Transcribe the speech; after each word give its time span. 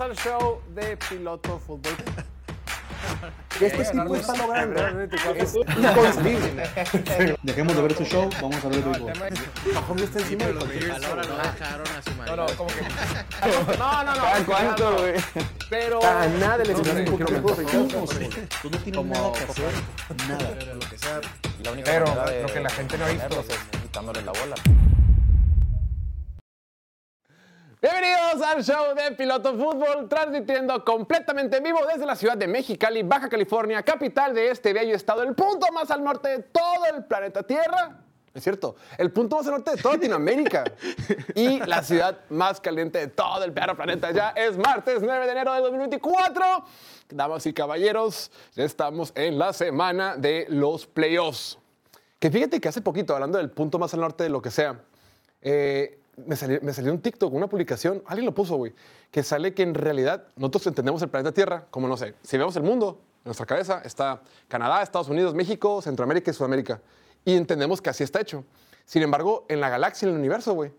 al 0.00 0.14
show 0.16 0.60
de 0.74 0.96
piloto 0.96 1.58
fútbol. 1.58 1.92
Que 3.58 3.66
este 3.66 3.84
tipo 3.84 4.16
está 4.16 4.36
logrando 4.36 4.80
es 5.34 5.54
inconcebible. 5.54 7.36
Dejemos 7.42 7.76
de 7.76 7.82
ver 7.82 7.94
su 7.96 8.04
show, 8.04 8.28
vamos 8.42 8.64
a 8.64 8.68
ver 8.68 8.78
el 8.78 8.84
béisbol. 8.84 9.12
Mahomes 9.74 10.02
está 10.04 10.18
encima 10.20 10.44
de 10.46 10.54
cualquier 10.54 10.88
no 10.88 10.98
no. 10.98 11.36
dejaron 11.36 11.86
a 11.86 12.02
su 12.02 12.10
No, 12.10 12.16
marido. 12.16 12.36
no, 12.36 12.46
como 12.56 12.70
que. 12.70 13.78
No, 13.78 14.04
no, 14.04 14.14
no. 14.14 14.22
¿Cada 14.22 14.44
cuánto, 14.44 14.96
güey? 14.98 15.14
Pero. 15.70 16.04
A 16.04 16.26
nada 16.26 16.58
le 16.58 16.72
No 16.72 16.78
enseñaron 16.78 17.08
un 17.08 17.18
poquito. 17.18 17.42
Tú 18.62 18.70
no 18.70 18.78
tienes 18.78 19.04
nada 19.06 19.32
que 19.32 19.44
hacer, 19.44 19.72
nada. 20.28 20.50
Pero 20.58 20.74
lo 20.74 20.80
que 20.80 20.98
sea. 20.98 21.20
La 21.62 21.72
única 21.72 21.90
Pero 21.90 22.06
lo 22.42 22.52
que 22.52 22.60
la 22.60 22.70
gente 22.70 22.98
no 22.98 23.04
ha 23.04 23.08
visto. 23.08 23.40
es 23.48 23.80
quitándole 23.82 24.22
la 24.22 24.32
bola. 24.32 24.54
Bienvenidos 27.88 28.42
al 28.42 28.64
show 28.64 28.96
de 28.96 29.12
Piloto 29.12 29.52
Fútbol, 29.52 30.08
transmitiendo 30.08 30.84
completamente 30.84 31.58
en 31.58 31.62
vivo 31.62 31.78
desde 31.86 32.04
la 32.04 32.16
ciudad 32.16 32.36
de 32.36 32.48
Mexicali, 32.48 33.04
Baja 33.04 33.28
California, 33.28 33.80
capital 33.84 34.34
de 34.34 34.50
este 34.50 34.72
bello 34.72 34.92
estado, 34.96 35.22
el 35.22 35.36
punto 35.36 35.70
más 35.72 35.88
al 35.92 36.02
norte 36.02 36.30
de 36.30 36.38
todo 36.40 36.84
el 36.92 37.04
planeta 37.04 37.44
Tierra. 37.44 37.96
Es 38.34 38.42
cierto, 38.42 38.74
el 38.98 39.12
punto 39.12 39.36
más 39.36 39.46
al 39.46 39.52
norte 39.52 39.70
de 39.70 39.76
toda 39.76 39.94
Latinoamérica 39.94 40.64
y 41.36 41.60
la 41.60 41.80
ciudad 41.84 42.18
más 42.28 42.60
caliente 42.60 42.98
de 42.98 43.06
todo 43.06 43.44
el 43.44 43.52
perro 43.52 43.76
planeta. 43.76 44.10
Ya 44.10 44.30
es 44.30 44.58
martes 44.58 45.00
9 45.00 45.24
de 45.24 45.30
enero 45.30 45.54
de 45.54 45.60
2024. 45.60 46.44
Damas 47.10 47.46
y 47.46 47.52
caballeros, 47.52 48.32
ya 48.56 48.64
estamos 48.64 49.12
en 49.14 49.38
la 49.38 49.52
semana 49.52 50.16
de 50.16 50.46
los 50.48 50.88
playoffs. 50.88 51.56
Que 52.18 52.32
fíjate 52.32 52.60
que 52.60 52.66
hace 52.66 52.80
poquito, 52.80 53.14
hablando 53.14 53.38
del 53.38 53.50
punto 53.52 53.78
más 53.78 53.94
al 53.94 54.00
norte 54.00 54.24
de 54.24 54.30
lo 54.30 54.42
que 54.42 54.50
sea, 54.50 54.80
eh, 55.40 56.00
me, 56.16 56.36
salió, 56.36 56.58
me 56.62 56.72
salió 56.72 56.92
un 56.92 57.00
TikTok, 57.00 57.32
una 57.32 57.48
publicación, 57.48 58.02
alguien 58.06 58.26
lo 58.26 58.34
puso, 58.34 58.56
güey, 58.56 58.74
que 59.10 59.22
sale 59.22 59.54
que 59.54 59.62
en 59.62 59.74
realidad 59.74 60.28
nosotros 60.36 60.66
entendemos 60.68 61.02
el 61.02 61.08
planeta 61.08 61.32
Tierra 61.32 61.66
como, 61.70 61.88
no 61.88 61.96
sé, 61.96 62.14
si 62.22 62.38
vemos 62.38 62.56
el 62.56 62.62
mundo, 62.62 63.00
en 63.18 63.30
nuestra 63.30 63.46
cabeza 63.46 63.82
está 63.84 64.22
Canadá, 64.48 64.82
Estados 64.82 65.08
Unidos, 65.08 65.34
México, 65.34 65.82
Centroamérica 65.82 66.30
y 66.30 66.34
Sudamérica. 66.34 66.80
Y 67.24 67.34
entendemos 67.34 67.82
que 67.82 67.90
así 67.90 68.04
está 68.04 68.20
hecho. 68.20 68.44
Sin 68.84 69.02
embargo, 69.02 69.44
en 69.48 69.60
la 69.60 69.68
galaxia, 69.68 70.06
en 70.06 70.14
el 70.14 70.20
universo, 70.20 70.54
güey, 70.54 70.70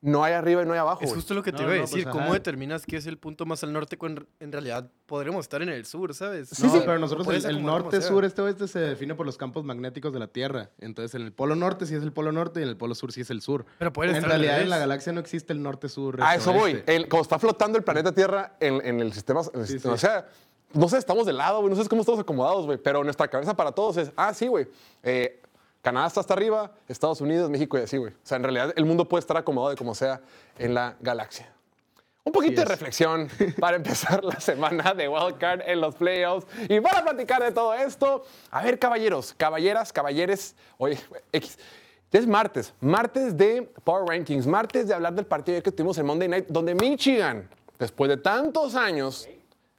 no 0.00 0.22
hay 0.22 0.32
arriba 0.34 0.62
y 0.62 0.66
no 0.66 0.72
hay 0.74 0.78
abajo, 0.78 1.02
Es 1.02 1.12
justo 1.12 1.34
lo 1.34 1.42
que 1.42 1.50
te 1.50 1.58
No, 1.58 1.64
iba 1.64 1.72
a 1.72 1.76
no, 1.76 1.80
decir. 1.82 2.04
pues, 2.04 2.12
¿Cómo 2.12 2.26
ajá. 2.26 2.34
determinas 2.34 2.86
qué 2.86 2.96
es 2.98 3.06
el 3.06 3.18
punto 3.18 3.46
más 3.46 3.64
al 3.64 3.72
norte 3.72 3.98
cuando 3.98 4.22
en 4.38 4.52
realidad 4.52 4.88
podremos 5.06 5.44
estar 5.44 5.60
en 5.60 5.70
el 5.70 5.84
sur, 5.86 6.14
¿sabes? 6.14 6.56
no, 6.62 6.70
sí. 6.70 6.78
pero 6.86 7.00
nosotros 7.00 7.26
el, 7.26 7.34
el 7.34 7.40
acomodar 7.46 7.62
como 7.64 7.78
norte, 7.82 8.00
sea. 8.00 8.08
sur, 8.08 8.24
este, 8.24 8.40
oeste 8.42 8.68
se 8.68 8.78
define 8.78 9.16
por 9.16 9.26
los 9.26 9.36
campos 9.36 9.64
magnéticos 9.64 10.12
de 10.12 10.20
la 10.20 10.28
Tierra. 10.28 10.70
Entonces, 10.78 11.14
en 11.16 11.22
el 11.22 11.32
polo 11.32 11.56
norte 11.56 11.84
sí 11.86 11.96
es 11.96 12.02
el 12.04 12.12
polo 12.12 12.30
norte 12.30 12.60
y 12.60 12.62
en 12.62 12.68
el 12.68 12.76
polo 12.76 12.94
sur 12.94 13.10
sí 13.10 13.22
es 13.22 13.30
el 13.30 13.40
sur. 13.42 13.64
Pero 13.78 13.92
puede 13.92 14.16
en 14.16 14.22
realidad 14.22 14.60
en 14.62 14.70
la 14.70 14.78
galaxia 14.78 15.12
no 15.12 15.18
existe 15.18 15.52
el 15.52 15.62
norte, 15.62 15.88
sur, 15.88 16.22
A 16.22 16.36
este, 16.36 16.50
eso 16.50 16.58
voy. 16.58 16.74
oeste. 16.74 16.94
El- 16.94 17.08
como 17.08 17.22
está 17.22 17.38
flotando 17.40 17.76
el 17.76 17.82
planeta 17.82 18.12
Tierra 18.12 18.56
en, 18.60 18.80
en 18.86 19.00
el 19.00 19.12
sistema, 19.12 19.40
en 19.52 19.60
el 19.62 19.66
Sí, 19.66 19.72
sistema- 19.72 19.96
sí. 19.98 20.06
o 20.06 20.08
sea, 20.10 20.28
no 20.74 20.86
sé, 20.88 20.98
estamos 20.98 21.26
de 21.26 21.32
lado, 21.32 21.60
güey, 21.60 21.74
no 21.74 21.82
sé 21.82 21.88
cómo 21.88 22.02
estamos 22.02 22.20
acomodados, 22.20 22.66
güey, 22.66 22.76
pero 22.78 23.02
nuestra 23.02 23.26
cabeza 23.26 23.56
para 23.56 23.72
todos 23.72 23.96
es, 23.96 24.12
ah, 24.16 24.34
sí, 24.34 24.46
güey, 24.48 24.68
eh, 25.02 25.37
Canadá 25.82 26.08
está 26.08 26.20
hasta 26.20 26.34
arriba, 26.34 26.72
Estados 26.88 27.20
Unidos, 27.20 27.48
México 27.50 27.78
y 27.78 27.82
así, 27.82 27.96
güey. 27.96 28.12
O 28.12 28.16
sea, 28.26 28.36
en 28.36 28.42
realidad 28.42 28.72
el 28.76 28.84
mundo 28.84 29.08
puede 29.08 29.20
estar 29.20 29.36
acomodado 29.36 29.70
de 29.70 29.76
como 29.76 29.94
sea 29.94 30.20
en 30.58 30.74
la 30.74 30.96
galaxia. 31.00 31.52
Un 32.24 32.32
poquito 32.32 32.60
de 32.60 32.66
reflexión 32.66 33.28
para 33.58 33.76
empezar 33.76 34.22
la 34.22 34.38
semana 34.38 34.92
de 34.92 35.08
Wildcard 35.08 35.62
en 35.66 35.80
los 35.80 35.94
playoffs. 35.94 36.46
Y 36.68 36.78
para 36.80 37.02
platicar 37.02 37.42
de 37.42 37.52
todo 37.52 37.72
esto, 37.72 38.24
a 38.50 38.62
ver, 38.62 38.78
caballeros, 38.78 39.32
caballeras, 39.34 39.92
caballeres, 39.92 40.54
oye, 40.76 40.98
X. 41.32 41.58
Es 42.10 42.26
martes, 42.26 42.74
martes 42.80 43.36
de 43.36 43.70
Power 43.84 44.06
Rankings, 44.08 44.46
martes 44.46 44.88
de 44.88 44.94
hablar 44.94 45.14
del 45.14 45.26
partido 45.26 45.62
que 45.62 45.72
tuvimos 45.72 45.96
en 45.98 46.06
Monday 46.06 46.28
Night, 46.28 46.46
donde 46.48 46.74
Michigan, 46.74 47.48
después 47.78 48.08
de 48.08 48.16
tantos 48.16 48.74
años, 48.74 49.28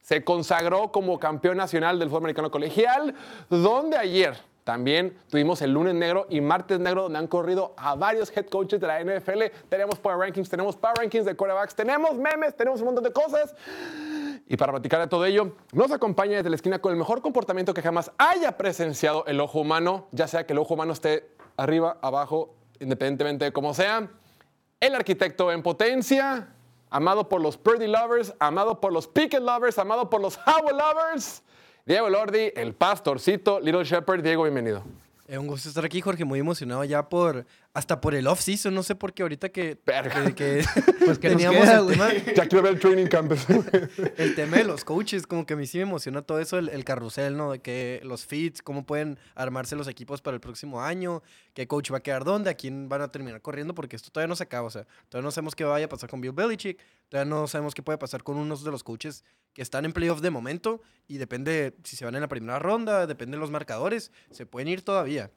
se 0.02 0.24
consagró 0.24 0.92
como 0.92 1.20
campeón 1.20 1.58
nacional 1.58 2.00
del 2.00 2.08
fútbol 2.08 2.24
americano 2.24 2.50
colegial, 2.50 3.14
donde 3.48 3.96
ayer 3.96 4.49
también 4.70 5.18
tuvimos 5.32 5.64
el 5.64 5.74
lunes 5.74 5.96
negro 5.96 6.28
y 6.30 6.42
martes 6.42 6.80
negro, 6.80 7.02
donde 7.02 7.18
han 7.18 7.26
corrido 7.26 7.74
a 7.76 7.96
varios 7.96 8.32
head 8.38 8.46
coaches 8.46 8.80
de 8.80 8.86
la 8.86 9.04
NFL. 9.04 9.46
Tenemos 9.68 9.98
Power 9.98 10.20
Rankings, 10.20 10.48
tenemos 10.48 10.76
Power 10.76 10.96
Rankings 10.96 11.26
de 11.26 11.36
quarterbacks, 11.36 11.74
tenemos 11.74 12.16
memes, 12.20 12.56
tenemos 12.56 12.80
un 12.82 12.86
montón 12.86 13.04
de 13.04 13.12
cosas. 13.12 13.56
Y 14.48 14.58
para 14.58 14.72
platicar 14.72 15.00
de 15.00 15.08
todo 15.08 15.26
ello, 15.26 15.56
nos 15.74 15.92
acompaña 15.92 16.38
desde 16.38 16.52
la 16.52 16.56
esquina 16.56 16.78
con 16.78 16.92
el 16.92 17.00
mejor 17.00 17.20
comportamiento 17.24 17.74
que 17.74 17.82
jamás 17.82 18.12
haya 18.20 18.58
presenciado 18.58 19.26
el 19.26 19.40
ojo 19.40 19.60
humano, 19.60 20.08
ya 20.12 20.28
sea 20.28 20.46
que 20.46 20.54
el 20.54 20.60
ojo 20.60 20.76
humano 20.76 20.94
esté 20.94 21.32
arriba, 21.58 21.98
abajo, 22.04 22.54
independientemente 22.80 23.46
de 23.46 23.52
cómo 23.52 23.74
sea. 23.74 24.08
El 24.80 24.94
arquitecto 24.94 25.52
en 25.52 25.64
potencia, 25.64 26.54
amado 26.92 27.28
por 27.28 27.42
los 27.42 27.58
Purdy 27.58 27.88
lovers, 27.88 28.36
amado 28.38 28.80
por 28.80 28.94
los 28.94 29.08
Pickett 29.08 29.42
lovers, 29.42 29.80
amado 29.80 30.12
por 30.12 30.22
los 30.22 30.38
Howell 30.46 30.78
lovers. 30.78 31.42
Diego 31.90 32.08
Lordi, 32.08 32.52
el 32.56 32.76
pastorcito, 32.76 33.60
Little 33.60 33.84
Shepherd. 33.84 34.22
Diego, 34.22 34.44
bienvenido. 34.44 34.84
Es 35.28 35.40
un 35.40 35.48
gusto 35.48 35.70
estar 35.70 35.84
aquí, 35.84 36.02
Jorge. 36.02 36.24
Muy 36.24 36.38
emocionado 36.38 36.84
ya 36.84 37.10
por. 37.10 37.48
Hasta 37.74 38.02
por 38.02 38.16
el 38.16 38.28
off-season. 38.28 38.74
No 38.74 38.84
sé 38.84 38.96
por 38.96 39.14
qué 39.14 39.22
ahorita 39.24 39.50
que. 39.50 39.78
Que, 39.78 40.34
que 40.36 40.66
Pues, 41.06 41.20
¿qué 41.20 41.30
nos 41.30 41.38
teníamos 41.38 41.62
queda, 41.62 41.80
el, 41.80 41.88
tema, 41.88 42.14
Ya 42.36 42.46
quiero 42.48 42.64
ver 42.64 42.74
el 42.74 42.80
training 42.80 43.08
camp. 43.08 43.32
el 44.18 44.36
tema 44.36 44.58
de 44.58 44.64
los 44.64 44.84
coaches. 44.84 45.28
Como 45.28 45.46
que 45.46 45.54
a 45.54 45.58
mí 45.58 45.66
sí 45.68 45.78
me 45.78 45.84
emociona 45.84 46.22
todo 46.22 46.40
eso, 46.40 46.58
el, 46.58 46.70
el 46.70 46.84
carrusel, 46.84 47.38
¿no? 47.38 47.52
De 47.52 47.60
que 47.60 48.02
los 48.04 48.26
feeds, 48.26 48.62
cómo 48.62 48.86
pueden 48.86 49.20
armarse 49.36 49.76
los 49.76 49.88
equipos 49.88 50.22
para 50.22 50.36
el 50.36 50.42
próximo 50.42 50.82
año, 50.82 51.22
qué 51.54 51.68
coach 51.68 51.92
va 51.92 51.98
a 51.98 52.02
quedar 52.02 52.24
dónde, 52.24 52.50
a 52.50 52.54
quién 52.56 52.90
van 52.90 53.02
a 53.02 53.12
terminar 53.12 53.42
corriendo, 53.42 53.74
porque 53.74 53.96
esto 53.96 54.10
todavía 54.12 54.28
no 54.30 54.36
se 54.36 54.44
acaba. 54.44 54.68
O 54.68 54.72
sea, 54.72 54.86
todavía 55.10 55.28
no 55.28 55.32
sabemos 55.32 55.56
qué 55.56 55.64
vaya 55.64 55.86
a 55.86 55.90
pasar 55.90 56.10
con 56.10 56.22
Bill 56.22 56.34
Belichick, 56.34 56.80
todavía 57.08 57.30
no 57.30 57.48
sabemos 57.48 57.74
qué 57.74 57.84
puede 57.84 57.98
pasar 57.98 58.24
con 58.24 58.38
unos 58.38 58.64
de 58.64 58.72
los 58.72 58.84
coaches 58.84 59.24
que 59.54 59.62
están 59.62 59.86
en 59.86 59.94
playoff 59.94 60.22
de 60.22 60.30
momento 60.30 60.82
y 61.08 61.18
depende 61.18 61.76
si 61.84 61.96
se 61.96 62.06
van 62.06 62.16
en 62.16 62.22
la 62.22 62.28
primera 62.28 62.60
ronda, 62.60 63.08
depende 63.08 63.38
de 63.38 63.42
los 63.42 63.52
marcadores, 63.52 64.12
se 64.32 64.46
pueden 64.46 64.68
ir 64.68 64.82
todavía. 64.82 65.32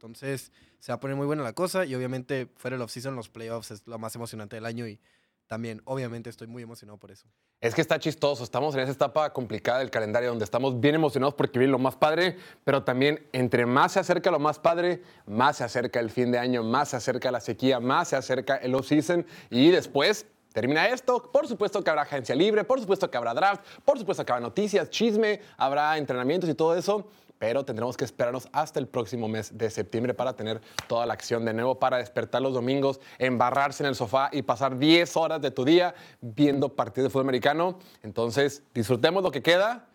Entonces, 0.00 0.50
se 0.78 0.92
va 0.92 0.96
a 0.96 1.00
poner 1.00 1.14
muy 1.14 1.26
buena 1.26 1.42
la 1.42 1.52
cosa 1.52 1.84
y 1.84 1.94
obviamente 1.94 2.48
fuera 2.56 2.76
el 2.76 2.80
off-season, 2.80 3.14
los 3.16 3.28
playoffs 3.28 3.70
es 3.70 3.86
lo 3.86 3.98
más 3.98 4.14
emocionante 4.14 4.56
del 4.56 4.64
año 4.64 4.88
y 4.88 4.98
también, 5.46 5.82
obviamente, 5.84 6.30
estoy 6.30 6.46
muy 6.46 6.62
emocionado 6.62 6.96
por 6.96 7.10
eso. 7.10 7.28
Es 7.60 7.74
que 7.74 7.82
está 7.82 7.98
chistoso, 7.98 8.42
estamos 8.42 8.74
en 8.74 8.80
esa 8.80 8.92
etapa 8.92 9.30
complicada 9.34 9.80
del 9.80 9.90
calendario 9.90 10.30
donde 10.30 10.46
estamos 10.46 10.80
bien 10.80 10.94
emocionados 10.94 11.34
porque 11.34 11.58
viene 11.58 11.72
lo 11.72 11.78
más 11.78 11.96
padre, 11.96 12.38
pero 12.64 12.82
también 12.82 13.26
entre 13.32 13.66
más 13.66 13.92
se 13.92 14.00
acerca 14.00 14.30
lo 14.30 14.38
más 14.38 14.58
padre, 14.58 15.02
más 15.26 15.58
se 15.58 15.64
acerca 15.64 16.00
el 16.00 16.08
fin 16.08 16.32
de 16.32 16.38
año, 16.38 16.62
más 16.62 16.88
se 16.88 16.96
acerca 16.96 17.30
la 17.30 17.40
sequía, 17.40 17.78
más 17.78 18.08
se 18.08 18.16
acerca 18.16 18.56
el 18.56 18.74
off-season 18.74 19.26
y 19.50 19.70
después 19.70 20.24
termina 20.54 20.88
esto. 20.88 21.30
Por 21.30 21.46
supuesto 21.46 21.84
que 21.84 21.90
habrá 21.90 22.02
agencia 22.02 22.34
libre, 22.34 22.64
por 22.64 22.80
supuesto 22.80 23.10
que 23.10 23.18
habrá 23.18 23.34
draft, 23.34 23.62
por 23.84 23.98
supuesto 23.98 24.24
que 24.24 24.32
habrá 24.32 24.40
noticias, 24.40 24.88
chisme, 24.88 25.42
habrá 25.58 25.98
entrenamientos 25.98 26.48
y 26.48 26.54
todo 26.54 26.74
eso. 26.74 27.06
Pero 27.40 27.64
tendremos 27.64 27.96
que 27.96 28.04
esperarnos 28.04 28.48
hasta 28.52 28.78
el 28.78 28.86
próximo 28.86 29.26
mes 29.26 29.56
de 29.56 29.70
septiembre 29.70 30.12
para 30.12 30.36
tener 30.36 30.60
toda 30.86 31.06
la 31.06 31.14
acción 31.14 31.42
de 31.46 31.54
nuevo, 31.54 31.78
para 31.78 31.96
despertar 31.96 32.42
los 32.42 32.52
domingos, 32.52 33.00
embarrarse 33.18 33.82
en 33.82 33.88
el 33.88 33.94
sofá 33.94 34.28
y 34.30 34.42
pasar 34.42 34.76
10 34.76 35.16
horas 35.16 35.40
de 35.40 35.50
tu 35.50 35.64
día 35.64 35.94
viendo 36.20 36.68
partidos 36.76 37.08
de 37.08 37.10
fútbol 37.10 37.24
americano. 37.24 37.78
Entonces, 38.02 38.62
disfrutemos 38.74 39.22
lo 39.22 39.30
que 39.30 39.42
queda, 39.42 39.88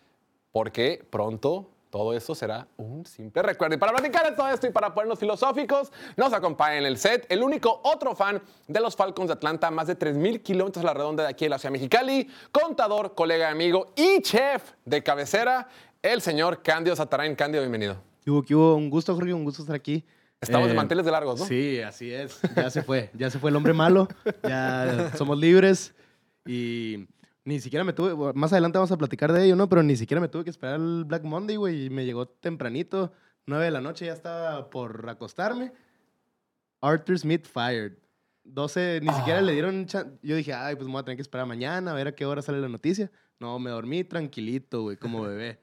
porque 0.50 1.06
pronto 1.08 1.70
todo 1.96 2.12
esto 2.12 2.34
será 2.34 2.66
un 2.76 3.06
simple 3.06 3.42
recuerdo. 3.42 3.76
Y 3.76 3.78
para 3.78 3.92
platicar 3.92 4.28
de 4.28 4.36
todo 4.36 4.48
esto 4.48 4.66
y 4.66 4.70
para 4.70 4.92
ponernos 4.92 5.18
filosóficos, 5.18 5.92
nos 6.16 6.32
acompaña 6.32 6.78
en 6.78 6.84
el 6.84 6.98
set 6.98 7.24
el 7.30 7.42
único 7.42 7.80
otro 7.84 8.14
fan 8.14 8.42
de 8.66 8.80
los 8.80 8.96
Falcons 8.96 9.28
de 9.28 9.34
Atlanta, 9.34 9.70
más 9.70 9.86
de 9.86 9.98
3.000 9.98 10.42
kilómetros 10.42 10.84
a 10.84 10.88
la 10.88 10.94
redonda 10.94 11.22
de 11.22 11.30
aquí 11.30 11.44
en 11.44 11.52
la 11.52 11.58
ciudad 11.58 11.72
Mexicali, 11.72 12.28
contador, 12.52 13.14
colega, 13.14 13.50
amigo 13.50 13.92
y 13.94 14.20
chef 14.20 14.72
de 14.84 15.02
cabecera, 15.02 15.68
el 16.12 16.20
señor 16.22 16.62
Candio 16.62 16.94
Satarain. 16.96 17.34
Candio, 17.34 17.60
bienvenido. 17.60 18.02
¿Qué 18.24 18.30
hubo, 18.30 18.42
qué 18.42 18.54
hubo? 18.54 18.74
Un 18.76 18.90
gusto, 18.90 19.14
Jorge, 19.14 19.32
un 19.32 19.44
gusto 19.44 19.62
estar 19.62 19.76
aquí. 19.76 20.04
Estamos 20.40 20.68
de 20.68 20.74
Eh, 20.74 20.76
manteles 20.76 21.04
de 21.04 21.10
largos, 21.10 21.40
¿no? 21.40 21.46
Sí, 21.46 21.80
así 21.80 22.12
es. 22.12 22.40
Ya 22.54 22.70
se 22.70 22.82
fue. 22.82 23.10
Ya 23.14 23.30
se 23.30 23.38
fue 23.38 23.50
el 23.50 23.56
hombre 23.56 23.72
malo. 23.72 24.08
Ya 24.42 25.12
somos 25.16 25.38
libres. 25.38 25.94
Y 26.44 27.06
ni 27.44 27.60
siquiera 27.60 27.84
me 27.84 27.92
tuve. 27.92 28.32
Más 28.34 28.52
adelante 28.52 28.78
vamos 28.78 28.92
a 28.92 28.96
platicar 28.98 29.32
de 29.32 29.44
ello, 29.44 29.56
¿no? 29.56 29.68
Pero 29.68 29.82
ni 29.82 29.96
siquiera 29.96 30.20
me 30.20 30.28
tuve 30.28 30.44
que 30.44 30.50
esperar 30.50 30.76
el 30.76 31.04
Black 31.04 31.22
Monday, 31.24 31.56
güey. 31.56 31.86
Y 31.86 31.90
me 31.90 32.04
llegó 32.04 32.26
tempranito. 32.28 33.12
9 33.46 33.64
de 33.64 33.70
la 33.70 33.80
noche 33.80 34.06
ya 34.06 34.12
estaba 34.12 34.68
por 34.70 35.08
acostarme. 35.08 35.72
Arthur 36.80 37.18
Smith 37.18 37.46
fired. 37.46 37.92
12, 38.44 39.00
ni 39.02 39.12
siquiera 39.14 39.40
le 39.40 39.52
dieron. 39.52 39.86
chan- 39.86 40.18
Yo 40.22 40.36
dije, 40.36 40.52
ay, 40.52 40.76
pues 40.76 40.86
me 40.86 40.92
voy 40.92 41.00
a 41.00 41.04
tener 41.04 41.16
que 41.16 41.22
esperar 41.22 41.46
mañana 41.46 41.90
a 41.92 41.94
ver 41.94 42.08
a 42.08 42.14
qué 42.14 42.24
hora 42.26 42.42
sale 42.42 42.60
la 42.60 42.68
noticia. 42.68 43.10
No, 43.40 43.58
me 43.58 43.70
dormí 43.70 44.04
tranquilito, 44.04 44.82
güey, 44.82 44.96
como 44.96 45.22
bebé. 45.22 45.58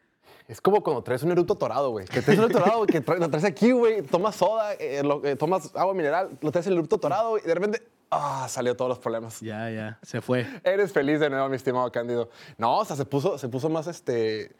Es 0.48 0.60
como 0.62 0.84
cuando 0.84 1.02
traes 1.04 1.24
un 1.24 1.32
eruto 1.32 1.56
torado, 1.56 1.92
güey. 1.92 2.06
Que 2.06 2.22
traes 2.22 2.38
un 2.40 2.46
eruto 2.46 2.60
torado, 2.60 2.86
que 2.86 3.00
lo 3.02 3.30
traes 3.30 3.46
aquí, 3.46 3.72
güey. 3.72 4.02
Tomas 4.02 4.36
soda, 4.36 4.74
eh, 4.76 5.02
lo- 5.04 5.24
eh, 5.26 5.36
tomas 5.36 5.72
agua 5.76 5.94
mineral, 5.94 6.38
lo 6.42 6.52
traes 6.52 6.68
el 6.68 6.74
eruto 6.74 6.98
torado, 6.98 7.32
güey, 7.32 7.44
y 7.44 7.48
de 7.48 7.54
repente, 7.56 7.84
ah, 8.12 8.46
salió 8.50 8.76
todos 8.76 8.90
los 8.90 9.00
problemas. 9.00 9.40
Ya, 9.42 9.70
ya, 9.72 10.00
se 10.04 10.22
fue. 10.22 10.46
Eres 10.64 10.92
feliz 10.92 11.20
de 11.20 11.30
nuevo, 11.30 11.48
mi 11.50 11.56
estimado 11.56 11.92
Cándido. 11.92 12.30
No, 12.58 12.78
o 12.80 12.86
sea, 12.86 12.96
se 12.96 13.06
puso, 13.06 13.38
se 13.38 13.48
puso 13.50 13.70
más, 13.70 13.88
este, 13.88 14.56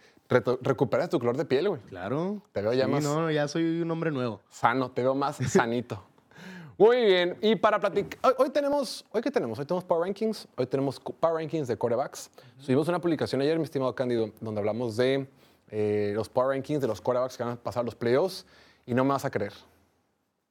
recuperas 0.62 1.10
tu 1.10 1.20
color 1.20 1.38
de 1.38 1.46
piel, 1.46 1.70
güey. 1.70 1.82
Claro. 1.82 2.42
Te 2.54 2.62
veo 2.62 2.74
ya 2.74 2.86
Sí, 2.86 2.92
más- 2.92 3.04
No, 3.04 3.30
ya 3.30 3.48
soy 3.48 3.82
un 3.82 3.92
hombre 3.92 4.10
nuevo. 4.12 4.42
Sano, 4.50 4.90
te 4.92 5.02
veo 5.04 5.16
más 5.16 5.36
sanito. 5.38 6.02
Muy 6.78 7.06
bien, 7.06 7.38
y 7.42 7.56
para 7.56 7.80
platicar, 7.80 8.20
hoy, 8.24 8.34
hoy 8.40 8.50
tenemos, 8.50 9.06
¿hoy 9.12 9.22
qué 9.22 9.30
tenemos? 9.30 9.60
Hoy 9.60 9.66
tenemos 9.66 9.84
Power 9.84 10.06
Rankings, 10.08 10.48
hoy 10.58 10.66
tenemos 10.66 11.00
Power 11.00 11.36
Rankings 11.36 11.68
de 11.68 11.78
quarterbacks. 11.78 12.32
Subimos 12.58 12.88
una 12.88 13.00
publicación 13.00 13.42
ayer, 13.42 13.58
mi 13.60 13.64
estimado 13.66 13.94
Cándido, 13.94 14.32
donde 14.42 14.60
hablamos 14.60 14.98
de 14.98 15.28
eh, 15.76 16.12
los 16.16 16.30
Power 16.30 16.50
Rankings 16.56 16.80
de 16.82 16.88
los 16.88 17.02
quarterbacks 17.02 17.36
que 17.36 17.44
van 17.44 17.54
a 17.54 17.56
pasar 17.56 17.84
los 17.84 17.96
playoffs, 17.96 18.46
y 18.86 18.94
no 18.94 19.04
me 19.04 19.10
vas 19.12 19.26
a 19.26 19.32
creer. 19.32 19.54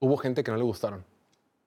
Hubo 0.00 0.16
gente 0.16 0.42
que 0.42 0.50
no 0.50 0.56
le 0.56 0.64
gustaron. 0.64 1.04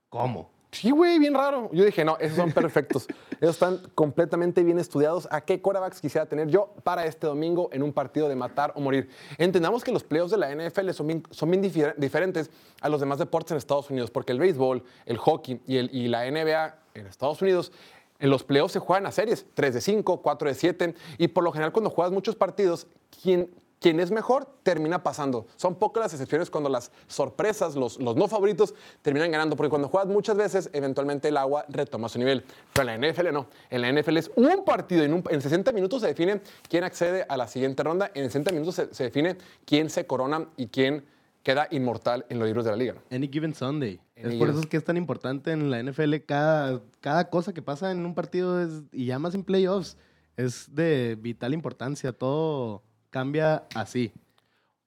¿Cómo? 0.09 0.49
Sí, 0.71 0.91
güey, 0.91 1.19
bien 1.19 1.33
raro. 1.33 1.69
Yo 1.71 1.85
dije, 1.85 2.03
no, 2.03 2.17
esos 2.19 2.35
son 2.35 2.51
perfectos. 2.51 3.07
esos 3.39 3.51
están 3.55 3.79
completamente 3.95 4.61
bien 4.61 4.77
estudiados. 4.77 5.25
¿A 5.31 5.39
qué 5.39 5.61
quarterbacks 5.61 6.01
quisiera 6.01 6.25
tener 6.25 6.49
yo 6.49 6.73
para 6.83 7.05
este 7.05 7.27
domingo 7.27 7.69
en 7.71 7.81
un 7.81 7.93
partido 7.93 8.27
de 8.27 8.35
matar 8.35 8.73
o 8.75 8.81
morir? 8.81 9.09
Entendamos 9.37 9.85
que 9.85 9.91
los 9.93 10.03
playoffs 10.03 10.31
de 10.31 10.37
la 10.37 10.53
NFL 10.53 10.89
son 10.91 11.07
bien, 11.07 11.23
son 11.31 11.49
bien 11.49 11.63
difer- 11.63 11.95
diferentes 11.95 12.49
a 12.81 12.89
los 12.89 12.99
demás 12.99 13.19
deportes 13.19 13.51
en 13.51 13.57
Estados 13.57 13.89
Unidos, 13.89 14.11
porque 14.11 14.33
el 14.33 14.39
béisbol, 14.39 14.83
el 15.05 15.17
hockey 15.17 15.61
y, 15.65 15.77
el- 15.77 15.89
y 15.95 16.09
la 16.09 16.29
NBA 16.29 16.75
en 16.93 17.07
Estados 17.07 17.41
Unidos, 17.41 17.71
en 18.19 18.29
los 18.29 18.43
playoffs 18.43 18.73
se 18.73 18.79
juegan 18.79 19.05
a 19.05 19.11
series, 19.11 19.45
3 19.53 19.73
de 19.73 19.81
5, 19.81 20.21
4 20.21 20.47
de 20.47 20.55
7, 20.55 20.95
y 21.17 21.27
por 21.27 21.43
lo 21.43 21.51
general 21.51 21.71
cuando 21.71 21.89
juegas 21.89 22.11
muchos 22.11 22.35
partidos, 22.35 22.87
quien 23.21 23.99
es 23.99 24.09
mejor 24.09 24.47
termina 24.63 25.03
pasando. 25.03 25.45
Son 25.57 25.75
pocas 25.75 26.01
las 26.01 26.13
excepciones 26.13 26.49
cuando 26.49 26.69
las 26.69 26.91
sorpresas, 27.07 27.75
los, 27.75 27.99
los 27.99 28.15
no 28.15 28.27
favoritos, 28.27 28.73
terminan 29.01 29.29
ganando, 29.29 29.55
porque 29.55 29.69
cuando 29.69 29.89
juegas 29.89 30.09
muchas 30.09 30.37
veces, 30.37 30.69
eventualmente 30.73 31.27
el 31.27 31.37
agua 31.37 31.65
retoma 31.69 32.09
su 32.09 32.17
nivel. 32.17 32.43
Pero 32.73 32.89
en 32.89 33.01
la 33.01 33.11
NFL 33.11 33.31
no. 33.31 33.47
En 33.69 33.81
la 33.81 33.91
NFL 33.91 34.17
es 34.17 34.31
un 34.35 34.65
partido, 34.65 35.03
en, 35.03 35.23
en 35.29 35.41
60 35.41 35.71
minutos 35.71 36.01
se 36.01 36.07
define 36.07 36.41
quién 36.67 36.83
accede 36.83 37.25
a 37.29 37.37
la 37.37 37.47
siguiente 37.47 37.83
ronda, 37.83 38.09
en 38.13 38.23
60 38.23 38.51
minutos 38.53 38.75
se, 38.75 38.93
se 38.93 39.03
define 39.03 39.37
quién 39.65 39.89
se 39.89 40.07
corona 40.07 40.47
y 40.57 40.67
quién 40.67 41.05
queda 41.45 41.67
inmortal 41.69 42.25
en 42.29 42.39
los 42.39 42.47
libros 42.47 42.65
de 42.65 42.71
la 42.71 42.77
liga. 42.77 42.95
Any 43.11 43.29
Given 43.31 43.53
Sunday. 43.53 44.01
Any 44.17 44.33
es 44.33 44.39
por 44.39 44.49
eso 44.49 44.59
es 44.61 44.65
que 44.65 44.77
es 44.77 44.83
tan 44.83 44.97
importante 44.97 45.51
en 45.51 45.69
la 45.69 45.81
NFL. 45.81 46.15
Cada, 46.25 46.81
cada 47.01 47.29
cosa 47.29 47.53
que 47.53 47.61
pasa 47.61 47.91
en 47.91 48.03
un 48.03 48.15
partido 48.15 48.59
es, 48.59 48.81
y 48.91 49.05
ya 49.05 49.19
más 49.19 49.35
en 49.35 49.43
playoffs 49.43 49.95
es 50.37 50.73
de 50.73 51.15
vital 51.21 51.53
importancia. 51.53 52.11
Todo 52.11 52.81
cambia 53.11 53.63
así. 53.75 54.11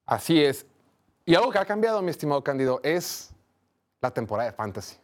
Así 0.05 0.43
es. 0.43 0.67
Y 1.25 1.37
algo 1.37 1.53
que 1.53 1.59
ha 1.59 1.65
cambiado, 1.65 2.03
mi 2.03 2.11
estimado 2.11 2.43
Cándido, 2.43 2.81
es 2.83 3.31
la 4.01 4.11
temporada 4.11 4.51
de 4.51 4.57
fantasy. 4.57 4.97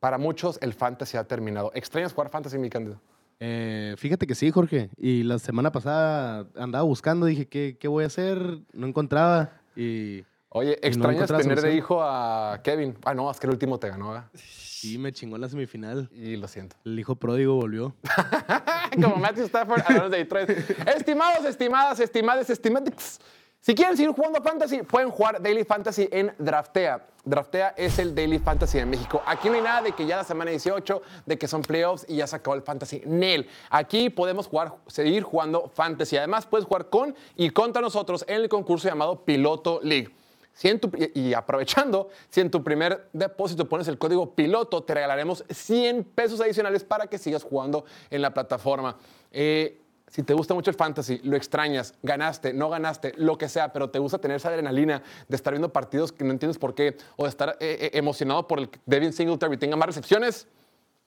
Para 0.00 0.16
muchos, 0.16 0.58
el 0.62 0.72
fantasy 0.72 1.18
ha 1.18 1.24
terminado. 1.24 1.70
¿Extrañas 1.74 2.14
jugar 2.14 2.30
fantasy, 2.30 2.56
mi 2.56 2.70
Cándido? 2.70 2.98
Eh, 3.40 3.94
fíjate 3.98 4.26
que 4.26 4.34
sí, 4.34 4.50
Jorge. 4.50 4.88
Y 4.96 5.22
la 5.24 5.38
semana 5.38 5.70
pasada 5.70 6.48
andaba 6.56 6.84
buscando, 6.84 7.26
dije, 7.26 7.46
¿qué, 7.46 7.76
qué 7.78 7.88
voy 7.88 8.04
a 8.04 8.06
hacer? 8.06 8.38
No 8.72 8.86
encontraba. 8.86 9.60
Y 9.76 10.24
Oye, 10.56 10.78
¿extrañas 10.82 11.28
tener 11.28 11.60
de 11.60 11.74
hijo 11.74 12.00
a 12.00 12.60
Kevin? 12.62 12.96
Ah, 13.04 13.12
no, 13.12 13.28
es 13.28 13.40
que 13.40 13.48
el 13.48 13.54
último 13.54 13.80
te 13.80 13.88
ganó, 13.88 14.10
¿verdad? 14.10 14.30
sí, 14.34 14.98
me 14.98 15.12
chingó 15.12 15.34
en 15.34 15.42
la 15.42 15.48
semifinal. 15.48 16.08
Y 16.12 16.36
lo 16.36 16.46
siento. 16.46 16.76
El 16.84 16.96
hijo 16.96 17.16
pródigo 17.16 17.56
volvió. 17.56 17.96
Como 19.02 19.16
Matthew 19.16 19.46
Stafford, 19.46 19.82
hablamos 19.84 20.12
de 20.12 20.18
Detroit. 20.18 20.50
Estimados, 20.86 21.44
estimadas, 21.44 21.98
estimades, 21.98 22.50
estimados. 22.50 23.20
Si 23.58 23.74
quieren 23.74 23.96
seguir 23.96 24.12
jugando 24.12 24.40
Fantasy, 24.42 24.82
pueden 24.82 25.10
jugar 25.10 25.42
Daily 25.42 25.64
Fantasy 25.64 26.08
en 26.12 26.32
Draftea. 26.38 27.04
Draftea 27.24 27.74
es 27.76 27.98
el 27.98 28.14
Daily 28.14 28.38
Fantasy 28.38 28.78
de 28.78 28.86
México. 28.86 29.22
Aquí 29.26 29.48
no 29.48 29.56
hay 29.56 29.62
nada 29.62 29.82
de 29.82 29.90
que 29.90 30.06
ya 30.06 30.18
la 30.18 30.24
semana 30.24 30.52
18, 30.52 31.02
de 31.26 31.36
que 31.36 31.48
son 31.48 31.62
playoffs 31.62 32.06
y 32.08 32.16
ya 32.16 32.28
se 32.28 32.36
acabó 32.36 32.54
el 32.54 32.62
Fantasy. 32.62 33.02
Nel. 33.06 33.48
Aquí 33.70 34.08
podemos 34.08 34.46
jugar, 34.46 34.76
seguir 34.86 35.24
jugando 35.24 35.68
Fantasy. 35.74 36.16
Además, 36.16 36.46
puedes 36.46 36.64
jugar 36.64 36.90
con 36.90 37.16
y 37.34 37.50
contra 37.50 37.82
nosotros 37.82 38.24
en 38.28 38.36
el 38.36 38.48
concurso 38.48 38.86
llamado 38.86 39.24
Piloto 39.24 39.80
League. 39.82 40.14
Si 40.54 40.68
en 40.68 40.78
tu- 40.80 40.90
y 41.14 41.34
aprovechando, 41.34 42.08
si 42.30 42.40
en 42.40 42.50
tu 42.50 42.62
primer 42.62 43.08
depósito 43.12 43.68
pones 43.68 43.88
el 43.88 43.98
código 43.98 44.34
piloto, 44.34 44.82
te 44.84 44.94
regalaremos 44.94 45.44
100 45.50 46.04
pesos 46.04 46.40
adicionales 46.40 46.84
para 46.84 47.08
que 47.08 47.18
sigas 47.18 47.42
jugando 47.42 47.84
en 48.08 48.22
la 48.22 48.32
plataforma. 48.32 48.96
Eh, 49.32 49.80
si 50.06 50.22
te 50.22 50.32
gusta 50.32 50.54
mucho 50.54 50.70
el 50.70 50.76
fantasy, 50.76 51.18
lo 51.24 51.36
extrañas, 51.36 51.94
ganaste, 52.02 52.52
no 52.52 52.70
ganaste, 52.70 53.14
lo 53.16 53.36
que 53.36 53.48
sea, 53.48 53.72
pero 53.72 53.90
te 53.90 53.98
gusta 53.98 54.18
tener 54.18 54.36
esa 54.36 54.48
adrenalina 54.48 55.02
de 55.26 55.34
estar 55.34 55.52
viendo 55.52 55.72
partidos 55.72 56.12
que 56.12 56.22
no 56.22 56.30
entiendes 56.30 56.56
por 56.58 56.72
qué, 56.74 56.96
o 57.16 57.24
de 57.24 57.30
estar 57.30 57.56
eh, 57.58 57.78
eh, 57.80 57.90
emocionado 57.94 58.46
por 58.46 58.60
el 58.60 58.68
que 58.70 58.78
Devin 58.86 59.12
Singletary 59.12 59.56
tenga 59.56 59.74
más 59.76 59.86
recepciones, 59.86 60.46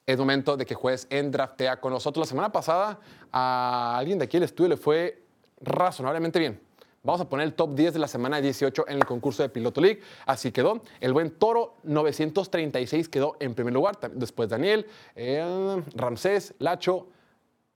es 0.05 0.17
momento 0.17 0.57
de 0.57 0.65
que 0.65 0.75
juegues 0.75 1.07
en 1.09 1.31
Draftea 1.31 1.79
con 1.79 1.93
nosotros. 1.93 2.25
La 2.25 2.29
semana 2.29 2.51
pasada 2.51 2.99
a 3.31 3.97
alguien 3.97 4.19
de 4.19 4.25
aquí 4.25 4.35
del 4.37 4.43
estudio 4.43 4.69
le 4.69 4.77
fue 4.77 5.21
razonablemente 5.61 6.37
bien. 6.39 6.66
Vamos 7.07 7.21
a 7.21 7.29
poner 7.29 7.45
el 7.47 7.53
top 7.53 7.73
10 7.73 7.93
de 7.93 7.99
la 7.99 8.07
semana 8.09 8.41
18 8.41 8.89
en 8.89 8.97
el 8.97 9.05
concurso 9.05 9.41
de 9.41 9.47
Piloto 9.47 9.79
League. 9.79 10.01
Así 10.25 10.51
quedó. 10.51 10.81
El 10.99 11.13
buen 11.13 11.31
Toro 11.31 11.77
936 11.83 13.07
quedó 13.07 13.37
en 13.39 13.55
primer 13.55 13.73
lugar. 13.73 13.97
Después 14.13 14.49
Daniel, 14.49 14.85
eh, 15.15 15.81
Ramsés, 15.95 16.53
Lacho, 16.59 17.07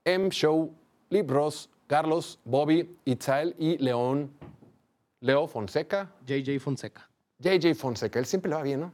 M. 0.04 0.28
Show, 0.28 0.74
Libros, 1.08 1.70
Carlos, 1.86 2.40
Bobby, 2.44 2.94
Itzael 3.06 3.56
y 3.58 3.78
León. 3.78 4.30
Leo 5.20 5.46
Fonseca. 5.46 6.12
JJ 6.26 6.58
Fonseca. 6.60 7.08
JJ 7.38 7.74
Fonseca. 7.74 8.18
Él 8.18 8.26
siempre 8.26 8.50
le 8.50 8.56
va 8.56 8.62
bien, 8.62 8.80
¿no? 8.80 8.92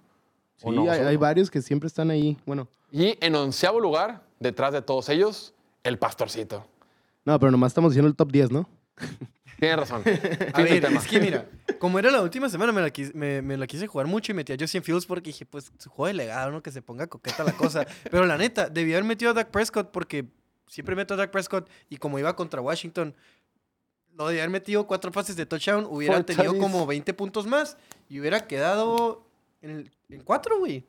Sí, 0.54 0.66
¿O 0.68 0.70
no? 0.70 0.88
hay, 0.88 1.00
hay 1.00 1.16
varios 1.16 1.50
que 1.50 1.60
siempre 1.60 1.88
están 1.88 2.10
ahí. 2.10 2.36
Bueno, 2.46 2.68
Y 2.92 3.18
en 3.20 3.34
onceavo 3.34 3.80
lugar, 3.80 4.22
detrás 4.38 4.72
de 4.72 4.82
todos 4.82 5.08
ellos, 5.08 5.52
el 5.82 5.98
pastorcito. 5.98 6.64
no, 7.24 7.36
pero 7.40 7.50
nomás 7.50 7.70
estamos 7.72 7.90
diciendo 7.90 8.08
el 8.08 8.14
top 8.14 8.30
10, 8.30 8.52
¿no? 8.52 8.68
Tienes 9.58 9.76
razón. 9.76 10.02
A 10.54 10.62
ver, 10.62 10.84
es 10.84 11.06
que 11.06 11.18
mira, 11.20 11.46
como 11.78 11.98
era 11.98 12.10
la 12.10 12.22
última 12.22 12.48
semana, 12.48 12.72
me 12.72 12.80
la, 12.80 12.90
quise, 12.90 13.12
me, 13.14 13.42
me 13.42 13.56
la 13.56 13.66
quise 13.66 13.86
jugar 13.86 14.06
mucho 14.06 14.30
y 14.32 14.34
metí 14.34 14.52
a 14.52 14.56
Justin 14.58 14.82
Fields 14.82 15.04
porque 15.06 15.30
dije, 15.30 15.44
pues, 15.46 15.72
su 15.78 15.90
juego 15.90 16.06
de 16.06 16.14
legado, 16.14 16.50
¿no? 16.52 16.62
Que 16.62 16.70
se 16.70 16.80
ponga 16.82 17.06
coqueta 17.08 17.42
la 17.44 17.52
cosa. 17.52 17.84
Pero 18.10 18.24
la 18.26 18.38
neta, 18.38 18.68
debí 18.68 18.92
haber 18.92 19.04
metido 19.04 19.32
a 19.32 19.34
Dak 19.34 19.50
Prescott 19.50 19.90
porque 19.90 20.26
siempre 20.68 20.94
meto 20.94 21.14
a 21.14 21.16
Dak 21.16 21.30
Prescott 21.30 21.68
y 21.88 21.96
como 21.96 22.18
iba 22.18 22.34
contra 22.36 22.60
Washington, 22.60 23.14
lo 24.14 24.28
de 24.28 24.38
haber 24.38 24.50
metido 24.50 24.86
cuatro 24.86 25.10
pases 25.12 25.34
de 25.36 25.46
touchdown, 25.46 25.86
hubiera 25.88 26.16
tenido 26.24 26.52
como 26.60 26.86
20 26.86 27.14
puntos 27.14 27.46
más 27.46 27.76
y 28.08 28.20
hubiera 28.20 28.46
quedado 28.46 29.24
en, 29.62 29.70
el- 29.70 29.90
en 30.08 30.20
cuatro, 30.22 30.58
güey. 30.58 30.84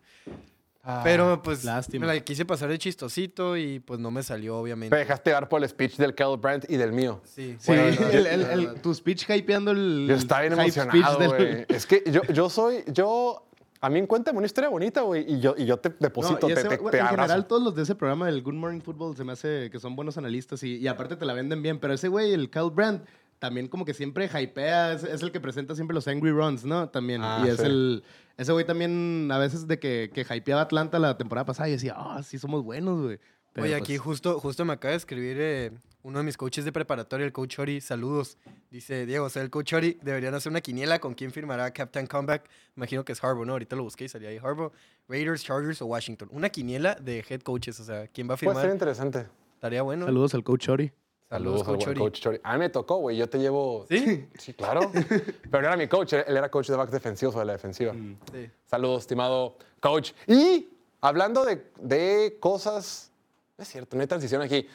Ah, 0.91 1.01
Pero 1.03 1.41
pues 1.43 1.63
lástima. 1.63 2.07
me 2.07 2.13
la 2.15 2.19
quise 2.21 2.45
pasar 2.45 2.67
de 2.69 2.77
chistosito 2.79 3.55
y 3.55 3.79
pues 3.79 3.99
no 3.99 4.09
me 4.09 4.23
salió, 4.23 4.57
obviamente. 4.57 4.95
Te 4.95 4.99
dejaste 4.99 5.29
dar 5.29 5.47
por 5.47 5.61
el 5.61 5.69
speech 5.69 5.97
del 5.97 6.15
Kel 6.15 6.35
Brandt 6.39 6.65
y 6.69 6.77
del 6.77 6.91
mío. 6.91 7.21
Sí, 7.25 7.55
Sí, 7.59 7.65
Bueno, 7.67 7.83
el- 8.11 8.25
el- 8.25 8.43
el- 8.43 8.81
tu 8.81 8.93
speech 8.95 9.29
hypeando 9.29 9.71
el. 9.71 10.07
Yo 10.09 10.15
estaba 10.15 10.41
bien 10.41 10.53
emocionado, 10.53 10.97
speech 10.97 11.19
del- 11.19 11.27
güey. 11.29 11.65
Es 11.77 11.85
que 11.85 12.03
yo, 12.11 12.21
yo 12.33 12.49
soy, 12.49 12.83
yo, 12.87 13.45
a 13.81 13.89
mí 13.89 14.05
cuéntame 14.07 14.37
una 14.39 14.47
historia 14.47 14.69
bonita, 14.69 15.01
güey, 15.01 15.31
y 15.31 15.39
yo, 15.39 15.53
y 15.57 15.65
yo 15.65 15.77
te 15.77 15.89
No, 15.89 15.95
deposito, 15.99 16.49
y 16.49 16.53
te, 16.53 16.59
ese- 16.59 16.69
te- 16.69 16.77
bueno, 16.77 16.89
te 16.91 16.97
en 16.97 17.03
abrazo. 17.05 17.21
general, 17.23 17.47
todos 17.47 17.61
los 17.61 17.75
de 17.75 17.83
ese 17.83 17.93
programa 17.95 18.25
del 18.25 18.41
Good 18.41 18.53
Morning 18.55 18.81
Football 18.81 19.15
se 19.15 19.23
me 19.23 19.33
hace 19.33 19.69
que 19.69 19.79
son 19.79 19.95
buenos 19.95 20.17
analistas 20.17 20.63
y, 20.63 20.77
y 20.77 20.87
aparte 20.87 21.15
te 21.15 21.25
la 21.25 21.33
venden 21.33 21.61
bien. 21.61 21.79
Pero 21.79 21.93
ese 21.93 22.07
güey, 22.07 22.33
el 22.33 22.49
Kyle 22.49 22.71
Brandt, 22.73 23.05
también 23.39 23.67
como 23.67 23.85
que 23.85 23.93
siempre 23.93 24.29
hypea, 24.31 24.93
es, 24.93 25.03
es 25.03 25.23
el 25.23 25.31
que 25.31 25.39
presenta 25.39 25.73
siempre 25.73 25.95
los 25.95 26.07
Angry 26.07 26.31
Runs, 26.31 26.65
¿no? 26.65 26.89
También. 26.89 27.21
Ah, 27.23 27.43
y 27.45 27.49
es 27.49 27.57
sí. 27.57 27.65
el. 27.65 28.03
Ese 28.37 28.51
güey 28.53 28.65
también, 28.65 29.29
a 29.31 29.37
veces 29.37 29.67
de 29.67 29.79
que, 29.79 30.11
que 30.13 30.21
hypeaba 30.21 30.61
Atlanta 30.61 30.99
la 30.99 31.17
temporada 31.17 31.45
pasada 31.45 31.67
y 31.67 31.73
decía, 31.73 31.95
ah, 31.97 32.21
sí 32.23 32.37
somos 32.37 32.63
buenos, 32.63 33.01
güey. 33.01 33.19
Pero, 33.51 33.65
Oye, 33.65 33.73
pues, 33.73 33.81
aquí 33.81 33.97
justo, 33.97 34.39
justo 34.39 34.63
me 34.63 34.73
acaba 34.73 34.91
de 34.91 34.97
escribir 34.97 35.37
eh, 35.39 35.71
uno 36.03 36.19
de 36.19 36.23
mis 36.23 36.37
coaches 36.37 36.63
de 36.63 36.71
preparatoria, 36.71 37.25
el 37.25 37.33
coach 37.33 37.59
Ori. 37.59 37.81
Saludos. 37.81 38.37
Dice, 38.71 39.05
Diego, 39.05 39.25
o 39.25 39.29
sea, 39.29 39.41
el 39.41 39.49
coach 39.49 39.73
Ori 39.73 39.97
deberían 40.01 40.33
hacer 40.35 40.51
una 40.51 40.61
quiniela 40.61 40.99
con 40.99 41.15
quién 41.15 41.31
firmará 41.31 41.71
Captain 41.71 42.07
Comeback. 42.07 42.49
Imagino 42.77 43.03
que 43.03 43.11
es 43.11 43.23
Harbaugh, 43.23 43.45
¿no? 43.45 43.53
Ahorita 43.53 43.75
lo 43.75 43.83
busqué 43.83 44.05
y 44.05 44.09
salía 44.09 44.29
ahí 44.29 44.37
Harbaugh. 44.37 44.71
Raiders, 45.09 45.43
Chargers 45.43 45.81
o 45.81 45.87
Washington. 45.87 46.29
Una 46.31 46.49
quiniela 46.49 46.95
de 46.95 47.25
head 47.27 47.41
coaches, 47.41 47.79
o 47.79 47.83
sea, 47.83 48.07
¿quién 48.07 48.29
va 48.29 48.35
a 48.35 48.37
Puede 48.37 48.53
ser 48.53 48.61
firmar? 48.61 48.75
interesante. 48.75 49.25
Estaría 49.55 49.81
bueno. 49.81 50.05
Saludos 50.05 50.33
al 50.35 50.43
coach 50.43 50.69
Ori. 50.69 50.93
Saludos, 51.29 51.61
Saludos, 51.63 51.87
al 51.87 51.93
coach 51.93 51.97
coach 51.99 52.19
Chori. 52.21 52.39
A 52.43 52.53
mí 52.53 52.59
me 52.59 52.69
tocó, 52.69 52.97
güey, 52.97 53.15
yo 53.17 53.29
te 53.29 53.37
llevo... 53.37 53.85
¿Sí? 53.87 54.27
Sí, 54.37 54.53
claro. 54.53 54.91
Pero 54.91 55.61
no 55.61 55.67
era 55.67 55.77
mi 55.77 55.87
coach, 55.87 56.13
él 56.13 56.35
era 56.37 56.49
coach 56.49 56.69
de 56.69 56.75
backs 56.75 56.91
defensivos 56.91 57.35
o 57.35 57.39
de 57.39 57.45
la 57.45 57.53
defensiva. 57.53 57.93
Sí. 58.31 58.49
Saludos, 58.65 59.01
estimado 59.01 59.55
coach. 59.79 60.11
Y 60.27 60.67
hablando 61.01 61.45
de, 61.45 61.69
de 61.79 62.37
cosas. 62.39 63.11
No 63.57 63.63
es 63.63 63.67
cierto, 63.67 63.95
no 63.95 64.01
hay 64.01 64.07
transición 64.07 64.41
aquí. 64.41 64.67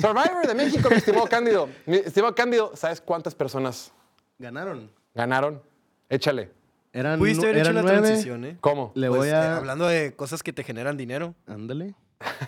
Survivor 0.00 0.46
de 0.46 0.54
México, 0.54 0.88
mi 0.88 0.96
estimado 0.96 1.26
Cándido. 1.26 1.68
Mi 1.86 1.96
estimado 1.96 2.34
Cándido, 2.34 2.72
¿sabes 2.74 3.00
cuántas 3.00 3.34
personas 3.34 3.92
Ganaron. 4.38 4.90
ganaron? 5.14 5.60
Échale. 6.08 6.50
Eran, 6.92 7.18
Pudiste 7.18 7.44
haber 7.46 7.58
hecho 7.58 7.72
la 7.72 7.82
nueve. 7.82 7.98
transición, 7.98 8.44
¿eh? 8.46 8.56
¿Cómo? 8.62 8.92
Le 8.94 9.08
Pues, 9.08 9.18
voy 9.20 9.28
eh, 9.28 9.34
a. 9.34 9.56
hablando 9.58 9.86
de 9.86 10.14
cosas 10.16 10.42
que 10.42 10.52
te 10.54 10.64
generan 10.64 10.96
dinero, 10.96 11.34
Ándale. 11.46 11.94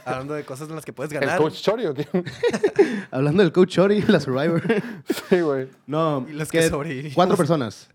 Hablando 0.04 0.34
de 0.34 0.44
cosas 0.44 0.68
en 0.68 0.74
las 0.74 0.84
que 0.84 0.92
puedes 0.92 1.12
¿El 1.12 1.20
ganar. 1.20 1.38
coach 1.38 1.60
Chori 1.60 1.86
o 1.86 1.94
quién? 1.94 2.08
Hablando 3.10 3.42
del 3.42 3.52
coach 3.52 3.78
Ori, 3.78 4.02
la 4.02 4.20
Survivor. 4.20 4.62
sí, 5.28 5.40
güey. 5.40 5.68
No, 5.86 6.26
Y 6.28 6.32
los 6.32 6.50
que 6.50 6.68
sobrevivimos. 6.68 7.14
Cuatro 7.14 7.36
personas. 7.36 7.88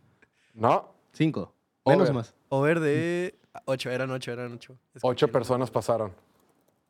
No, 0.53 0.93
Cinco. 1.13 1.53
Menos 1.85 2.01
Over. 2.09 2.11
o 2.11 2.13
más. 2.15 2.33
Over 2.49 2.79
de 2.79 3.35
ocho, 3.65 3.89
eran 3.89 4.11
ocho, 4.11 4.31
eran 4.31 4.53
ocho. 4.53 4.75
ocho 5.01 5.27
personas 5.29 5.69
pasaron. 5.71 6.11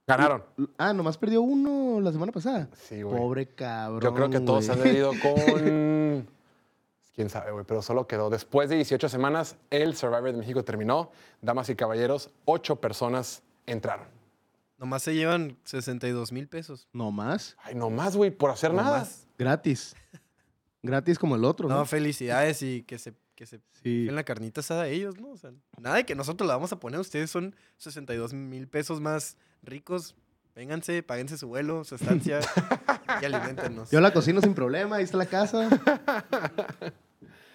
Ganaron. 0.08 0.44
Ah, 0.78 0.94
nomás 0.94 1.18
perdió 1.18 1.42
uno 1.42 2.00
la 2.00 2.12
semana 2.12 2.32
pasada. 2.32 2.70
Sí, 2.74 3.02
güey. 3.02 3.18
Pobre 3.18 3.48
cabrón. 3.48 4.02
Yo 4.02 4.14
creo 4.14 4.30
que 4.30 4.40
todos 4.40 4.68
güey. 4.68 4.82
han 4.90 4.96
ido 4.96 5.12
con. 5.22 6.28
Quién 7.16 7.30
sabe, 7.30 7.52
güey, 7.52 7.64
pero 7.66 7.82
solo 7.82 8.08
quedó. 8.08 8.30
Después 8.30 8.70
de 8.70 8.76
18 8.76 9.08
semanas, 9.10 9.56
el 9.70 9.96
Survivor 9.96 10.32
de 10.32 10.38
México 10.38 10.64
terminó. 10.64 11.12
Damas 11.42 11.70
y 11.70 11.76
caballeros, 11.76 12.30
ocho 12.46 12.76
personas 12.76 13.42
entraron. 13.66 14.15
Nomás 14.78 15.04
se 15.04 15.16
llevan 15.16 15.58
62 15.64 16.32
mil 16.32 16.48
pesos. 16.48 16.88
No 16.94 17.12
más. 17.12 17.56
Ay, 17.64 17.76
no 17.76 17.90
más, 17.90 18.16
güey, 18.18 18.32
por 18.32 18.50
hacer 18.52 18.74
No 18.74 18.82
nada. 18.82 19.00
más. 19.00 19.28
Gratis. 19.38 19.96
Gratis 20.84 21.18
como 21.18 21.36
el 21.36 21.46
otro, 21.46 21.68
No, 21.70 21.78
¿no? 21.78 21.86
felicidades 21.86 22.62
y 22.62 22.84
que 22.84 23.00
se, 23.00 23.14
que 23.36 23.46
se 23.46 23.60
Sí. 23.84 24.08
en 24.10 24.16
la 24.16 24.24
carnita 24.24 24.62
asada 24.62 24.84
a 24.84 24.88
ellos, 24.88 25.18
¿no? 25.20 25.30
O 25.30 25.38
sea, 25.38 25.52
nada 25.80 25.96
de 25.98 26.06
que 26.06 26.14
nosotros 26.16 26.48
la 26.48 26.56
vamos 26.56 26.72
a 26.74 26.80
poner. 26.80 27.00
Ustedes 27.00 27.30
son 27.32 27.56
62 27.78 28.34
mil 28.34 28.68
pesos 28.68 29.00
más 29.02 29.38
ricos. 29.64 30.16
Vénganse, 30.56 31.04
páguense 31.04 31.38
su 31.38 31.48
vuelo, 31.50 31.84
su 31.84 31.96
estancia 31.96 32.40
y 33.22 33.26
alimentenos. 33.26 33.92
Yo 33.92 34.00
la 34.00 34.14
cocino 34.14 34.40
sin 34.42 34.54
problema, 34.54 34.98
ahí 34.98 35.04
está 35.04 35.18
la 35.18 35.26
casa. 35.26 35.68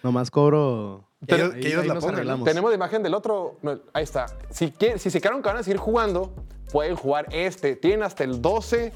Nomás 0.03 0.31
cobro. 0.31 1.07
Que 1.27 1.35
ellos- 1.35 1.53
ahí- 1.53 1.61
que 1.61 1.67
ellos 1.67 1.81
ahí 1.81 1.87
la 1.87 1.93
nos 1.95 2.03
pongan. 2.05 2.43
Tenemos 2.43 2.69
la 2.71 2.75
imagen 2.75 3.03
del 3.03 3.13
otro. 3.13 3.59
ahí 3.93 4.03
está. 4.03 4.25
Si, 4.49 4.73
si 4.97 5.09
se 5.09 5.21
quedaron 5.21 5.41
que 5.41 5.47
van 5.47 5.57
a 5.57 5.63
seguir 5.63 5.77
jugando, 5.77 6.33
pueden 6.71 6.95
jugar 6.95 7.27
este. 7.31 7.75
Tienen 7.75 8.03
hasta 8.03 8.23
el 8.23 8.41
12 8.41 8.91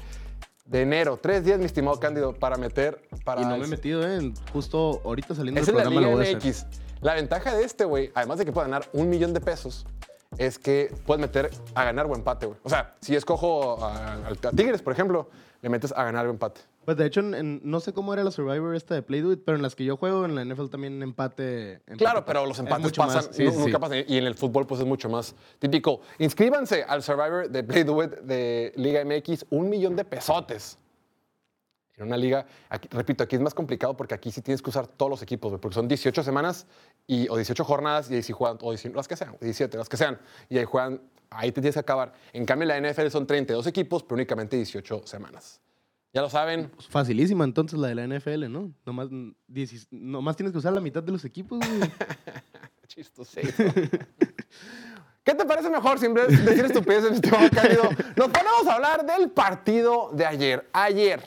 de 0.66 0.82
enero. 0.82 1.18
Tres 1.20 1.44
días, 1.44 1.58
mi 1.58 1.64
estimado 1.66 1.98
Cándido, 2.00 2.32
para 2.34 2.56
meter. 2.56 3.00
Para 3.24 3.40
Y 3.42 3.44
no 3.44 3.50
me 3.52 3.58
he 3.58 3.64
el- 3.64 3.68
metido, 3.70 4.06
¿eh? 4.06 4.32
Justo 4.52 5.00
ahorita 5.04 5.34
saliendo 5.34 5.60
Esa 5.60 5.70
del 5.72 5.80
es 5.80 5.84
la 5.84 5.90
programa 5.90 6.00
lo 6.16 6.22
Liga 6.22 6.40
voy 6.40 6.52
a. 6.52 6.66
La 7.02 7.14
ventaja 7.14 7.54
de 7.54 7.62
este, 7.64 7.84
güey, 7.84 8.10
además 8.14 8.38
de 8.38 8.44
que 8.46 8.52
puede 8.52 8.66
ganar 8.68 8.88
un 8.92 9.08
millón 9.10 9.32
de 9.34 9.40
pesos, 9.40 9.86
es 10.38 10.58
que 10.58 10.92
puedes 11.06 11.20
meter 11.20 11.50
a 11.74 11.84
ganar 11.84 12.06
o 12.06 12.14
empate, 12.14 12.46
güey. 12.46 12.58
O 12.62 12.68
sea, 12.70 12.94
si 13.00 13.14
escojo 13.14 13.84
a, 13.84 13.94
a- 13.94 14.28
a 14.28 14.50
Tigres, 14.52 14.82
por 14.82 14.92
ejemplo, 14.92 15.28
le 15.62 15.68
metes 15.68 15.92
a 15.92 16.04
ganar 16.04 16.26
o 16.26 16.30
empate. 16.30 16.60
Pues 16.86 16.96
de 16.96 17.04
hecho, 17.04 17.20
en- 17.20 17.34
en- 17.34 17.60
no 17.64 17.80
sé 17.80 17.92
cómo 17.92 18.14
era 18.14 18.24
la 18.24 18.30
Survivor 18.30 18.74
esta 18.74 18.94
de 18.94 19.02
Play 19.02 19.20
Do 19.20 19.32
It, 19.32 19.40
pero 19.44 19.56
en 19.56 19.62
las 19.62 19.74
que 19.74 19.84
yo 19.84 19.96
juego, 19.98 20.24
en 20.24 20.34
la 20.36 20.42
NFL 20.44 20.70
también 20.70 21.02
empate. 21.02 21.72
empate 21.86 21.96
Claro, 21.98 22.24
pero 22.24 22.46
los 22.46 22.56
es 22.58 22.60
empates 22.64 22.92
pasan, 22.92 23.14
más. 23.26 23.28
Sí, 23.36 23.44
nu- 23.44 23.50
sí, 23.50 23.58
nunca 23.58 23.78
pasan. 23.78 24.04
Y 24.06 24.16
en 24.16 24.24
el 24.24 24.34
fútbol, 24.36 24.66
pues 24.66 24.80
es 24.80 24.86
mucho 24.86 25.08
más 25.10 25.34
típico. 25.58 26.00
Inscríbanse 26.18 26.84
al 26.84 27.02
Survivor 27.02 27.50
de 27.50 27.62
Play 27.64 27.82
Do 27.82 28.02
It 28.04 28.12
de 28.20 28.72
Liga 28.76 29.04
MX, 29.04 29.44
un 29.50 29.68
millón 29.68 29.96
de 29.96 30.04
pesotes. 30.06 30.78
En 31.96 32.06
una 32.06 32.16
liga, 32.16 32.46
aquí- 32.68 32.88
repito, 32.92 33.24
aquí 33.24 33.36
es 33.36 33.42
más 33.42 33.54
complicado 33.54 33.96
porque 33.96 34.14
aquí 34.14 34.30
sí 34.30 34.40
tienes 34.40 34.62
que 34.62 34.70
usar 34.70 34.86
todos 34.86 35.10
los 35.10 35.22
equipos, 35.22 35.58
porque 35.58 35.74
son 35.74 35.88
18 35.88 36.22
semanas 36.22 36.66
y, 37.06 37.26
o 37.30 37.36
18 37.36 37.64
jornadas 37.64 38.10
y 38.10 38.14
ahí 38.14 38.22
sí 38.22 38.32
juegan, 38.32 38.58
o 38.60 38.70
19, 38.70 38.96
las 38.96 39.08
que 39.08 39.16
sean, 39.16 39.36
17, 39.40 39.76
las 39.78 39.88
que 39.88 39.96
sean, 39.96 40.20
y 40.48 40.58
ahí 40.58 40.64
juegan, 40.66 41.00
ahí 41.30 41.50
te 41.52 41.60
tienes 41.62 41.74
que 41.74 41.80
acabar. 41.80 42.12
En 42.32 42.44
cambio, 42.46 42.70
en 42.70 42.82
la 42.84 42.90
NFL 42.92 43.08
son 43.10 43.26
32 43.26 43.66
equipos, 43.66 44.02
pero 44.04 44.14
únicamente 44.14 44.56
18 44.56 45.02
semanas. 45.06 45.60
Ya 46.12 46.22
lo 46.22 46.30
saben, 46.30 46.70
facilísima 46.88 47.44
entonces 47.44 47.78
la 47.78 47.88
de 47.88 47.94
la 47.94 48.06
NFL, 48.06 48.50
¿no? 48.50 48.72
Nomás, 48.86 49.08
diecis- 49.48 49.86
nomás 49.90 50.34
tienes 50.36 50.52
que 50.52 50.58
usar 50.58 50.72
la 50.72 50.80
mitad 50.80 51.02
de 51.02 51.12
los 51.12 51.24
equipos, 51.26 51.58
güey. 51.58 51.90
Chistosito. 52.86 53.64
¿Qué 55.24 55.34
te 55.34 55.44
parece 55.44 55.68
mejor 55.68 55.98
sin 55.98 56.14
de- 56.14 56.26
decir 56.28 56.64
estupideces, 56.64 57.10
mi 57.10 57.16
estimado 57.16 57.48
Cálido? 57.50 57.82
Nos 58.16 58.28
ponemos 58.28 58.66
a 58.68 58.74
hablar 58.74 59.04
del 59.04 59.30
partido 59.30 60.10
de 60.12 60.24
ayer. 60.24 60.68
Ayer, 60.72 61.22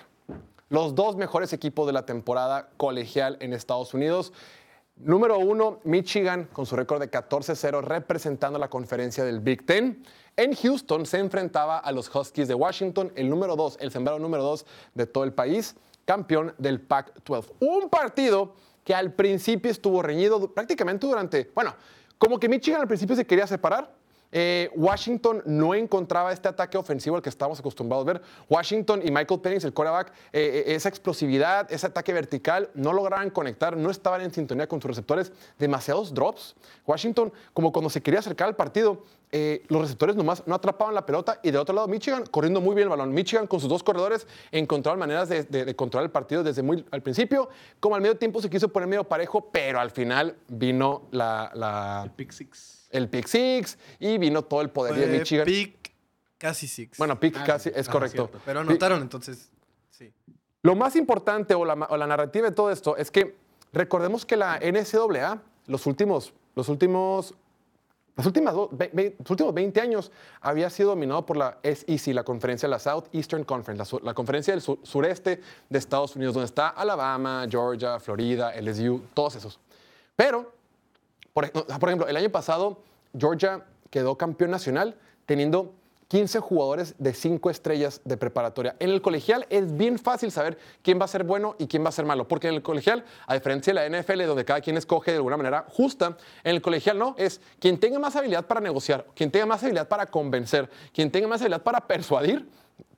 los 0.70 0.96
dos 0.96 1.16
mejores 1.18 1.52
equipos 1.54 1.86
de 1.86 1.94
la 1.94 2.06
temporada 2.06 2.70
colegial 2.78 3.38
en 3.42 3.54
Estados 3.54 3.94
Unidos. 3.94 4.32
Número 4.96 5.38
uno, 5.38 5.80
Michigan, 5.84 6.50
con 6.52 6.66
su 6.66 6.76
récord 6.76 7.00
de 7.00 7.12
14-0, 7.12 7.82
representando 7.84 8.58
la 8.58 8.70
conferencia 8.70 9.24
del 9.24 9.40
Big 9.42 9.66
Ten. 9.66 10.04
En 10.40 10.56
Houston 10.56 11.06
se 11.06 11.20
enfrentaba 11.20 11.80
a 11.80 11.92
los 11.92 12.16
Huskies 12.16 12.48
de 12.48 12.54
Washington, 12.54 13.12
el 13.18 13.30
número 13.30 13.58
dos, 13.58 13.78
el 13.82 13.92
sembrado 13.92 14.20
número 14.20 14.42
dos 14.42 14.66
de 14.94 15.06
todo 15.06 15.26
el 15.26 15.34
país, 15.34 15.76
campeón 16.06 16.56
del 16.58 16.80
Pac-12. 16.80 17.56
Un 17.60 17.90
partido 17.90 18.54
que 18.86 18.96
al 18.96 19.12
principio 19.12 19.70
estuvo 19.70 20.02
reñido 20.02 20.54
prácticamente 20.54 21.06
durante, 21.06 21.52
bueno, 21.54 21.76
como 22.18 22.40
que 22.40 22.48
Michigan 22.48 22.80
al 22.80 22.88
principio 22.88 23.18
se 23.18 23.28
quería 23.28 23.48
separar. 23.48 23.94
Eh, 24.32 24.70
Washington 24.76 25.42
no 25.46 25.74
encontraba 25.74 26.32
este 26.32 26.48
ataque 26.48 26.78
ofensivo 26.78 27.16
al 27.16 27.22
que 27.22 27.30
estábamos 27.30 27.60
acostumbrados 27.60 28.08
a 28.08 28.14
ver. 28.14 28.22
Washington 28.48 29.02
y 29.04 29.12
Michael 29.12 29.42
Penix, 29.42 29.64
el 29.64 29.74
quarterback, 29.74 30.14
eh, 30.32 30.64
eh, 30.68 30.76
esa 30.76 30.90
explosividad, 30.90 31.72
ese 31.72 31.88
ataque 31.88 32.14
vertical, 32.14 32.70
no 32.76 32.94
lograban 32.94 33.30
conectar, 33.32 33.76
no 33.76 33.90
estaban 33.90 34.22
en 34.22 34.32
sintonía 34.32 34.68
con 34.68 34.82
sus 34.82 34.90
receptores. 34.90 35.32
Demasiados 35.58 36.14
drops. 36.14 36.56
Washington, 36.86 37.34
como 37.54 37.72
cuando 37.72 37.90
se 37.90 38.02
quería 38.02 38.20
acercar 38.20 38.48
al 38.48 38.56
partido, 38.56 39.04
los 39.68 39.82
receptores 39.82 40.16
nomás 40.16 40.42
no 40.48 40.56
atrapaban 40.56 40.96
la 40.96 41.06
pelota. 41.06 41.40
Y 41.44 41.52
de 41.52 41.58
otro 41.60 41.76
lado, 41.76 41.88
Michigan 41.88 42.24
corriendo 42.32 42.62
muy 42.62 42.74
bien 42.76 42.86
el 42.88 42.90
balón. 42.90 43.14
Michigan 43.14 43.46
con 43.46 43.60
sus 43.60 43.70
dos 43.70 43.84
corredores 43.84 44.26
encontraron 44.52 45.00
maneras 45.00 45.30
de, 45.30 45.76
controlar 45.76 46.06
el 46.06 46.12
partido 46.12 46.44
desde 46.44 46.64
muy 46.64 46.84
al 46.92 47.02
principio. 47.04 47.50
Como 47.80 47.96
al 47.96 48.02
medio 48.02 48.18
tiempo 48.18 48.42
se 48.42 48.50
quiso 48.50 48.70
poner 48.70 48.90
medio 48.90 49.04
parejo, 49.04 49.50
pero 49.52 49.80
al 49.80 49.92
final 49.92 50.36
vino 50.48 51.04
la- 51.12 51.52
la, 51.54 52.12
Pick 52.16 52.32
Six. 52.32 52.79
El 52.92 53.10
pick 53.10 53.28
six 53.28 53.78
y 54.00 54.18
vino 54.18 54.44
todo 54.44 54.62
el 54.62 54.70
poder 54.70 54.96
de 54.96 55.20
Michigan. 55.20 55.46
pick 55.46 55.92
casi 56.38 56.68
six. 56.68 56.98
Bueno, 56.98 57.20
pick 57.20 57.36
Ah, 57.38 57.44
casi, 57.46 57.70
es 57.70 57.88
Ajá, 57.88 57.92
correcto. 57.92 58.28
cierto. 58.28 58.42
pero 58.46 58.60
anotaron, 58.62 59.02
entonces. 59.02 59.50
Sí. 59.92 60.12
Lo 60.62 60.76
más 60.76 60.96
importante 60.96 61.54
o 61.54 61.66
la, 61.66 61.76
ma- 61.76 61.88
o 61.90 61.98
la 61.98 62.08
narrativa 62.08 62.50
de 62.50 62.56
todo 62.56 62.72
esto 62.72 62.96
es 62.98 63.12
que 63.12 63.36
recordemos 63.74 64.26
que 64.26 64.36
la 64.38 64.58
NCAA, 64.60 65.42
los 65.68 65.86
últimos, 65.86 66.34
los 66.56 66.68
últimos, 66.70 67.34
las 68.16 68.26
últimas 68.26 68.54
do- 68.54 68.70
ve- 68.72 68.90
ve- 68.92 69.16
los 69.20 69.30
últimos 69.30 69.54
20 69.54 69.80
años, 69.80 70.12
había 70.42 70.70
sido 70.70 70.90
dominado 70.90 71.26
por 71.26 71.38
la 71.38 71.58
SEC, 71.64 72.14
la 72.14 72.24
conferencia, 72.24 72.68
la 72.68 72.80
Southeastern 72.80 73.44
Conference, 73.44 73.98
la, 74.02 74.14
conferencia 74.14 74.54
del 74.54 74.62
sur- 74.62 74.80
sureste 74.84 75.42
de 75.70 75.78
Estados 75.80 76.16
Unidos, 76.16 76.34
donde 76.34 76.46
está 76.48 76.70
Alabama, 76.70 77.46
Georgia, 77.50 78.00
Florida, 78.00 78.54
LSU, 78.60 79.02
todos 79.14 79.36
esos. 79.36 79.60
Pero 80.16 80.52
por, 81.46 81.90
ejemplo, 81.90 82.08
el 82.08 82.18
año 82.18 82.30
pasado 82.30 82.82
Georgia 83.18 83.66
quedó 83.90 84.18
campeón 84.18 84.52
nacional 84.52 84.96
teniendo 85.26 85.74
15 86.10 86.40
jugadores 86.40 86.96
de 86.98 87.14
5 87.14 87.52
estrellas 87.52 88.02
de 88.04 88.18
preparatoria. 88.18 88.76
En 88.80 88.90
el 88.90 89.02
colegial 89.02 89.46
es 89.50 89.78
bien 89.78 90.00
fácil 90.00 90.32
saber 90.32 90.58
quién 90.82 91.00
va 91.00 91.06
a 91.06 91.08
ser 91.08 91.24
bueno 91.24 91.56
y 91.60 91.68
quién 91.68 91.84
va 91.84 91.90
a 91.90 91.92
ser 91.92 92.06
malo, 92.06 92.28
porque 92.28 92.48
en 92.48 92.56
el 92.56 92.64
colegial, 92.64 93.06
a 93.28 93.36
diferencia 93.36 93.74
de 93.74 93.90
la 93.90 94.00
NFL, 94.00 94.26
donde 94.26 94.44
cada 94.44 94.60
quien 94.60 94.76
escoge 94.76 95.12
de 95.12 95.18
alguna 95.18 95.38
manera 95.38 95.66
justa, 95.70 96.18
en 96.44 96.56
el 96.56 96.64
colegial 96.64 96.98
no, 96.98 97.14
es 97.18 97.40
quien 97.60 97.80
tenga 97.80 98.00
más 98.00 98.16
habilidad 98.16 98.48
para 98.48 98.60
negociar, 98.60 99.06
quien 99.16 99.30
tenga 99.30 99.46
más 99.46 99.62
habilidad 99.62 99.88
para 99.88 100.08
convencer, 100.08 100.68
quien 100.94 101.12
tenga 101.12 101.28
más 101.28 101.42
habilidad 101.42 101.62
para 101.62 101.86
persuadir, 101.86 102.48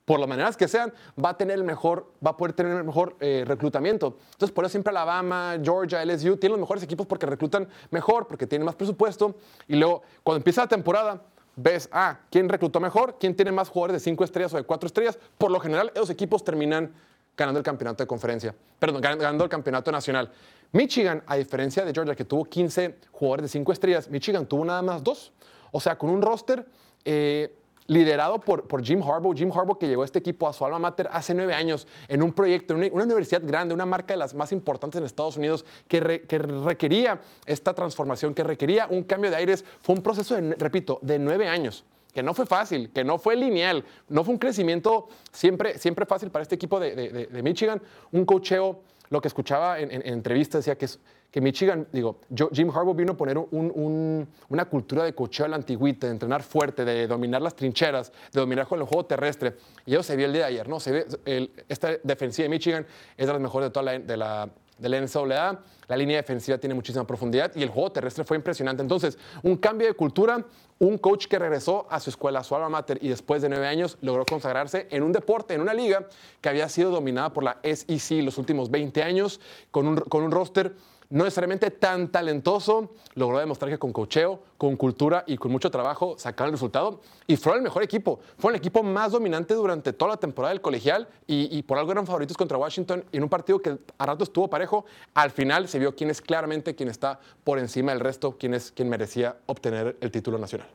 por 0.04 0.18
las 0.18 0.28
maneras 0.28 0.56
que 0.56 0.66
sean, 0.66 0.92
va 1.22 1.30
a 1.30 1.36
tener 1.38 1.56
el 1.56 1.64
mejor, 1.64 2.12
va 2.24 2.30
a 2.30 2.36
poder 2.36 2.52
tener 2.54 2.76
el 2.76 2.84
mejor 2.84 3.16
eh, 3.20 3.44
reclutamiento. 3.46 4.16
Entonces, 4.32 4.50
por 4.52 4.64
eso 4.64 4.72
siempre 4.72 4.90
Alabama, 4.90 5.56
Georgia, 5.62 6.04
LSU 6.04 6.36
tienen 6.38 6.52
los 6.52 6.60
mejores 6.60 6.82
equipos 6.82 7.06
porque 7.06 7.24
reclutan 7.26 7.68
mejor, 7.90 8.26
porque 8.26 8.46
tienen 8.46 8.66
más 8.66 8.74
presupuesto. 8.74 9.36
Y 9.68 9.76
luego, 9.76 10.02
cuando 10.24 10.38
empieza 10.38 10.62
la 10.62 10.68
temporada, 10.68 11.22
ves, 11.54 11.88
ah, 11.92 12.18
quién 12.30 12.48
reclutó 12.48 12.80
mejor, 12.80 13.16
quién 13.20 13.36
tiene 13.36 13.52
más 13.52 13.68
jugadores 13.68 13.94
de 13.94 14.00
cinco 14.00 14.24
estrellas 14.24 14.52
o 14.54 14.56
de 14.56 14.64
cuatro 14.64 14.88
estrellas. 14.88 15.18
Por 15.38 15.50
lo 15.52 15.60
general, 15.60 15.92
esos 15.94 16.10
equipos 16.10 16.42
terminan 16.42 16.92
ganando 17.36 17.58
el 17.58 17.64
campeonato 17.64 18.02
de 18.02 18.06
conferencia, 18.08 18.54
perdón, 18.78 19.00
gan- 19.02 19.16
ganando 19.18 19.44
el 19.44 19.50
campeonato 19.50 19.90
nacional. 19.92 20.30
Michigan, 20.72 21.22
a 21.26 21.36
diferencia 21.36 21.84
de 21.84 21.92
Georgia, 21.92 22.14
que 22.16 22.24
tuvo 22.24 22.44
15 22.44 22.96
jugadores 23.12 23.44
de 23.44 23.48
cinco 23.50 23.72
estrellas, 23.72 24.10
Michigan 24.10 24.46
tuvo 24.46 24.64
nada 24.64 24.82
más 24.82 25.02
dos. 25.04 25.32
O 25.70 25.80
sea, 25.80 25.96
con 25.96 26.10
un 26.10 26.20
roster 26.20 26.66
eh, 27.04 27.54
liderado 27.86 28.40
por, 28.40 28.66
por 28.68 28.82
Jim 28.82 29.02
Harbaugh. 29.02 29.34
Jim 29.36 29.50
Harbaugh 29.50 29.78
que 29.78 29.88
llegó 29.88 30.02
a 30.02 30.04
este 30.04 30.18
equipo 30.18 30.48
a 30.48 30.52
su 30.52 30.64
alma 30.64 30.78
mater 30.78 31.08
hace 31.12 31.34
nueve 31.34 31.54
años 31.54 31.86
en 32.08 32.22
un 32.22 32.32
proyecto, 32.32 32.74
en 32.74 32.92
una, 32.92 33.04
universidad 33.04 33.42
grande, 33.44 33.74
una 33.74 33.86
marca 33.86 34.14
de 34.14 34.18
las 34.18 34.34
más 34.34 34.52
importantes 34.52 34.98
en 34.98 35.04
Estados 35.04 35.36
Unidos 35.36 35.64
que, 35.88 36.22
que 36.28 36.38
requería 36.38 37.20
esta 37.46 37.74
transformación, 37.74 38.34
que 38.34 38.44
requería 38.44 38.86
un 38.90 39.02
cambio 39.02 39.30
de 39.30 39.36
aires. 39.36 39.64
Fue 39.80 39.94
un 39.94 40.02
proceso, 40.02 40.34
de, 40.34 40.54
repito, 40.54 40.98
de 41.02 41.18
nueve 41.18 41.48
años 41.48 41.84
que 42.12 42.22
no 42.22 42.34
fue 42.34 42.44
fácil, 42.44 42.90
que 42.92 43.04
no 43.04 43.16
fue 43.18 43.36
lineal, 43.36 43.84
no 44.10 44.22
fue 44.22 44.34
un 44.34 44.38
crecimiento 44.38 45.08
siempre, 45.32 45.78
siempre 45.78 46.04
fácil 46.04 46.30
para 46.30 46.42
este 46.42 46.54
equipo 46.56 46.78
de, 46.78 46.94
de- 46.94 47.42
Michigan. 47.42 47.80
Un 48.10 48.26
cocheo, 48.26 48.80
lo 49.08 49.20
que 49.22 49.28
escuchaba 49.28 49.80
en, 49.80 49.90
en- 49.90 50.02
en 50.06 50.12
entrevistas 50.12 50.58
decía 50.58 50.76
que, 50.76 50.84
es, 50.84 51.00
que 51.32 51.40
Michigan, 51.40 51.88
digo, 51.90 52.20
yo- 52.28 52.50
Jim 52.52 52.68
Harbaugh 52.70 52.94
vino 52.94 53.12
a 53.12 53.16
poner 53.16 53.36
un- 53.38 53.48
un- 53.74 54.28
una 54.50 54.66
cultura 54.66 55.02
de 55.02 55.14
cocheo 55.14 55.46
a 55.46 55.48
la 55.48 55.56
antigüita, 55.56 56.06
de 56.06 56.12
entrenar 56.12 56.42
fuerte, 56.42 56.84
de 56.84 57.06
dominar 57.08 57.42
las 57.42 57.56
trincheras, 57.56 58.12
de 58.32 58.38
dominar 58.38 58.66
con 58.68 58.78
el 58.78 58.86
juego 58.86 59.06
terrestre. 59.06 59.56
Y 59.86 59.94
eso 59.94 60.02
se 60.04 60.14
vio 60.14 60.26
el 60.26 60.32
día 60.34 60.42
de 60.42 60.48
ayer, 60.48 60.68
¿no? 60.68 60.78
Se 60.78 60.92
ve, 60.92 61.06
el- 61.24 61.50
esta 61.68 61.88
defensiva 62.04 62.44
de 62.44 62.48
Michigan 62.50 62.86
es 63.16 63.26
de 63.26 63.32
las 63.32 63.40
mejores 63.42 63.68
de 63.68 63.72
toda 63.72 63.82
la, 63.84 63.98
de 63.98 64.16
la, 64.16 64.50
de 64.78 64.88
la 64.90 64.96
NCAA. 64.98 65.58
La 65.88 65.96
línea 65.96 66.16
defensiva 66.18 66.58
tiene 66.58 66.74
muchísima 66.74 67.06
profundidad 67.06 67.52
y 67.54 67.62
el 67.62 67.70
juego 67.70 67.90
terrestre 67.92 68.24
fue 68.24 68.36
impresionante. 68.36 68.82
Entonces, 68.82 69.16
un 69.42 69.56
cambio 69.56 69.86
de 69.86 69.94
cultura, 69.94 70.44
un 70.80 70.98
coach 70.98 71.26
que 71.28 71.38
regresó 71.38 71.86
a 71.88 71.98
su 72.00 72.10
escuela, 72.10 72.40
a 72.40 72.44
su 72.44 72.54
alma 72.56 72.68
mater, 72.68 72.98
y 73.00 73.08
después 73.08 73.40
de 73.42 73.48
nueve 73.48 73.66
años 73.68 73.96
logró 74.00 74.24
consagrarse 74.26 74.86
en 74.90 75.02
un 75.02 75.12
deporte, 75.12 75.54
en 75.54 75.60
una 75.60 75.72
liga 75.72 76.08
que 76.40 76.48
había 76.48 76.68
sido 76.68 76.90
dominada 76.90 77.32
por 77.32 77.44
la 77.44 77.58
SEC 77.62 78.22
los 78.22 78.36
últimos 78.38 78.70
20 78.70 79.02
años, 79.02 79.40
con 79.70 79.86
un, 79.86 79.96
con 79.96 80.24
un 80.24 80.30
roster 80.30 80.74
no 81.12 81.24
necesariamente 81.24 81.70
tan 81.70 82.08
talentoso, 82.08 82.94
logró 83.14 83.38
demostrar 83.38 83.70
que 83.70 83.78
con 83.78 83.92
cocheo, 83.92 84.42
con 84.56 84.76
cultura 84.76 85.24
y 85.26 85.36
con 85.36 85.52
mucho 85.52 85.70
trabajo 85.70 86.16
sacaron 86.18 86.48
el 86.48 86.52
resultado 86.52 87.02
y 87.26 87.36
fueron 87.36 87.58
el 87.58 87.64
mejor 87.64 87.82
equipo. 87.82 88.20
Fueron 88.38 88.54
el 88.54 88.60
equipo 88.60 88.82
más 88.82 89.12
dominante 89.12 89.52
durante 89.52 89.92
toda 89.92 90.12
la 90.12 90.16
temporada 90.16 90.54
del 90.54 90.62
colegial 90.62 91.06
y, 91.26 91.62
por 91.64 91.76
algo 91.76 91.92
eran 91.92 92.06
favoritos 92.06 92.34
contra 92.34 92.56
Washington 92.56 93.04
en 93.12 93.22
un 93.22 93.28
partido 93.28 93.60
que 93.60 93.76
a 93.98 94.06
rato 94.06 94.24
estuvo 94.24 94.48
parejo. 94.48 94.86
Al 95.12 95.30
final 95.30 95.68
se 95.68 95.78
vio 95.78 95.94
quién 95.94 96.08
es 96.08 96.22
claramente 96.22 96.74
quien 96.74 96.88
está 96.88 97.20
por 97.44 97.58
encima 97.58 97.92
del 97.92 98.00
resto, 98.00 98.38
quién 98.38 98.54
es 98.54 98.72
quien 98.72 98.88
merecía 98.88 99.36
obtener 99.44 99.98
el 100.00 100.10
título 100.10 100.38
nacional. 100.38 100.68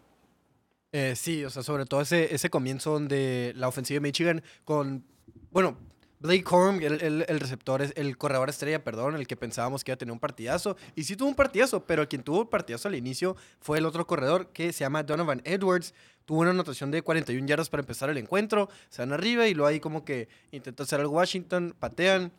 Eh, 0.91 1.15
sí, 1.15 1.43
o 1.43 1.49
sea, 1.49 1.63
sobre 1.63 1.87
todo 1.87 2.01
ese, 2.01 2.35
ese 2.35 2.51
comienzo 2.51 2.91
donde 2.91 3.53
la 3.55 3.67
ofensiva 3.67 3.95
de 3.95 4.01
Michigan 4.01 4.43
con, 4.65 5.03
bueno, 5.49 5.77
Blake 6.19 6.43
Corum, 6.43 6.81
el, 6.81 7.01
el- 7.01 7.25
el 7.27 7.39
receptor, 7.39 7.81
el 7.95 8.17
corredor 8.17 8.49
estrella, 8.49 8.83
perdón, 8.83 9.15
el 9.15 9.27
que 9.27 9.35
pensábamos 9.35 9.83
que 9.83 9.91
iba 9.91 9.95
a 9.95 9.97
tener 9.97 10.11
un 10.11 10.19
partidazo. 10.19 10.75
Y 10.95 11.03
sí 11.03 11.15
tuvo 11.15 11.29
un 11.29 11.35
partidazo, 11.35 11.85
pero 11.85 12.07
quien 12.09 12.23
tuvo 12.23 12.41
el 12.41 12.47
partidazo 12.47 12.87
al 12.87 12.95
inicio 12.95 13.35
fue 13.59 13.77
el 13.77 13.85
otro 13.85 14.07
corredor 14.07 14.47
que 14.47 14.73
se 14.73 14.79
llama 14.79 15.03
Donovan 15.03 15.41
Edwards. 15.45 15.93
Tuvo 16.25 16.41
una 16.41 16.49
anotación 16.49 16.89
de 16.91 17.01
41 17.03 17.45
yardas 17.47 17.69
para 17.69 17.81
empezar 17.81 18.09
el 18.09 18.17
encuentro. 18.17 18.67
Se 18.89 19.01
van 19.01 19.13
arriba 19.13 19.47
y 19.47 19.53
luego 19.53 19.67
ahí 19.67 19.79
como 19.79 20.03
que 20.03 20.27
intentó 20.51 20.83
hacer 20.83 20.99
algo 20.99 21.13
Washington, 21.13 21.75
patean. 21.77 22.31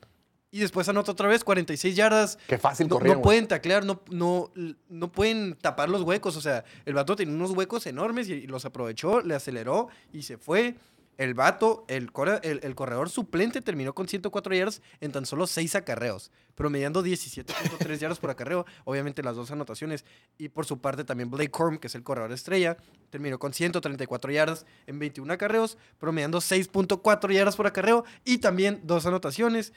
Y 0.50 0.61
después 0.61 0.88
anota 0.88 1.12
otra 1.12 1.28
vez 1.28 1.44
46 1.44 1.94
yardas. 1.94 2.38
Qué 2.49 2.58
fácil 2.58 2.88
No, 2.88 2.97
corrían, 2.97 3.16
no 3.18 3.23
pueden 3.23 3.47
taclear, 3.47 3.85
no, 3.85 4.00
no, 4.11 4.50
no 4.88 5.12
pueden 5.12 5.54
tapar 5.54 5.88
los 5.90 6.02
huecos. 6.02 6.37
O 6.37 6.40
sea, 6.40 6.64
el 6.85 6.94
vato 6.94 7.14
tenía 7.16 7.35
unos 7.35 7.50
huecos 7.52 7.87
enormes 7.87 8.28
y, 8.28 8.32
y 8.35 8.47
los 8.47 8.64
aprovechó, 8.64 9.20
le 9.20 9.35
aceleró 9.35 9.88
y 10.12 10.23
se 10.23 10.37
fue. 10.38 10.75
El 11.18 11.34
vato, 11.34 11.84
el, 11.88 12.10
corredor 12.12 13.10
suplente 13.10 13.60
terminó 13.60 13.92
con 13.92 14.08
104 14.08 14.54
yardas 14.54 14.82
en 15.00 15.12
tan 15.12 15.26
solo 15.26 15.46
6 15.46 15.75
acarreos, 15.75 16.30
promediando 16.54 17.04
17.3 17.04 17.98
yardas 17.98 18.20
por 18.20 18.30
acarreo, 18.30 18.64
obviamente 18.84 19.22
las 19.25 19.34
dos 19.34 19.50
anotaciones. 19.50 20.04
Y 20.38 20.48
por 20.48 20.64
su 20.64 20.80
parte 20.80 21.04
también 21.04 21.28
Blake 21.28 21.50
Corm, 21.50 21.78
que 21.78 21.88
es 21.88 21.94
el 21.96 22.04
corredor 22.04 22.30
estrella, 22.32 22.76
terminó 23.10 23.38
con 23.38 23.52
134 23.52 24.30
yardas 24.30 24.64
en 24.87 25.00
21 25.00 25.32
acarreos, 25.32 25.76
promediando 25.98 26.38
6.4 26.38 27.32
yardas 27.32 27.56
por 27.56 27.66
acarreo 27.66 28.04
y 28.25 28.38
también 28.38 28.80
dos 28.84 29.04
anotaciones 29.04 29.72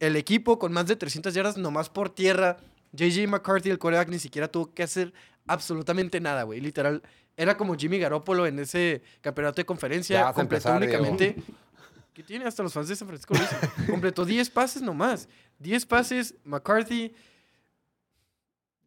el 0.00 0.16
equipo 0.16 0.58
con 0.58 0.72
más 0.72 0.86
de 0.86 0.96
300 0.96 1.32
yardas 1.34 1.56
nomás 1.56 1.88
por 1.88 2.10
tierra. 2.10 2.58
JJ 2.92 3.26
McCarthy, 3.28 3.70
el 3.70 3.78
coreback, 3.78 4.08
ni 4.08 4.18
siquiera 4.18 4.48
tuvo 4.48 4.72
que 4.72 4.82
hacer 4.82 5.12
absolutamente 5.46 6.20
nada, 6.20 6.42
güey. 6.42 6.60
Literal, 6.60 7.02
era 7.36 7.56
como 7.56 7.74
Jimmy 7.76 7.98
Garoppolo 7.98 8.46
en 8.46 8.58
ese 8.58 9.02
campeonato 9.20 9.56
de 9.56 9.66
conferencia. 9.66 10.32
Completó 10.32 10.40
empezar, 10.68 10.80
Diego. 10.80 11.02
únicamente. 11.02 11.42
¿Qué 12.14 12.22
tiene? 12.22 12.46
Hasta 12.46 12.62
los 12.62 12.72
fans 12.72 12.88
de 12.88 12.96
San 12.96 13.06
Francisco 13.08 13.34
lo 13.34 13.40
dicen. 13.40 13.86
Completó 13.90 14.24
10 14.24 14.48
pases 14.50 14.80
nomás. 14.80 15.28
10 15.58 15.84
pases, 15.84 16.34
McCarthy. 16.44 17.14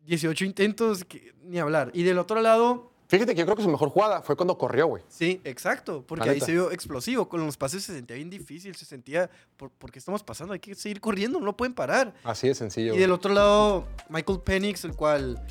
18 0.05 0.45
intentos, 0.45 1.03
que- 1.05 1.33
ni 1.43 1.59
hablar. 1.59 1.91
Y 1.93 2.03
del 2.03 2.17
otro 2.17 2.41
lado, 2.41 2.89
Fíjate 3.09 3.33
que 3.33 3.39
yo 3.39 3.45
creo 3.45 3.55
que 3.57 3.63
su 3.63 3.69
mejor 3.69 3.89
jugada 3.89 4.21
fue 4.21 4.35
cuando 4.35 4.55
corrió, 4.55 4.85
güey. 4.85 5.01
Sí, 5.09 5.41
exacto, 5.43 6.03
porque 6.05 6.29
ahí 6.29 6.39
se 6.39 6.51
vio 6.51 6.69
explosivo. 6.71 7.27
Con 7.27 7.43
los 7.43 7.57
pases 7.57 7.83
se 7.83 7.95
sentía 7.95 8.15
bien 8.15 8.29
difícil, 8.29 8.75
se 8.75 8.85
sentía, 8.85 9.31
¿por, 9.57 9.71
¿por 9.71 9.91
qué 9.91 9.97
estamos 9.97 10.21
pasando? 10.21 10.53
Hay 10.53 10.59
que 10.59 10.75
seguir 10.75 11.01
corriendo, 11.01 11.39
no 11.39 11.57
pueden 11.57 11.73
parar. 11.73 12.13
Así 12.23 12.47
de 12.47 12.53
sencillo. 12.53 12.89
Y 12.89 12.89
güey. 12.89 13.01
del 13.01 13.11
otro 13.11 13.33
lado, 13.33 13.87
Michael 14.09 14.41
Penix, 14.41 14.85
el 14.85 14.95
cual, 14.95 15.43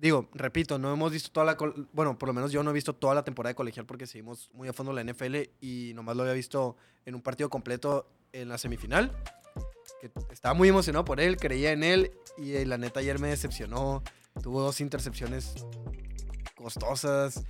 digo, 0.00 0.28
repito, 0.34 0.78
no 0.78 0.92
hemos 0.92 1.12
visto 1.12 1.30
toda 1.30 1.44
la, 1.46 1.56
bueno, 1.92 2.18
por 2.18 2.28
lo 2.28 2.32
menos 2.32 2.50
yo 2.52 2.62
no 2.62 2.70
he 2.70 2.74
visto 2.74 2.94
toda 2.94 3.14
la 3.14 3.22
temporada 3.22 3.50
de 3.50 3.54
colegial 3.56 3.84
porque 3.86 4.06
seguimos 4.06 4.48
muy 4.54 4.66
a 4.68 4.72
fondo 4.72 4.92
la 4.92 5.04
NFL 5.04 5.36
y 5.60 5.92
nomás 5.94 6.16
lo 6.16 6.22
había 6.22 6.34
visto 6.34 6.76
en 7.04 7.14
un 7.14 7.22
partido 7.22 7.50
completo 7.50 8.08
en 8.32 8.48
la 8.48 8.56
semifinal. 8.58 9.12
Que 10.00 10.10
estaba 10.32 10.54
muy 10.54 10.68
emocionado 10.68 11.04
por 11.04 11.20
él, 11.20 11.36
creía 11.36 11.72
en 11.72 11.82
él 11.84 12.12
y 12.38 12.52
eh, 12.54 12.64
la 12.64 12.78
neta 12.78 13.00
ayer 13.00 13.18
me 13.18 13.28
decepcionó. 13.28 14.02
Tuvo 14.42 14.62
dos 14.62 14.80
intercepciones 14.80 15.54
costosas. 16.54 17.44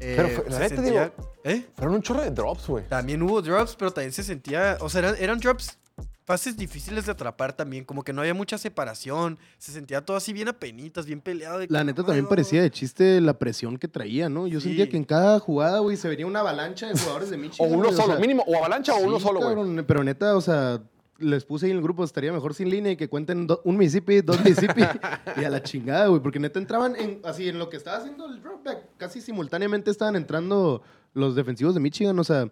eh, 0.00 0.14
Pero 0.16 0.28
fue- 0.30 0.50
la 0.50 0.58
neta, 0.60 0.76
sentía- 0.76 1.12
digo- 1.16 1.30
¿Eh? 1.44 1.66
Fueron 1.76 1.94
un 1.96 2.02
chorro 2.02 2.22
de 2.22 2.30
drops, 2.30 2.66
güey. 2.68 2.88
También 2.88 3.22
hubo 3.22 3.42
drops, 3.42 3.74
pero 3.76 3.90
también 3.92 4.12
se 4.12 4.22
sentía, 4.22 4.76
o 4.80 4.88
sea, 4.88 5.00
eran, 5.00 5.16
eran 5.18 5.38
drops, 5.38 5.78
pases 6.24 6.56
difíciles 6.56 7.06
de 7.06 7.12
atrapar 7.12 7.52
también, 7.52 7.84
como 7.84 8.04
que 8.04 8.12
no 8.12 8.20
había 8.20 8.34
mucha 8.34 8.56
separación, 8.58 9.38
se 9.58 9.72
sentía 9.72 10.04
todo 10.04 10.16
así 10.16 10.32
bien 10.32 10.48
apenitas, 10.48 11.06
bien 11.06 11.20
peleado. 11.20 11.58
de 11.58 11.66
que, 11.68 11.72
La 11.72 11.82
neta 11.84 12.02
"Ay, 12.02 12.06
también 12.06 12.24
vamos". 12.24 12.30
parecía 12.30 12.62
de 12.62 12.70
chiste 12.70 13.20
la 13.20 13.38
presión 13.38 13.76
que 13.76 13.88
traía, 13.88 14.28
¿no? 14.28 14.46
Yo 14.46 14.60
sentía 14.60 14.88
que 14.88 14.96
en 14.96 15.04
cada 15.04 15.38
jugada, 15.40 15.80
güey, 15.80 15.96
se 15.96 16.08
venía 16.08 16.26
una 16.26 16.40
avalancha 16.40 16.86
de 16.88 16.98
jugadores 16.98 17.30
de 17.30 17.36
O 17.36 17.38
Michigan. 17.40 17.70
uno 17.72 17.82
güey, 17.84 17.94
solo, 17.96 18.12
sea, 18.12 18.18
mínimo. 18.20 18.44
O 18.46 18.56
avalancha 18.56 18.94
o 18.94 18.98
uno 18.98 19.18
solo, 19.20 19.40
güey. 19.40 19.84
Pero 19.84 20.04
neta, 20.04 20.36
o 20.36 20.40
sea, 20.40 20.80
les 21.18 21.44
puse 21.44 21.66
ahí 21.66 21.70
en 21.72 21.76
el 21.78 21.82
grupo, 21.82 22.02
estaría 22.02 22.32
mejor 22.32 22.52
sin 22.54 22.68
línea 22.70 22.92
y 22.92 22.96
que 22.96 23.08
cuenten 23.08 23.46
do- 23.46 23.60
un 23.64 23.76
Mississippi, 23.76 24.22
dos 24.22 24.42
Mississippi 24.44 24.82
y 25.36 25.44
a 25.44 25.50
la 25.50 25.62
chingada, 25.62 26.06
güey, 26.08 26.20
porque 26.20 26.38
neta 26.40 26.58
entraban 26.58 26.96
en, 26.96 27.20
así 27.24 27.48
en 27.48 27.58
lo 27.58 27.68
que 27.68 27.76
estaba 27.76 27.98
haciendo 27.98 28.26
el 28.26 28.42
dropback, 28.42 28.78
casi 28.96 29.20
simultáneamente 29.20 29.90
estaban 29.90 30.16
entrando 30.16 30.82
los 31.14 31.34
defensivos 31.36 31.74
de 31.74 31.80
Michigan, 31.80 32.18
o 32.18 32.24
sea, 32.24 32.48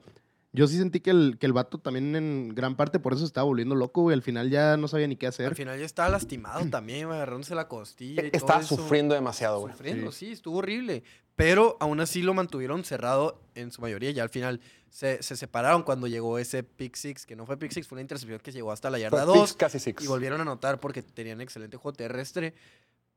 yo 0.52 0.66
sí 0.66 0.76
sentí 0.78 1.00
que 1.00 1.10
el, 1.10 1.36
que 1.38 1.46
el 1.46 1.52
vato 1.52 1.78
también 1.78 2.16
en 2.16 2.48
gran 2.54 2.74
parte 2.76 2.98
por 2.98 3.12
eso 3.14 3.24
estaba 3.24 3.44
volviendo 3.44 3.74
loco, 3.74 4.02
güey, 4.02 4.14
al 4.14 4.22
final 4.22 4.50
ya 4.50 4.76
no 4.76 4.88
sabía 4.88 5.06
ni 5.06 5.16
qué 5.16 5.26
Al 5.26 5.30
hacer. 5.30 5.54
final 5.54 5.78
ya 5.78 5.84
estaba 5.84 6.08
lastimado 6.08 6.64
también, 6.70 7.06
güey, 7.06 7.16
agarrándose 7.16 7.54
la 7.54 7.68
costilla. 7.68 8.22
y 8.24 8.30
todo 8.30 8.38
Estaba 8.38 8.60
eso. 8.60 8.76
sufriendo 8.76 9.14
demasiado, 9.14 9.60
güey. 9.60 9.72
Sufriendo, 9.72 10.10
sí. 10.12 10.32
estuvo 10.32 10.58
horrible. 10.58 11.02
Pero 11.36 11.76
aún 11.80 12.00
así 12.00 12.20
lo 12.20 12.34
mantuvieron 12.34 12.84
cerrado 12.84 13.40
en 13.54 13.70
su 13.72 13.80
mayoría. 13.80 14.10
Ya 14.10 14.22
al 14.22 14.28
final 14.28 14.60
se, 14.90 15.22
se 15.22 15.36
separaron 15.36 15.84
cuando 15.84 16.06
llegó 16.06 16.38
ese 16.38 16.62
pick 16.64 16.96
six, 16.96 17.24
que 17.24 17.34
no 17.34 17.46
fue 17.46 17.56
pick 17.56 17.70
six, 17.72 17.86
fue 17.88 17.96
una 17.96 18.02
intercepción 18.02 18.40
que 18.40 18.52
llegó 18.52 18.72
hasta 18.72 18.90
la 18.90 18.98
yarda 18.98 19.24
Fue 19.24 19.32
picks 19.34 19.50
2. 19.50 19.56
casi 19.56 19.78
six. 19.78 20.04
Y 20.04 20.06
volvieron 20.06 20.40
a 20.40 20.42
anotar 20.42 20.80
porque 20.80 21.02
tenían 21.02 21.40
excelente 21.40 21.76
juego 21.78 21.94
terrestre. 21.96 22.52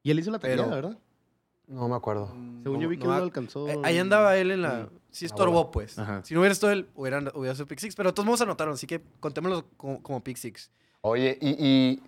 Y 0.03 0.11
él 0.11 0.19
hizo 0.19 0.31
la 0.31 0.39
tarea, 0.39 0.65
¿verdad? 0.67 0.97
No 1.67 1.87
me 1.87 1.95
acuerdo. 1.95 2.27
Según 2.27 2.63
No- 2.77 2.81
yo 2.81 2.89
vi 2.89 2.97
que 2.97 3.03
no 3.05 3.11
no 3.11 3.15
ha- 3.15 3.19
lo 3.19 3.23
alcanzó. 3.25 3.67
Eh, 3.69 3.79
Ahí 3.83 3.97
andaba 3.97 4.35
él 4.37 4.51
en 4.51 4.61
la. 4.61 4.89
Sí, 5.11 5.25
estorbó, 5.25 5.53
bueno. 5.53 5.71
pues. 5.71 5.97
Ajá. 5.99 6.21
Si 6.23 6.33
no 6.33 6.39
hubiera 6.41 6.53
estado 6.53 6.73
él, 6.73 6.89
hubieran, 6.95 7.31
hubiera 7.35 7.55
sido 7.55 7.67
pick 7.67 7.79
six. 7.79 7.95
Pero 7.95 8.09
de 8.09 8.13
todos 8.13 8.25
modos 8.25 8.41
anotaron, 8.41 8.73
así 8.73 8.87
que 8.87 9.01
contémoslo 9.19 9.65
como, 9.77 10.01
como 10.03 10.23
pick 10.23 10.37
six. 10.37 10.69
Oye, 11.01 11.37
y, 11.41 11.49
y 11.65 12.03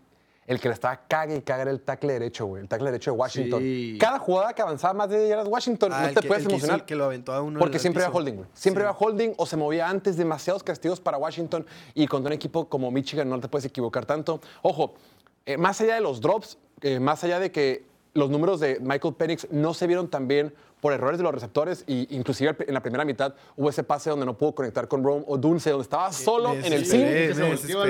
el 0.48 0.60
que 0.60 0.68
le 0.68 0.74
estaba 0.74 0.98
cague 1.08 1.38
y 1.38 1.42
cague 1.42 1.64
era 1.64 1.72
el 1.72 1.82
tackle 1.82 2.14
derecho, 2.14 2.46
güey. 2.46 2.62
El 2.64 2.68
tackle 2.68 2.88
derecho 2.92 3.12
de 3.12 3.18
Washington. 3.18 3.62
Sí. 3.62 3.98
Cada 4.00 4.20
jugada 4.20 4.54
que 4.54 4.62
avanzaba 4.62 4.94
más 4.94 5.10
de 5.10 5.18
10 5.20 5.30
yardas 5.30 5.48
Washington, 5.48 5.92
Ah, 5.94 6.02
no 6.08 6.14
te 6.14 6.22
que- 6.22 6.28
puedes 6.28 6.44
el 6.44 6.50
que 6.50 6.56
hizo- 6.56 6.66
emocionar. 6.66 6.86
que 6.86 6.96
lo 6.96 7.06
aventó 7.06 7.34
a 7.34 7.42
uno. 7.42 7.60
Porque 7.60 7.80
siempre 7.80 8.02
piso. 8.02 8.08
había 8.10 8.18
holding, 8.20 8.34
güey. 8.36 8.48
Siempre 8.54 8.84
Sí. 8.84 8.88
había 8.90 8.98
holding 9.00 9.34
o 9.38 9.46
se 9.46 9.58
movía 9.58 9.88
antes, 9.90 10.18
demasiados 10.18 10.64
castigos 10.64 11.00
para 11.00 11.18
Washington. 11.18 11.66
Y 11.94 12.08
contra 12.08 12.28
un 12.30 12.34
equipo 12.34 12.68
como 12.70 12.92
Michigan 12.92 13.30
no 13.30 13.40
te 13.40 13.48
puedes 13.48 13.66
equivocar 13.66 14.06
tanto. 14.06 14.42
Ojo, 14.62 14.96
eh, 15.46 15.58
más 15.58 15.80
allá 15.82 15.96
de 15.96 16.02
los 16.02 16.22
drops, 16.22 16.58
eh, 16.82 17.00
más 17.00 17.24
allá 17.24 17.40
de 17.40 17.52
que 17.52 17.86
los 18.16 18.30
números 18.30 18.60
de 18.60 18.80
Michael 18.80 19.14
Penix 19.14 19.48
no 19.52 19.74
se 19.74 19.86
vieron 19.86 20.10
tan 20.10 20.28
bien 20.28 20.54
por 20.82 20.94
errores 20.94 21.18
de 21.18 21.24
los 21.24 21.34
receptores, 21.34 21.84
y 21.86 22.16
inclusive 22.16 22.56
en 22.66 22.74
la 22.74 22.82
primera 22.82 23.06
mitad 23.06 23.34
hubo 23.56 23.70
ese 23.70 23.84
pase 23.84 24.10
donde 24.10 24.26
no 24.26 24.38
pudo 24.38 24.56
conectar 24.56 24.88
con 24.88 25.04
Rome 25.04 25.24
o 25.28 25.38
Dunce, 25.38 25.70
donde 25.70 25.84
estaba 25.84 26.12
solo 26.14 26.54
me 26.54 26.66
en 26.66 26.74
el 26.74 26.86
sim. 26.86 27.02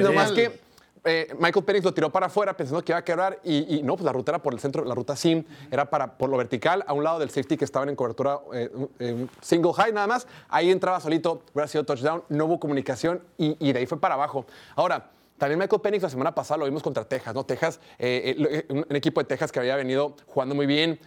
Nomás 0.02 0.28
mal. 0.28 0.36
que 0.36 0.60
eh, 1.08 1.36
Michael 1.40 1.64
Penix 1.64 1.86
lo 1.86 1.94
tiró 1.94 2.12
para 2.12 2.26
afuera 2.26 2.58
pensando 2.58 2.84
que 2.84 2.92
iba 2.92 2.98
a 2.98 3.04
quebrar 3.04 3.40
y, 3.44 3.76
y 3.78 3.84
no, 3.84 3.96
pues 3.96 4.06
la 4.06 4.12
ruta 4.12 4.32
era 4.32 4.42
por 4.42 4.54
el 4.54 4.60
centro, 4.60 4.84
la 4.84 4.96
ruta 4.96 5.16
sim 5.16 5.44
era 5.70 5.88
para, 5.88 6.18
por 6.18 6.30
lo 6.30 6.38
vertical, 6.38 6.84
a 6.88 6.94
un 6.94 7.04
lado 7.04 7.20
del 7.20 7.30
safety 7.30 7.58
que 7.58 7.66
estaban 7.66 7.90
en 7.90 7.96
cobertura 7.96 8.40
eh, 8.54 8.72
eh, 8.98 9.28
single 9.42 9.74
high 9.74 9.94
nada 9.94 10.08
más. 10.08 10.28
Ahí 10.50 10.72
entraba 10.72 11.00
solito, 11.00 11.44
hubiera 11.54 11.68
sido 11.68 11.84
touchdown, 11.84 12.24
no 12.30 12.46
hubo 12.46 12.60
comunicación 12.60 13.22
y, 13.38 13.56
y 13.60 13.74
de 13.74 13.80
ahí 13.80 13.86
fue 13.86 14.00
para 14.00 14.16
abajo. 14.16 14.48
Ahora, 14.76 15.12
también 15.38 15.60
Michael 15.60 15.82
Penix 15.82 16.04
la 16.04 16.10
semana 16.10 16.34
pasada 16.34 16.60
lo 16.60 16.66
vimos 16.66 16.82
contra 16.82 17.04
Texas, 17.04 17.34
¿no? 17.36 17.46
Texas, 17.46 17.80
eh, 18.00 18.36
eh, 18.38 18.66
eh, 18.70 18.74
un, 18.74 18.96
equipo 18.96 19.20
de 19.20 19.26
Texas 19.26 19.52
que 19.52 19.60
había 19.60 19.76
venido 19.76 20.16
jugando 20.28 20.56
muy 20.56 20.66
bien, 20.66 21.00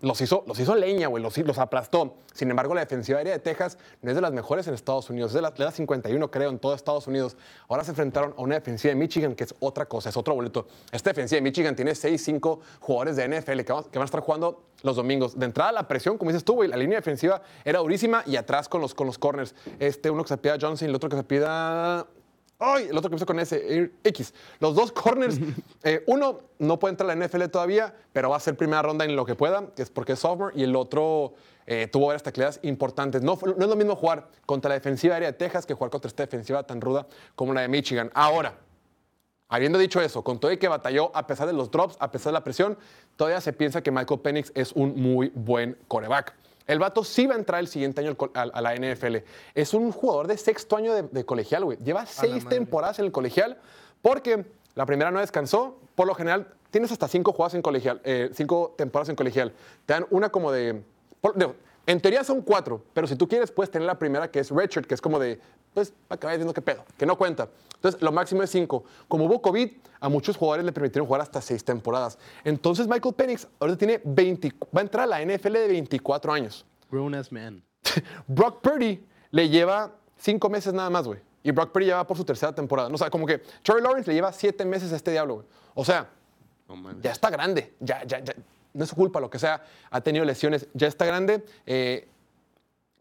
los, 0.00 0.20
hizo, 0.20 0.44
los 0.46 0.58
hizo 0.58 0.74
leña, 0.74 1.08
güey, 1.08 1.22
los, 1.22 1.36
los 1.38 1.58
aplastó. 1.58 2.16
Sin 2.34 2.50
embargo, 2.50 2.74
la 2.74 2.80
defensiva 2.80 3.18
aérea 3.18 3.32
de 3.32 3.38
Texas 3.38 3.78
no 4.02 4.10
es 4.10 4.16
de 4.16 4.20
las 4.20 4.32
mejores 4.32 4.66
en 4.66 4.74
Estados 4.74 5.08
Unidos, 5.08 5.30
es 5.30 5.34
de 5.34 5.42
la, 5.42 5.50
de 5.50 5.64
la 5.64 5.70
51, 5.70 6.30
creo, 6.30 6.50
en 6.50 6.58
todo 6.58 6.74
Estados 6.74 7.06
Unidos. 7.06 7.36
Ahora 7.68 7.84
se 7.84 7.90
enfrentaron 7.90 8.34
a 8.36 8.42
una 8.42 8.56
defensiva 8.56 8.90
de 8.90 8.96
Michigan, 8.96 9.34
que 9.34 9.44
es 9.44 9.54
otra 9.60 9.86
cosa, 9.86 10.10
es 10.10 10.16
otro 10.16 10.34
boleto. 10.34 10.66
Esta 10.90 11.10
defensiva 11.10 11.36
de 11.36 11.42
Michigan 11.42 11.74
tiene 11.74 11.94
6, 11.94 12.22
5 12.22 12.60
jugadores 12.80 13.16
de 13.16 13.28
NFL 13.28 13.60
que 13.60 13.72
van 13.72 14.02
a 14.02 14.04
estar 14.04 14.20
jugando 14.20 14.64
los 14.82 14.96
domingos. 14.96 15.38
De 15.38 15.46
entrada, 15.46 15.72
la 15.72 15.88
presión, 15.88 16.18
como 16.18 16.30
dices 16.30 16.44
tú, 16.44 16.54
güey, 16.54 16.68
la 16.68 16.76
línea 16.76 16.98
defensiva 16.98 17.42
era 17.64 17.78
durísima 17.78 18.22
y 18.26 18.36
atrás 18.36 18.68
con 18.68 18.80
los, 18.80 18.94
con 18.94 19.06
los 19.06 19.18
corners. 19.18 19.54
Este, 19.78 20.10
uno 20.10 20.22
que 20.22 20.28
se 20.28 20.36
pida 20.36 20.58
Johnson 20.60 20.88
y 20.88 20.90
el 20.90 20.94
otro 20.94 21.08
que 21.08 21.16
se 21.16 21.24
pida 21.24 22.06
¡Ay! 22.62 22.86
El 22.90 22.96
otro 22.96 23.10
que 23.10 23.16
empieza 23.16 23.26
con 23.26 23.38
eh, 23.40 23.90
X. 24.04 24.34
Los 24.60 24.74
dos 24.74 24.92
corners, 24.92 25.38
eh, 25.82 26.04
uno 26.06 26.40
no 26.58 26.78
puede 26.78 26.92
entrar 26.92 27.10
a 27.10 27.14
la 27.14 27.26
NFL 27.26 27.44
todavía, 27.46 27.94
pero 28.12 28.30
va 28.30 28.36
a 28.36 28.40
ser 28.40 28.56
primera 28.56 28.82
ronda 28.82 29.04
en 29.04 29.16
lo 29.16 29.24
que 29.24 29.34
pueda, 29.34 29.66
que 29.74 29.82
es 29.82 29.90
porque 29.90 30.12
es 30.12 30.20
sophomore, 30.20 30.54
y 30.56 30.62
el 30.62 30.76
otro 30.76 31.34
eh, 31.66 31.88
tuvo 31.90 32.06
varias 32.06 32.22
tacleadas 32.22 32.60
importantes. 32.62 33.22
No, 33.22 33.38
no 33.42 33.64
es 33.64 33.68
lo 33.68 33.76
mismo 33.76 33.96
jugar 33.96 34.28
contra 34.46 34.68
la 34.68 34.74
defensiva 34.76 35.14
aérea 35.14 35.32
de 35.32 35.38
Texas 35.38 35.66
que 35.66 35.74
jugar 35.74 35.90
contra 35.90 36.08
esta 36.08 36.22
defensiva 36.22 36.62
tan 36.62 36.80
ruda 36.80 37.06
como 37.34 37.52
la 37.52 37.62
de 37.62 37.68
Michigan. 37.68 38.10
Ahora, 38.14 38.54
Habiendo 39.52 39.78
dicho 39.78 40.00
eso, 40.00 40.24
con 40.24 40.40
todo 40.40 40.50
y 40.50 40.56
que 40.56 40.66
batalló 40.66 41.14
a 41.14 41.26
pesar 41.26 41.46
de 41.46 41.52
los 41.52 41.70
drops, 41.70 41.98
a 42.00 42.10
pesar 42.10 42.30
de 42.30 42.38
la 42.38 42.42
presión, 42.42 42.78
todavía 43.16 43.38
se 43.38 43.52
piensa 43.52 43.82
que 43.82 43.90
Michael 43.90 44.20
Penix 44.20 44.50
es 44.54 44.72
un 44.72 44.98
muy 44.98 45.30
buen 45.34 45.76
coreback. 45.88 46.34
El 46.66 46.78
vato 46.78 47.04
sí 47.04 47.26
va 47.26 47.34
a 47.34 47.38
entrar 47.38 47.60
el 47.60 47.68
siguiente 47.68 48.00
año 48.00 48.16
a, 48.34 48.60
la 48.60 48.74
NFL. 48.74 49.16
Es 49.54 49.74
un 49.74 49.92
jugador 49.92 50.26
de 50.28 50.36
sexto 50.36 50.76
año 50.76 50.94
de, 50.94 51.02
de 51.02 51.24
colegial, 51.24 51.64
güey. 51.64 51.78
Lleva 51.78 52.06
seis 52.06 52.46
temporadas 52.48 52.98
en 52.98 53.06
el 53.06 53.12
colegial 53.12 53.58
porque 54.00 54.44
La 54.74 54.86
primera 54.86 55.10
no 55.10 55.20
descansó. 55.20 55.78
Por 55.94 56.06
lo 56.06 56.14
general, 56.14 56.48
tienes 56.70 56.90
hasta 56.92 57.06
cinco 57.08 57.32
jugadas 57.32 57.54
en 57.54 57.62
colegial, 57.62 58.00
eh, 58.04 58.30
cinco 58.32 58.74
temporadas 58.76 59.10
en 59.10 59.16
colegial. 59.16 59.52
Te 59.86 59.92
dan 59.92 60.06
una 60.10 60.30
como 60.30 60.50
de. 60.50 60.82
por- 61.20 61.36
en 61.86 62.00
teoría 62.00 62.22
son 62.22 62.42
cuatro, 62.42 62.84
pero 62.94 63.06
si 63.06 63.16
tú 63.16 63.26
quieres, 63.26 63.50
puedes 63.50 63.70
tener 63.70 63.86
la 63.86 63.98
primera 63.98 64.30
que 64.30 64.38
es 64.38 64.50
redshirt, 64.50 64.86
que 64.86 64.94
es 64.94 65.00
como 65.00 65.18
de, 65.18 65.40
pues, 65.74 65.92
para 66.06 66.18
que 66.18 66.26
viendo 66.28 66.54
qué 66.54 66.62
pedo, 66.62 66.84
que 66.96 67.06
no 67.06 67.16
cuenta. 67.18 67.48
Entonces, 67.74 68.00
lo 68.00 68.12
máximo 68.12 68.42
es 68.42 68.50
cinco. 68.50 68.84
Como 69.08 69.24
hubo 69.24 69.42
COVID, 69.42 69.70
a 69.98 70.08
muchos 70.08 70.36
jugadores 70.36 70.64
le 70.64 70.72
permitieron 70.72 71.06
jugar 71.06 71.20
hasta 71.20 71.40
seis 71.40 71.64
temporadas. 71.64 72.18
Entonces, 72.44 72.86
Michael 72.86 73.14
Penix 73.14 73.48
ahorita 73.58 73.78
tiene 73.78 74.00
20, 74.04 74.52
va 74.74 74.80
a 74.80 74.82
entrar 74.82 75.04
a 75.04 75.06
la 75.06 75.24
NFL 75.24 75.52
de 75.52 75.68
24 75.68 76.32
años. 76.32 76.64
Grown 76.90 77.14
ass 77.14 77.32
man. 77.32 77.62
Brock 78.28 78.60
Purdy 78.60 79.04
le 79.32 79.48
lleva 79.48 79.92
cinco 80.16 80.48
meses 80.48 80.72
nada 80.72 80.90
más, 80.90 81.06
güey. 81.06 81.18
Y 81.42 81.50
Brock 81.50 81.72
Purdy 81.72 81.86
ya 81.86 81.96
va 81.96 82.06
por 82.06 82.16
su 82.16 82.24
tercera 82.24 82.54
temporada. 82.54 82.88
No, 82.88 82.94
o 82.94 82.98
sea, 82.98 83.10
como 83.10 83.26
que 83.26 83.38
Trevor 83.62 83.82
Lawrence 83.82 84.08
le 84.08 84.14
lleva 84.14 84.32
siete 84.32 84.64
meses 84.64 84.92
a 84.92 84.96
este 84.96 85.10
diablo, 85.10 85.34
güey. 85.34 85.46
O 85.74 85.84
sea, 85.84 86.08
ya 87.00 87.10
está 87.10 87.30
grande. 87.30 87.74
Ya, 87.80 88.04
ya, 88.04 88.20
ya. 88.20 88.34
No 88.74 88.84
es 88.84 88.90
su 88.90 88.96
culpa, 88.96 89.20
lo 89.20 89.28
que 89.30 89.38
sea. 89.38 89.62
Ha 89.90 90.00
tenido 90.00 90.24
lesiones. 90.24 90.66
Ya 90.74 90.86
está 90.88 91.04
grande. 91.06 91.44
Eh, 91.66 92.08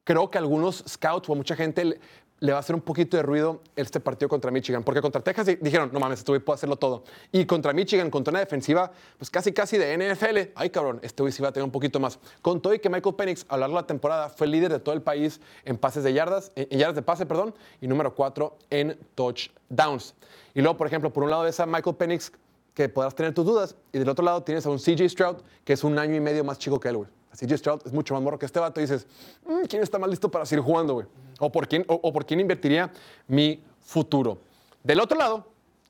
creo 0.03 0.29
que 0.29 0.37
a 0.37 0.41
algunos 0.41 0.83
scouts 0.87 1.29
o 1.29 1.33
a 1.33 1.35
mucha 1.35 1.55
gente 1.55 1.85
le, 1.85 2.51
va 2.51 2.57
a 2.57 2.59
hacer 2.59 2.75
un 2.75 2.81
poquito 2.81 3.15
de 3.17 3.23
ruido 3.23 3.61
este 3.75 3.99
partido 3.99 4.27
contra 4.27 4.49
Michigan. 4.51 4.83
Porque 4.83 4.99
contra 4.99 5.21
Texas 5.21 5.45
di- 5.45 5.55
dijeron, 5.61 5.91
no 5.93 5.99
mames, 5.99 6.19
este 6.19 6.31
güey 6.31 6.41
puede 6.41 6.55
hacerlo 6.55 6.75
todo. 6.75 7.03
Y 7.31 7.45
contra 7.45 7.71
Michigan, 7.71 8.09
contra 8.09 8.31
una 8.31 8.39
defensiva, 8.39 8.91
pues 9.17 9.29
casi 9.29 9.53
casi 9.53 9.77
de 9.77 9.95
NFL. 9.95 10.51
Ay, 10.55 10.71
cabrón, 10.71 10.99
este 11.03 11.21
güey 11.23 11.31
sí 11.31 11.41
va 11.43 11.49
a 11.49 11.51
tener 11.53 11.63
un 11.65 11.71
poquito 11.71 11.99
más. 11.99 12.19
Con 12.41 12.61
todo 12.61 12.73
y 12.73 12.79
que 12.79 12.89
Michael 12.89 13.15
Penix, 13.15 13.45
a 13.47 13.55
lo 13.55 13.61
largo 13.61 13.75
de 13.77 13.81
la 13.83 13.87
temporada, 13.87 14.29
fue 14.29 14.47
líder 14.47 14.71
de 14.71 14.79
todo 14.79 14.95
el 14.95 15.01
país 15.03 15.39
en 15.65 15.77
pases 15.77 16.03
de 16.03 16.13
yardas, 16.13 16.51
en 16.55 16.67
en 16.71 16.79
yardas 16.79 16.95
de 16.95 17.01
pase, 17.03 17.25
perdón, 17.27 17.53
y 17.79 17.87
número 17.87 18.13
cuatro 18.15 18.57
en 18.71 18.97
touchdowns. 19.15 20.15
Y 20.53 20.61
luego, 20.61 20.77
por 20.77 20.87
ejemplo, 20.87 21.13
por 21.13 21.23
un 21.23 21.29
lado 21.29 21.43
de 21.43 21.51
esa 21.51 21.65
Michael 21.65 21.95
Penix, 21.95 22.31
que 22.73 22.89
podrás 22.89 23.15
tener 23.15 23.33
tus 23.33 23.45
dudas, 23.45 23.75
y 23.91 23.99
del 23.99 24.09
otro 24.09 24.23
lado 24.23 24.43
tienes 24.43 24.65
a 24.65 24.69
un 24.69 24.79
CJ 24.79 25.09
Stroud, 25.09 25.37
que 25.63 25.73
es 25.73 25.83
un 25.83 25.97
año 25.99 26.15
y 26.15 26.19
medio 26.19 26.43
más 26.43 26.57
chico 26.57 26.79
que 26.79 26.89
él, 26.89 26.97
güey. 26.97 27.09
CJ 27.35 27.57
Stroud 27.57 27.81
es 27.85 27.93
mucho 27.93 28.13
más 28.13 28.23
morro 28.23 28.37
que 28.39 28.45
este 28.45 28.59
vato 28.59 28.79
y 28.79 28.83
dices, 28.83 29.07
"Mm, 29.45 29.65
¿quién 29.69 29.83
está 29.83 29.97
más 29.97 30.09
listo 30.09 30.29
para 30.29 30.45
seguir 30.45 30.63
jugando, 30.63 30.93
güey? 30.93 31.07
O 31.39 31.51
por 31.51 31.67
quién, 31.67 31.85
o, 31.87 32.11
por 32.11 32.25
quién 32.25 32.39
invertiría 32.39 32.91
mi 33.27 33.63
futuro. 33.79 34.39
Del 34.83 34.99
otro 34.99 35.17
lado 35.17 35.47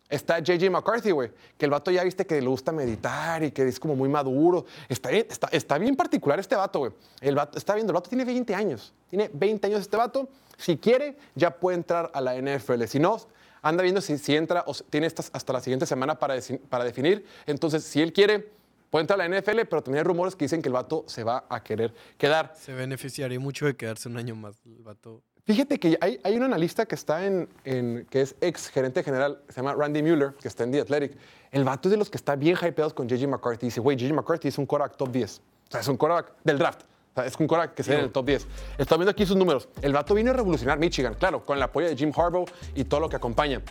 está 0.10 0.39
JJ 0.39 0.70
McCarthy, 0.70 1.12
güey, 1.12 1.32
que 1.58 1.65
el 1.65 1.72
vato 1.72 1.89
ya 1.91 2.04
viste 2.04 2.26
que 2.26 2.39
le 2.39 2.48
gusta 2.48 2.72
meditar 2.72 3.44
y 3.44 3.52
que 3.52 3.67
es 3.67 3.80
como 3.80 3.96
muy 3.96 4.10
maduro. 4.10 4.65
Está 4.89 5.10
bien, 5.10 5.26
está, 5.30 5.48
está 5.52 5.78
bien 5.78 5.96
particular 5.96 6.39
este 6.39 6.56
vato, 6.56 6.80
güey. 6.80 6.91
El 7.22 7.38
está 7.56 7.76
viendo, 7.76 7.91
el 7.91 7.96
vato 7.96 8.10
tiene 8.10 8.26
20 8.26 8.54
años. 8.54 8.94
Tiene 9.10 9.30
20 9.34 9.67
años 9.67 9.82
este 9.82 9.98
vato. 9.98 10.30
Si 10.58 10.78
quiere, 10.78 11.17
ya 11.36 11.52
puede 11.52 11.78
entrar 11.78 12.12
a 12.13 12.22
la 12.22 12.36
NFL. 12.36 12.84
Si 12.88 13.00
no, 13.00 13.17
anda 13.62 13.84
viendo 13.84 14.02
si, 14.02 14.17
si 14.17 14.36
entra 14.36 14.63
o 14.67 14.74
tiene 14.89 15.08
estas, 15.08 15.30
hasta 15.34 15.54
la 15.54 15.62
siguiente 15.62 15.86
semana 15.86 16.17
para, 16.19 16.36
para 16.69 16.84
definir. 16.84 17.26
Entonces, 17.45 17.84
si 17.84 18.02
él 18.02 18.12
quiere, 18.13 18.50
puede 18.89 19.02
entrar 19.04 19.19
a 19.21 19.28
la 19.28 19.39
NFL, 19.39 19.62
pero 19.69 19.82
también 19.82 20.00
hay 20.00 20.04
rumores 20.08 20.36
que 20.36 20.45
dicen 20.45 20.62
que 20.62 20.69
el 20.69 20.74
vato 20.74 21.04
se 21.08 21.24
va 21.24 21.45
a 21.50 21.63
querer 21.63 21.93
quedar. 22.17 22.54
Se 22.60 22.74
beneficiaría 22.74 23.39
mucho 23.39 23.65
de 23.65 23.76
quedarse 23.76 24.10
un 24.10 24.17
año 24.17 24.36
más 24.36 24.56
el 24.65 24.84
vato. 24.84 25.21
Fíjate 25.43 25.80
que 25.80 25.97
hay, 26.02 26.19
hay 26.24 26.36
un 26.38 26.43
analista 26.43 26.86
que 26.86 26.93
está 26.95 27.26
en, 27.26 27.50
en- 27.65 28.06
que 28.10 28.21
es 28.21 28.36
ex 28.41 28.69
gerente 28.69 29.04
general, 29.04 29.41
se 29.50 29.56
llama 29.56 29.74
Randy 29.74 30.04
Mueller, 30.04 30.34
que 30.39 30.47
está 30.47 30.63
en 30.63 30.71
The 30.71 30.82
Athletic. 30.82 31.17
El 31.52 31.63
vato 31.63 31.88
es 31.89 31.91
de 31.91 31.97
los 31.97 32.10
que 32.12 32.17
está 32.17 32.36
bien 32.36 32.56
hypeados 32.62 32.93
con 32.93 33.08
JJ 33.08 33.28
McCarthy. 33.28 33.65
Dice, 33.67 33.80
güey, 33.82 33.97
JJ 33.97 34.13
McCarthy 34.13 34.50
es 34.50 34.58
un 34.60 34.65
quarterback 34.67 34.97
top 34.97 35.12
10. 35.12 35.38
O 35.39 35.71
sea, 35.71 35.82
es 35.82 35.88
un 35.88 35.97
quarterback 35.97 36.34
del 36.43 36.58
draft. 36.60 36.82
O 37.12 37.13
sea, 37.15 37.26
es 37.26 37.36
un 37.38 37.47
quarterback 37.47 37.76
que 37.76 37.84
se 37.84 37.91
ve 37.91 37.97
en 37.97 38.04
el 38.06 38.12
top 38.12 38.26
10. 38.26 38.47
Estoy 38.78 38.97
viendo 38.97 39.12
aquí 39.12 39.26
sus 39.26 39.36
números. 39.36 39.67
El 39.82 39.91
vato 39.91 40.13
vino 40.13 40.32
a 40.32 40.34
revolucionar 40.34 40.80
Michigan, 40.80 41.13
claro, 41.15 41.43
con 41.43 41.58
el 41.58 41.63
apoyo 41.63 41.88
de 41.88 41.95
Jim 41.95 42.12
Harbaugh 42.15 42.45
y 42.74 42.86
todo 42.86 43.02
lo 43.02 43.10
que 43.10 43.17
acompaña. 43.17 43.62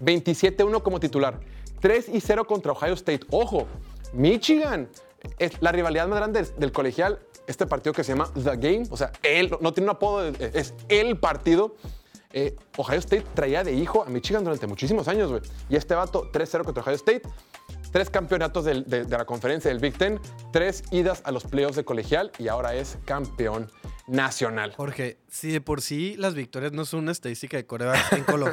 27-1 0.00 0.82
como 0.82 0.98
titular. 0.98 1.38
3 1.80 2.08
y 2.08 2.20
0 2.20 2.46
contra 2.46 2.72
Ohio 2.72 2.94
State. 2.94 3.20
Ojo, 3.30 3.66
Michigan 4.12 4.88
es 5.38 5.62
la 5.62 5.70
rivalidad 5.70 6.08
más 6.08 6.18
grande 6.18 6.42
del, 6.42 6.58
del 6.58 6.72
colegial. 6.72 7.20
Este 7.46 7.66
partido 7.66 7.92
que 7.92 8.04
se 8.04 8.12
llama 8.12 8.30
The 8.34 8.56
Game, 8.56 8.82
o 8.90 8.96
sea, 8.96 9.12
él 9.22 9.50
no 9.60 9.72
tiene 9.72 9.90
un 9.90 9.96
apodo, 9.96 10.28
eh, 10.28 10.50
es 10.54 10.74
el 10.88 11.18
partido. 11.18 11.76
Eh, 12.32 12.54
Ohio 12.76 12.98
State 12.98 13.24
traía 13.32 13.64
de 13.64 13.72
hijo 13.72 14.02
a 14.02 14.10
Michigan 14.10 14.44
durante 14.44 14.66
muchísimos 14.66 15.08
años, 15.08 15.30
güey. 15.30 15.42
Y 15.70 15.76
este 15.76 15.94
vato, 15.94 16.30
3-0 16.30 16.64
contra 16.64 16.82
Ohio 16.82 16.96
State. 16.96 17.22
Tres 17.92 18.10
campeonatos 18.10 18.64
de, 18.66 18.82
de 18.82 19.04
la 19.08 19.24
conferencia 19.24 19.70
del 19.70 19.80
Big 19.80 19.96
Ten, 19.96 20.20
tres 20.52 20.82
idas 20.90 21.22
a 21.24 21.32
los 21.32 21.44
playoffs 21.44 21.76
de 21.76 21.84
colegial 21.84 22.30
y 22.38 22.48
ahora 22.48 22.74
es 22.74 22.98
campeón 23.06 23.70
nacional. 24.06 24.74
Jorge, 24.76 25.18
si 25.28 25.50
de 25.50 25.60
por 25.60 25.80
sí 25.80 26.14
las 26.18 26.34
victorias 26.34 26.72
no 26.72 26.84
son 26.84 27.00
una 27.00 27.12
estadística 27.12 27.56
de 27.56 27.64
corebacks, 27.66 28.12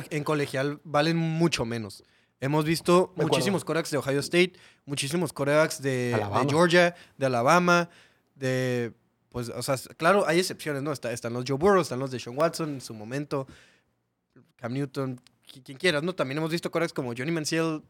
en, 0.09 0.23
colegial 0.23 0.79
valen 0.85 1.17
mucho 1.17 1.65
menos. 1.65 2.03
Hemos 2.39 2.63
visto 2.65 3.13
muchísimos 3.17 3.65
corebacks 3.65 3.91
de 3.91 3.97
Ohio 3.97 4.19
State, 4.19 4.53
muchísimos 4.85 5.33
corebacks 5.33 5.81
de. 5.81 6.11
Georgia, 6.49 6.95
de 7.17 7.25
Alabama, 7.25 7.89
de... 8.35 8.93
Pues, 9.29 9.49
o 9.49 9.61
sea, 9.63 9.75
claro, 9.97 10.25
hay 10.27 10.39
excepciones, 10.39 10.81
¿no? 10.81 10.93
Está- 10.93 11.11
están 11.11 11.33
los 11.33 11.43
Joe 11.45 11.57
Burrow, 11.57 11.81
están 11.81 11.99
los 11.99 12.09
de 12.09 12.19
Sean 12.21 12.37
Watson 12.37 12.75
en 12.75 12.81
su 12.81 12.93
momento, 12.93 13.47
Cam 14.55 14.71
Newton, 14.73 15.19
qui- 15.45 15.61
quien 15.61 15.77
quieras, 15.77 16.03
¿no? 16.03 16.15
También 16.15 16.37
hemos 16.37 16.51
visto 16.51 16.71
corebacks 16.71 16.93
como 16.93 17.13
Johnny 17.17 17.31
Manziel. 17.31 17.81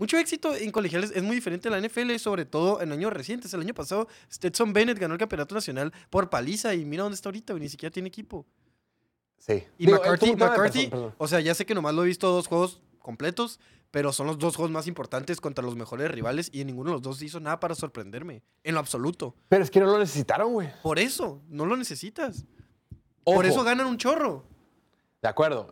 Mucho 0.00 0.16
éxito 0.16 0.54
en 0.56 0.70
colegiales 0.72 1.12
es 1.14 1.22
muy 1.22 1.36
diferente 1.36 1.68
a 1.68 1.70
la 1.70 1.78
NFL, 1.78 2.16
sobre 2.16 2.46
todo 2.46 2.80
en 2.80 2.90
años 2.90 3.12
recientes. 3.12 3.52
El 3.52 3.60
año 3.60 3.74
pasado, 3.74 4.08
Stetson 4.32 4.72
Bennett 4.72 4.98
ganó 4.98 5.12
el 5.12 5.20
campeonato 5.20 5.54
nacional 5.54 5.92
por 6.08 6.30
paliza 6.30 6.74
y 6.74 6.86
mira 6.86 7.02
dónde 7.02 7.16
está 7.16 7.28
ahorita, 7.28 7.52
ni 7.54 7.68
siquiera 7.68 7.92
tiene 7.92 8.08
equipo. 8.08 8.46
Sí. 9.38 9.62
Y 9.78 9.84
Digo, 9.86 9.98
McCarthy, 9.98 10.86
persona- 10.88 11.14
o 11.18 11.28
sea, 11.28 11.40
ya 11.40 11.54
sé 11.54 11.66
que 11.66 11.74
nomás 11.74 11.94
lo 11.94 12.02
he 12.02 12.06
visto 12.06 12.30
dos 12.30 12.46
juegos 12.46 12.80
completos, 12.98 13.60
pero 13.90 14.10
son 14.12 14.26
los 14.26 14.38
dos 14.38 14.56
juegos 14.56 14.70
más 14.70 14.86
importantes 14.86 15.38
contra 15.38 15.62
los 15.62 15.76
mejores 15.76 16.10
rivales 16.10 16.48
y 16.52 16.62
en 16.62 16.68
ninguno 16.68 16.90
de 16.90 16.94
los 16.94 17.02
dos 17.02 17.20
hizo 17.20 17.38
nada 17.38 17.60
para 17.60 17.74
sorprenderme, 17.74 18.42
en 18.64 18.72
lo 18.74 18.80
absoluto. 18.80 19.34
Pero 19.48 19.62
es 19.64 19.70
que 19.70 19.80
no 19.80 19.86
lo 19.86 19.98
necesitaron, 19.98 20.52
güey. 20.54 20.70
Por 20.82 20.98
eso, 20.98 21.42
no 21.48 21.66
lo 21.66 21.76
necesitas. 21.76 22.44
Ojo. 23.24 23.36
Por 23.36 23.44
eso 23.46 23.62
ganan 23.64 23.86
un 23.86 23.98
chorro. 23.98 24.44
De 25.22 25.28
acuerdo. 25.28 25.68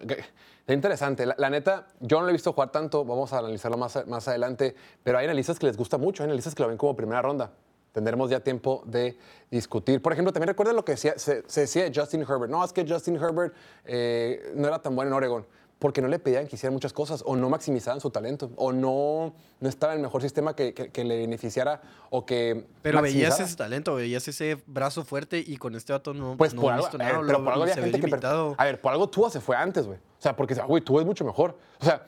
Interesante. 0.67 1.25
La, 1.25 1.49
neta, 1.49 1.87
yo 2.01 2.19
no 2.19 2.25
lo 2.25 2.29
he 2.31 2.33
visto 2.33 2.53
jugar 2.53 2.71
tanto. 2.71 3.05
Vamos 3.05 3.33
a 3.33 3.39
analizarlo 3.39 3.79
más, 3.79 4.07
más 4.07 4.29
adelante. 4.29 4.75
Pero 5.03 5.19
hay 5.19 5.25
analistas 5.25 5.59
que 5.59 5.67
les 5.67 5.77
gusta 5.77 5.97
mucho. 5.97 6.23
Hay 6.23 6.27
analistas 6.27 6.55
que 6.55 6.63
lo 6.63 6.69
ven 6.69 6.77
como 6.77 6.95
primera 6.95 7.23
ronda. 7.23 7.51
Tendremos 7.93 8.29
ya 8.29 8.41
tiempo 8.41 8.83
de 8.85 9.19
discutir. 9.51 10.03
Por 10.03 10.13
ejemplo, 10.13 10.33
también 10.33 10.49
recuerda 10.49 10.73
lo 10.75 10.85
que 10.85 10.93
decía- 10.93 11.19
se, 11.19 11.43
se 11.49 11.63
decía 11.63 11.89
de 11.89 11.99
Justin 11.99 12.21
Herbert. 12.23 12.51
No, 12.51 12.63
es 12.63 12.73
que 12.73 12.87
Justin 12.87 13.17
Herbert 13.17 13.55
eh, 13.87 14.53
no 14.55 14.69
era 14.69 14.81
tan 14.81 14.95
bueno 14.95 15.09
en 15.09 15.15
Oregon. 15.15 15.47
Porque 15.79 16.03
no 16.03 16.09
le 16.09 16.19
pedían 16.19 16.49
que 16.49 16.57
hiciera 16.57 16.73
muchas 16.73 16.93
cosas, 16.93 17.23
o 17.25 17.37
no 17.37 17.49
maximizaban 17.49 18.01
su 18.01 18.11
talento, 18.11 18.51
o 18.57 18.73
no, 18.73 19.33
no 19.61 19.69
estaba 19.69 19.93
en 19.93 20.01
el 20.01 20.03
mejor 20.03 20.23
sistema 20.23 20.57
que, 20.57 20.75
que- 20.75 20.91
que 20.91 21.05
le 21.05 21.19
beneficiara, 21.19 21.81
o 22.11 22.27
que. 22.27 22.67
Pero 22.83 23.01
veías 23.01 23.38
ese 23.38 23.55
talento, 23.57 23.95
veías 23.95 24.27
ese 24.27 24.61
brazo 24.67 25.05
fuerte 25.05 25.38
y 25.38 25.57
con 25.57 25.77
este 25.77 25.93
vato 25.93 26.12
no, 26.14 26.37
Pues 26.37 26.53
no 26.53 26.62
por 26.62 26.73
algo, 26.73 26.88
nada. 26.99 26.99
ver, 26.99 27.21
pero 27.27 27.38
lo- 27.38 27.45
por 27.45 27.53
algo 27.53 27.62
había 27.62 27.75
gente 27.77 28.01
que... 28.01 28.27
A 28.59 28.64
ver, 28.64 28.81
por 28.81 28.91
algo 28.93 29.09
Tua 29.09 29.31
se 29.31 29.41
fue 29.41 29.55
antes, 29.55 29.87
güey. 29.87 29.99
O 29.99 30.23
sea, 30.23 30.35
porque, 30.35 30.55
güey, 30.55 30.83
Tua 30.83 31.01
es 31.03 31.07
mucho 31.07 31.25
mejor. 31.25 31.57
O 31.81 31.85
sea, 31.85 32.05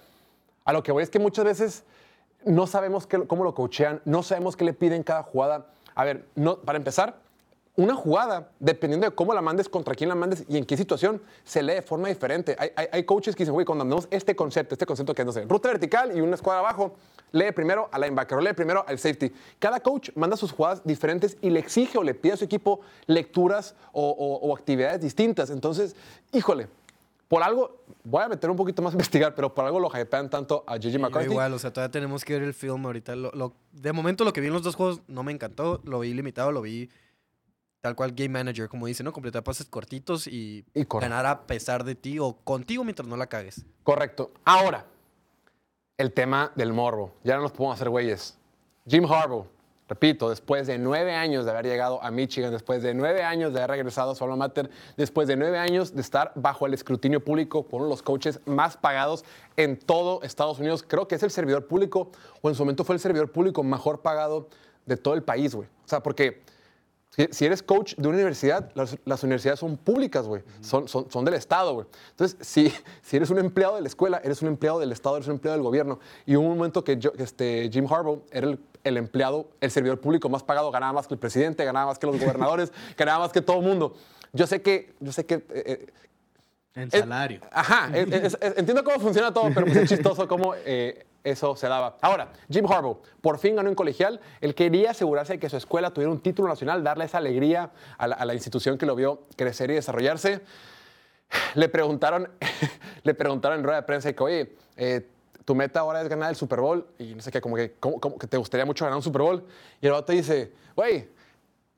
a 0.64 0.72
lo 0.72 0.82
que 0.82 0.90
voy 0.90 1.04
es 1.04 1.10
que 1.10 1.20
muchas 1.20 1.44
veces 1.44 1.84
no 2.44 2.66
sabemos 2.66 3.06
qué- 3.06 3.24
cómo 3.28 3.44
lo 3.44 3.54
coachean, 3.54 4.00
no 4.04 4.24
sabemos 4.24 4.56
qué 4.56 4.64
le 4.64 4.72
piden 4.72 5.04
cada 5.04 5.22
jugada. 5.22 5.68
A 5.94 6.04
ver, 6.04 6.26
no, 6.34 6.58
para 6.58 6.76
empezar, 6.76 7.20
una 7.76 7.94
jugada, 7.94 8.50
dependiendo 8.58 9.08
de 9.08 9.14
cómo 9.14 9.32
la 9.32 9.40
mandes, 9.40 9.68
contra 9.68 9.94
quién 9.94 10.08
la 10.08 10.14
mandes 10.14 10.44
y 10.48 10.58
en 10.58 10.66
qué 10.66 10.76
situación, 10.76 11.22
se 11.44 11.62
lee 11.62 11.74
de 11.74 11.82
forma 11.82 12.08
diferente. 12.08 12.54
Hay, 12.58 12.70
hay- 12.76 12.88
hay 12.92 13.04
coaches 13.04 13.34
que 13.34 13.42
dicen, 13.44 13.54
güey, 13.54 13.64
cuando 13.64 13.84
mandamos 13.84 14.06
este 14.10 14.34
concepto, 14.36 14.74
este 14.74 14.84
concepto 14.86 15.14
que 15.14 15.22
es, 15.22 15.26
no 15.26 15.32
sé, 15.32 15.44
ruta 15.46 15.68
vertical 15.68 16.16
y 16.16 16.20
una 16.20 16.34
escuadra 16.34 16.60
abajo, 16.60 16.94
lee 17.32 17.52
primero 17.52 17.88
al 17.92 18.00
linebacker 18.02 18.38
o 18.38 18.40
lee 18.40 18.52
primero 18.52 18.84
al 18.86 18.98
safety. 18.98 19.32
Cada 19.58 19.80
coach 19.80 20.10
manda 20.16 20.36
sus 20.36 20.52
jugadas 20.52 20.82
diferentes 20.84 21.36
y 21.40 21.50
le 21.50 21.60
exige 21.60 21.96
o 21.96 22.02
le 22.02 22.12
pide 22.14 22.32
a 22.34 22.36
su 22.36 22.44
equipo 22.44 22.80
lecturas 23.06 23.74
o, 23.92 24.10
o- 24.10 24.48
o 24.48 24.54
actividades 24.56 25.00
distintas. 25.00 25.48
Entonces, 25.50 25.94
híjole, 26.32 26.66
por 27.28 27.44
algo, 27.44 27.76
voy 28.02 28.24
a 28.24 28.28
meter 28.28 28.50
un 28.50 28.56
poquito 28.56 28.82
más 28.82 28.92
a 28.92 28.96
investigar, 28.96 29.34
pero 29.36 29.54
por 29.54 29.64
algo 29.64 29.78
lo 29.78 29.88
hypean 29.88 30.28
tanto 30.28 30.64
a 30.66 30.76
Gigi 30.76 30.98
McCarthy. 30.98 31.30
igual, 31.30 31.54
o 31.54 31.58
sea, 31.60 31.72
todavía 31.72 31.92
tenemos 31.92 32.24
que 32.24 32.32
ver 32.34 32.42
el 32.42 32.52
film 32.54 32.84
ahorita. 32.84 33.14
Lo- 33.14 33.30
lo- 33.30 33.54
de 33.72 33.92
momento 33.92 34.24
lo 34.24 34.32
que 34.32 34.40
vi 34.40 34.48
en 34.48 34.52
los 34.52 34.64
dos 34.64 34.74
juegos 34.74 35.00
no 35.06 35.22
me 35.22 35.30
encantó, 35.30 35.80
lo 35.84 36.00
vi 36.00 36.12
limitado, 36.12 36.50
lo 36.50 36.60
vi 36.62 36.90
tal 37.80 37.96
cual 37.96 38.12
game 38.12 38.30
manager, 38.30 38.68
como 38.68 38.86
dice, 38.86 39.02
¿no? 39.02 39.12
Completar 39.12 39.42
pases 39.42 39.66
cortitos 39.66 40.26
y, 40.26 40.64
ganar 40.74 41.26
a 41.26 41.46
pesar 41.46 41.84
de 41.84 41.94
ti 41.94 42.18
o 42.18 42.34
contigo 42.44 42.84
mientras 42.84 43.08
no 43.08 43.16
la 43.16 43.26
cagues. 43.26 43.64
Correcto. 43.82 44.32
Ahora, 44.44 44.86
el 45.96 46.12
tema 46.12 46.52
del 46.54 46.72
morbo. 46.72 47.12
Ya 47.24 47.36
no 47.36 47.42
nos 47.42 47.52
podemos 47.52 47.74
hacer 47.74 47.88
güeyes. 47.88 48.36
Jim 48.86 49.04
Harbaugh, 49.04 49.46
repito, 49.88 50.30
después 50.30 50.66
de 50.66 50.78
nueve 50.78 51.14
años 51.14 51.44
de 51.44 51.50
haber 51.50 51.66
llegado 51.66 52.02
a 52.02 52.10
Michigan, 52.10 52.52
después 52.52 52.82
de 52.82 52.94
nueve 52.94 53.22
años 53.22 53.52
de 53.52 53.58
haber 53.60 53.70
regresado 53.70 54.12
a 54.12 54.14
su 54.14 54.24
alma 54.24 54.36
mater, 54.36 54.70
después 54.96 55.28
de 55.28 55.36
nueve 55.36 55.58
años 55.58 55.94
de 55.94 56.00
estar 56.00 56.32
bajo 56.34 56.66
el 56.66 56.74
escrutinio 56.74 57.22
público 57.22 57.64
por 57.66 57.80
uno 57.80 57.88
de 57.88 57.90
los 57.90 58.02
coaches 58.02 58.40
más 58.46 58.76
pagados 58.76 59.24
en 59.56 59.78
todo 59.78 60.22
Estados 60.22 60.58
Unidos, 60.58 60.82
creo 60.86 61.06
que 61.06 61.16
es 61.16 61.22
el 61.22 61.30
servidor 61.30 61.66
público, 61.66 62.10
o 62.40 62.48
en 62.48 62.54
su 62.54 62.62
momento 62.62 62.84
fue 62.84 62.94
el 62.94 63.00
servidor 63.00 63.30
público 63.30 63.62
mejor 63.62 64.00
pagado 64.00 64.48
de 64.86 64.96
todo 64.96 65.14
el 65.14 65.22
país, 65.22 65.54
güey. 65.54 65.68
O 65.84 65.88
sea, 65.88 66.02
porque 66.02 66.42
Si, 67.32 67.44
eres 67.44 67.62
coach 67.62 67.94
de 67.96 68.06
una 68.06 68.16
universidad, 68.16 68.70
las, 68.74 68.96
las 69.04 69.22
universidades 69.24 69.58
son 69.58 69.76
públicas, 69.76 70.26
güey. 70.26 70.42
son, 70.60 70.86
son, 70.88 71.10
son 71.10 71.24
del 71.24 71.34
Estado, 71.34 71.74
güey. 71.74 71.86
Entonces, 72.10 72.38
si, 72.40 72.72
si 73.02 73.16
eres 73.16 73.30
un 73.30 73.38
empleado 73.38 73.74
de 73.74 73.82
la 73.82 73.88
escuela, 73.88 74.20
eres 74.24 74.40
un 74.42 74.48
empleado 74.48 74.78
del 74.78 74.92
Estado, 74.92 75.16
eres 75.16 75.26
un 75.26 75.34
empleado 75.34 75.56
del 75.58 75.64
gobierno. 75.64 75.98
Y 76.24 76.36
hubo 76.36 76.46
un 76.48 76.56
momento 76.56 76.84
que 76.84 76.96
yo- 76.98 77.12
este, 77.18 77.68
Jim 77.72 77.86
Harbaugh 77.92 78.22
era 78.30 78.46
el, 78.48 78.60
el 78.84 78.96
empleado, 78.96 79.48
el 79.60 79.70
servidor 79.72 80.00
público 80.00 80.28
más 80.28 80.44
pagado, 80.44 80.70
ganaba 80.70 80.92
más 80.92 81.08
que 81.08 81.14
el 81.14 81.20
presidente, 81.20 81.64
ganaba 81.64 81.86
más 81.86 81.98
que 81.98 82.06
los 82.06 82.18
gobernadores, 82.18 82.72
ganaba 82.96 83.24
más 83.24 83.32
que 83.32 83.42
todo 83.42 83.58
el 83.58 83.66
mundo. 83.66 83.94
Yo 84.32 84.46
sé 84.46 84.62
que, 84.62 84.94
yo 85.00 85.10
sé 85.10 85.26
que 85.26 85.34
eh, 85.34 85.44
eh, 85.50 85.86
En 86.74 86.88
es- 86.92 87.00
salario. 87.00 87.40
Ajá, 87.50 87.90
es- 87.92 88.34
es- 88.34 88.38
entiendo 88.56 88.84
cómo 88.84 89.00
funciona 89.00 89.34
todo, 89.34 89.50
pero 89.52 89.66
pues 89.66 89.78
es 89.78 89.88
chistoso 89.90 90.28
cómo 90.28 90.54
eh, 90.64 91.06
eso 91.24 91.54
se 91.56 91.68
daba. 91.68 91.96
Ahora, 92.00 92.32
Jim 92.50 92.66
Harbaugh 92.66 92.98
por 93.20 93.38
fin 93.38 93.56
ganó 93.56 93.68
en 93.68 93.74
colegial. 93.74 94.20
Él 94.40 94.54
quería 94.54 94.92
asegurarse 94.92 95.34
de 95.34 95.38
que 95.38 95.48
su 95.48 95.56
escuela 95.56 95.90
tuviera 95.92 96.10
un 96.12 96.20
título 96.20 96.48
nacional, 96.48 96.82
darle 96.82 97.04
esa 97.04 97.18
alegría 97.18 97.70
a 97.98 98.06
la, 98.06 98.14
a 98.16 98.24
la 98.24 98.34
institución 98.34 98.78
que 98.78 98.86
lo 98.86 98.94
vio 98.96 99.22
crecer 99.36 99.70
y 99.70 99.74
desarrollarse. 99.74 100.40
Le 101.54 101.68
preguntaron, 101.68 102.28
le 103.02 103.14
preguntaron 103.14 103.58
en 103.58 103.64
rueda 103.64 103.80
de 103.80 103.86
prensa 103.86 104.12
que, 104.12 104.22
oye, 104.22 104.56
eh, 104.76 105.06
tu 105.44 105.54
meta 105.54 105.80
ahora 105.80 106.00
es 106.02 106.08
ganar 106.08 106.30
el 106.30 106.36
Super 106.36 106.60
Bowl 106.60 106.86
y 106.98 107.14
no 107.14 107.22
sé 107.22 107.30
qué, 107.30 107.40
como 107.40 107.56
que, 107.56 107.72
como- 107.80 108.00
como 108.00 108.18
que 108.18 108.26
te 108.26 108.36
gustaría 108.36 108.64
mucho 108.66 108.84
ganar 108.84 108.96
un 108.96 109.02
Super 109.02 109.22
Bowl. 109.22 109.44
Y 109.80 109.86
el 109.86 109.92
vato 109.92 110.12
dice, 110.12 110.52
güey, 110.76 111.08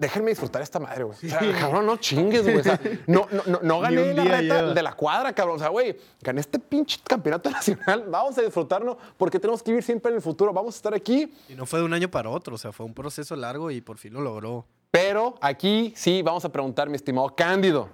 déjenme 0.03 0.31
disfrutar 0.31 0.61
esta 0.61 0.79
madre, 0.79 1.05
güey. 1.05 1.17
O 1.17 1.29
sea, 1.29 1.41
cabrón, 1.59 1.87
no 1.87 1.97
chingues, 1.97 2.43
güey. 2.43 2.57
O 2.59 2.63
sea, 2.63 2.79
no, 3.07 3.27
no, 3.31 3.43
no, 3.47 3.61
no 3.63 3.81
gané 3.81 4.03
un 4.03 4.17
la 4.17 4.23
día 4.23 4.39
reta 4.41 4.55
lleva. 4.61 4.75
de 4.75 4.83
la 4.83 4.93
cuadra, 4.93 5.33
cabrón. 5.33 5.57
O 5.57 5.59
sea, 5.59 5.69
güey, 5.69 5.97
gané 6.21 6.41
este 6.41 6.59
pinche 6.59 6.99
campeonato 7.05 7.49
nacional. 7.59 8.05
Vamos 8.09 8.37
a 8.37 8.43
disfrutarlo 8.43 8.99
porque 9.17 9.39
tenemos 9.39 9.63
que 9.63 9.71
vivir 9.71 9.85
siempre 9.85 10.11
en 10.11 10.17
el 10.17 10.23
futuro. 10.23 10.53
Vamos 10.53 10.75
a 10.75 10.77
estar 10.77 10.95
aquí. 10.95 11.33
Y 11.49 11.55
no 11.55 11.65
fue 11.65 11.79
de 11.79 11.85
un 11.87 11.95
año 11.95 12.11
para 12.11 12.29
otro, 12.29 12.57
o 12.57 12.59
sea, 12.59 12.73
fue 12.73 12.85
un 12.85 12.95
proceso 12.95 13.35
largo 13.37 13.71
y 13.71 13.81
por 13.81 13.97
fin 13.97 14.13
lo 14.13 14.21
logró. 14.21 14.67
Pero 14.91 15.37
aquí 15.41 15.93
sí 15.97 16.21
vamos 16.21 16.45
a 16.45 16.53
preguntar, 16.53 16.91
mi 16.91 16.97
estimado 16.97 17.35
Cándido. 17.35 17.89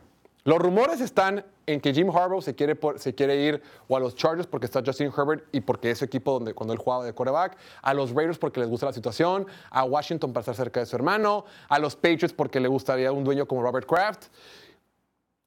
Los 0.48 0.58
rumores 0.60 1.02
están 1.02 1.44
en 1.66 1.78
que 1.78 1.92
Jim 1.92 2.08
Harbaugh 2.08 2.40
se 2.40 2.54
quiere, 2.54 2.74
por- 2.74 2.98
se 2.98 3.14
quiere 3.14 3.36
ir 3.36 3.62
o 3.86 3.98
a 3.98 4.00
los 4.00 4.14
Chargers 4.14 4.46
porque 4.46 4.64
está 4.64 4.82
Justin 4.82 5.12
Herbert 5.14 5.44
y 5.52 5.60
porque 5.60 5.90
es 5.90 5.98
su 5.98 6.06
equipo 6.06 6.32
donde, 6.32 6.54
cuando 6.54 6.72
él 6.72 6.78
jugaba 6.78 7.04
de 7.04 7.12
quarterback, 7.12 7.58
a 7.82 7.92
los 7.92 8.12
Raiders 8.14 8.38
porque 8.38 8.58
les 8.60 8.68
gusta 8.70 8.86
la 8.86 8.94
situación, 8.94 9.46
a 9.70 9.84
Washington 9.84 10.32
para 10.32 10.40
estar 10.40 10.54
cerca 10.54 10.80
de 10.80 10.86
su 10.86 10.96
hermano, 10.96 11.44
a 11.68 11.78
los 11.78 11.94
Patriots 11.96 12.32
porque 12.32 12.60
le 12.60 12.68
gustaría 12.68 13.12
un 13.12 13.24
dueño 13.24 13.44
como 13.46 13.60
Robert 13.62 13.86
Kraft. 13.86 14.28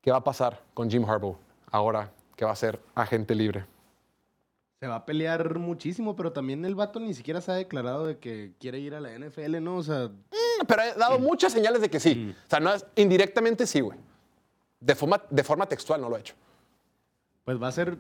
¿Qué 0.02 0.12
va 0.12 0.18
a 0.18 0.24
pasar 0.24 0.62
con 0.76 0.88
Jim 0.88 1.04
Harbaugh 1.04 1.36
ahora 1.72 2.12
que 2.36 2.46
va 2.46 2.52
a 2.52 2.56
ser 2.56 2.80
agente 2.94 3.34
libre? 3.34 3.66
Se 4.80 4.86
va 4.86 4.98
a 4.98 5.06
pelear 5.06 5.58
muchísimo, 5.58 6.16
pero 6.16 6.32
también 6.32 6.64
el 6.64 6.76
vato 6.76 7.00
ni 7.00 7.16
siquiera 7.16 7.42
se 7.42 7.52
ha 7.52 7.56
declarado 7.56 8.06
de 8.06 8.20
que 8.20 8.54
quiere 8.60 8.78
ir 8.78 8.94
a 8.94 9.00
la 9.00 9.10
NFL, 9.18 9.60
¿no? 9.64 9.78
O 9.78 9.84
sea, 9.84 10.12
Pero 10.68 10.82
he 10.84 10.94
dado 10.94 11.18
muchas 11.18 11.54
señales 11.54 11.82
de 11.82 11.90
que 11.90 12.00
sí. 12.00 12.36
O 12.46 12.50
sea, 12.52 12.60
no 12.60 12.72
es, 12.72 12.86
indirectamente 12.96 13.66
sí, 13.66 13.80
güey. 13.82 13.98
De 14.82 14.96
forma, 14.96 15.22
de 15.30 15.44
forma 15.44 15.65
textual 15.67 16.02
no 16.02 16.10
lo 16.10 16.17
he 16.17 16.20
hecho. 16.20 16.34
pues 17.46 17.62
va 17.62 17.67
a 17.70 17.72
ser. 17.72 17.98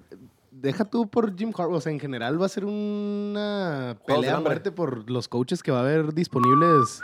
Deja 0.51 0.83
tú 0.83 1.07
por 1.07 1.37
Jim 1.37 1.53
Harbaugh. 1.57 1.77
O 1.77 1.81
sea, 1.81 1.91
en 1.93 1.99
general 1.99 2.41
va 2.41 2.47
a 2.47 2.49
ser 2.49 2.65
una 2.65 3.97
pelea 4.05 4.35
a 4.35 4.39
muerte 4.41 4.71
por 4.71 5.09
los 5.09 5.27
coaches 5.29 5.63
que 5.63 5.71
va 5.71 5.77
a 5.77 5.81
haber 5.81 6.13
disponibles 6.13 7.01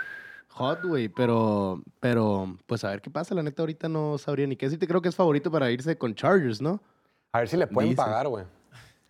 hot, 0.49 0.83
güey. 0.83 1.07
Pero, 1.07 1.81
pero, 1.99 2.57
pues 2.65 2.83
a 2.83 2.89
ver 2.89 3.01
qué 3.01 3.09
pasa. 3.09 3.35
La 3.35 3.43
neta, 3.43 3.61
ahorita 3.61 3.87
no 3.87 4.17
sabría 4.17 4.47
ni 4.47 4.55
qué 4.57 4.65
decirte. 4.65 4.87
Creo 4.87 5.01
que 5.01 5.09
es 5.09 5.15
favorito 5.15 5.49
para 5.51 5.71
irse 5.71 5.97
con 5.97 6.13
Chargers, 6.15 6.61
¿no? 6.61 6.81
A 7.31 7.39
ver 7.39 7.47
si 7.47 7.55
le 7.57 7.67
pueden 7.67 7.91
Dice. 7.91 8.01
pagar, 8.01 8.27
güey. 8.27 8.43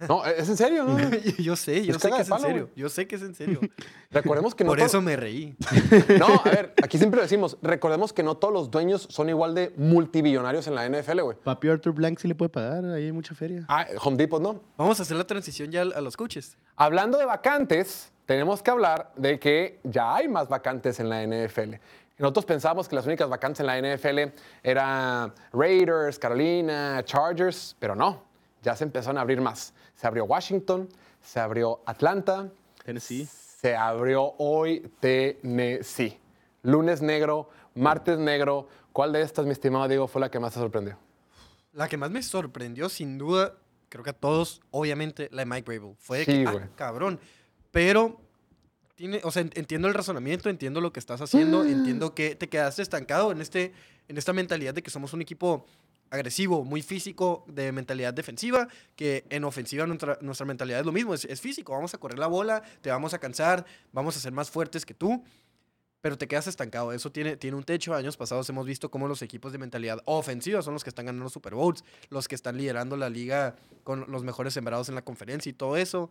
No, 0.07 0.23
es 0.25 0.47
en 0.47 0.57
serio, 0.57 0.83
¿no? 0.83 0.97
yo 1.39 1.55
sé, 1.55 1.83
yo 1.85 1.97
sé 1.97 2.09
que 2.09 2.15
es 2.21 2.27
en 2.27 2.29
palo, 2.29 2.41
serio. 2.47 2.63
güey. 2.65 2.73
Yo 2.75 2.89
sé 2.89 3.07
que 3.07 3.15
es 3.15 3.21
en 3.23 3.33
serio. 3.33 3.59
Recordemos 4.11 4.53
que 4.53 4.63
no 4.63 4.69
Por 4.69 4.79
eso 4.79 5.01
me 5.01 5.15
reí. 5.15 5.55
No, 6.19 6.27
a 6.27 6.49
ver, 6.49 6.73
aquí 6.83 6.97
siempre 6.97 7.21
decimos. 7.21 7.57
Recordemos 7.61 8.13
que 8.13 8.21
no 8.23 8.37
todos 8.37 8.53
los 8.53 8.69
dueños 8.69 9.07
son 9.09 9.29
igual 9.29 9.55
de 9.55 9.73
multibillonarios 9.75 10.67
en 10.67 10.75
la 10.75 10.87
NFL, 10.87 11.21
güey. 11.21 11.37
Papi 11.43 11.69
Arthur 11.69 11.93
Blank 11.93 12.19
sí 12.19 12.27
le 12.27 12.35
puede 12.35 12.49
pagar. 12.49 12.85
Ahí 12.85 13.05
hay 13.05 13.11
mucha 13.11 13.33
feria. 13.33 13.65
Ah, 13.67 13.87
Home 14.03 14.17
Depot, 14.17 14.41
¿no? 14.41 14.61
Vamos 14.77 14.99
a 14.99 15.03
hacer 15.03 15.17
la 15.17 15.25
transición 15.25 15.71
ya 15.71 15.81
a 15.81 16.01
los 16.01 16.15
coaches. 16.15 16.57
Hablando 16.75 17.17
de 17.17 17.25
vacantes, 17.25 18.11
tenemos 18.25 18.61
que 18.61 18.69
hablar 18.71 19.11
de 19.15 19.39
que 19.39 19.79
ya 19.83 20.15
hay 20.15 20.27
más 20.27 20.47
vacantes 20.47 20.99
en 20.99 21.09
la 21.09 21.25
NFL. 21.25 21.75
Nosotros 22.19 22.45
pensábamos 22.45 22.87
que 22.87 22.95
las 22.95 23.05
únicas 23.05 23.29
vacantes 23.29 23.59
en 23.59 23.67
la 23.67 23.79
NFL 23.79 24.33
eran 24.63 25.33
Raiders, 25.53 26.17
Carolina, 26.17 27.01
Chargers, 27.03 27.75
pero 27.79 27.95
no, 27.95 28.23
ya 28.63 28.75
se 28.75 28.83
empezaron 28.83 29.17
a 29.17 29.21
abrir 29.21 29.39
más. 29.39 29.73
Se 29.97 30.07
abrió 30.07 30.23
Washington, 30.23 30.87
se 31.21 31.39
abrió 31.41 31.81
Atlanta, 31.85 32.49
Tennessee. 32.85 33.25
se 33.27 33.75
abrió 33.75 34.33
hoy 34.37 34.89
Tennessee. 35.01 36.17
Lunes 36.63 37.01
negro, 37.01 37.49
martes 37.75 38.17
negro. 38.17 38.69
¿Cuál 38.93 39.11
de 39.11 39.21
estas, 39.23 39.45
mi 39.45 39.51
estimado 39.51 39.87
Diego, 39.89 40.07
fue 40.07 40.21
la 40.21 40.31
que 40.31 40.39
más 40.39 40.53
te 40.53 40.59
sorprendió? 40.59 40.97
La 41.73 41.89
que 41.89 41.97
más 41.97 42.09
me 42.11 42.21
sorprendió, 42.23 42.89
sin 42.89 43.17
duda, 43.17 43.53
creo 43.89 44.03
que 44.03 44.11
a 44.11 44.13
todos, 44.13 44.61
obviamente, 44.71 45.29
la 45.31 45.41
de 45.41 45.45
Mike 45.47 45.63
Vrabel. 45.77 45.95
Fue 45.99 46.19
de 46.19 46.25
Sí, 46.25 46.31
que, 46.43 46.47
ah, 46.47 46.69
cabrón. 46.75 47.19
Pero, 47.71 48.19
tiene, 48.95 49.19
o 49.23 49.31
sea, 49.31 49.41
en- 49.41 49.51
entiendo 49.55 49.87
el 49.87 49.93
razonamiento, 49.95 50.49
entiendo 50.49 50.79
lo 50.81 50.93
que 50.93 50.99
estás 50.99 51.21
haciendo, 51.21 51.63
entiendo 51.63 52.15
que 52.15 52.35
te 52.35 52.47
quedaste 52.49 52.81
estancado 52.81 53.31
en, 53.31 53.41
este, 53.41 53.73
en 54.07 54.17
esta 54.17 54.33
mentalidad 54.33 54.73
de 54.73 54.81
que 54.83 54.89
somos 54.91 55.13
un 55.13 55.21
equipo 55.21 55.65
agresivo, 56.09 56.63
muy 56.63 56.81
físico, 56.81 57.45
de 57.47 57.71
mentalidad 57.71 58.13
defensiva, 58.13 58.67
que 58.95 59.25
en 59.29 59.43
ofensiva 59.43 59.85
nuestra, 59.85 60.17
nuestra 60.21 60.45
mentalidad 60.45 60.79
es 60.79 60.85
lo 60.85 60.91
mismo, 60.91 61.13
es, 61.13 61.41
físico, 61.41 61.73
vamos 61.73 61.93
a 61.93 61.97
correr 61.97 62.19
la 62.19 62.27
bola, 62.27 62.63
te 62.81 62.89
vamos 62.89 63.13
a 63.13 63.19
cansar, 63.19 63.65
vamos 63.91 64.15
a 64.17 64.19
ser 64.19 64.31
más 64.31 64.49
fuertes 64.49 64.85
que 64.85 64.93
tú, 64.93 65.23
pero 66.01 66.17
te 66.17 66.27
quedas 66.27 66.47
estancado. 66.47 66.93
Eso 66.93 67.11
tiene, 67.11 67.35
tiene 67.35 67.57
un 67.57 67.63
techo. 67.63 67.93
Años 67.93 68.15
pasados 68.15 68.47
hemos 68.49 68.65
visto 68.65 68.89
cómo 68.89 69.07
los 69.07 69.21
equipos 69.21 69.51
de 69.51 69.57
mentalidad 69.57 69.99
ofensiva 70.05 70.61
son 70.61 70.73
los 70.73 70.83
que 70.83 70.89
están 70.89 71.07
ganando 71.07 71.27
Super 71.29 71.55
Bowls, 71.55 71.83
los 72.09 72.27
que 72.27 72.35
están 72.35 72.55
liderando 72.55 72.95
la 72.95 73.09
liga 73.09 73.55
con 73.83 74.05
los 74.09 74.23
mejores 74.23 74.53
sembrados 74.53 74.89
en 74.89 74.95
la 74.95 75.03
conferencia 75.03 75.49
y 75.49 75.53
todo 75.53 75.75
eso. 75.75 76.09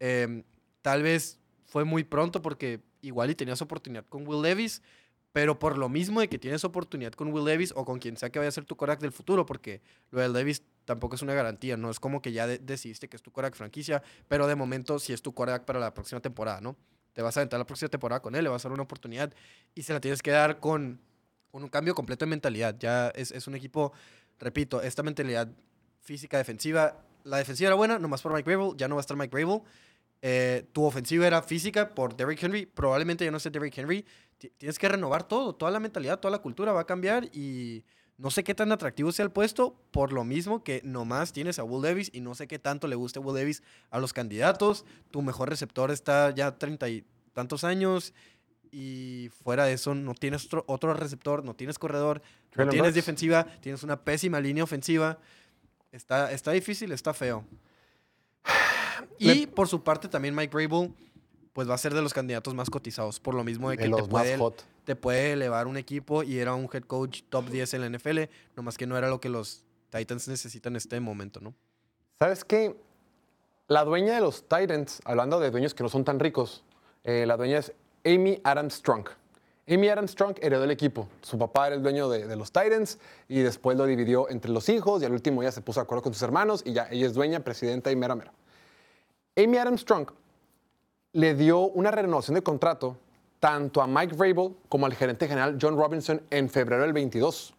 Eh, 0.00 0.42
tal 0.82 1.02
vez 1.02 1.38
fue 1.64 1.84
muy 1.84 2.04
pronto 2.04 2.42
porque 2.42 2.80
igual 3.02 3.30
y 3.30 3.34
tenías 3.34 3.62
oportunidad 3.62 4.04
con 4.08 4.26
Will 4.26 4.42
Levis, 4.42 4.82
pero 5.32 5.58
por 5.58 5.78
lo 5.78 5.88
mismo 5.88 6.20
de 6.20 6.28
que 6.28 6.38
tienes 6.38 6.64
oportunidad 6.64 7.12
con 7.12 7.32
Will 7.32 7.44
Levis 7.44 7.72
o 7.76 7.84
con 7.84 7.98
quien 7.98 8.16
sea 8.16 8.30
que 8.30 8.38
vaya 8.38 8.48
a 8.48 8.52
ser 8.52 8.64
tu 8.64 8.76
Korak 8.76 9.00
del 9.00 9.12
futuro, 9.12 9.46
porque 9.46 9.80
lo 10.10 10.20
de 10.20 10.28
Levis 10.28 10.62
tampoco 10.84 11.14
es 11.14 11.22
una 11.22 11.34
garantía, 11.34 11.76
no 11.76 11.90
es 11.90 12.00
como 12.00 12.20
que 12.20 12.32
ya 12.32 12.46
de- 12.46 12.58
decidiste 12.58 13.08
que 13.08 13.16
es 13.16 13.22
tu 13.22 13.30
Korak 13.30 13.54
franquicia, 13.54 14.02
pero 14.28 14.46
de 14.46 14.56
momento 14.56 14.98
sí 14.98 15.12
es 15.12 15.22
tu 15.22 15.32
Korak 15.32 15.64
para 15.64 15.78
la 15.78 15.94
próxima 15.94 16.20
temporada, 16.20 16.60
¿no? 16.60 16.76
Te 17.12 17.22
vas 17.22 17.36
a 17.36 17.40
aventar 17.40 17.58
la 17.58 17.66
próxima 17.66 17.88
temporada 17.88 18.20
con 18.20 18.34
él, 18.34 18.44
le 18.44 18.50
vas 18.50 18.64
a 18.64 18.68
dar 18.68 18.74
una 18.74 18.82
oportunidad 18.82 19.32
y 19.74 19.82
se 19.82 19.92
la 19.92 20.00
tienes 20.00 20.22
que 20.22 20.30
dar 20.30 20.58
con, 20.58 21.00
con 21.50 21.62
un 21.62 21.68
cambio 21.68 21.94
completo 21.94 22.24
de 22.24 22.30
mentalidad. 22.30 22.76
Ya 22.78 23.08
es, 23.10 23.30
es 23.32 23.46
un 23.46 23.54
equipo, 23.54 23.92
repito, 24.38 24.80
esta 24.82 25.02
mentalidad 25.02 25.48
física 26.00 26.38
defensiva, 26.38 27.04
la 27.24 27.36
defensiva 27.36 27.68
era 27.68 27.74
buena, 27.76 27.98
nomás 27.98 28.22
por 28.22 28.32
Mike 28.32 28.48
Vrabel, 28.48 28.76
ya 28.76 28.88
no 28.88 28.94
va 28.96 29.00
a 29.00 29.02
estar 29.02 29.16
Mike 29.16 29.34
Vrabel. 29.36 29.60
Eh, 30.22 30.66
tu 30.72 30.84
ofensiva 30.84 31.26
era 31.26 31.40
física 31.42 31.94
por 31.94 32.14
Derrick 32.16 32.42
Henry, 32.42 32.66
probablemente 32.66 33.24
ya 33.24 33.30
no 33.30 33.38
esté 33.38 33.50
Derrick 33.50 33.76
Henry. 33.78 34.04
Ti- 34.38 34.52
Tienes 34.58 34.78
que 34.78 34.88
renovar 34.88 35.26
todo, 35.26 35.54
toda 35.54 35.70
la 35.70 35.80
mentalidad, 35.80 36.18
toda 36.20 36.32
la 36.32 36.38
cultura 36.40 36.72
va 36.72 36.82
a 36.82 36.86
cambiar 36.86 37.24
y 37.34 37.84
no 38.18 38.30
sé 38.30 38.44
qué 38.44 38.54
tan 38.54 38.70
atractivo 38.70 39.12
sea 39.12 39.24
el 39.24 39.30
puesto, 39.30 39.80
por 39.90 40.12
lo 40.12 40.24
mismo 40.24 40.62
que 40.62 40.82
nomás 40.84 41.32
tienes 41.32 41.58
a 41.58 41.64
Will 41.64 41.82
Davis 41.82 42.10
y 42.12 42.20
no 42.20 42.34
sé 42.34 42.46
qué 42.48 42.58
tanto 42.58 42.86
le 42.86 42.96
guste 42.96 43.18
Will 43.18 43.34
Davis 43.34 43.62
a 43.90 43.98
los 43.98 44.12
candidatos. 44.12 44.84
Tu 45.10 45.22
mejor 45.22 45.48
receptor 45.48 45.90
está 45.90 46.30
ya 46.34 46.58
treinta 46.58 46.88
y 46.90 47.02
tantos 47.32 47.64
años 47.64 48.12
y 48.70 49.30
fuera 49.42 49.64
de 49.64 49.72
eso 49.72 49.94
no 49.94 50.14
tienes 50.14 50.44
otro, 50.44 50.64
otro 50.68 50.92
receptor, 50.94 51.42
no 51.44 51.54
tienes 51.54 51.78
corredor, 51.78 52.20
no 52.66 52.70
tienes 52.72 52.94
defensiva, 52.94 53.46
tienes 53.62 53.82
una 53.82 54.04
pésima 54.04 54.38
línea 54.38 54.64
ofensiva. 54.64 55.18
Está, 55.90 56.30
está 56.30 56.52
difícil, 56.52 56.92
está 56.92 57.14
feo. 57.14 57.44
Y 59.18 59.46
por 59.46 59.68
su 59.68 59.82
parte 59.82 60.08
también 60.08 60.34
Mike 60.34 60.54
Vrabel 60.54 60.92
pues 61.52 61.68
va 61.68 61.74
a 61.74 61.78
ser 61.78 61.94
de 61.94 62.02
los 62.02 62.14
candidatos 62.14 62.54
más 62.54 62.70
cotizados 62.70 63.20
por 63.20 63.34
lo 63.34 63.44
mismo 63.44 63.70
de 63.70 63.76
que 63.76 63.88
De 63.88 63.94
te 63.94 64.02
puede, 64.04 64.38
te 64.84 64.96
puede 64.96 65.32
elevar 65.32 65.66
un 65.66 65.76
equipo 65.76 66.22
y 66.22 66.38
era 66.38 66.54
un 66.54 66.68
head 66.72 66.84
coach 66.84 67.22
top 67.28 67.48
10 67.48 67.74
en 67.74 67.80
la 67.80 67.98
NFL, 67.98 68.20
nomás 68.56 68.78
que 68.78 68.86
no 68.86 68.96
era 68.96 69.08
lo 69.08 69.20
que 69.20 69.28
los 69.28 69.64
Titans 69.90 70.28
necesitan 70.28 70.74
en 70.74 70.76
este 70.76 71.00
momento, 71.00 71.40
¿no? 71.40 71.54
¿Sabes 72.18 72.44
qué? 72.44 72.76
La 73.66 73.84
dueña 73.84 74.14
de 74.14 74.20
los 74.20 74.42
Titans, 74.42 75.00
hablando 75.04 75.40
de 75.40 75.50
dueños 75.50 75.74
que 75.74 75.82
no 75.82 75.88
son 75.88 76.04
tan 76.04 76.18
ricos, 76.20 76.64
eh, 77.04 77.24
la 77.26 77.36
dueña 77.36 77.58
es 77.58 77.72
Amy 78.04 78.40
Adams 78.44 78.74
Strong. 78.74 79.08
Amy 79.68 79.88
Adams 79.88 80.10
Strong 80.10 80.36
heredó 80.40 80.64
el 80.64 80.70
equipo. 80.70 81.08
Su 81.22 81.38
papá 81.38 81.68
era 81.68 81.76
el 81.76 81.82
dueño 81.82 82.08
de, 82.08 82.26
de 82.26 82.36
los 82.36 82.50
Titans 82.50 82.98
y 83.28 83.40
después 83.40 83.76
lo 83.76 83.86
dividió 83.86 84.28
entre 84.28 84.50
los 84.50 84.68
hijos 84.68 85.02
y 85.02 85.04
al 85.04 85.12
último 85.12 85.42
ya 85.42 85.52
se 85.52 85.60
puso 85.60 85.80
de 85.80 85.84
acuerdo 85.84 86.02
con 86.02 86.12
sus 86.12 86.22
hermanos 86.22 86.62
y 86.64 86.72
ya 86.72 86.88
ella 86.90 87.06
es 87.06 87.14
dueña, 87.14 87.40
presidenta 87.40 87.92
y 87.92 87.96
mera 87.96 88.16
mera. 88.16 88.32
Amy 89.36 89.56
Adams 89.58 89.80
Strong 89.82 90.10
le 91.12 91.34
dio 91.34 91.60
una 91.60 91.90
renovación 91.90 92.34
de 92.34 92.42
contrato 92.42 92.96
tanto 93.40 93.80
a 93.80 93.86
Mike 93.86 94.14
Vrabel 94.14 94.54
como 94.68 94.86
al 94.86 94.94
gerente 94.94 95.26
general 95.26 95.58
John 95.60 95.76
Robinson 95.76 96.20
en 96.30 96.48
febrero 96.50 96.82
del 96.82 96.92
22, 96.92 97.54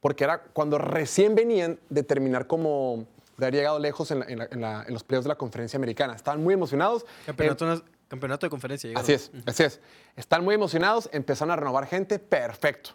porque 0.00 0.24
era 0.24 0.42
cuando 0.42 0.78
recién 0.78 1.34
venían 1.34 1.78
de 1.90 2.02
terminar 2.02 2.46
como 2.46 3.06
de 3.36 3.46
haber 3.46 3.54
llegado 3.54 3.78
lejos 3.80 4.10
en, 4.12 4.20
la- 4.20 4.26
en 4.26 4.38
la- 4.38 4.48
en 4.50 4.60
la- 4.60 4.84
en 4.86 4.92
los 4.94 5.02
playoffs 5.02 5.24
de 5.24 5.30
la 5.30 5.34
conferencia 5.34 5.76
americana. 5.76 6.14
Estaban 6.14 6.42
muy 6.42 6.54
emocionados. 6.54 7.04
Campeonato, 7.26 7.66
nas- 7.66 7.82
Campeonato 8.06 8.46
de 8.46 8.50
conferencia. 8.50 8.88
llegaron. 8.88 9.02
Así 9.04 9.12
es, 9.14 9.32
así 9.46 9.64
es. 9.64 9.80
Están 10.14 10.44
muy 10.44 10.54
emocionados, 10.54 11.08
empezaron 11.12 11.50
a 11.50 11.56
renovar 11.56 11.86
gente, 11.86 12.20
perfecto. 12.20 12.90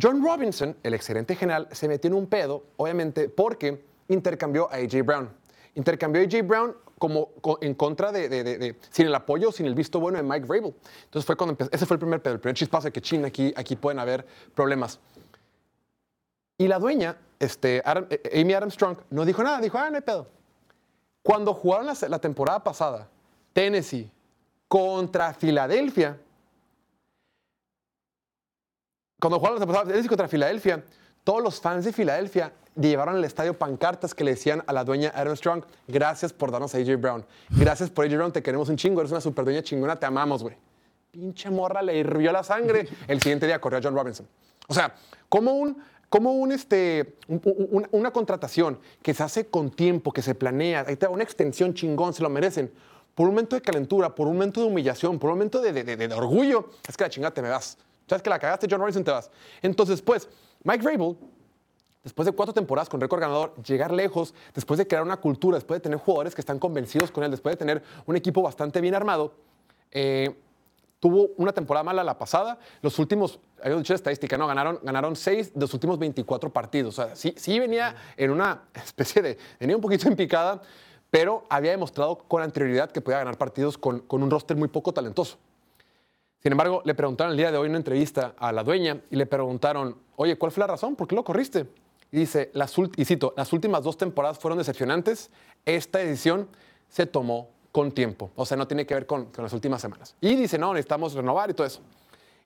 John 0.00 0.22
Robinson, 0.24 0.76
el 0.82 0.92
excelente 0.94 1.36
general, 1.36 1.68
se 1.70 1.86
metió 1.86 2.08
en 2.08 2.14
un 2.14 2.26
pedo, 2.26 2.64
obviamente, 2.76 3.28
porque 3.28 3.84
intercambió 4.08 4.68
a 4.72 4.76
AJ 4.76 5.02
Brown. 5.04 5.30
Intercambió 5.74 6.20
a 6.20 6.24
AJ 6.24 6.42
Brown 6.42 6.76
como 6.98 7.30
co- 7.42 7.58
en 7.60 7.74
contra 7.74 8.10
de, 8.12 8.28
de- 8.28 8.42
de- 8.44 8.58
de- 8.58 8.76
sin 8.90 9.06
el 9.06 9.14
apoyo, 9.14 9.52
sin 9.52 9.66
el 9.66 9.74
visto 9.74 10.00
bueno 10.00 10.16
de 10.18 10.22
Mike 10.22 10.46
Vrabel. 10.46 10.74
Entonces 11.04 11.26
fue 11.26 11.36
cuando 11.36 11.52
empezó, 11.52 11.70
ese 11.72 11.84
fue 11.86 11.94
el 11.96 11.98
primer 12.00 12.22
pedo, 12.22 12.34
el 12.34 12.40
primer 12.40 12.56
chispazo 12.56 12.86
de 12.86 12.92
que 12.92 13.00
chin, 13.02 13.24
aquí, 13.24 13.52
aquí 13.56 13.76
pueden 13.76 13.98
haber 13.98 14.26
problemas. 14.54 14.98
Y 16.58 16.68
la 16.68 16.78
dueña, 16.78 17.16
este, 17.38 17.82
Adam- 17.84 18.06
eh, 18.08 18.40
Amy 18.40 18.54
Armstrong, 18.54 18.96
no 19.10 19.24
dijo 19.26 19.42
nada, 19.42 19.60
dijo, 19.60 19.76
ah, 19.76 19.90
no 19.90 19.96
hay 19.96 20.02
pedo. 20.02 20.26
Cuando 21.22 21.52
jugaron 21.52 21.86
la, 21.86 21.94
la 22.08 22.18
temporada 22.18 22.62
pasada, 22.64 23.08
Tennessee 23.52 24.10
contra 24.68 25.34
Filadelfia, 25.34 26.18
cuando 29.20 29.38
jugaron 29.38 29.56
la 29.58 29.60
temporada 29.66 29.86
Tennessee 29.90 30.08
contra 30.08 30.28
Filadelfia, 30.28 30.84
todos 31.26 31.42
los 31.42 31.60
fans 31.60 31.84
de 31.84 31.92
Filadelfia 31.92 32.52
llevaron 32.76 33.16
al 33.16 33.24
estadio 33.24 33.58
pancartas 33.58 34.14
que 34.14 34.22
le 34.22 34.30
decían 34.30 34.62
a 34.68 34.72
la 34.72 34.84
dueña 34.84 35.08
Armstrong, 35.12 35.64
gracias 35.88 36.32
por 36.32 36.52
darnos 36.52 36.72
a 36.76 36.78
AJ 36.78 37.00
Brown. 37.00 37.26
Gracias 37.50 37.90
por 37.90 38.04
AJ 38.04 38.14
Brown, 38.14 38.32
te 38.32 38.44
queremos 38.44 38.68
un 38.68 38.76
chingo, 38.76 39.00
eres 39.00 39.10
una 39.10 39.20
super 39.20 39.44
dueña 39.44 39.60
chingona, 39.60 39.96
te 39.96 40.06
amamos, 40.06 40.44
güey. 40.44 40.54
Pinche 41.10 41.50
morra 41.50 41.82
le 41.82 41.96
hirvió 41.98 42.30
la 42.30 42.44
sangre. 42.44 42.86
El 43.08 43.20
siguiente 43.20 43.46
día 43.46 43.60
corrió 43.60 43.80
a 43.80 43.82
John 43.82 43.96
Robinson. 43.96 44.28
O 44.68 44.74
sea, 44.74 44.94
como 45.28 45.54
un, 45.54 45.82
como 46.08 46.32
un, 46.34 46.52
este, 46.52 47.16
un- 47.26 47.40
un- 47.44 47.68
un- 47.72 47.88
una 47.90 48.12
contratación 48.12 48.78
que 49.02 49.12
se 49.14 49.24
hace 49.24 49.46
con 49.48 49.70
tiempo, 49.70 50.12
que 50.12 50.22
se 50.22 50.36
planea, 50.36 50.84
ahí 50.86 50.94
te 50.94 51.06
da 51.06 51.10
una 51.10 51.24
extensión 51.24 51.74
chingón, 51.74 52.12
se 52.14 52.22
lo 52.22 52.28
merecen. 52.28 52.72
Por 53.16 53.26
un 53.26 53.32
momento 53.34 53.56
de 53.56 53.62
calentura, 53.62 54.14
por 54.14 54.28
un 54.28 54.34
momento 54.34 54.60
de 54.60 54.66
humillación, 54.68 55.18
por 55.18 55.30
un 55.30 55.38
momento 55.38 55.60
de, 55.60 55.72
de- 55.72 55.82
de- 55.82 55.96
de 55.96 56.14
orgullo, 56.14 56.70
es 56.88 56.96
que 56.96 57.02
la 57.02 57.10
chingada 57.10 57.34
te 57.34 57.42
me 57.42 57.48
vas. 57.48 57.78
Sabes 58.06 58.22
que 58.22 58.30
la 58.30 58.38
cagaste, 58.38 58.68
John 58.70 58.78
Robinson, 58.78 59.02
te 59.02 59.10
vas. 59.10 59.28
Entonces, 59.62 60.00
pues, 60.00 60.28
Mike 60.66 60.82
Vrabel 60.82 61.16
después 62.02 62.26
de 62.26 62.32
cuatro 62.32 62.52
temporadas 62.52 62.88
con 62.88 63.00
récord 63.00 63.20
ganador, 63.20 63.54
llegar 63.62 63.92
lejos, 63.92 64.34
después 64.52 64.78
de 64.78 64.86
crear 64.86 65.04
una 65.04 65.16
cultura, 65.16 65.56
después 65.56 65.78
de 65.78 65.82
tener 65.82 65.98
jugadores 65.98 66.34
que 66.34 66.40
están 66.40 66.58
convencidos 66.58 67.12
con 67.12 67.22
él, 67.22 67.30
después 67.30 67.52
de 67.52 67.56
tener 67.56 67.82
un 68.04 68.16
equipo 68.16 68.42
bastante 68.42 68.80
bien 68.80 68.94
armado, 68.94 69.32
eh, 69.92 70.36
tuvo 70.98 71.28
una 71.36 71.52
temporada 71.52 71.84
mala 71.84 72.02
la 72.02 72.18
pasada. 72.18 72.58
Los 72.82 72.98
últimos, 72.98 73.38
había 73.62 73.76
dicho 73.76 73.94
estadística, 73.94 74.36
¿no? 74.36 74.48
Ganaron, 74.48 74.80
ganaron 74.82 75.14
seis 75.14 75.54
de 75.54 75.60
los 75.60 75.72
últimos 75.72 76.00
24 76.00 76.52
partidos. 76.52 76.98
O 76.98 77.04
sea, 77.04 77.14
sí, 77.14 77.32
sí 77.36 77.60
venía 77.60 77.94
en 78.16 78.30
una 78.32 78.62
especie 78.74 79.22
de. 79.22 79.38
venía 79.60 79.76
un 79.76 79.82
poquito 79.82 80.08
en 80.08 80.16
picada, 80.16 80.62
pero 81.10 81.44
había 81.48 81.70
demostrado 81.70 82.18
con 82.18 82.42
anterioridad 82.42 82.90
que 82.90 83.00
podía 83.00 83.18
ganar 83.18 83.38
partidos 83.38 83.78
con, 83.78 84.00
con 84.00 84.20
un 84.22 84.30
roster 84.30 84.56
muy 84.56 84.68
poco 84.68 84.92
talentoso. 84.92 85.38
Sin 86.38 86.52
embargo, 86.52 86.82
le 86.84 86.94
preguntaron 86.94 87.32
el 87.32 87.36
día 87.36 87.50
de 87.50 87.58
hoy 87.58 87.66
en 87.66 87.72
una 87.72 87.78
entrevista 87.78 88.34
a 88.38 88.52
la 88.52 88.62
dueña 88.62 89.00
y 89.10 89.16
le 89.16 89.26
preguntaron, 89.26 89.96
oye, 90.16 90.36
¿cuál 90.36 90.52
fue 90.52 90.60
la 90.60 90.68
razón? 90.68 90.94
¿Por 90.94 91.08
qué 91.08 91.14
lo 91.14 91.24
corriste? 91.24 91.66
Y 92.12 92.18
dice, 92.18 92.50
las, 92.54 92.74
y 92.96 93.04
cito, 93.04 93.34
las 93.36 93.52
últimas 93.52 93.82
dos 93.82 93.96
temporadas 93.96 94.38
fueron 94.38 94.58
decepcionantes, 94.58 95.30
esta 95.64 95.98
decisión 95.98 96.48
se 96.88 97.06
tomó 97.06 97.50
con 97.72 97.92
tiempo, 97.92 98.30
o 98.36 98.46
sea, 98.46 98.56
no 98.56 98.66
tiene 98.66 98.86
que 98.86 98.94
ver 98.94 99.06
con, 99.06 99.26
con 99.26 99.42
las 99.42 99.52
últimas 99.52 99.82
semanas. 99.82 100.14
Y 100.20 100.34
dice, 100.36 100.56
no, 100.56 100.72
necesitamos 100.72 101.14
renovar 101.14 101.50
y 101.50 101.54
todo 101.54 101.66
eso. 101.66 101.80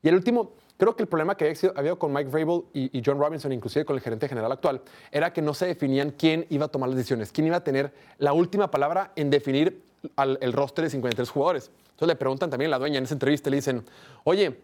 Y 0.03 0.09
el 0.09 0.14
último, 0.14 0.53
creo 0.81 0.97
que 0.97 1.03
el 1.05 1.09
problema 1.09 1.37
que 1.37 1.45
había 1.45 1.55
sido- 1.55 1.73
había 1.77 1.95
con 1.95 2.12
Mike 2.12 2.31
Vrabel 2.31 2.62
y, 2.73 2.99
y 2.99 3.03
John 3.05 3.19
Robinson, 3.21 3.53
inclusive 3.53 3.85
con 3.85 3.95
el 3.95 4.03
gerente 4.03 4.29
general 4.29 4.51
actual, 4.51 4.81
era 5.12 5.33
que 5.33 5.40
no 5.43 5.55
se 5.55 5.66
definían 5.66 6.11
quién 6.11 6.47
iba 6.51 6.64
a 6.66 6.69
tomar 6.69 6.88
las 6.88 6.97
decisiones, 6.97 7.31
quién 7.31 7.47
iba 7.47 7.57
a 7.59 7.62
tener 7.64 7.93
la 8.19 8.33
última 8.33 8.71
palabra 8.71 9.12
en 9.14 9.31
definir 9.31 9.85
al- 10.16 10.38
el 10.40 10.53
roster 10.53 10.83
de 10.85 10.90
53 10.90 11.31
jugadores. 11.31 11.71
Entonces 11.90 12.09
le 12.09 12.16
preguntan 12.16 12.51
también 12.51 12.71
a 12.71 12.73
la 12.73 12.79
dueña 12.79 12.99
en 12.99 13.05
esa 13.05 13.14
entrevista, 13.14 13.51
le 13.51 13.57
dicen, 13.57 13.85
oye, 14.25 14.59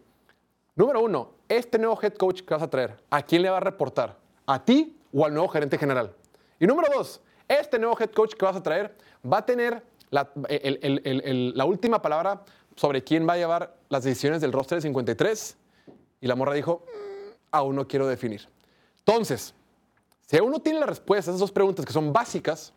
número 0.74 1.00
uno, 1.02 1.32
este 1.48 1.78
nuevo 1.78 1.98
head 2.02 2.14
coach 2.14 2.40
que 2.42 2.54
vas 2.54 2.62
a 2.62 2.70
traer, 2.70 2.96
¿a 3.10 3.22
quién 3.22 3.42
le 3.42 3.50
va 3.50 3.58
a 3.58 3.60
reportar? 3.60 4.16
¿A 4.46 4.64
ti 4.64 4.96
o 5.12 5.24
al 5.24 5.32
nuevo 5.34 5.48
gerente 5.48 5.78
general? 5.78 6.12
Y 6.58 6.66
número 6.66 6.88
dos, 6.94 7.20
este 7.48 7.78
nuevo 7.78 7.96
head 8.00 8.10
coach 8.10 8.34
que 8.34 8.44
vas 8.44 8.56
a 8.56 8.62
traer 8.62 8.96
va 9.30 9.38
a 9.38 9.46
tener 9.46 9.82
la, 10.10 10.30
el- 10.48 10.78
el- 10.82 11.02
el- 11.04 11.52
la 11.54 11.64
última 11.64 12.00
palabra 12.00 12.42
sobre 12.74 13.02
quién 13.04 13.28
va 13.28 13.34
a 13.34 13.36
llevar 13.36 13.74
las 13.88 14.04
decisiones 14.04 14.40
del 14.40 14.52
roster 14.52 14.76
de 14.78 14.82
53. 14.82 15.56
Y 16.20 16.26
la 16.26 16.34
morra 16.34 16.54
dijo, 16.54 16.82
"Mm, 16.86 17.30
aún 17.52 17.76
no 17.76 17.86
quiero 17.88 18.06
definir. 18.06 18.48
Entonces, 18.98 19.54
si 20.26 20.38
uno 20.40 20.58
tiene 20.60 20.80
la 20.80 20.86
respuesta 20.86 21.30
a 21.30 21.32
esas 21.32 21.40
dos 21.40 21.52
preguntas 21.52 21.84
que 21.86 21.92
son 21.92 22.12
básicas, 22.12 22.72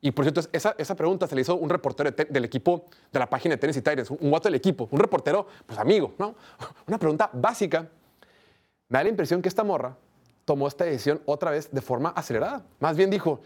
y 0.00 0.10
por 0.12 0.24
cierto, 0.24 0.40
esa, 0.52 0.74
esa 0.78 0.94
pregunta 0.94 1.26
se 1.26 1.34
le 1.34 1.40
hizo 1.42 1.56
un 1.56 1.68
reportero 1.70 2.10
de 2.10 2.16
te- 2.24 2.32
del 2.32 2.44
equipo 2.44 2.84
de 3.12 3.18
la 3.18 3.28
página 3.28 3.54
de 3.54 3.58
Tennessee 3.58 3.82
Titans, 3.82 4.10
un 4.10 4.30
guato 4.30 4.44
del 4.48 4.54
equipo, 4.54 4.88
un 4.90 5.00
reportero, 5.00 5.46
pues 5.66 5.78
amigo, 5.78 6.14
¿no? 6.18 6.34
Una 6.86 6.98
pregunta 6.98 7.30
básica. 7.32 7.88
Me 8.88 8.98
da 8.98 9.02
la 9.04 9.10
impresión 9.10 9.42
que 9.42 9.48
esta 9.48 9.64
morra 9.64 9.96
tomó 10.44 10.66
esta 10.68 10.84
decisión 10.84 11.20
otra 11.26 11.50
vez 11.50 11.70
de 11.70 11.80
forma 11.82 12.10
acelerada. 12.10 12.64
Más 12.80 12.96
bien 12.96 13.10
dijo, 13.10 13.40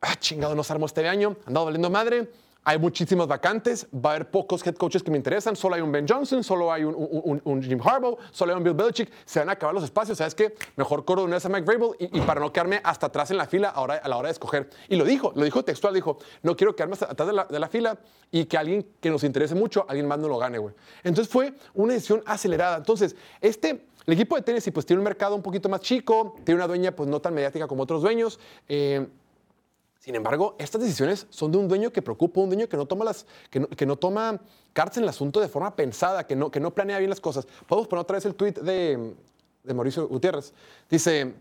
ah, 0.00 0.16
chingado, 0.18 0.54
no 0.54 0.64
se 0.64 0.72
armó 0.72 0.86
este 0.86 1.06
año, 1.08 1.36
andado 1.46 1.66
valiendo 1.66 1.90
madre, 1.90 2.30
hay 2.62 2.78
muchísimas 2.78 3.26
vacantes, 3.26 3.86
va 3.94 4.10
a 4.10 4.14
haber 4.16 4.30
pocos 4.30 4.66
head 4.66 4.74
coaches 4.74 5.02
que 5.02 5.10
me 5.10 5.16
interesan, 5.16 5.56
solo 5.56 5.74
hay 5.76 5.80
un 5.80 5.90
Ben 5.90 6.06
Johnson, 6.06 6.44
solo 6.44 6.70
hay 6.72 6.84
un, 6.84 6.94
un- 6.94 7.40
un- 7.42 7.62
Jim 7.62 7.80
Harbaugh, 7.82 8.18
solo 8.30 8.52
hay 8.52 8.58
un 8.58 8.64
Bill 8.64 8.74
Belichick, 8.74 9.10
se 9.24 9.38
van 9.38 9.48
a 9.48 9.52
acabar 9.52 9.74
los 9.74 9.82
espacios, 9.84 10.18
¿sabes 10.18 10.34
qué? 10.34 10.54
Mejor 10.76 11.04
corro 11.04 11.22
de 11.22 11.26
una 11.28 11.36
vez 11.36 11.46
a 11.46 11.48
Mike 11.48 11.62
Vrabel 11.64 11.90
y, 11.98 12.18
y 12.18 12.20
para 12.20 12.40
no 12.40 12.52
quedarme 12.52 12.80
hasta 12.84 13.06
atrás 13.06 13.30
en 13.30 13.38
la 13.38 13.46
fila 13.46 13.70
ahora, 13.70 13.94
a 13.96 14.08
la 14.08 14.16
hora 14.18 14.28
de 14.28 14.32
escoger. 14.32 14.68
Y 14.88 14.96
lo 14.96 15.04
dijo, 15.04 15.32
lo 15.34 15.44
dijo 15.44 15.64
textual, 15.64 15.94
dijo, 15.94 16.18
no 16.42 16.54
quiero 16.56 16.76
quedarme 16.76 16.92
hasta 16.94 17.06
atrás 17.06 17.26
de 17.28 17.32
la, 17.34 17.44
de 17.46 17.58
la 17.58 17.68
fila 17.68 17.98
y 18.30 18.44
que 18.44 18.58
alguien 18.58 18.86
que 19.00 19.10
nos 19.10 19.24
interese 19.24 19.54
mucho, 19.54 19.86
alguien 19.88 20.06
más 20.06 20.18
no 20.18 20.28
lo 20.28 20.36
gane, 20.38 20.58
güey. 20.58 20.74
Entonces 21.02 21.32
fue 21.32 21.54
una 21.74 21.94
decisión 21.94 22.22
acelerada. 22.26 22.76
Entonces, 22.76 23.16
este... 23.40 23.86
El 24.06 24.14
equipo 24.14 24.34
de 24.34 24.40
Tennessee 24.42 24.70
pues 24.72 24.86
tiene 24.86 24.98
un 24.98 25.04
mercado 25.04 25.36
un 25.36 25.42
poquito 25.42 25.68
más 25.68 25.82
chico, 25.82 26.34
tiene 26.42 26.56
una 26.56 26.66
dueña 26.66 26.90
pues 26.96 27.08
no 27.08 27.20
tan 27.20 27.34
mediática 27.34 27.68
como 27.68 27.82
otros 27.82 28.00
dueños. 28.02 28.40
eh, 28.66 29.06
sin 30.00 30.14
embargo, 30.14 30.56
estas 30.58 30.80
decisiones 30.80 31.26
son 31.28 31.52
de 31.52 31.58
un 31.58 31.68
dueño 31.68 31.92
que 31.92 32.00
preocupa, 32.00 32.40
un 32.40 32.48
dueño 32.48 32.66
que 32.66 32.76
no 32.78 32.86
toma, 32.86 33.04
las, 33.04 33.26
que 33.50 33.60
no, 33.60 33.68
que 33.68 33.84
no 33.84 33.96
toma 33.96 34.40
cartas 34.72 34.96
en 34.96 35.02
el 35.02 35.10
asunto 35.10 35.40
de 35.40 35.48
forma 35.48 35.76
pensada, 35.76 36.26
que 36.26 36.34
no, 36.34 36.50
que 36.50 36.58
no 36.58 36.70
planea 36.70 36.98
bien 36.98 37.10
las 37.10 37.20
cosas. 37.20 37.46
Podemos 37.68 37.86
poner 37.86 38.00
otra 38.00 38.16
vez 38.16 38.24
el 38.24 38.34
tweet 38.34 38.54
de, 38.54 39.14
de 39.62 39.74
Mauricio 39.74 40.08
Gutiérrez. 40.08 40.54
Dice, 40.88 41.34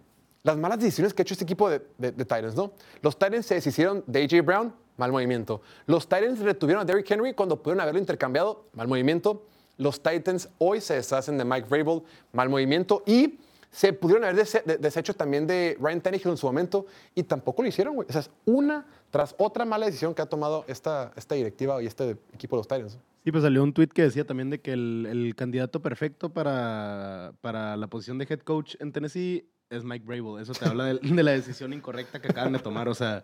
las 0.43 0.57
malas 0.57 0.77
decisiones 0.77 1.13
que 1.13 1.21
ha 1.21 1.23
hecho 1.23 1.35
este 1.35 1.45
equipo 1.45 1.69
de, 1.69 1.79
de, 1.97 2.11
de 2.11 2.25
Titans, 2.25 2.53
¿no? 2.53 2.73
Los 3.01 3.17
Titans 3.17 3.45
se 3.45 3.55
deshicieron 3.55 4.03
de 4.05 4.23
A.J. 4.23 4.41
Brown, 4.41 4.73
mal 4.97 5.13
movimiento. 5.13 5.61
Los 5.85 6.09
Titans 6.09 6.39
retuvieron 6.39 6.81
a 6.81 6.85
Derrick 6.85 7.09
Henry 7.09 7.33
cuando 7.33 7.63
pudieron 7.63 7.79
haberlo 7.79 8.01
intercambiado, 8.01 8.65
mal 8.73 8.89
movimiento. 8.89 9.45
Los 9.77 10.03
Titans 10.03 10.49
hoy 10.57 10.81
se 10.81 10.95
deshacen 10.95 11.37
de 11.37 11.45
Mike 11.45 11.69
Vrabel, 11.69 12.03
mal 12.33 12.49
movimiento. 12.49 13.03
Y 13.05 13.39
se 13.71 13.93
pudieron 13.93 14.23
haber 14.23 14.35
dese- 14.37 14.63
de- 14.63 14.77
deshecho 14.77 15.13
también 15.13 15.45
de 15.47 15.77
Ryan 15.79 16.01
Tannehill 16.01 16.29
en 16.31 16.37
su 16.37 16.47
momento 16.47 16.85
y 17.15 17.23
tampoco 17.23 17.61
lo 17.61 17.67
hicieron, 17.69 17.95
güey. 17.95 18.07
O 18.09 18.11
sea, 18.11 18.21
es 18.21 18.31
una 18.45 18.85
tras 19.11 19.35
otra 19.37 19.65
mala 19.65 19.85
decisión 19.85 20.13
que 20.15 20.21
ha 20.21 20.25
tomado 20.25 20.65
esta, 20.67 21.11
esta 21.15 21.35
directiva 21.35 21.81
y 21.81 21.85
este 21.87 22.17
equipo 22.33 22.55
de 22.55 22.59
los 22.59 22.67
Titans. 22.67 22.97
Sí, 23.23 23.31
pues 23.31 23.43
salió 23.43 23.61
un 23.63 23.73
tweet 23.73 23.87
que 23.89 24.03
decía 24.03 24.25
también 24.25 24.49
de 24.49 24.59
que 24.61 24.73
el, 24.73 25.05
el 25.09 25.35
candidato 25.35 25.81
perfecto 25.81 26.29
para, 26.29 27.33
para 27.41 27.75
la 27.77 27.87
posición 27.87 28.17
de 28.17 28.25
head 28.29 28.39
coach 28.39 28.75
en 28.79 28.91
Tennessee 28.91 29.45
es 29.69 29.83
Mike 29.83 30.05
Vrabel. 30.05 30.41
Eso 30.41 30.53
te 30.53 30.65
habla 30.65 30.85
de, 30.85 30.93
de 31.01 31.23
la 31.23 31.31
decisión 31.31 31.73
incorrecta 31.73 32.21
que 32.21 32.29
acaban 32.29 32.53
de 32.53 32.59
tomar. 32.59 32.87
O 32.89 32.95
sea, 32.95 33.23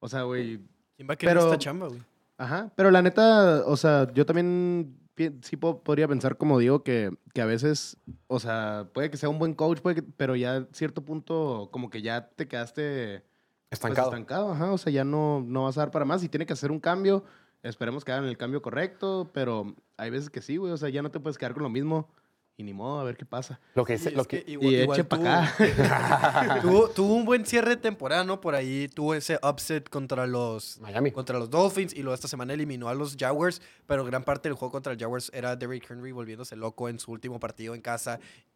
o 0.00 0.08
sea, 0.08 0.22
güey. 0.22 0.60
¿Quién 0.96 1.08
va 1.08 1.14
a 1.14 1.16
querer 1.16 1.34
Pero- 1.36 1.46
esta 1.46 1.58
chamba, 1.58 1.88
güey? 1.88 2.00
Ajá. 2.38 2.70
Pero 2.76 2.90
la 2.90 3.00
neta, 3.02 3.62
o 3.66 3.76
sea, 3.76 4.12
yo 4.12 4.24
también 4.26 4.94
sí 5.42 5.56
po- 5.56 5.82
podría 5.82 6.06
pensar, 6.08 6.36
como 6.36 6.58
digo, 6.58 6.82
que, 6.82 7.10
que 7.34 7.40
a 7.40 7.46
veces, 7.46 7.96
o 8.26 8.38
sea, 8.40 8.88
puede 8.92 9.10
que 9.10 9.16
sea 9.16 9.28
un 9.28 9.38
buen 9.38 9.54
coach, 9.54 9.80
puede 9.80 9.96
que- 9.96 10.02
pero 10.02 10.36
ya 10.36 10.56
a 10.56 10.66
cierto 10.72 11.04
punto, 11.04 11.68
como 11.72 11.90
que 11.90 12.02
ya 12.02 12.28
te 12.30 12.46
quedaste 12.48 13.20
pues, 13.68 13.78
Estancado. 13.78 14.08
estancado, 14.10 14.52
ajá. 14.52 14.72
O 14.72 14.78
sea, 14.78 14.92
ya 14.92 15.04
no, 15.04 15.40
no 15.40 15.64
vas 15.64 15.76
a 15.78 15.80
dar 15.82 15.90
para 15.90 16.04
más 16.04 16.22
y 16.22 16.28
tiene 16.28 16.46
que 16.46 16.52
hacer 16.52 16.70
un 16.70 16.80
cambio. 16.80 17.24
Esperemos 17.62 18.04
que 18.04 18.12
hagan 18.12 18.26
el 18.26 18.36
cambio 18.36 18.62
correcto, 18.62 19.30
pero 19.34 19.74
hay 19.96 20.10
veces 20.10 20.30
que 20.30 20.40
sí, 20.40 20.56
güey. 20.56 20.72
O 20.72 20.76
sea, 20.76 20.88
ya 20.88 21.02
no 21.02 21.10
te 21.10 21.18
puedes 21.18 21.36
quedar 21.38 21.52
con 21.54 21.64
lo 21.64 21.68
mismo 21.70 22.08
y 22.58 22.62
ni 22.62 22.72
modo, 22.72 23.00
a 23.00 23.04
ver 23.04 23.16
qué 23.18 23.26
pasa. 23.26 23.60
Lo 23.74 23.84
que, 23.84 23.98
Sí, 23.98 24.04
se- 24.04 24.10
lo 24.12 24.22
es 24.22 24.28
que, 24.28 24.42
que 24.44 24.50
Y 24.50 24.54
igual- 24.54 24.72
igual 24.74 24.98
eche 25.00 25.04
para 25.08 25.22
tuvo- 25.22 25.28
acá. 25.28 26.60
tuvo, 26.62 26.88
tuvo 26.88 27.14
un 27.14 27.24
buen 27.26 27.44
cierre 27.44 27.70
de 27.70 27.76
temporada, 27.76 28.24
¿no? 28.24 28.40
Por 28.40 28.54
ahí 28.54 28.88
tuvo 28.88 29.14
ese 29.14 29.38
upset 29.42 29.88
contra 29.90 30.26
los, 30.26 30.78
Miami. 30.80 31.10
contra 31.12 31.38
los 31.38 31.50
Dolphins 31.50 31.92
y 31.94 32.02
luego 32.02 32.14
esta 32.14 32.28
semana 32.28 32.54
eliminó 32.54 32.88
a 32.88 32.94
los 32.94 33.16
Jaguars, 33.18 33.60
pero 33.86 34.04
gran 34.04 34.24
parte 34.24 34.48
del 34.48 34.56
juego 34.56 34.72
contra 34.72 34.92
los 34.94 35.00
Jaguars 35.00 35.30
era 35.34 35.54
Derrick 35.56 35.90
Henry 35.90 36.12
volviéndose 36.12 36.56
loco 36.56 36.88
en 36.88 36.98
su 36.98 37.12
último 37.12 37.38
partido 37.38 37.74
en 37.74 37.82
casa 37.82 38.20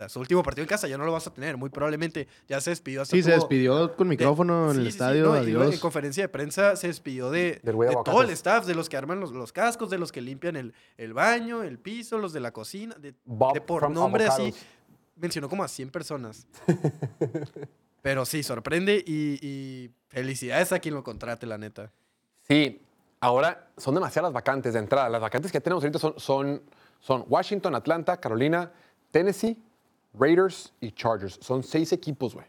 sea, 0.00 0.08
su 0.08 0.18
último 0.20 0.42
partido 0.42 0.62
en 0.62 0.68
casa 0.68 0.88
ya 0.88 0.96
no 0.98 1.04
lo 1.04 1.12
vas 1.12 1.26
a 1.26 1.32
tener, 1.32 1.56
muy 1.56 1.70
probablemente 1.70 2.26
ya 2.48 2.60
se 2.60 2.70
despidió 2.70 3.02
hasta 3.02 3.14
Sí, 3.14 3.22
se 3.22 3.32
despidió 3.32 3.94
con 3.96 4.08
micrófono 4.08 4.70
en 4.70 4.76
Sí, 4.76 4.78
el 4.78 4.84
sí, 4.86 4.90
sí, 4.92 4.96
estadio. 4.96 5.24
no, 5.26 5.32
adiós. 5.34 5.74
en 5.74 5.80
conferencia 5.80 6.24
de 6.24 6.28
prensa 6.28 6.76
se 6.76 6.86
despidió 6.86 7.30
de, 7.30 7.60
todo 8.04 8.22
el 8.22 8.30
staff, 8.30 8.66
de 8.66 8.74
los 8.74 8.88
que 8.88 8.96
arman 8.96 9.20
los, 9.20 9.32
los 9.32 9.52
cascos, 9.52 9.90
de 9.90 9.98
los 9.98 10.12
que 10.12 10.20
limpian 10.20 10.56
el, 10.56 10.74
el 10.96 11.12
baño, 11.12 11.62
el 11.62 11.78
piso, 11.78 12.18
los 12.18 12.32
de 12.32 12.40
la 12.40 12.52
cocina, 12.52 12.94
de, 12.98 13.12
por 13.60 13.90
nombre 13.90 14.26
así. 14.26 14.54
Mencionó 15.16 15.48
como 15.48 15.62
a 15.64 15.68
100 15.68 15.90
personas. 15.90 16.46
Pero 18.02 18.24
sí, 18.24 18.42
sorprende 18.42 19.04
y, 19.06 19.38
y 19.46 19.90
felicidades 20.08 20.72
a 20.72 20.78
quien 20.78 20.94
lo 20.94 21.04
contrate, 21.04 21.46
la 21.46 21.58
neta. 21.58 21.92
Sí, 22.48 22.80
Ahora 23.22 23.68
son 23.76 23.94
demasiadas 23.94 24.32
vacantes 24.32 24.72
de 24.72 24.78
entrada. 24.78 25.08
Las 25.10 25.20
vacantes 25.20 25.52
que 25.52 25.60
tenemos 25.60 25.84
ahorita 25.84 25.98
son, 25.98 26.14
son, 26.16 26.62
son 27.00 27.24
Washington, 27.28 27.74
Atlanta, 27.74 28.16
Carolina, 28.18 28.72
Tennessee, 29.10 29.62
Raiders 30.14 30.72
y 30.80 30.92
Chargers. 30.92 31.38
Son 31.40 31.62
seis 31.62 31.92
equipos, 31.92 32.34
güey. 32.34 32.46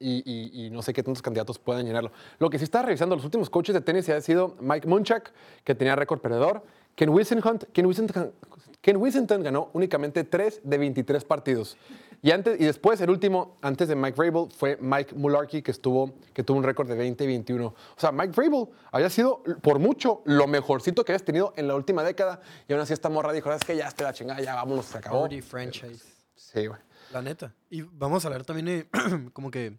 Y, 0.00 0.22
y- 0.24 0.66
y 0.66 0.70
no 0.70 0.80
sé 0.82 0.92
qué 0.92 1.02
tantos 1.02 1.22
candidatos 1.22 1.58
puedan 1.58 1.84
llenarlo. 1.84 2.12
Lo 2.38 2.48
que 2.50 2.58
sí 2.58 2.64
está 2.64 2.82
revisando, 2.82 3.16
los 3.16 3.24
últimos 3.24 3.50
coaches 3.50 3.74
de 3.74 3.80
Tennessee 3.80 4.12
ha 4.12 4.20
sido 4.20 4.56
Mike 4.60 4.86
Munchak, 4.86 5.32
que 5.64 5.74
tenía 5.74 5.96
récord 5.96 6.20
perdedor. 6.20 6.62
Ken 6.94 7.08
Wisenhunt, 7.10 7.64
Ken 7.72 7.86
Wisenhunt, 7.86 8.32
Ken 8.80 8.96
Wisenhunt 8.96 9.42
ganó 9.42 9.70
únicamente 9.72 10.22
3 10.24 10.60
de 10.62 10.78
23 10.78 11.24
partidos. 11.24 11.76
Y, 12.22 12.32
antes, 12.32 12.60
y 12.60 12.64
después, 12.64 13.00
el 13.00 13.10
último, 13.10 13.56
antes 13.62 13.86
de 13.88 13.94
Mike 13.94 14.16
Vrabel, 14.16 14.50
fue 14.50 14.76
Mike 14.80 15.14
Mularkey, 15.14 15.62
que, 15.62 15.70
estuvo, 15.70 16.12
que 16.32 16.42
tuvo 16.42 16.58
un 16.58 16.64
récord 16.64 16.88
de 16.88 16.96
20 16.96 17.22
y 17.24 17.26
21. 17.28 17.66
O 17.66 17.74
sea, 17.96 18.10
Mike 18.12 18.32
Vrabel 18.36 18.66
había 18.90 19.08
sido, 19.10 19.42
por 19.62 19.78
mucho, 19.78 20.22
lo 20.24 20.46
mejorcito 20.48 21.04
que 21.04 21.12
habías 21.12 21.24
tenido 21.24 21.52
en 21.56 21.68
la 21.68 21.76
última 21.76 22.02
década. 22.02 22.40
Y 22.68 22.72
aún 22.72 22.82
así 22.82 22.92
esta 22.92 23.08
morra 23.08 23.32
dijo, 23.32 23.52
es 23.52 23.62
que 23.64 23.76
ya 23.76 23.86
está 23.86 24.04
la 24.04 24.12
chingada, 24.12 24.40
ya 24.40 24.54
vámonos, 24.56 24.86
se 24.86 24.98
acabó. 24.98 25.18
Already 25.24 25.40
franchise. 25.42 26.04
Sí, 26.34 26.66
güey. 26.66 26.80
La 27.12 27.22
neta. 27.22 27.54
Y 27.70 27.82
vamos 27.82 28.24
a 28.24 28.28
hablar 28.28 28.44
también 28.44 28.66
de, 28.66 29.30
como 29.32 29.50
que 29.50 29.76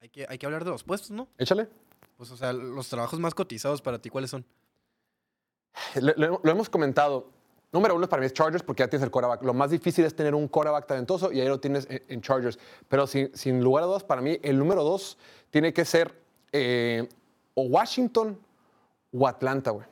hay, 0.00 0.08
que 0.08 0.26
hay 0.28 0.38
que 0.38 0.46
hablar 0.46 0.64
de 0.64 0.70
los 0.70 0.84
puestos, 0.84 1.10
¿no? 1.10 1.28
Échale. 1.38 1.68
Pues, 2.16 2.30
o 2.30 2.36
sea, 2.36 2.52
los 2.52 2.88
trabajos 2.88 3.18
más 3.18 3.34
cotizados 3.34 3.80
para 3.82 3.98
ti, 3.98 4.10
¿cuáles 4.10 4.30
son? 4.30 4.44
Lo, 6.00 6.12
lo- 6.16 6.40
lo 6.42 6.50
hemos 6.50 6.68
comentado. 6.68 7.30
Número 7.72 7.94
uno 7.94 8.08
para 8.08 8.20
mí 8.20 8.26
es 8.26 8.32
Chargers 8.32 8.64
porque 8.64 8.82
ya 8.82 8.88
tienes 8.88 9.04
el 9.04 9.10
quarterback. 9.12 9.42
Lo 9.44 9.54
más 9.54 9.70
difícil 9.70 10.04
es 10.04 10.14
tener 10.14 10.34
un 10.34 10.48
quarterback 10.48 10.86
talentoso 10.86 11.30
y 11.32 11.40
ahí 11.40 11.46
lo 11.48 11.60
tienes 11.60 11.86
en, 11.88 12.02
en 12.08 12.20
Chargers. 12.20 12.58
Pero 12.88 13.06
sin, 13.06 13.34
sin 13.36 13.62
lugar 13.62 13.84
a 13.84 13.86
dudas, 13.86 14.02
para 14.04 14.20
mí 14.20 14.38
el 14.42 14.58
número 14.58 14.82
dos 14.82 15.16
tiene 15.50 15.72
que 15.72 15.84
ser 15.84 16.20
eh, 16.52 17.08
o 17.54 17.62
Washington 17.62 18.38
o 19.12 19.26
Atlanta, 19.28 19.70
güey. 19.70 19.86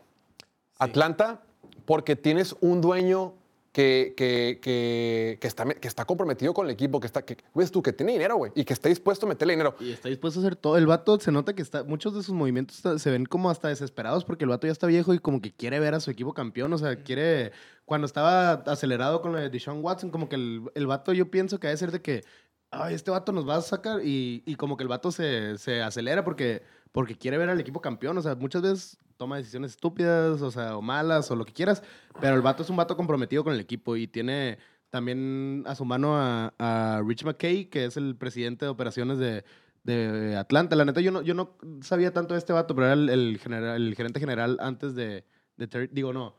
Atlanta 0.79 1.41
porque 1.85 2.17
tienes 2.17 2.55
un 2.61 2.81
dueño 2.81 3.35
que, 3.73 4.15
que, 4.17 4.59
que, 4.63 5.39
que 5.41 5.47
está, 5.47 5.65
que 5.67 5.87
está 5.89 6.05
comprometido 6.05 6.55
con 6.55 6.67
el 6.67 6.73
equipo, 6.73 7.01
que 7.01 7.07
está, 7.07 7.23
que, 7.23 7.37
ves 7.55 7.71
tú, 7.71 7.83
que 7.83 7.93
tiene 7.93 8.13
dinero, 8.13 8.37
güey, 8.37 8.51
y 8.55 8.65
que 8.65 8.73
está 8.73 8.89
dispuesto 8.89 9.27
a 9.27 9.29
meterle 9.29 9.53
dinero. 9.55 9.75
Y 9.81 9.93
está 9.93 10.09
dispuesto 10.09 10.41
a 10.41 10.43
hacer 10.43 10.57
todo. 10.57 10.77
El 10.77 10.87
vato 10.87 11.19
se 11.21 11.31
nota 11.31 11.55
que 11.55 11.63
está. 11.63 11.85
Muchos 11.85 12.15
de 12.15 12.23
sus 12.23 12.35
movimientos 12.35 12.77
está- 12.77 12.99
se 12.99 13.11
ven 13.11 13.27
como 13.27 13.51
hasta 13.51 13.69
desesperados 13.69 14.25
porque 14.25 14.45
el 14.45 14.51
vato 14.51 14.67
ya 14.67 14.73
está 14.73 14.87
viejo 14.87 15.15
y 15.15 15.19
como 15.19 15.41
que 15.41 15.53
quiere 15.53 15.79
ver 15.81 15.95
a 15.95 16.01
su 16.01 16.11
equipo 16.11 16.33
campeón. 16.35 16.73
O 16.73 16.79
sea, 16.79 16.97
quiere. 17.03 17.53
Cuando 17.85 18.07
estaba 18.07 18.53
acelerado 18.53 19.23
con 19.23 19.33
lo 19.33 19.39
de 19.39 19.49
Deshaun 19.51 19.83
Watson, 19.85 20.11
como 20.11 20.29
que 20.29 20.37
el, 20.37 20.63
el 20.75 20.87
vato 20.87 21.13
yo 21.13 21.31
pienso 21.31 21.59
que 21.61 21.69
ha 21.69 21.71
de 21.71 21.77
ser 21.77 21.93
de 21.93 22.03
que. 22.03 22.25
Ay, 22.71 22.95
este 22.95 23.11
vato 23.11 23.33
nos 23.33 23.49
va 23.49 23.57
a 23.57 23.63
sacar. 23.63 24.01
Y, 24.05 24.43
y 24.45 24.57
como 24.57 24.77
que 24.77 24.83
el 24.83 24.89
vato 24.89 25.11
se, 25.11 25.57
se 25.57 25.81
acelera 25.83 26.23
porque, 26.25 26.63
porque 26.93 27.17
quiere 27.17 27.39
ver 27.39 27.51
al 27.51 27.61
equipo 27.61 27.81
campeón. 27.81 28.17
O 28.19 28.23
sea, 28.23 28.35
muchas 28.35 28.63
veces 28.63 28.99
toma 29.17 29.37
decisiones 29.37 29.73
estúpidas, 29.73 30.41
o 30.43 30.51
sea, 30.51 30.77
o 30.77 30.83
malas, 30.83 31.31
o 31.31 31.37
lo 31.37 31.45
que 31.45 31.53
quieras. 31.53 31.83
Pero 32.21 32.35
el 32.35 32.43
vato 32.43 32.63
es 32.63 32.71
un 32.71 32.77
vato 32.77 32.97
comprometido 32.97 33.45
con 33.45 33.55
el 33.55 33.61
equipo 33.61 33.97
y 33.97 34.07
tiene 34.07 34.59
también 34.91 35.65
a 35.67 35.75
su 35.75 35.85
mano 35.85 36.17
a, 36.17 36.55
a 36.59 37.03
Rich 37.05 37.25
McKay, 37.25 37.67
que 37.67 37.85
es 37.85 37.97
el 37.97 38.17
presidente 38.17 38.65
de 38.65 38.71
operaciones 38.71 39.19
de, 39.19 39.45
de 39.85 40.37
Atlanta. 40.37 40.77
La 40.77 40.85
neta, 40.85 41.01
yo 41.01 41.11
no, 41.11 41.23
yo 41.23 41.35
no 41.35 41.57
sabía 41.83 42.13
tanto 42.13 42.35
de 42.35 42.39
este 42.39 42.53
vato, 42.53 42.75
pero 42.75 42.87
era 42.87 42.95
el, 42.95 43.09
el 43.11 43.39
general, 43.39 43.77
el 43.77 43.95
gerente 43.95 44.21
general 44.21 44.59
antes 44.61 44.95
de, 44.95 45.25
de 45.57 45.89
Digo, 45.93 46.13
no, 46.13 46.35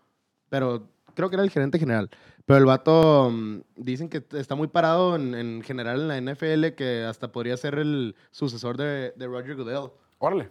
pero 0.50 0.90
creo 1.16 1.30
que 1.30 1.36
era 1.36 1.44
el 1.44 1.52
gerente 1.52 1.80
general. 1.80 2.10
Pero 2.46 2.60
el 2.60 2.66
vato, 2.66 3.30
mm, 3.32 3.62
dicen 3.76 4.10
que 4.10 4.26
está 4.32 4.56
muy 4.56 4.68
parado 4.68 5.16
en, 5.16 5.36
en 5.36 5.62
general 5.62 6.10
en 6.10 6.26
la 6.26 6.34
NFL, 6.34 6.76
que 6.76 7.04
hasta 7.04 7.32
podría 7.32 7.58
ser 7.58 7.76
el 7.76 8.16
sucesor 8.32 8.78
de, 8.78 9.14
de 9.16 9.28
Roger 9.28 9.56
Goodell. 9.56 9.92
Órale. 10.20 10.50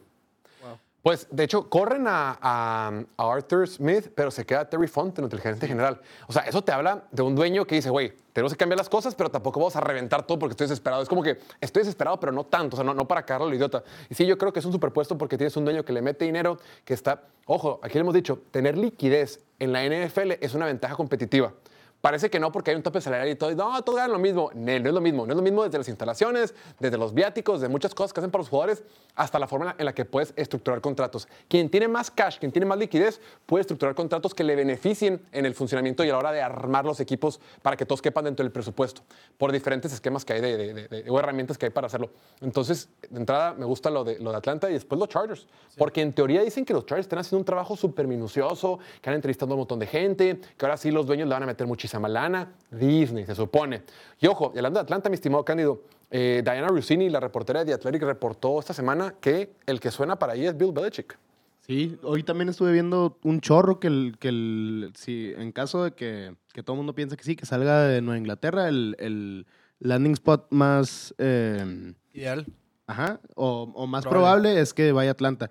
Pues, 1.00 1.26
de 1.30 1.44
hecho, 1.44 1.70
corren 1.70 2.06
a, 2.08 2.36
a- 2.42 3.02
a 3.16 3.32
Arthur 3.32 3.66
Smith, 3.68 4.10
pero 4.14 4.30
se 4.30 4.44
queda 4.44 4.68
Terry 4.68 4.88
Fontenot, 4.88 5.32
el 5.32 5.40
gerente 5.40 5.66
general. 5.66 6.00
O 6.26 6.32
sea, 6.32 6.42
eso 6.42 6.60
te 6.62 6.72
habla 6.72 7.04
de 7.12 7.22
un 7.22 7.34
dueño 7.36 7.64
que 7.66 7.76
dice, 7.76 7.88
güey, 7.88 8.12
tenemos 8.32 8.52
que 8.52 8.58
cambiar 8.58 8.78
las 8.78 8.88
cosas, 8.88 9.14
pero 9.14 9.30
tampoco 9.30 9.60
vamos 9.60 9.76
a 9.76 9.80
reventar 9.80 10.26
todo 10.26 10.38
porque 10.38 10.52
estoy 10.52 10.66
desesperado. 10.66 11.00
Es 11.02 11.08
como 11.08 11.22
que 11.22 11.38
estoy 11.60 11.80
desesperado, 11.82 12.18
pero 12.20 12.32
no 12.32 12.44
tanto, 12.44 12.74
o 12.74 12.78
sea, 12.78 12.84
no, 12.84 12.94
no 12.94 13.06
para 13.06 13.22
cagarlo 13.24 13.46
al 13.46 13.54
idiota. 13.54 13.84
Y 14.10 14.14
sí, 14.16 14.26
yo 14.26 14.36
creo 14.36 14.52
que 14.52 14.58
es 14.58 14.64
un 14.66 14.72
superpuesto 14.72 15.16
porque 15.16 15.38
tienes 15.38 15.56
un 15.56 15.64
dueño 15.64 15.84
que 15.84 15.92
le 15.92 16.02
mete 16.02 16.24
dinero, 16.24 16.58
que 16.84 16.94
está... 16.94 17.22
Ojo, 17.46 17.78
aquí 17.82 17.94
le 17.94 18.00
hemos 18.00 18.14
dicho, 18.14 18.40
tener 18.50 18.76
liquidez 18.76 19.40
en 19.60 19.72
la 19.72 19.84
NFL 19.84 20.32
es 20.40 20.52
una 20.54 20.66
ventaja 20.66 20.94
competitiva. 20.96 21.52
Parece 22.00 22.30
que 22.30 22.38
no 22.38 22.52
porque 22.52 22.70
hay 22.70 22.76
un 22.76 22.82
tope 22.84 23.00
salarial 23.00 23.28
y 23.28 23.34
todo. 23.34 23.50
y 23.50 23.56
No, 23.56 23.82
todos 23.82 23.96
ganan 23.96 24.12
lo 24.12 24.18
mismo. 24.20 24.50
Nel, 24.54 24.82
no 24.84 24.88
es 24.90 24.94
lo 24.94 25.00
mismo. 25.00 25.26
No 25.26 25.32
es 25.32 25.36
lo 25.36 25.42
mismo 25.42 25.64
desde 25.64 25.78
las 25.78 25.88
instalaciones, 25.88 26.54
desde 26.78 26.96
los 26.96 27.12
viáticos, 27.12 27.60
de 27.60 27.68
muchas 27.68 27.92
cosas 27.94 28.12
que 28.12 28.20
hacen 28.20 28.30
para 28.30 28.42
los 28.42 28.48
jugadores, 28.48 28.84
hasta 29.16 29.38
la 29.40 29.48
forma 29.48 29.74
en 29.78 29.84
la- 29.84 29.92
que 29.92 30.04
puedes 30.04 30.32
estructurar 30.36 30.80
contratos. 30.80 31.26
Quien 31.48 31.68
tiene 31.68 31.88
más 31.88 32.10
cash, 32.12 32.38
quien 32.38 32.52
tiene 32.52 32.66
más 32.66 32.78
liquidez, 32.78 33.20
puede 33.46 33.62
estructurar 33.62 33.96
contratos 33.96 34.32
que 34.32 34.44
le 34.44 34.54
beneficien 34.54 35.20
en 35.32 35.44
el 35.44 35.54
funcionamiento 35.54 36.04
y 36.04 36.08
a 36.10 36.12
la 36.12 36.18
hora 36.18 36.32
de 36.32 36.40
armar 36.40 36.84
los 36.84 37.00
equipos 37.00 37.40
para 37.62 37.76
que 37.76 37.84
todos 37.84 38.00
quepan 38.00 38.24
dentro 38.26 38.44
del 38.44 38.52
presupuesto, 38.52 39.02
por 39.36 39.50
diferentes 39.50 39.92
esquemas 39.92 40.24
que 40.24 40.34
hay 40.34 40.40
de, 40.40 40.56
de- 40.56 40.88
de- 40.88 41.10
o 41.10 41.18
herramientas 41.18 41.58
que 41.58 41.66
hay 41.66 41.70
para 41.72 41.88
hacerlo. 41.88 42.10
Entonces, 42.40 42.88
de 43.10 43.18
entrada, 43.18 43.54
me 43.54 43.64
gusta 43.64 43.90
lo 43.90 44.04
de, 44.04 44.20
lo 44.20 44.30
de 44.30 44.36
Atlanta 44.36 44.70
y 44.70 44.74
después 44.74 45.00
los 45.00 45.08
Chargers. 45.08 45.48
Porque 45.76 46.00
en 46.00 46.12
teoría 46.12 46.42
dicen 46.42 46.64
que 46.64 46.72
los 46.72 46.86
Chargers 46.86 47.06
están 47.06 47.18
haciendo 47.18 47.38
un 47.40 47.44
trabajo 47.44 47.76
súper 47.76 48.06
minucioso, 48.06 48.78
que 49.02 49.10
han 49.10 49.16
entrevistado 49.16 49.50
a 49.52 49.54
un 49.54 49.60
montón 49.62 49.80
de 49.80 49.86
gente, 49.88 50.40
que 50.56 50.64
ahora 50.64 50.76
sí 50.76 50.92
los 50.92 51.04
dueños 51.06 51.26
le 51.28 51.34
van 51.34 51.42
a 51.42 51.46
meter 51.46 51.66
muchísima 51.88 52.08
lana. 52.08 52.52
Disney, 52.70 53.24
se 53.24 53.34
supone. 53.34 53.82
Y 54.20 54.26
ojo, 54.26 54.52
y 54.54 54.58
hablando 54.58 54.78
de 54.80 54.82
Atlanta, 54.84 55.08
mi 55.08 55.14
estimado 55.14 55.44
Cándido, 55.44 55.82
eh, 56.10 56.42
Diana 56.44 56.68
Rossini, 56.68 57.08
la 57.08 57.20
reportera 57.20 57.60
de 57.60 57.66
The 57.66 57.74
Athletic, 57.74 58.02
reportó 58.02 58.58
esta 58.58 58.74
semana 58.74 59.14
que 59.20 59.50
el 59.66 59.80
que 59.80 59.90
suena 59.90 60.18
para 60.18 60.34
ahí 60.34 60.46
es 60.46 60.56
Bill 60.56 60.72
Belichick. 60.72 61.18
Sí, 61.60 61.98
hoy 62.02 62.22
también 62.22 62.48
estuve 62.48 62.72
viendo 62.72 63.18
un 63.24 63.40
chorro 63.40 63.78
que, 63.78 63.88
el, 63.88 64.16
que 64.18 64.28
el, 64.28 64.92
si, 64.94 65.32
en 65.36 65.52
caso 65.52 65.84
de 65.84 65.92
que, 65.92 66.34
que 66.54 66.62
todo 66.62 66.74
el 66.74 66.78
mundo 66.78 66.94
piense 66.94 67.16
que 67.16 67.24
sí, 67.24 67.36
que 67.36 67.44
salga 67.46 67.82
de 67.82 68.00
Nueva 68.00 68.18
Inglaterra, 68.18 68.68
el, 68.68 68.96
el 68.98 69.46
landing 69.80 70.12
spot 70.12 70.46
más, 70.50 71.14
eh, 71.18 71.92
Ideal. 72.14 72.46
ajá, 72.86 73.20
o, 73.34 73.70
o 73.74 73.86
más 73.86 74.04
Probable. 74.04 74.48
probable 74.48 74.60
es 74.62 74.72
que 74.72 74.92
vaya 74.92 75.10
a 75.10 75.12
Atlanta. 75.12 75.50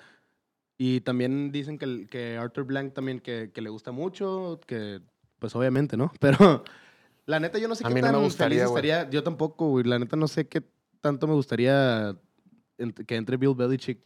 Y 0.79 1.01
también 1.01 1.51
dicen 1.51 1.77
que, 1.77 2.07
que 2.07 2.37
Arthur 2.37 2.63
Blank 2.63 2.93
también 2.93 3.19
que, 3.19 3.51
que 3.53 3.61
le 3.61 3.69
gusta 3.69 3.91
mucho, 3.91 4.59
que 4.65 5.01
pues 5.39 5.55
obviamente, 5.55 5.97
¿no? 5.97 6.11
Pero 6.19 6.63
la 7.25 7.39
neta 7.39 7.57
yo 7.57 7.67
no 7.67 7.75
sé 7.75 7.85
A 7.85 7.89
qué 7.89 7.93
mí 7.93 8.01
no 8.01 8.07
tan 8.07 8.15
me 8.15 8.23
gustaría, 8.23 8.59
feliz 8.59 8.69
estaría, 8.69 9.09
yo 9.09 9.23
tampoco, 9.23 9.69
güey, 9.69 9.85
la 9.85 9.99
neta 9.99 10.15
no 10.15 10.27
sé 10.27 10.47
qué 10.47 10.63
tanto 11.01 11.27
me 11.27 11.33
gustaría 11.33 12.15
que 13.05 13.15
entre 13.15 13.37
Bill 13.37 13.55
Belichick. 13.55 13.99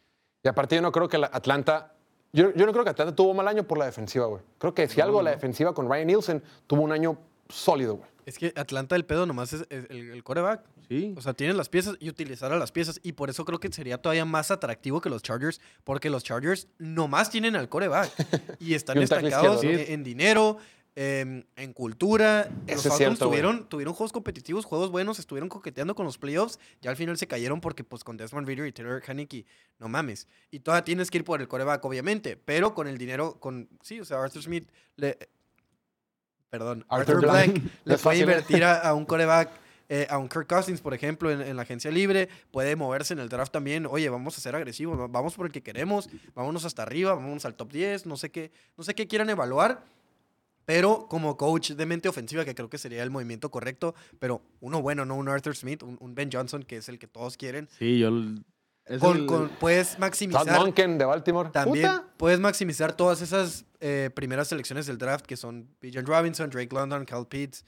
Y 0.44 0.48
aparte 0.48 0.76
yo 0.76 0.82
no 0.82 0.92
creo 0.92 1.08
que 1.08 1.18
la 1.18 1.30
Atlanta... 1.32 1.94
Yo, 2.34 2.54
yo 2.54 2.66
no 2.66 2.72
creo 2.72 2.84
que 2.86 2.90
Atlanta 2.90 3.14
tuvo 3.14 3.34
mal 3.34 3.48
año 3.48 3.64
por 3.64 3.78
la 3.78 3.86
defensiva, 3.86 4.26
güey. 4.26 4.42
Creo 4.58 4.74
que 4.74 4.88
si 4.88 5.02
algo 5.02 5.22
la 5.22 5.32
defensiva 5.32 5.74
con 5.74 5.90
Ryan 5.90 6.08
Nielsen 6.08 6.44
tuvo 6.66 6.82
un 6.82 6.94
año 6.94 7.18
sólido, 7.50 7.96
güey. 7.96 8.10
Es 8.26 8.38
que 8.38 8.54
Atlanta 8.56 8.96
el 8.96 9.04
pedo 9.04 9.26
nomás 9.26 9.52
es, 9.52 9.66
el, 9.70 9.88
el 9.90 10.24
coreback. 10.24 10.64
Sí. 10.88 11.14
O 11.18 11.22
sea, 11.22 11.34
tienen 11.34 11.58
las 11.58 11.70
piezas 11.70 11.98
y 12.00 12.10
utilizar 12.10 12.52
a 12.54 12.58
las 12.58 12.72
piezas. 12.72 13.00
Y 13.04 13.14
por 13.14 13.30
eso 13.30 13.44
creo 13.46 13.60
que 13.60 13.72
sería 13.72 14.02
todavía 14.02 14.26
más 14.26 14.52
atractivo 14.52 15.02
que 15.02 15.10
los 15.10 15.22
Chargers, 15.24 15.60
porque 15.84 16.10
los 16.10 16.24
Chargers 16.24 16.68
nomás 16.78 17.30
tienen 17.30 17.56
al 17.56 17.68
coreback. 17.68 18.12
Y 18.60 18.76
están 18.76 18.98
Y 19.00 19.04
estancados 19.04 19.64
en 19.64 20.04
dinero, 20.04 20.58
em, 20.96 21.44
en 21.56 21.74
cultura. 21.74 22.50
Eso 22.68 22.90
los 22.90 22.98
Falcons 22.98 23.20
güey. 23.20 23.66
tuvieron, 23.70 23.94
juegos 23.94 24.12
competitivos, 24.12 24.66
juegos 24.66 24.92
buenos, 24.92 25.20
estuvieron 25.20 25.50
coqueteando 25.50 25.96
con 25.96 26.06
los 26.06 26.18
playoffs. 26.18 26.60
Ya 26.82 26.90
al 26.90 26.98
final 26.98 27.18
se 27.18 27.28
cayeron 27.28 27.62
porque, 27.62 27.84
pues, 27.84 28.04
con 28.04 28.18
Desmond 28.18 28.48
Reader 28.48 28.68
y 28.68 28.72
Taylor 28.72 29.02
Haneke, 29.08 29.46
no 29.80 29.88
mames. 29.90 30.28
Y 30.52 30.60
todavía 30.60 30.84
tienes 30.84 31.10
que 31.12 31.20
ir 31.20 31.24
por 31.24 31.40
el 31.42 31.48
coreback, 31.48 31.84
obviamente. 31.86 32.36
Pero 32.38 32.74
con 32.74 32.88
el 32.88 32.98
dinero, 32.98 33.40
con. 33.40 33.70
Sí, 33.82 34.00
o 34.00 34.06
sea, 34.06 34.22
Arthur 34.22 34.44
Smith 34.44 34.70
le. 34.98 35.18
Perdón, 36.50 36.86
Arthur 36.90 37.16
Arthur, 37.26 37.28
No 37.56 37.70
le 37.86 37.98
puede 37.98 38.20
invertir 38.20 38.64
a, 38.66 38.80
a 38.82 38.94
un 38.94 39.06
coreback, 39.06 39.50
eh, 39.88 40.06
a 40.10 40.18
un 40.18 40.28
Kirk 40.28 40.48
Cousins, 40.48 40.82
por 40.82 40.94
ejemplo, 40.94 41.32
en, 41.32 41.42
en 41.42 41.56
la 41.56 41.62
agencia 41.62 41.90
libre. 41.92 42.28
Puede 42.52 42.76
moverse 42.76 43.14
en 43.14 43.20
el 43.20 43.30
draft 43.30 43.54
también. 43.54 43.86
Oye, 43.86 44.10
vamos 44.10 44.38
a 44.38 44.42
ser 44.42 44.54
agresivos, 44.56 45.00
va- 45.00 45.08
vamos 45.08 45.36
por 45.36 45.46
el 45.46 45.54
que 45.54 45.62
queremos, 45.64 46.10
vámonos 46.36 46.66
hasta 46.66 46.84
arriba, 46.84 47.14
vámonos 47.16 47.46
al 47.46 47.56
top 47.56 47.72
10, 47.72 48.06
no 48.06 48.18
sé 48.18 48.32
qué, 48.32 48.52
no 48.78 48.84
sé 48.84 48.94
qué 48.96 49.08
quieran 49.08 49.30
evaluar. 49.30 49.86
Pero 50.66 51.08
como 51.10 51.38
coach 51.38 51.72
de 51.72 51.86
mente 51.86 52.08
ofensiva, 52.08 52.46
que 52.46 52.54
creo 52.56 52.70
que 52.70 52.78
sería 52.78 53.04
el 53.04 53.10
movimiento 53.12 53.50
correcto, 53.52 53.96
pero 54.20 54.42
uno 54.60 54.82
bueno, 54.82 55.06
no 55.06 55.16
un 55.16 55.28
Arthur 55.28 55.56
Smith, 55.56 55.84
un, 55.84 55.98
un 56.00 56.14
Ben 56.16 56.30
Johnson, 56.32 56.64
que 56.64 56.78
es 56.78 56.88
el 56.90 57.00
que 57.00 57.08
todos 57.08 57.36
quieren. 57.38 57.68
Sí, 57.80 58.00
yo. 58.00 58.10
l- 58.10 58.42
es 58.86 59.00
Con, 59.00 59.18
el- 59.18 59.26
con- 59.28 59.50
puedes 59.60 59.92
Todd 59.92 60.00
maximizar 60.00 60.60
Monken 60.60 60.98
de 60.98 61.06
Baltimore. 61.06 61.50
también 61.52 61.86
Puta. 61.88 62.08
puedes 62.18 62.40
maximizar 62.40 62.96
todas 62.98 63.22
esas 63.22 63.66
eh, 63.80 64.10
primeras 64.14 64.48
selecciones 64.48 64.86
del 64.88 64.98
draft 64.98 65.26
que 65.26 65.38
son 65.38 65.70
Bijan 65.82 66.06
Robinson, 66.06 66.50
Drake 66.50 66.74
London, 66.76 67.06
Cal 67.06 67.28
Pitts 67.28 67.64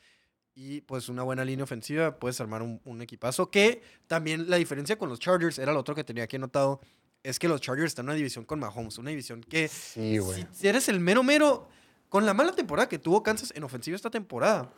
y 0.55 0.81
pues 0.81 1.09
una 1.09 1.21
buena 1.23 1.45
línea 1.45 1.63
ofensiva. 1.63 2.17
Puedes 2.19 2.39
armar 2.41 2.61
un, 2.63 2.81
un 2.83 3.01
equipazo 3.01 3.49
que 3.51 3.81
también 4.07 4.49
la 4.49 4.57
diferencia 4.57 4.97
con 4.97 5.07
los 5.09 5.19
Chargers 5.19 5.59
era 5.59 5.71
lo 5.71 5.79
otro 5.79 5.93
que 5.95 6.03
tenía 6.03 6.23
aquí 6.23 6.35
anotado. 6.35 6.81
Es 7.21 7.39
que 7.39 7.47
los 7.47 7.61
Chargers 7.61 7.87
están 7.91 8.05
en 8.05 8.09
una 8.09 8.15
división 8.15 8.43
con 8.43 8.59
Mahomes, 8.59 8.97
una 8.97 9.11
división 9.11 9.41
que 9.41 9.67
Sí, 9.67 10.17
güey. 10.17 10.41
si, 10.41 10.47
si 10.61 10.67
eres 10.67 10.89
el 10.89 10.99
mero 10.99 11.23
mero, 11.23 11.69
con 12.13 12.27
la 12.27 12.35
mala 12.35 12.51
temporada 12.51 12.87
que 12.87 12.99
tuvo 12.99 13.23
Kansas 13.23 13.51
en 13.55 13.63
ofensiva 13.63 13.95
esta 13.95 14.11
temporada, 14.11 14.69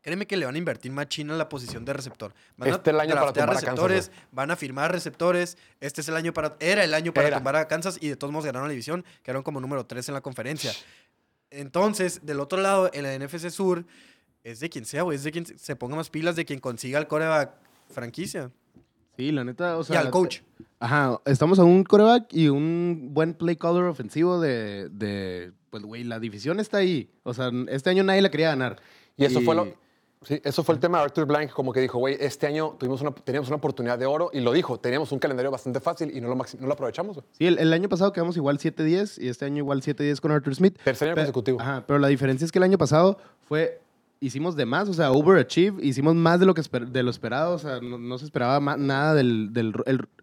Créeme 0.00 0.26
que 0.26 0.38
le 0.38 0.46
van 0.46 0.54
a 0.54 0.58
invertir 0.58 0.90
más 0.90 1.06
china 1.06 1.34
en 1.34 1.38
la 1.38 1.46
posición 1.46 1.84
de 1.84 1.92
receptor. 1.92 2.32
Van 2.56 2.70
Este 2.70 2.88
es 2.90 2.94
el 2.94 3.00
año 3.00 3.14
para 3.14 3.28
a 3.28 3.32
Kansas, 3.34 3.60
receptores, 3.60 4.10
van 4.32 4.50
a 4.50 4.56
firmar 4.56 4.90
receptores. 4.90 5.58
Este 5.80 6.00
es 6.00 6.08
el 6.08 6.16
año 6.16 6.32
para. 6.32 6.56
Era 6.60 6.82
el 6.82 6.94
año 6.94 7.12
para 7.12 7.28
Era. 7.28 7.36
tumbar 7.36 7.56
a 7.56 7.68
Kansas 7.68 7.98
y 8.00 8.08
de 8.08 8.16
todos 8.16 8.32
modos 8.32 8.46
ganaron 8.46 8.68
la 8.68 8.72
división. 8.72 9.04
Quedaron 9.22 9.42
como 9.42 9.60
número 9.60 9.84
3 9.84 10.08
en 10.08 10.14
la 10.14 10.22
conferencia. 10.22 10.72
Entonces, 11.50 12.24
del 12.24 12.40
otro 12.40 12.58
lado, 12.58 12.90
en 12.94 13.02
la 13.02 13.16
NFC 13.16 13.50
Sur, 13.50 13.84
es 14.42 14.58
de 14.60 14.70
quien 14.70 14.86
sea, 14.86 15.02
güey. 15.02 15.16
Es 15.16 15.24
de 15.24 15.30
quien 15.30 15.44
se 15.44 15.76
ponga 15.76 15.94
más 15.94 16.08
pilas, 16.08 16.36
de 16.36 16.46
quien 16.46 16.58
consiga 16.58 16.98
el 16.98 17.06
coreback 17.06 17.52
franquicia. 17.90 18.50
Sí, 19.16 19.32
la 19.32 19.44
neta, 19.44 19.76
o 19.78 19.84
sea... 19.84 19.96
y 19.96 19.98
al 19.98 20.10
coach. 20.10 20.40
Ajá, 20.80 21.20
estamos 21.26 21.58
a 21.58 21.64
un 21.64 21.84
coreback 21.84 22.32
y 22.32 22.48
un 22.48 23.10
buen 23.12 23.34
play 23.34 23.56
caller 23.56 23.84
ofensivo 23.84 24.40
de, 24.40 24.88
de 24.88 25.52
pues, 25.70 25.84
güey, 25.84 26.04
la 26.04 26.18
división 26.18 26.60
está 26.60 26.78
ahí. 26.78 27.10
O 27.22 27.32
sea, 27.34 27.50
este 27.68 27.90
año 27.90 28.02
nadie 28.02 28.20
la 28.20 28.30
quería 28.30 28.48
ganar. 28.48 28.76
Y 29.16 29.24
eso 29.24 29.40
fue 29.40 29.54
lo. 29.54 29.82
Sí, 30.24 30.40
eso 30.44 30.62
fue 30.62 30.76
el 30.76 30.80
tema 30.80 30.98
de 30.98 31.04
Arthur 31.04 31.26
Blank, 31.26 31.50
como 31.50 31.72
que 31.72 31.80
dijo, 31.80 31.98
güey, 31.98 32.16
este 32.20 32.46
año 32.46 32.76
tuvimos 32.78 33.00
una, 33.00 33.10
teníamos 33.12 33.48
una 33.48 33.56
oportunidad 33.56 33.98
de 33.98 34.06
oro 34.06 34.30
y 34.32 34.40
lo 34.40 34.52
dijo, 34.52 34.78
teníamos 34.78 35.10
un 35.10 35.18
calendario 35.18 35.50
bastante 35.50 35.80
fácil 35.80 36.16
y 36.16 36.20
no 36.20 36.28
lo, 36.28 36.36
no 36.36 36.66
lo 36.66 36.72
aprovechamos. 36.72 37.18
Sí, 37.32 37.46
el, 37.46 37.58
el 37.58 37.72
año 37.72 37.88
pasado 37.88 38.12
quedamos 38.12 38.36
igual 38.36 38.58
7-10 38.58 39.20
y 39.20 39.28
este 39.28 39.46
año 39.46 39.58
igual 39.58 39.82
7-10 39.82 40.20
con 40.20 40.30
Arthur 40.30 40.54
Smith. 40.54 40.78
Tercer 40.84 41.08
año 41.08 41.16
consecutivo. 41.16 41.60
Ajá, 41.60 41.84
pero 41.86 41.98
la 41.98 42.06
diferencia 42.06 42.44
es 42.44 42.52
que 42.52 42.60
el 42.60 42.62
año 42.62 42.78
pasado 42.78 43.18
fue, 43.40 43.81
hicimos 44.22 44.56
de 44.56 44.64
más, 44.64 44.88
o 44.88 44.94
sea, 44.94 45.10
overachieve, 45.12 45.84
hicimos 45.84 46.14
más 46.14 46.40
de 46.40 46.46
lo 46.46 46.54
que 46.54 46.62
de 46.62 47.02
lo 47.02 47.10
esperado, 47.10 47.54
o 47.54 47.58
sea, 47.58 47.80
no, 47.80 48.16
se 48.18 48.24
esperaba 48.24 48.60
ma- 48.60 48.76
nada 48.76 49.14
del, 49.14 49.52
del 49.52 49.72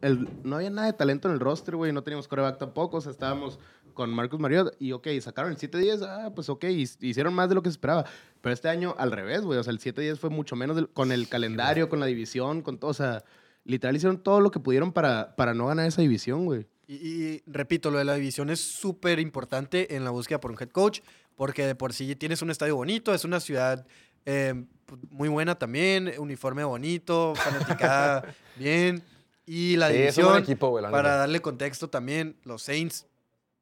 el- 0.02 0.28
no 0.43 0.56
había 0.56 0.70
nada 0.70 0.88
de 0.88 0.93
talento 0.93 1.28
en 1.28 1.34
el 1.36 1.39
roster, 1.39 1.76
güey, 1.76 1.91
no 1.91 2.02
teníamos 2.02 2.28
coreback 2.28 2.58
tampoco, 2.58 2.97
o 2.97 3.02
sea, 3.02 3.12
estábamos 3.12 3.60
con 3.93 4.10
Marcus 4.12 4.39
Mariota 4.39 4.72
y 4.80 4.93
ok, 4.93 5.08
sacaron 5.20 5.52
el 5.52 5.58
7-10, 5.58 6.02
ah, 6.08 6.32
pues 6.34 6.47
ok, 6.50 6.64
hi- 6.70 6.88
hicieron 7.02 7.34
más 7.34 7.50
de 7.50 7.56
lo 7.56 7.62
que 7.62 7.70
se 7.70 7.74
esperaba, 7.74 8.06
pero 8.41 8.54
este 8.54 8.70
año 8.70 8.95
al 8.97 9.12
revés, 9.12 9.41
güey, 9.41 9.60
o 9.60 9.64
sea, 9.64 9.72
el 9.74 9.80
7-10 9.80 10.18
fue 10.18 10.30
mucho 10.30 10.56
menos 10.56 10.82
con 10.93 11.12
el 11.12 11.28
calendario, 11.28 11.89
con 11.89 12.00
la 12.00 12.06
división, 12.06 12.62
con 12.62 12.78
todo, 12.78 12.91
o 12.91 12.93
sea, 12.95 13.24
literal 13.66 13.95
hicieron 13.97 14.18
todo 14.24 14.39
lo 14.39 14.50
que 14.52 14.60
pudieron 14.62 14.93
para, 14.93 15.36
para 15.36 15.54
no 15.54 15.68
ganar 15.68 15.86
esa 15.86 16.02
división, 16.02 16.45
güey. 16.45 16.66
Y, 16.88 16.93
y 16.95 17.43
repito, 17.45 17.91
lo 17.91 18.00
de 18.00 18.06
la 18.06 18.16
división 18.16 18.50
es 18.50 18.60
súper 18.62 19.20
importante 19.20 19.95
en 19.95 20.04
la 20.06 20.10
búsqueda 20.10 20.39
por 20.39 20.50
un 20.52 20.58
head 20.60 20.70
coach, 20.70 21.02
porque 21.40 21.66
de 21.66 21.74
por 21.74 21.94
sí 21.94 22.18
tienes 22.18 22.42
un 22.42 22.50
estadio 22.52 22.76
bonito, 22.76 23.14
es 23.14 23.24
una 23.24 23.40
ciudad 23.40 23.88
eh, 24.26 24.66
pues, 24.86 25.00
muy 25.10 25.30
buena 25.30 25.56
también, 25.58 26.12
uniforme 26.20 26.66
bonito, 26.66 27.34
fanaticada 27.34 28.26
bien. 28.58 29.02
Y 29.46 29.78
la 29.78 29.88
Sí, 29.88 29.94
es 29.96 30.18
un 30.18 30.24
división, 30.26 30.44
equipo, 30.44 30.68
güey, 30.68 30.84
la 30.84 30.92
para 30.92 31.04
neta. 31.10 31.18
darle 31.20 31.42
contexto 31.42 31.90
también, 31.90 32.36
los 32.44 32.62
Saints, 32.62 33.08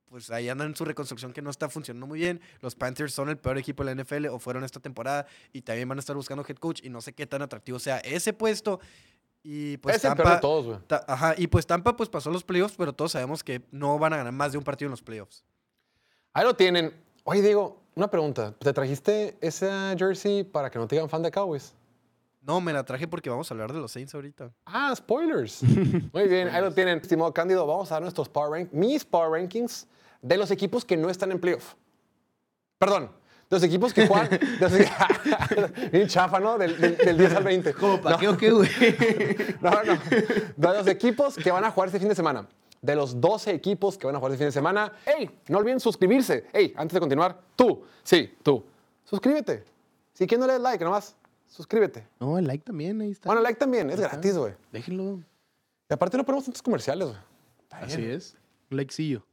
pues 0.09 0.31
ahí 0.31 0.49
andan 0.49 0.69
en 0.69 0.75
su 0.75 0.85
reconstrucción 0.85 1.33
que 1.33 1.43
no 1.43 1.51
está 1.51 1.69
funcionando 1.69 2.07
muy 2.07 2.17
bien. 2.17 2.41
Los 2.61 2.73
Panthers 2.73 3.13
son 3.13 3.29
el 3.29 3.37
peor 3.37 3.59
equipo 3.59 3.85
de 3.85 3.93
la 3.93 4.03
NFL 4.03 4.25
o 4.29 4.39
fueron 4.39 4.63
esta 4.63 4.79
temporada 4.79 5.27
y 5.53 5.61
también 5.61 5.87
van 5.87 5.99
a 5.99 6.01
estar 6.01 6.15
buscando 6.15 6.43
head 6.49 6.57
coach 6.57 6.81
y 6.83 6.89
no 6.89 6.99
sé 6.99 7.13
qué 7.13 7.27
tan 7.27 7.43
atractivo 7.43 7.77
sea 7.77 7.99
ese 7.99 8.33
puesto. 8.33 8.79
Y 9.43 9.77
pues 9.77 9.97
es 9.97 10.03
el 10.05 10.09
peor 10.15 10.17
de 10.17 10.23
Tampa, 10.23 10.39
todos, 10.41 10.65
güey. 10.65 10.77
Ta- 10.87 11.05
Ajá, 11.07 11.35
y 11.37 11.45
pues 11.45 11.67
Tampa 11.67 11.95
pues 11.95 12.09
pasó 12.09 12.31
los 12.31 12.43
playoffs, 12.43 12.75
pero 12.75 12.91
todos 12.93 13.11
sabemos 13.11 13.43
que 13.43 13.61
no 13.71 13.99
van 13.99 14.13
a 14.13 14.17
ganar 14.17 14.33
más 14.33 14.51
de 14.51 14.57
un 14.57 14.63
partido 14.63 14.87
en 14.87 14.91
los 14.91 15.03
playoffs. 15.03 15.43
Ahí 16.33 16.43
lo 16.43 16.55
tienen. 16.55 16.91
Oye, 17.29 17.41
Diego, 17.41 17.81
una 17.95 18.09
pregunta. 18.09 18.53
¿Te 18.57 18.71
trajiste 18.71 19.37
esa 19.41 19.93
jersey 19.97 20.45
para 20.45 20.69
que 20.69 20.79
no 20.79 20.87
te 20.87 20.95
digan 20.95 21.09
fan 21.09 21.21
de 21.21 21.29
Cowboys? 21.29 21.73
No, 22.41 22.61
me 22.61 22.71
la 22.71 22.85
traje 22.85 23.05
porque 23.05 23.29
vamos 23.29 23.51
a 23.51 23.53
hablar 23.53 23.73
de 23.73 23.79
los 23.79 23.91
Saints 23.91 24.15
ahorita. 24.15 24.49
Ah, 24.65 24.93
spoilers. 24.95 25.61
Muy 26.13 26.27
bien, 26.29 26.47
ahí 26.47 26.61
lo 26.61 26.71
tienen. 26.73 26.99
Estimado 26.99 27.33
Cándido, 27.33 27.67
vamos 27.67 27.91
a 27.91 27.95
dar 27.95 28.01
nuestros 28.03 28.29
power 28.29 28.51
rank, 28.61 28.71
mis 28.71 29.03
power 29.03 29.29
rankings 29.31 29.87
de 30.21 30.37
los 30.37 30.51
equipos 30.51 30.85
que 30.85 30.95
no 30.95 31.09
están 31.09 31.33
en 31.33 31.39
playoff. 31.41 31.73
Perdón, 32.79 33.11
de 33.49 33.55
los 33.57 33.63
equipos 33.63 33.93
que 33.93 34.07
juegan. 34.07 34.29
de 34.29 34.39
los- 34.61 35.91
Bien 35.91 36.07
chafa, 36.07 36.39
¿no? 36.39 36.57
Del, 36.57 36.79
del- 36.79 36.95
del 36.95 37.17
10 37.17 37.33
al 37.35 37.43
20. 37.43 37.73
¿Para 38.01 38.17
qué 38.17 38.29
o 38.29 38.37
qué, 38.37 38.51
güey? 38.51 38.69
No, 39.61 39.71
no. 39.83 39.99
De 40.55 40.67
los 40.77 40.87
equipos 40.87 41.35
que 41.35 41.51
van 41.51 41.65
a 41.65 41.71
jugar 41.71 41.89
este 41.89 41.99
fin 41.99 42.07
de 42.07 42.15
semana. 42.15 42.47
De 42.87 42.95
los 42.95 43.19
12 43.19 43.51
equipos 43.51 43.97
que 43.97 44.07
van 44.07 44.15
a 44.15 44.19
jugar 44.19 44.31
este 44.31 44.43
fin 44.43 44.47
de 44.47 44.51
semana. 44.53 44.93
¡Ey! 45.05 45.29
No 45.49 45.57
olviden 45.57 45.79
suscribirse. 45.79 46.45
¡Ey! 46.53 46.73
Antes 46.77 46.93
de 46.93 46.99
continuar, 47.01 47.39
tú. 47.55 47.83
Sí, 48.01 48.33
tú. 48.41 48.63
Suscríbete. 49.03 49.65
Si 50.13 50.25
quieres 50.25 50.39
no 50.39 50.47
le 50.47 50.53
des 50.53 50.61
like, 50.61 50.83
nomás. 50.83 51.15
Suscríbete. 51.47 52.07
No, 52.19 52.37
el 52.37 52.47
like 52.47 52.63
también, 52.63 52.99
ahí 53.01 53.11
está. 53.11 53.27
Bueno, 53.27 53.41
like 53.41 53.59
también. 53.59 53.89
Es 53.89 53.99
gratis, 53.99 54.37
güey. 54.37 54.53
Déjenlo. 54.71 55.19
Y 55.89 55.93
aparte 55.93 56.17
no 56.17 56.25
ponemos 56.25 56.45
tantos 56.45 56.61
comerciales, 56.61 57.07
güey. 57.09 57.19
Así 57.69 58.03
es. 58.05 58.35
Un 58.71 58.77
likecillo. 58.77 59.23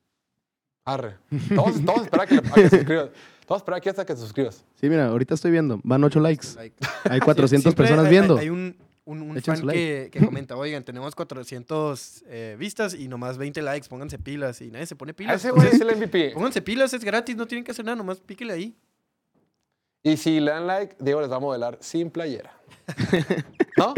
Arre. 0.85 1.17
Todos, 1.55 1.85
todos 1.85 2.03
esperar 2.03 2.29
que, 2.29 2.41
que 2.43 2.51
te 2.51 2.71
suscribas. 2.71 3.09
Todos 3.47 3.61
esperar 3.63 3.79
aquí 3.79 3.89
hasta 3.89 4.05
que 4.05 4.15
te 4.15 4.21
suscribas. 4.21 4.65
Sí, 4.81 4.89
mira, 4.89 5.07
ahorita 5.07 5.35
estoy 5.35 5.51
viendo. 5.51 5.81
Van 5.83 6.03
8 6.05 6.21
likes. 6.21 6.49
Like. 6.57 6.77
Hay 7.09 7.21
400 7.21 7.63
Siempre 7.63 7.75
personas 7.85 8.05
hay- 8.07 8.11
viendo. 8.11 8.35
Hay, 8.37 8.43
hay 8.45 8.51
un, 8.51 8.77
un, 9.05 9.23
un 9.23 9.41
fan 9.43 9.67
like. 9.67 10.11
que, 10.11 10.19
que 10.19 10.25
comenta, 10.27 10.57
oigan, 10.57 10.83
tenemos 10.85 11.15
400 11.15 12.25
eh, 12.27 12.57
vistas 12.59 12.95
y 12.95 13.09
nomás 13.09 13.39
20 13.39 13.63
likes, 13.63 13.89
pónganse 13.89 14.19
pilas. 14.19 14.61
Y 14.61 14.71
nadie 14.71 14.87
se 14.87 14.97
pone 14.97 15.15
pilas. 15.15 15.37
ese 15.37 15.51
güey 15.51 15.69
es 15.69 15.81
el 15.81 15.97
MVP. 15.97 16.33
Pónganse 16.35 16.63
pilas, 16.63 16.93
es 16.95 17.05
gratis, 17.05 17.37
no 17.37 17.47
tienen 17.47 17.65
que 17.65 17.73
hacer 17.73 17.85
nada, 17.85 17.97
nomás 17.97 18.21
píquele 18.21 18.53
ahí. 18.53 18.77
Y 20.03 20.17
si 20.17 20.39
le 20.39 20.51
dan 20.51 20.67
like, 20.67 20.97
Diego 20.99 21.21
les 21.21 21.31
va 21.31 21.37
a 21.37 21.41
modelar 21.41 21.79
sin 21.81 22.11
playera. 22.11 22.53
¿No? 23.77 23.95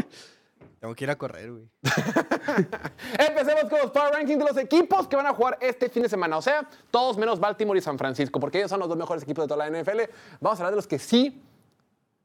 Tengo 0.79 0.95
que 0.95 1.05
ir 1.05 1.11
a 1.11 1.19
correr, 1.19 1.51
güey. 1.51 1.65
Empecemos 3.19 3.65
con 3.69 3.81
los 3.81 3.91
power 3.91 4.13
rankings 4.13 4.39
de 4.39 4.45
los 4.45 4.57
equipos 4.57 5.09
que 5.09 5.17
van 5.17 5.27
a 5.27 5.35
jugar 5.35 5.59
este 5.61 5.89
fin 5.89 6.05
de 6.05 6.09
semana. 6.09 6.37
O 6.37 6.43
sea, 6.43 6.69
todos 6.93 7.17
menos 7.17 7.41
Baltimore 7.41 7.77
y 7.77 7.83
San 7.83 7.99
Francisco, 7.99 8.39
porque 8.39 8.59
ellos 8.59 8.71
son 8.71 8.79
los 8.79 8.89
dos 8.89 8.97
mejores 8.97 9.25
equipos 9.25 9.45
de 9.45 9.49
toda 9.49 9.69
la 9.69 9.83
NFL. 9.83 10.03
Vamos 10.41 10.61
a 10.61 10.63
hablar 10.63 10.73
de 10.73 10.77
los 10.77 10.87
que 10.87 11.01
sí 11.01 11.43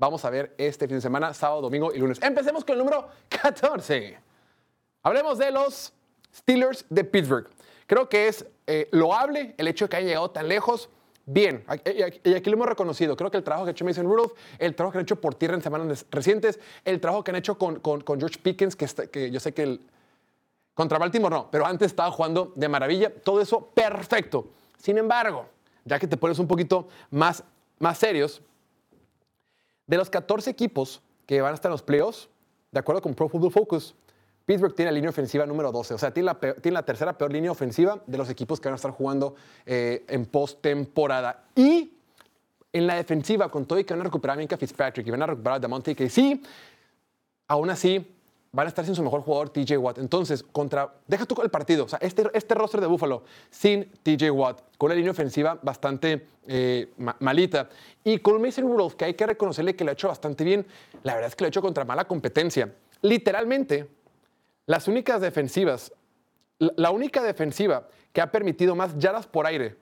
vamos 0.02 0.26
a 0.26 0.32
ver 0.32 0.56
este 0.58 0.88
fin 0.88 0.98
de 0.98 1.02
semana, 1.02 1.32
sábado, 1.32 1.62
domingo 1.62 1.94
y 1.94 2.00
lunes. 2.00 2.20
Empecemos 2.24 2.66
con 2.66 2.74
el 2.74 2.80
número 2.80 3.08
14. 3.30 4.18
Hablemos 5.04 5.38
de 5.38 5.52
los 5.52 5.94
Steelers 6.36 6.84
de 6.90 7.04
Pittsburgh. 7.04 7.48
Creo 7.86 8.10
que 8.10 8.28
es 8.28 8.44
eh, 8.66 8.90
loable 8.92 9.54
el 9.60 9.68
hecho 9.68 9.86
de 9.86 9.90
que 9.90 9.96
hayan 9.98 10.08
llegado 10.10 10.32
tan 10.32 10.48
lejos. 10.48 10.90
Bien, 11.24 11.64
y 11.96 12.02
aquí- 12.02 12.50
lo 12.50 12.56
hemos 12.56 12.68
reconocido. 12.68 13.16
Creo 13.16 13.30
que 13.30 13.38
el 13.38 13.44
trabajo 13.44 13.66
que 13.66 13.70
ha 13.70 13.74
hecho 13.74 13.86
Mason 13.86 14.06
Rudolph, 14.08 14.32
el 14.58 14.74
trabajo 14.76 14.94
que 14.94 14.98
han 14.98 15.04
hecho 15.04 15.22
por 15.22 15.36
tierra 15.36 15.54
en 15.54 15.62
semanas 15.62 16.06
recientes, 16.10 16.60
el 16.84 17.00
trabajo 17.00 17.24
que 17.24 17.30
han 17.30 17.38
hecho 17.38 17.60
con, 17.60 17.80
con- 17.80 18.02
George 18.20 18.40
Pickens, 18.42 18.76
que, 18.76 18.88
que 19.10 19.30
yo 19.30 19.40
sé 19.40 19.54
que 19.54 19.62
el, 19.64 19.82
contra 20.74 20.98
Baltimore 20.98 21.34
no, 21.36 21.52
pero 21.52 21.68
antes 21.68 21.86
estaba 21.88 22.10
jugando 22.10 22.52
de 22.56 22.68
maravilla. 22.68 23.14
Todo 23.24 23.40
eso 23.40 23.68
perfecto. 23.68 24.48
Sin 24.80 24.98
embargo, 24.98 25.46
ya 25.86 26.00
que 26.00 26.08
te 26.08 26.18
pones 26.18 26.40
un 26.40 26.48
poquito 26.48 26.88
más, 27.12 27.44
más 27.78 28.00
serios, 28.00 28.42
de 29.88 29.98
los 29.98 30.10
14 30.10 30.50
equipos 30.50 31.02
que 31.26 31.42
van 31.42 31.52
a 31.52 31.56
estar 31.56 31.70
en 31.70 31.74
los 31.74 31.82
playoffs, 31.82 32.30
de 32.72 32.80
acuerdo 32.80 33.02
con 33.02 33.14
Pro 33.14 33.30
Football 33.30 33.52
Focus, 33.52 33.96
Pittsburgh 34.46 34.76
tiene 34.76 34.92
la 34.92 34.96
línea 34.96 35.10
ofensiva 35.10 35.46
número 35.46 35.72
12. 35.72 35.94
O 35.94 35.98
sea, 35.98 36.12
tiene 36.12 36.26
la, 36.26 36.84
tercera 36.84 37.18
peor 37.18 37.32
línea 37.32 37.52
ofensiva 37.52 38.02
de 38.06 38.18
los 38.18 38.30
equipos 38.30 38.60
que 38.60 38.68
van 38.70 38.74
a 38.74 38.76
estar 38.76 38.92
jugando 38.92 39.36
eh, 39.66 40.04
en 40.08 40.26
postemporada. 40.26 41.46
Y 41.56 41.94
en 42.74 42.88
la 42.88 42.96
defensiva, 42.96 43.50
con 43.50 43.66
todo 43.66 43.80
y 43.80 43.84
que 43.84 43.94
van 43.94 44.02
a 44.02 44.06
recuperar 44.06 44.38
a 44.38 44.40
Minka 44.40 44.58
Fitzpatrick 44.58 45.08
y 45.08 45.12
van 45.12 45.22
a 45.22 45.28
recuperar 45.28 45.58
a 45.58 45.60
Damonte 45.60 45.96
que 45.96 46.10
sí, 46.10 46.42
aún 47.48 47.70
así 47.70 48.16
van 48.54 48.66
a 48.66 48.70
estar 48.70 48.84
sin 48.86 48.96
su 48.96 49.02
mejor 49.04 49.22
jugador, 49.22 49.50
TJ 49.50 49.78
Watt. 49.78 49.98
Entonces, 49.98 50.44
contra, 50.44 50.94
deja 51.08 51.26
tú 51.26 51.42
el 51.42 51.50
partido, 51.50 51.86
o 51.86 51.88
sea, 51.88 52.00
este, 52.02 52.30
este 52.34 52.54
roster 52.54 52.82
de 52.82 52.88
Buffalo 52.88 53.24
sin 53.50 53.90
TJ 54.04 54.30
Watt, 54.32 54.62
con 54.78 54.88
una 54.88 54.96
línea 54.96 55.12
ofensiva 55.12 55.58
bastante 55.62 56.28
eh, 56.48 56.92
ma- 56.98 57.16
malita, 57.20 57.70
y 58.04 58.18
con 58.20 58.42
Mason 58.42 58.66
Rudolph, 58.66 58.96
que 58.96 59.06
hay 59.06 59.14
que 59.14 59.26
reconocerle 59.26 59.76
que 59.76 59.84
lo 59.86 59.92
ha 59.92 59.94
hecho 59.94 60.10
bastante 60.10 60.44
bien, 60.44 60.66
la 61.04 61.14
verdad 61.14 61.30
es 61.30 61.36
que 61.36 61.44
lo 61.44 61.48
ha 61.48 61.50
hecho 61.50 61.62
contra 61.62 61.86
mala 61.86 62.06
competencia. 62.06 62.74
Literalmente, 63.02 63.88
las 64.66 64.88
únicas 64.88 65.22
defensivas, 65.22 65.94
la, 66.60 66.74
la 66.76 66.92
única 66.92 67.24
defensiva 67.24 67.88
que 68.12 68.20
ha 68.22 68.32
permitido 68.32 68.76
más 68.76 68.98
yardas 68.98 69.28
por 69.28 69.46
aire 69.48 69.78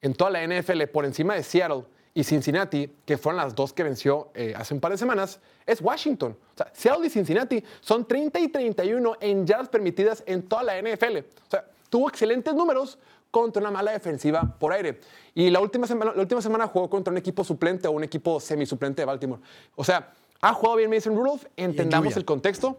en 0.00 0.14
toda 0.14 0.30
la 0.30 0.44
NFL 0.46 0.82
por 0.92 1.04
encima 1.04 1.34
de 1.34 1.42
Seattle 1.44 1.84
y 2.14 2.22
Cincinnati, 2.22 2.88
que 3.04 3.18
fueron 3.18 3.38
las 3.38 3.54
dos 3.54 3.72
que 3.72 3.82
venció 3.82 4.28
eh, 4.34 4.54
hace 4.56 4.72
un 4.72 4.80
par 4.80 4.92
de 4.92 4.98
semanas, 4.98 5.40
es 5.66 5.80
Washington. 5.80 6.36
O 6.54 6.56
sea, 6.56 6.70
Seattle 6.72 7.06
y 7.06 7.10
Cincinnati 7.10 7.62
son 7.80 8.06
30 8.06 8.38
y 8.38 8.48
31 8.48 9.16
en 9.20 9.44
yardas 9.44 9.68
permitidas 9.68 10.22
en 10.24 10.42
toda 10.44 10.62
la 10.62 10.80
NFL. 10.80 11.18
O 11.18 11.50
sea, 11.50 11.66
tuvo 11.90 12.08
excelentes 12.08 12.54
números 12.54 12.98
contra 13.32 13.60
una 13.60 13.72
mala 13.72 13.90
defensiva 13.90 14.42
por 14.60 14.72
aire. 14.72 15.00
Y 15.34 15.50
la 15.50 15.58
última 15.58 15.88
semana, 15.88 16.12
la 16.14 16.20
última 16.20 16.40
semana 16.40 16.68
jugó 16.68 16.88
contra 16.88 17.10
un 17.10 17.18
equipo 17.18 17.42
suplente 17.42 17.88
o 17.88 17.90
un 17.90 18.04
equipo 18.04 18.38
semisuplente 18.38 19.02
de 19.02 19.06
Baltimore. 19.06 19.42
O 19.74 19.82
sea, 19.82 20.12
ha 20.40 20.52
jugado 20.54 20.76
bien 20.76 20.90
Mason 20.90 21.16
Rudolph, 21.16 21.44
entendamos 21.56 22.16
el 22.16 22.24
contexto, 22.24 22.78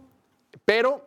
pero 0.63 1.05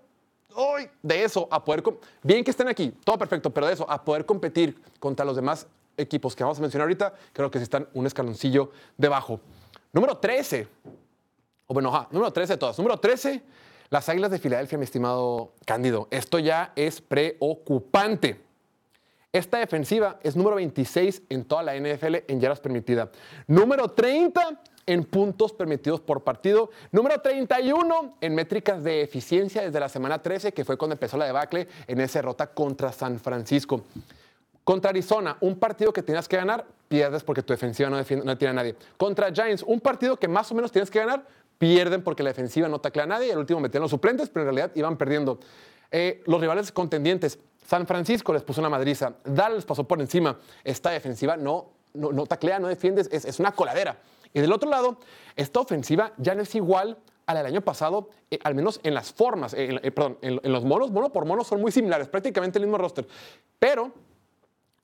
hoy 0.55 0.91
de 1.03 1.24
eso 1.24 1.49
a 1.51 1.64
poder 1.64 1.83
bien 2.22 2.45
que 2.45 2.51
estén 2.51 2.68
aquí, 2.68 2.93
todo 3.05 3.16
perfecto, 3.16 3.49
pero 3.49 3.68
de 3.68 3.72
eso 3.72 3.91
a 3.91 4.05
poder 4.05 4.26
competir 4.26 4.79
contra 5.01 5.24
los 5.24 5.37
demás 5.37 5.66
equipos 5.99 6.34
que 6.34 6.44
vamos 6.44 6.59
a 6.59 6.62
mencionar 6.62 6.84
ahorita, 6.84 7.14
creo 7.32 7.51
que 7.51 7.59
sí 7.59 7.64
están 7.64 7.88
un 7.92 8.07
escaloncillo 8.07 8.70
debajo. 8.96 9.40
Número 9.92 10.16
13. 10.16 10.68
O 11.66 11.74
bueno, 11.74 11.94
ajá, 11.94 12.09
número 12.11 12.32
13 12.32 12.55
de 12.55 12.57
todas. 12.57 12.78
Número 12.78 12.99
13, 12.99 13.42
las 13.90 14.09
Águilas 14.09 14.30
de 14.30 14.38
Filadelfia, 14.38 14.78
mi 14.78 14.84
estimado 14.84 15.53
Cándido. 15.66 16.09
Esto 16.11 16.38
ya 16.38 16.72
es 16.76 17.01
preocupante. 17.01 18.40
Esta 19.32 19.59
defensiva 19.59 20.18
es 20.22 20.36
número 20.36 20.57
26 20.57 21.22
en 21.28 21.44
toda 21.44 21.62
la 21.62 21.76
NFL 21.76 22.16
en 22.28 22.40
yardas 22.40 22.61
permitidas. 22.61 23.11
Número 23.46 23.88
30 23.88 24.62
en 24.86 25.05
puntos 25.05 25.53
permitidos 25.53 26.01
por 26.01 26.24
partido. 26.24 26.70
Número 26.90 27.20
31 27.20 28.16
en 28.22 28.34
métricas 28.34 28.82
de 28.82 29.03
eficiencia 29.03 29.61
desde 29.61 29.78
la 29.78 29.90
semana 29.90 30.22
13, 30.22 30.53
que 30.53 30.64
fue 30.64 30.78
cuando 30.78 30.94
empezó 30.94 31.18
la 31.18 31.26
debacle 31.26 31.68
en 31.86 32.01
esa 32.01 32.20
derrota 32.20 32.46
contra 32.46 32.90
San 32.90 33.20
Francisco. 33.20 33.82
Contra 34.68 34.90
Arizona, 34.90 35.34
un 35.40 35.58
partido 35.58 35.94
que 35.94 36.02
tenías 36.02 36.28
que 36.28 36.36
ganar, 36.36 36.66
pierdes 36.88 37.24
porque 37.24 37.42
tu 37.42 37.54
defensiva 37.54 37.88
no, 37.88 37.96
defiende, 37.96 38.26
no 38.26 38.36
tiene 38.36 38.50
a 38.50 38.52
nadie. 38.52 38.76
Contra 38.98 39.32
Giants, 39.32 39.64
un 39.66 39.80
partido 39.80 40.18
que 40.18 40.28
más 40.28 40.52
o 40.52 40.54
menos 40.54 40.70
tienes 40.70 40.90
que 40.90 40.98
ganar, 40.98 41.24
pierden 41.56 42.02
porque 42.02 42.22
la 42.22 42.28
defensiva 42.28 42.68
no 42.68 42.78
taclea 42.78 43.04
a 43.04 43.06
nadie. 43.06 43.32
El 43.32 43.38
último 43.38 43.60
metieron 43.60 43.84
los 43.84 43.90
suplentes, 43.90 44.28
pero 44.28 44.42
en 44.42 44.54
realidad 44.54 44.70
iban 44.74 44.98
perdiendo. 44.98 45.38
Eh, 45.90 46.22
los 46.26 46.38
rivales 46.38 46.70
contendientes, 46.70 47.38
San 47.66 47.86
Francisco 47.86 48.34
les 48.34 48.42
puso 48.42 48.60
una 48.60 48.68
madriza, 48.68 49.14
Dallas 49.24 49.64
pasó 49.64 49.84
por 49.84 50.02
encima. 50.02 50.38
Esta 50.62 50.90
defensiva 50.90 51.38
no, 51.38 51.70
no, 51.94 52.12
no 52.12 52.26
taclea, 52.26 52.58
no 52.58 52.68
defiende, 52.68 53.00
es, 53.10 53.24
es 53.24 53.40
una 53.40 53.52
coladera. 53.52 53.96
Y 54.34 54.40
del 54.40 54.52
otro 54.52 54.68
lado, 54.68 54.98
esta 55.34 55.60
ofensiva 55.60 56.12
ya 56.18 56.34
no 56.34 56.42
es 56.42 56.54
igual 56.54 56.98
a 57.24 57.32
la 57.32 57.42
del 57.42 57.54
año 57.54 57.62
pasado, 57.62 58.10
eh, 58.30 58.38
al 58.44 58.54
menos 58.54 58.80
en 58.82 58.92
las 58.92 59.14
formas, 59.14 59.54
eh, 59.54 59.80
eh, 59.82 59.90
perdón, 59.92 60.18
en, 60.20 60.38
en 60.42 60.52
los 60.52 60.66
monos, 60.66 60.90
mono 60.90 61.10
por 61.10 61.24
mono 61.24 61.42
son 61.42 61.58
muy 61.58 61.72
similares, 61.72 62.06
prácticamente 62.06 62.58
el 62.58 62.66
mismo 62.66 62.76
roster. 62.76 63.08
Pero 63.58 63.92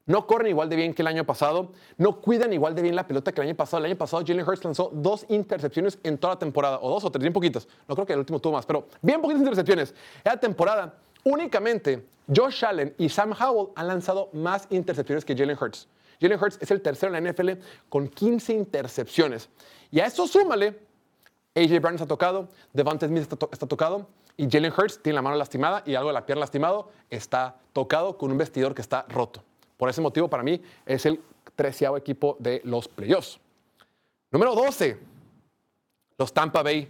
no 0.06 0.26
corren 0.26 0.48
igual 0.48 0.68
de 0.68 0.76
bien 0.76 0.92
que 0.94 1.02
el 1.02 1.08
año 1.08 1.24
pasado, 1.24 1.72
no 1.96 2.20
cuidan 2.20 2.52
igual 2.52 2.74
de 2.74 2.82
bien 2.82 2.94
la 2.94 3.06
pelota 3.06 3.32
que 3.32 3.40
el 3.40 3.48
año 3.48 3.56
pasado. 3.56 3.78
El 3.84 3.90
año 3.92 3.98
pasado 3.98 4.22
Jalen 4.26 4.46
Hurts 4.46 4.64
lanzó 4.64 4.90
dos 4.92 5.24
intercepciones 5.28 5.98
en 6.02 6.18
toda 6.18 6.34
la 6.34 6.38
temporada, 6.38 6.78
o 6.82 6.90
dos 6.90 7.04
o 7.04 7.10
tres, 7.10 7.22
bien 7.22 7.32
poquitas. 7.32 7.66
No 7.88 7.94
creo 7.94 8.06
que 8.06 8.12
el 8.12 8.18
último 8.18 8.38
tuvo 8.40 8.52
más, 8.54 8.66
pero 8.66 8.86
bien 9.00 9.20
poquitas 9.22 9.40
intercepciones. 9.40 9.90
En 10.24 10.32
la 10.32 10.40
temporada, 10.40 10.94
únicamente 11.24 12.06
Josh 12.34 12.64
Allen 12.64 12.94
y 12.98 13.08
Sam 13.08 13.32
Howell 13.38 13.68
han 13.76 13.88
lanzado 13.88 14.28
más 14.32 14.66
intercepciones 14.70 15.24
que 15.24 15.34
Jalen 15.36 15.56
Hurts. 15.60 15.88
Jalen 16.20 16.38
Hurts 16.40 16.58
es 16.60 16.70
el 16.70 16.80
tercero 16.80 17.14
en 17.14 17.24
la 17.24 17.30
NFL 17.32 17.50
con 17.88 18.08
15 18.08 18.52
intercepciones. 18.52 19.48
Y 19.90 20.00
a 20.00 20.06
eso 20.06 20.26
súmale, 20.26 20.78
AJ 21.56 21.80
Brown 21.80 21.94
está 21.94 22.06
tocado, 22.06 22.48
Devante 22.72 23.06
Smith 23.08 23.22
está, 23.22 23.36
to- 23.36 23.48
está 23.52 23.66
tocado 23.66 24.06
y 24.36 24.48
Jalen 24.50 24.72
Hurts 24.76 25.00
tiene 25.02 25.14
la 25.14 25.22
mano 25.22 25.36
lastimada 25.36 25.82
y 25.86 25.94
algo 25.94 26.08
de 26.10 26.14
la 26.14 26.26
pierna 26.26 26.40
lastimado, 26.40 26.90
está 27.10 27.56
tocado 27.72 28.18
con 28.18 28.30
un 28.32 28.38
vestidor 28.38 28.74
que 28.74 28.82
está 28.82 29.06
roto. 29.08 29.42
Por 29.76 29.88
ese 29.88 30.00
motivo, 30.00 30.28
para 30.28 30.42
mí, 30.42 30.60
es 30.86 31.06
el 31.06 31.20
treceavo 31.54 31.96
equipo 31.96 32.36
de 32.38 32.60
los 32.64 32.88
playoffs. 32.88 33.38
Número 34.30 34.54
12, 34.54 34.98
los 36.18 36.32
Tampa 36.32 36.62
Bay 36.62 36.88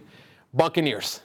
Buccaneers. 0.51 1.23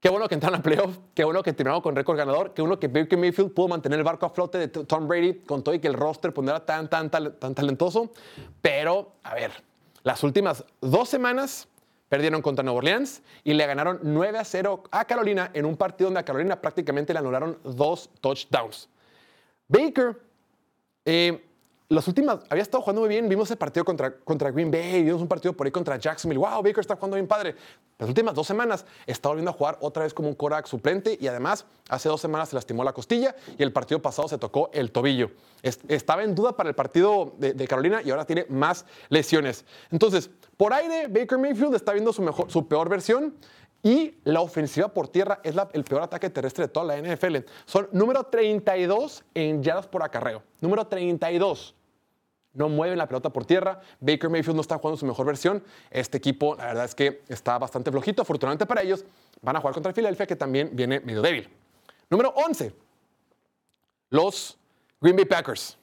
Qué 0.00 0.10
bueno 0.10 0.28
que 0.28 0.34
entraron 0.34 0.60
a 0.60 0.62
playoff, 0.62 0.98
qué 1.14 1.24
bueno 1.24 1.42
que 1.42 1.54
terminaron 1.54 1.80
con 1.80 1.96
récord 1.96 2.18
ganador, 2.18 2.52
qué 2.52 2.60
bueno 2.60 2.78
que 2.78 2.88
Baker 2.88 3.18
Mayfield 3.18 3.54
pudo 3.54 3.68
mantener 3.68 3.98
el 3.98 4.04
barco 4.04 4.26
a 4.26 4.30
flote 4.30 4.58
de 4.58 4.68
Tom 4.68 5.08
Brady 5.08 5.40
con 5.46 5.64
todo 5.64 5.74
y 5.74 5.78
que 5.78 5.88
el 5.88 5.94
roster 5.94 6.30
tan, 6.32 6.90
tan, 6.90 7.10
tan, 7.10 7.38
tan 7.38 7.54
talentoso. 7.54 8.10
Pero, 8.60 9.12
a 9.22 9.34
ver, 9.34 9.50
las 10.02 10.22
últimas 10.22 10.62
dos 10.82 11.08
semanas 11.08 11.68
perdieron 12.10 12.42
contra 12.42 12.62
Nueva 12.62 12.78
Orleans 12.78 13.22
y 13.44 13.54
le 13.54 13.66
ganaron 13.66 14.00
9 14.02 14.38
a 14.38 14.44
0 14.44 14.82
a 14.90 15.06
Carolina 15.06 15.50
en 15.54 15.64
un 15.64 15.74
partido 15.74 16.08
donde 16.08 16.20
a 16.20 16.24
Carolina 16.24 16.60
prácticamente 16.60 17.14
le 17.14 17.20
anularon 17.20 17.58
dos 17.64 18.10
touchdowns. 18.20 18.90
Baker 19.68 20.20
eh, 21.04 21.44
las 21.90 22.08
últimas, 22.08 22.40
había 22.48 22.62
estado 22.62 22.82
jugando 22.82 23.02
muy 23.02 23.08
bien. 23.10 23.28
Vimos 23.28 23.48
ese 23.48 23.56
partido 23.56 23.84
contra, 23.84 24.16
contra 24.16 24.50
Green 24.50 24.70
Bay, 24.70 25.02
vimos 25.04 25.20
un 25.20 25.28
partido 25.28 25.52
por 25.52 25.66
ahí 25.66 25.70
contra 25.70 25.96
Jacksonville. 25.96 26.38
Wow, 26.40 26.62
Baker 26.62 26.78
está 26.80 26.96
jugando 26.96 27.16
bien 27.16 27.28
padre. 27.28 27.54
Las 27.98 28.08
últimas 28.08 28.34
dos 28.34 28.46
semanas 28.46 28.84
está 29.06 29.28
volviendo 29.28 29.50
a 29.50 29.54
jugar 29.54 29.76
otra 29.80 30.02
vez 30.02 30.12
como 30.14 30.28
un 30.28 30.34
Korak 30.34 30.66
suplente 30.66 31.16
y 31.20 31.26
además 31.28 31.66
hace 31.90 32.08
dos 32.08 32.20
semanas 32.20 32.48
se 32.48 32.56
lastimó 32.56 32.82
la 32.84 32.92
costilla 32.92 33.36
y 33.56 33.62
el 33.62 33.72
partido 33.72 34.00
pasado 34.02 34.26
se 34.28 34.38
tocó 34.38 34.70
el 34.72 34.90
tobillo. 34.90 35.30
Es- 35.62 35.78
estaba 35.86 36.24
en 36.24 36.34
duda 36.34 36.56
para 36.56 36.70
el 36.70 36.74
partido 36.74 37.34
de, 37.38 37.52
de 37.52 37.68
Carolina 37.68 38.00
y 38.02 38.10
ahora 38.10 38.24
tiene 38.24 38.46
más 38.48 38.86
lesiones. 39.10 39.64
Entonces, 39.92 40.30
por 40.56 40.72
aire, 40.72 41.06
Baker 41.08 41.38
Mayfield 41.38 41.74
está 41.74 41.92
viendo 41.92 42.12
su, 42.12 42.22
mejor, 42.22 42.50
su 42.50 42.66
peor 42.66 42.88
versión. 42.88 43.34
Y 43.84 44.14
la 44.24 44.40
ofensiva 44.40 44.88
por 44.88 45.08
tierra 45.08 45.40
es 45.42 45.54
el 45.74 45.84
peor 45.84 46.00
ataque 46.00 46.30
terrestre 46.30 46.64
de 46.64 46.68
toda 46.68 46.86
la 46.86 46.96
NFL. 46.96 47.36
Son 47.66 47.86
número 47.92 48.24
32 48.24 49.22
en 49.34 49.62
yardas 49.62 49.86
por 49.86 50.02
acarreo. 50.02 50.42
Número 50.62 50.86
32. 50.86 51.74
No 52.54 52.70
mueven 52.70 52.96
la 52.96 53.06
pelota 53.06 53.28
por 53.28 53.44
tierra. 53.44 53.82
Baker 54.00 54.30
Mayfield 54.30 54.56
no 54.56 54.62
está 54.62 54.78
jugando 54.78 54.96
su 54.96 55.04
mejor 55.04 55.26
versión. 55.26 55.62
Este 55.90 56.16
equipo, 56.16 56.56
la 56.56 56.68
verdad 56.68 56.86
es 56.86 56.94
que 56.94 57.24
está 57.28 57.58
bastante 57.58 57.90
flojito. 57.90 58.22
Afortunadamente 58.22 58.64
para 58.64 58.80
ellos, 58.80 59.04
van 59.42 59.56
a 59.56 59.60
jugar 59.60 59.74
contra 59.74 59.90
el 59.90 59.94
Philadelphia, 59.94 60.26
que 60.26 60.36
también 60.36 60.70
viene 60.72 61.00
medio 61.00 61.20
débil. 61.20 61.46
Número 62.08 62.30
11. 62.30 62.74
Los 64.08 64.56
Green 64.98 65.16
Bay 65.16 65.26
Packers. 65.26 65.76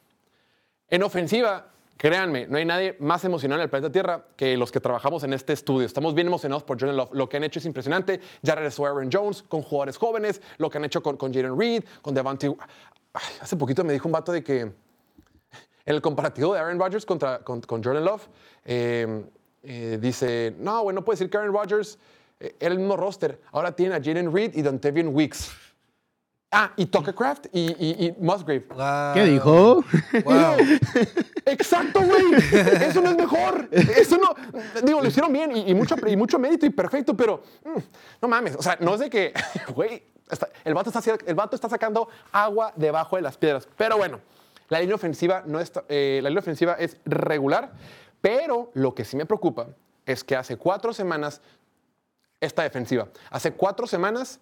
En 0.87 1.03
ofensiva, 1.03 1.70
créanme, 2.01 2.47
no 2.47 2.57
hay 2.57 2.65
nadie 2.65 2.95
más 2.97 3.23
emocionado 3.25 3.61
en 3.61 3.65
el 3.65 3.69
planeta 3.69 3.91
Tierra 3.91 4.25
que 4.35 4.57
los 4.57 4.71
que 4.71 4.79
trabajamos 4.79 5.23
en 5.23 5.33
este 5.33 5.53
estudio. 5.53 5.85
Estamos 5.85 6.15
bien 6.15 6.25
emocionados 6.25 6.63
por 6.63 6.79
Jordan 6.79 6.97
Love. 6.97 7.13
Lo 7.13 7.29
que 7.29 7.37
han 7.37 7.43
hecho 7.43 7.59
es 7.59 7.65
impresionante. 7.65 8.19
Ya 8.41 8.55
regresó 8.55 8.87
Aaron 8.87 9.07
Jones 9.13 9.43
con 9.43 9.61
jugadores 9.61 9.97
jóvenes, 9.97 10.41
lo 10.57 10.67
que 10.71 10.79
han 10.79 10.85
hecho 10.85 11.03
con, 11.03 11.15
Jaden 11.15 11.59
Reed, 11.59 11.83
con 12.01 12.15
Devante. 12.15 12.51
Hace 13.39 13.55
poquito 13.55 13.83
me 13.83 13.93
dijo 13.93 14.07
un 14.07 14.13
vato 14.13 14.31
de 14.31 14.43
que 14.43 14.61
en 14.61 14.73
el 15.85 16.01
comparativo 16.01 16.55
de 16.55 16.59
Aaron 16.59 16.79
Rodgers 16.79 17.05
contra, 17.05 17.37
con, 17.43 17.61
con 17.61 17.83
Jordan 17.83 18.03
Love, 18.03 18.27
eh, 18.65 19.23
eh, 19.61 19.99
dice, 20.01 20.55
no, 20.57 20.81
güey, 20.81 20.95
no 20.95 21.05
puede 21.05 21.17
decir 21.17 21.29
que 21.29 21.37
Aaron 21.37 21.53
Rodgers 21.53 21.99
eh, 22.39 22.55
era 22.59 22.71
el 22.71 22.79
mismo 22.79 22.97
roster. 22.97 23.39
Ahora 23.51 23.75
tiene 23.75 23.93
a 23.93 23.99
Jaden 23.99 24.33
Reed 24.33 24.55
y 24.55 24.63
Dontavian 24.63 25.09
Weeks. 25.09 25.51
Ah, 26.53 26.73
y 26.75 26.85
Tucker 26.87 27.15
Craft 27.15 27.45
y, 27.53 27.59
y- 27.79 28.05
y 28.07 28.15
Musgrave. 28.19 28.65
Wow. 28.69 29.13
¿Qué 29.13 29.23
dijo? 29.23 29.75
Wow. 30.25 30.57
Exacto, 31.45 32.01
güey. 32.01 32.23
Eso 32.85 33.01
no 33.01 33.11
es 33.11 33.15
mejor. 33.17 33.69
Eso 33.71 34.17
no. 34.17 34.35
Digo, 34.83 35.01
lo 35.01 35.07
hicieron 35.07 35.31
bien 35.31 35.55
y, 35.55 35.69
y 35.71 35.73
mucho, 35.73 35.95
y 36.05 36.15
mucho 36.17 36.37
mérito 36.37 36.65
y 36.65 36.69
perfecto, 36.69 37.15
pero 37.15 37.41
mm, 37.63 37.79
no 38.21 38.27
mames. 38.27 38.55
O 38.57 38.61
sea, 38.61 38.77
no 38.81 38.93
es 38.95 38.99
de 38.99 39.09
que, 39.09 39.33
güey, 39.73 40.03
el, 40.65 40.73
vato 40.73 40.89
está, 40.89 40.99
haciendo- 40.99 41.23
el 41.25 41.35
vato 41.35 41.55
está 41.55 41.69
sacando 41.69 42.09
agua 42.33 42.73
debajo 42.75 43.15
de 43.15 43.21
las 43.21 43.37
piedras. 43.37 43.67
Pero 43.77 43.97
bueno, 43.97 44.19
la 44.67 44.79
línea 44.81 44.95
ofensiva, 44.95 45.43
no 45.45 45.59
está, 45.61 45.85
eh, 45.87 46.19
la 46.21 46.29
línea 46.29 46.41
ofensiva 46.41 46.73
es 46.73 46.97
regular, 47.05 47.71
pero 48.19 48.71
lo 48.73 48.93
que 48.93 49.05
sí 49.05 49.15
me 49.15 49.25
preocupa 49.25 49.67
es 50.05 50.23
que 50.23 50.35
hace 50.35 50.57
cuatro 50.57 50.91
semanas 50.93 51.41
esta 52.41 52.63
defensiva. 52.63 53.07
Hace 53.29 53.53
cuatro 53.53 53.87
semanas, 53.87 54.39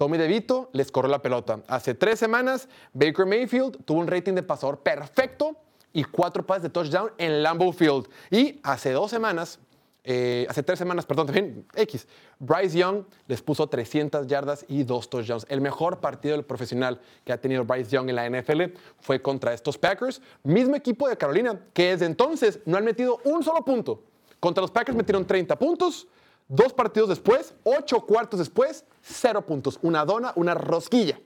Tommy 0.00 0.16
DeVito 0.16 0.70
les 0.72 0.90
corrió 0.90 1.10
la 1.10 1.20
pelota. 1.20 1.60
Hace 1.68 1.92
tres 1.92 2.18
semanas, 2.18 2.70
Baker 2.94 3.26
Mayfield 3.26 3.84
tuvo 3.84 4.00
un 4.00 4.06
rating 4.06 4.32
de 4.32 4.42
pasador 4.42 4.78
perfecto 4.78 5.54
y 5.92 6.04
cuatro 6.04 6.42
pases 6.46 6.62
de 6.62 6.70
touchdown 6.70 7.10
en 7.18 7.42
Lambeau 7.42 7.70
Field. 7.70 8.08
Y 8.30 8.60
hace 8.62 8.92
dos 8.92 9.10
semanas, 9.10 9.58
eh, 10.02 10.46
hace 10.48 10.62
tres 10.62 10.78
semanas, 10.78 11.04
perdón, 11.04 11.26
también 11.26 11.66
X, 11.74 12.08
Bryce 12.38 12.78
Young 12.78 13.04
les 13.26 13.42
puso 13.42 13.66
300 13.66 14.26
yardas 14.26 14.64
y 14.68 14.84
dos 14.84 15.10
touchdowns. 15.10 15.44
El 15.50 15.60
mejor 15.60 16.00
partido 16.00 16.34
del 16.34 16.46
profesional 16.46 16.98
que 17.22 17.34
ha 17.34 17.38
tenido 17.38 17.66
Bryce 17.66 17.90
Young 17.90 18.08
en 18.08 18.16
la 18.16 18.26
NFL 18.30 18.72
fue 19.00 19.20
contra 19.20 19.52
estos 19.52 19.76
Packers, 19.76 20.22
mismo 20.42 20.76
equipo 20.76 21.10
de 21.10 21.18
Carolina, 21.18 21.60
que 21.74 21.90
desde 21.90 22.06
entonces 22.06 22.60
no 22.64 22.78
han 22.78 22.86
metido 22.86 23.20
un 23.24 23.44
solo 23.44 23.62
punto. 23.66 24.02
Contra 24.40 24.62
los 24.62 24.70
Packers 24.70 24.96
metieron 24.96 25.26
30 25.26 25.58
puntos. 25.58 26.08
Dos 26.48 26.72
partidos 26.72 27.10
después, 27.10 27.54
ocho 27.62 28.00
cuartos 28.00 28.38
después, 28.40 28.84
cero 29.02 29.44
puntos. 29.46 29.78
Una 29.82 30.04
dona, 30.04 30.32
una 30.36 30.54
rosquilla. 30.54 31.18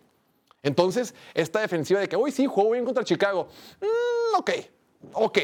Entonces, 0.62 1.14
esta 1.34 1.60
defensiva 1.60 2.00
de 2.00 2.08
que, 2.08 2.16
uy, 2.16 2.30
sí, 2.32 2.46
jugó 2.46 2.70
bien 2.70 2.84
contra 2.84 3.04
Chicago. 3.04 3.48
Mm, 3.80 4.38
ok, 4.38 4.50
ok. 5.12 5.38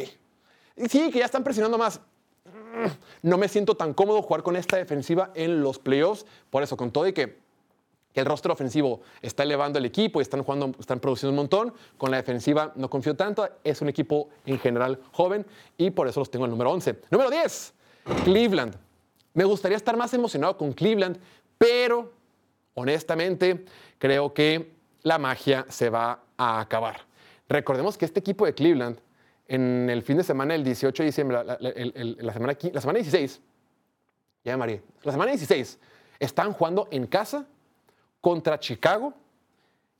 Sí, 0.89 1.11
que 1.11 1.18
ya 1.18 1.26
están 1.26 1.45
presionando 1.45 1.76
más. 1.76 2.01
Mm, 2.45 3.28
No 3.28 3.37
me 3.37 3.49
siento 3.49 3.74
tan 3.76 3.93
cómodo 3.93 4.22
jugar 4.22 4.43
con 4.43 4.57
esta 4.57 4.76
defensiva 4.78 5.31
en 5.35 5.62
los 5.62 5.78
playoffs. 5.78 6.24
Por 6.49 6.62
eso, 6.62 6.76
con 6.76 6.91
todo 6.91 7.07
y 7.07 7.12
que 7.12 7.39
que 8.12 8.18
el 8.18 8.26
rostro 8.26 8.53
ofensivo 8.53 9.03
está 9.22 9.45
elevando 9.45 9.78
el 9.78 9.85
equipo 9.85 10.20
y 10.20 10.22
están 10.22 10.43
jugando, 10.43 10.72
están 10.81 10.99
produciendo 10.99 11.31
un 11.31 11.37
montón. 11.37 11.72
Con 11.97 12.11
la 12.11 12.16
defensiva 12.16 12.72
no 12.74 12.91
confío 12.91 13.14
tanto. 13.14 13.49
Es 13.62 13.81
un 13.83 13.89
equipo 13.89 14.31
en 14.47 14.59
general 14.59 14.99
joven 15.12 15.47
y 15.78 15.91
por 15.91 16.09
eso 16.09 16.18
los 16.20 16.28
tengo 16.28 16.45
en 16.45 16.49
el 16.49 16.59
número 16.59 16.72
11. 16.72 17.03
Número 17.11 17.31
10, 17.31 17.72
Cleveland. 18.24 18.74
Me 19.35 19.45
gustaría 19.45 19.76
estar 19.76 19.97
más 19.97 20.12
emocionado 20.12 20.57
con 20.57 20.72
Cleveland, 20.72 21.20
pero 21.57 22.12
honestamente 22.75 23.64
creo 23.99 24.33
que 24.33 24.73
la 25.03 25.18
magia 25.18 25.66
se 25.68 25.91
va 25.91 26.23
a 26.37 26.61
acabar. 26.61 27.01
Recordemos 27.49 27.97
que 27.99 28.05
este 28.05 28.21
equipo 28.21 28.47
de 28.47 28.55
Cleveland, 28.55 28.99
en 29.49 29.91
el 29.91 30.03
fin 30.03 30.16
de 30.16 30.23
semana 30.23 30.55
del 30.55 30.62
18 30.62 31.03
de 31.03 31.07
diciembre, 31.07 31.39
la, 31.45 32.33
semana, 32.33 32.57
la 32.73 32.81
semana 32.81 32.99
16, 32.99 33.41
ya 34.45 34.57
me 34.57 34.83
la 35.03 35.12
semana 35.12 35.33
16, 35.33 35.79
estaban 36.18 36.53
jugando 36.53 36.89
en 36.91 37.07
casa 37.07 37.47
contra 38.21 38.59
Chicago 38.59 39.12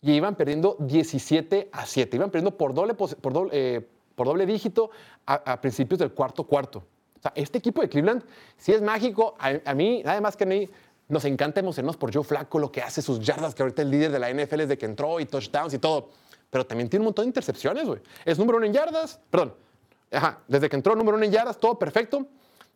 y 0.01 0.13
iban 0.13 0.35
perdiendo 0.35 0.77
17 0.79 1.69
a 1.73 1.85
7. 1.85 2.17
Iban 2.17 2.31
perdiendo 2.31 2.57
por 2.57 2.73
doble, 2.73 2.95
por 2.95 3.33
doble, 3.33 3.51
eh, 3.53 3.87
por 4.15 4.27
doble 4.27 4.47
dígito 4.47 4.91
a, 5.27 5.53
a 5.53 5.61
principios 5.61 5.99
del 5.99 6.13
cuarto 6.13 6.45
cuarto. 6.45 6.79
O 7.19 7.23
sea, 7.23 7.33
este 7.35 7.59
equipo 7.59 7.83
de 7.83 7.89
Cleveland 7.89 8.23
sí 8.57 8.73
es 8.73 8.81
mágico. 8.81 9.35
A, 9.39 9.53
a 9.65 9.75
mí, 9.75 10.03
nada 10.03 10.21
más 10.23 10.37
que 10.37 10.45
a 10.45 10.47
mí, 10.47 10.71
nos 11.11 11.25
encanta 11.25 11.61
emocionarnos 11.61 11.97
por 11.97 12.15
Joe 12.15 12.25
Flacco, 12.25 12.59
lo 12.59 12.73
que 12.73 12.83
hace, 12.83 13.03
sus 13.03 13.21
yardas, 13.21 13.55
que 13.55 13.63
ahorita 13.63 13.83
el 13.83 13.91
líder 13.91 14.13
de 14.13 14.19
la 14.19 14.33
NFL 14.33 14.59
desde 14.59 14.79
que 14.79 14.87
entró 14.87 15.21
y 15.21 15.27
touchdowns 15.27 15.75
y 15.75 15.79
todo. 15.79 16.11
Pero 16.49 16.65
también 16.65 16.89
tiene 16.89 17.03
un 17.03 17.07
montón 17.07 17.25
de 17.25 17.29
intercepciones, 17.29 17.85
güey. 17.87 18.01
Es 18.25 18.39
número 18.39 18.59
uno 18.59 18.67
en 18.67 18.73
yardas, 18.73 19.21
perdón. 19.31 19.55
Ajá, 20.11 20.41
desde 20.49 20.69
que 20.69 20.77
entró 20.77 20.95
número 20.97 21.17
uno 21.17 21.25
en 21.25 21.33
yardas, 21.33 21.59
todo 21.59 21.79
perfecto. 21.79 22.27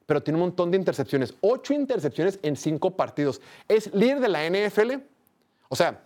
pero 0.07 0.23
tiene 0.23 0.37
un 0.37 0.43
montón 0.43 0.71
de 0.71 0.77
intercepciones. 0.77 1.35
Ocho 1.41 1.73
intercepciones 1.73 2.39
en 2.43 2.57
cinco 2.57 2.91
partidos. 2.91 3.41
Es 3.69 3.93
líder 3.95 4.21
de 4.21 4.29
la 4.29 4.49
NFL. 4.49 5.01
O 5.69 5.77
sea, 5.77 6.03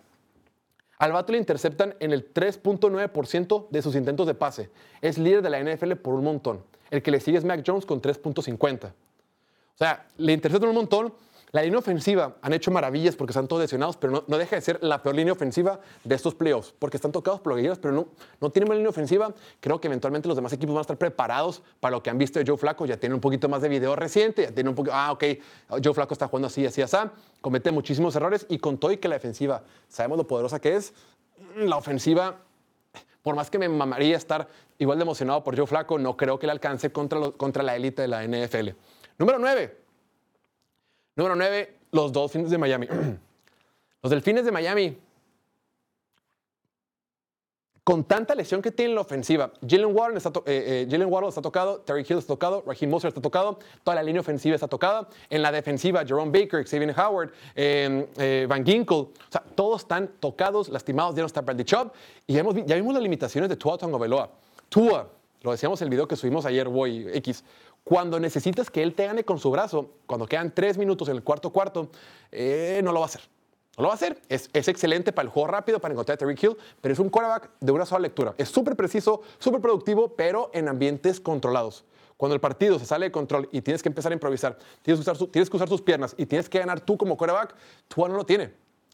al 0.99 1.11
vato 1.11 1.31
le 1.31 1.37
interceptan 1.37 1.95
en 1.99 2.11
el 2.11 2.33
3.9% 2.33 3.67
de 3.69 3.81
sus 3.81 3.95
intentos 3.95 4.27
de 4.27 4.35
pase. 4.35 4.69
Es 5.01 5.17
líder 5.17 5.41
de 5.41 5.49
la 5.49 5.63
NFL 5.63 5.93
por 5.93 6.13
un 6.13 6.23
montón. 6.23 6.63
El 6.91 7.01
que 7.01 7.11
le 7.11 7.19
sigue 7.19 7.37
es 7.37 7.45
Mac 7.45 7.63
Jones 7.65 7.85
con 7.85 8.01
3.50. 8.01 8.87
O 8.87 8.91
sea, 9.75 10.07
le 10.17 10.33
interceptan 10.33 10.69
un 10.69 10.75
montón. 10.75 11.13
La 11.51 11.63
línea 11.63 11.79
ofensiva 11.79 12.35
han 12.41 12.53
hecho 12.53 12.69
maravillas 12.69 13.15
porque 13.15 13.31
están 13.31 13.47
todos 13.47 13.63
lesionados, 13.63 13.97
pero 13.97 14.23
no, 14.27 14.37
deja 14.37 14.55
de 14.55 14.61
ser 14.61 14.83
la 14.83 15.01
peor 15.01 15.15
línea 15.15 15.33
ofensiva 15.33 15.79
de 16.03 16.13
estos 16.13 16.35
playoffs, 16.35 16.73
porque 16.77 16.97
están 16.97 17.11
tocados 17.11 17.39
por 17.39 17.59
los 17.59 17.79
pero 17.79 17.93
no, 17.93 18.07
no 18.39 18.49
tienen 18.51 18.69
una 18.69 18.75
línea 18.75 18.89
ofensiva. 18.89 19.33
Creo 19.59 19.81
que 19.81 19.87
eventualmente 19.87 20.27
los 20.27 20.37
demás 20.37 20.53
equipos 20.53 20.75
van 20.75 20.79
a 20.79 20.81
estar 20.81 20.97
preparados 20.97 21.63
para 21.79 21.95
lo 21.95 22.03
que 22.03 22.11
han 22.11 22.19
visto 22.19 22.37
de 22.37 22.45
Joe 22.45 22.57
Flaco. 22.57 22.85
Ya 22.85 22.97
tienen 22.97 23.15
un 23.15 23.21
poquito 23.21 23.49
más 23.49 23.63
de 23.63 23.69
video 23.69 23.95
reciente, 23.95 24.43
ya 24.43 24.51
tienen 24.51 24.69
un 24.69 24.75
poquito, 24.75 24.95
ah, 24.95 25.11
ok, 25.11 25.23
Joe 25.83 25.93
Flaco 25.93 26.13
está 26.13 26.27
jugando 26.27 26.47
así, 26.47 26.65
así, 26.65 26.83
así, 26.83 26.97
comete 27.41 27.71
muchísimos 27.71 28.15
errores 28.15 28.45
y 28.47 28.59
con 28.59 28.77
todo 28.77 28.91
y 28.91 28.97
que 28.97 29.07
la 29.07 29.15
defensiva, 29.15 29.63
sabemos 29.87 30.19
lo 30.19 30.27
poderosa 30.27 30.59
que 30.59 30.75
es, 30.75 30.93
la 31.57 31.77
ofensiva 31.77 32.37
por 33.21 33.35
más 33.35 33.49
que 33.49 33.57
me 33.57 33.67
mamaría 33.67 34.15
estar 34.15 34.47
igual 34.77 34.97
de 34.97 35.03
emocionado 35.03 35.43
por 35.43 35.57
Joe 35.57 35.67
Flaco, 35.67 35.99
no 35.99 36.15
creo 36.15 36.39
que 36.39 36.45
le 36.45 36.51
alcance 36.51 36.91
contra, 36.91 37.31
contra 37.31 37.63
la 37.63 37.75
élite 37.75 38.03
de 38.03 38.07
la 38.07 38.23
NFL. 38.23 38.69
Número 39.17 39.39
9. 39.39 39.88
Número 41.19 41.35
9, 41.35 41.75
los 41.91 42.13
Dolphins 42.13 42.49
de 42.49 42.57
Miami. 42.57 42.87
los 44.01 44.09
Delfines 44.09 44.45
de 44.45 44.53
Miami. 44.53 44.97
Con 47.83 48.05
tanta 48.05 48.33
lesión 48.35 48.61
que 48.61 48.71
tiene 48.71 48.91
en 48.91 48.95
la 48.95 49.01
ofensiva, 49.01 49.51
Jalen 49.67 49.93
Warren 49.93 50.15
está, 50.15 50.29
eh, 50.45 50.85
eh, 50.85 50.87
Jalen 50.89 51.11
Waddle 51.11 51.27
está 51.27 51.41
tocado, 51.41 51.81
Terry 51.81 52.05
Hill 52.07 52.19
está 52.19 52.33
tocado, 52.35 52.63
Raheem 52.65 52.89
Mostert 52.89 53.11
está 53.11 53.21
tocado, 53.21 53.59
toda 53.83 53.95
la 53.95 54.03
línea 54.03 54.21
ofensiva 54.21 54.55
está 54.55 54.69
tocada. 54.69 55.09
En 55.29 55.41
la 55.41 55.51
defensiva, 55.51 56.05
Jerome 56.05 56.31
Baker, 56.31 56.65
Xavier 56.65 56.97
Howard, 56.97 57.33
eh, 57.53 58.07
eh, 58.15 58.45
Van 58.47 58.65
Ginkle, 58.65 58.95
o 58.95 59.11
sea, 59.29 59.43
todos 59.55 59.81
están 59.81 60.07
tocados, 60.21 60.69
lastimados, 60.69 61.15
ya 61.15 61.21
no 61.23 61.27
está 61.27 61.41
Bradley 61.41 61.65
Chubb. 61.65 61.91
Y 62.27 62.35
ya, 62.35 62.43
vimos 62.43 62.93
las 62.93 63.03
limitaciones 63.03 63.49
de 63.49 63.57
Tua 63.57 63.77
Tagovailoa. 63.77 64.29
Tua, 64.69 65.05
lo 65.41 65.51
decíamos 65.51 65.81
en 65.81 65.87
el 65.87 65.89
video 65.89 66.07
que 66.07 66.15
subimos 66.15 66.45
ayer, 66.45 66.69
Boy 66.69 67.09
X, 67.13 67.43
cuando 67.89 68.19
necesitas 68.19 68.69
que 68.69 68.83
él 68.83 68.93
te 68.93 69.07
gane 69.07 69.23
con 69.23 69.39
su 69.39 69.49
brazo, 69.49 69.89
cuando 70.05 70.27
quedan 70.27 70.53
tres 70.53 70.77
minutos 70.77 71.09
en 71.09 71.15
el 71.15 71.23
cuarto 71.23 71.49
cuarto, 71.51 71.89
eh, 72.31 72.81
no 72.83 72.91
lo 72.91 72.99
va 72.99 73.05
a 73.05 73.09
hacer. 73.09 73.21
No 73.77 73.81
lo 73.81 73.87
va 73.87 73.93
a 73.93 73.95
hacer. 73.95 74.21
Es, 74.29 74.47
es 74.53 74.67
excelente 74.67 75.11
para 75.11 75.25
el 75.25 75.31
juego 75.31 75.47
rápido, 75.47 75.79
para 75.79 75.93
encontrar 75.93 76.13
a 76.13 76.17
Tyreek 76.19 76.43
Hill, 76.43 76.55
pero 76.81 76.93
es 76.93 76.99
un 76.99 77.09
quarterback 77.09 77.49
de 77.59 77.71
una 77.71 77.87
sola 77.87 78.01
lectura. 78.01 78.35
Es 78.37 78.49
súper 78.49 78.75
preciso, 78.75 79.21
súper 79.39 79.59
productivo, 79.59 80.09
pero 80.15 80.51
en 80.53 80.67
ambientes 80.67 81.19
controlados. 81.19 81.83
Cuando 82.15 82.35
el 82.35 82.39
partido 82.39 82.77
se 82.77 82.85
sale 82.85 83.07
de 83.07 83.11
control 83.11 83.49
y 83.51 83.59
tienes 83.63 83.81
que 83.81 83.89
empezar 83.89 84.11
a 84.11 84.13
improvisar, 84.13 84.55
tienes 84.83 84.99
que 84.99 85.01
usar, 85.01 85.15
su- 85.17 85.27
tienes 85.27 85.49
que 85.49 85.55
usar 85.55 85.67
sus 85.67 85.81
piernas 85.81 86.13
y 86.15 86.27
tienes 86.27 86.47
que 86.47 86.59
ganar 86.59 86.79
tú 86.81 86.95
como 86.95 87.17
quarterback, 87.17 87.55
Tua 87.87 88.07
no 88.07 88.17
lo 88.17 88.23
tiene. 88.23 88.53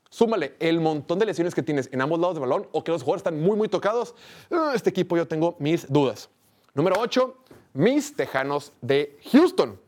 Súmale 0.09 0.55
el 0.59 0.79
montón 0.79 1.19
de 1.19 1.25
lesiones 1.25 1.53
que 1.53 1.63
tienes 1.63 1.89
en 1.91 1.99
ambos 1.99 2.17
lados 2.17 2.35
del 2.35 2.41
balón 2.47 2.69
o 2.71 2.81
que 2.81 2.93
los 2.93 3.01
jugadores 3.03 3.19
están 3.19 3.41
muy, 3.41 3.57
muy 3.57 3.67
tocados. 3.67 4.15
ah, 4.51 4.71
Este 4.73 4.89
equipo 4.89 5.17
yo 5.17 5.27
tengo 5.27 5.57
mis 5.59 5.91
dudas. 5.91 6.29
Número 6.75 6.95
8, 6.99 7.35
mis 7.75 8.15
Tejanos 8.15 8.73
de 8.81 9.19
Houston. 9.31 9.79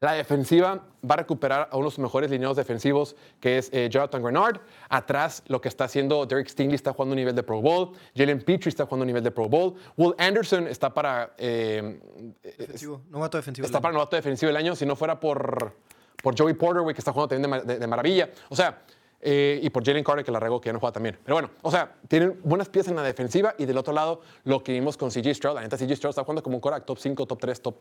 La 0.00 0.14
defensiva 0.14 0.84
va 1.08 1.14
a 1.14 1.18
recuperar 1.18 1.68
a 1.70 1.76
uno 1.76 1.86
de 1.86 1.90
sus 1.92 2.00
mejores 2.00 2.28
lineados 2.28 2.56
defensivos, 2.56 3.14
que 3.38 3.58
es 3.58 3.70
eh, 3.72 3.88
Jonathan 3.88 4.20
Grenard. 4.20 4.60
Atrás, 4.88 5.44
lo 5.46 5.60
que 5.60 5.68
está 5.68 5.84
haciendo 5.84 6.26
Derek 6.26 6.48
Stingley 6.48 6.74
está 6.74 6.92
jugando 6.92 7.12
a 7.12 7.16
nivel 7.16 7.36
de 7.36 7.42
Pro 7.44 7.60
Bowl. 7.62 7.92
Jalen 8.16 8.42
Petrie 8.42 8.68
está 8.70 8.84
jugando 8.84 9.04
a 9.04 9.06
nivel 9.06 9.22
de 9.22 9.30
Pro 9.30 9.48
Bowl. 9.48 9.74
Will 9.96 10.12
Anderson 10.18 10.66
está 10.66 10.92
para, 10.92 11.34
eh, 11.38 12.00
Defensivo, 12.42 13.02
novato 13.10 13.36
defensivo. 13.36 13.64
está 13.64 13.80
para 13.80 13.92
novato 13.94 14.16
defensivo 14.16 14.48
del 14.48 14.56
año, 14.56 14.74
si 14.74 14.84
no 14.84 14.96
fuera 14.96 15.20
por, 15.20 15.76
por 16.20 16.36
Joey 16.36 16.54
Porter, 16.54 16.82
que 16.92 16.98
está 17.00 17.12
jugando 17.12 17.36
también 17.40 17.64
de- 17.64 17.78
de 17.78 17.86
maravilla. 17.86 18.28
O 18.48 18.56
sea, 18.56 18.82
eh, 19.24 19.60
y 19.62 19.70
por 19.70 19.84
Jalen 19.84 20.02
Carter, 20.02 20.24
que 20.24 20.32
la 20.32 20.40
regó, 20.40 20.60
que 20.60 20.66
ya 20.66 20.72
no 20.72 20.80
juega 20.80 20.92
también. 20.92 21.16
Pero 21.24 21.36
bueno, 21.36 21.50
o 21.62 21.70
sea, 21.70 21.94
tienen 22.08 22.40
buenas 22.42 22.68
piezas 22.68 22.90
en 22.90 22.96
la 22.96 23.04
defensiva 23.04 23.54
y 23.56 23.64
del 23.64 23.78
otro 23.78 23.92
lado, 23.92 24.20
lo 24.44 24.64
que 24.64 24.72
vimos 24.72 24.96
con 24.96 25.10
CJ 25.10 25.34
Stroud. 25.34 25.54
La 25.54 25.60
neta, 25.60 25.76
CJ 25.76 25.94
Stroud 25.94 26.10
está 26.10 26.24
jugando 26.24 26.42
como 26.42 26.56
un 26.56 26.60
Korak 26.60 26.84
top 26.84 26.98
5, 26.98 27.26
top 27.26 27.38
3, 27.38 27.62
top 27.62 27.76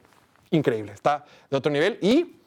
increíble. 0.52 0.94
Está 0.94 1.26
de 1.50 1.58
otro 1.58 1.72
nivel. 1.72 1.98
Y 2.00 2.38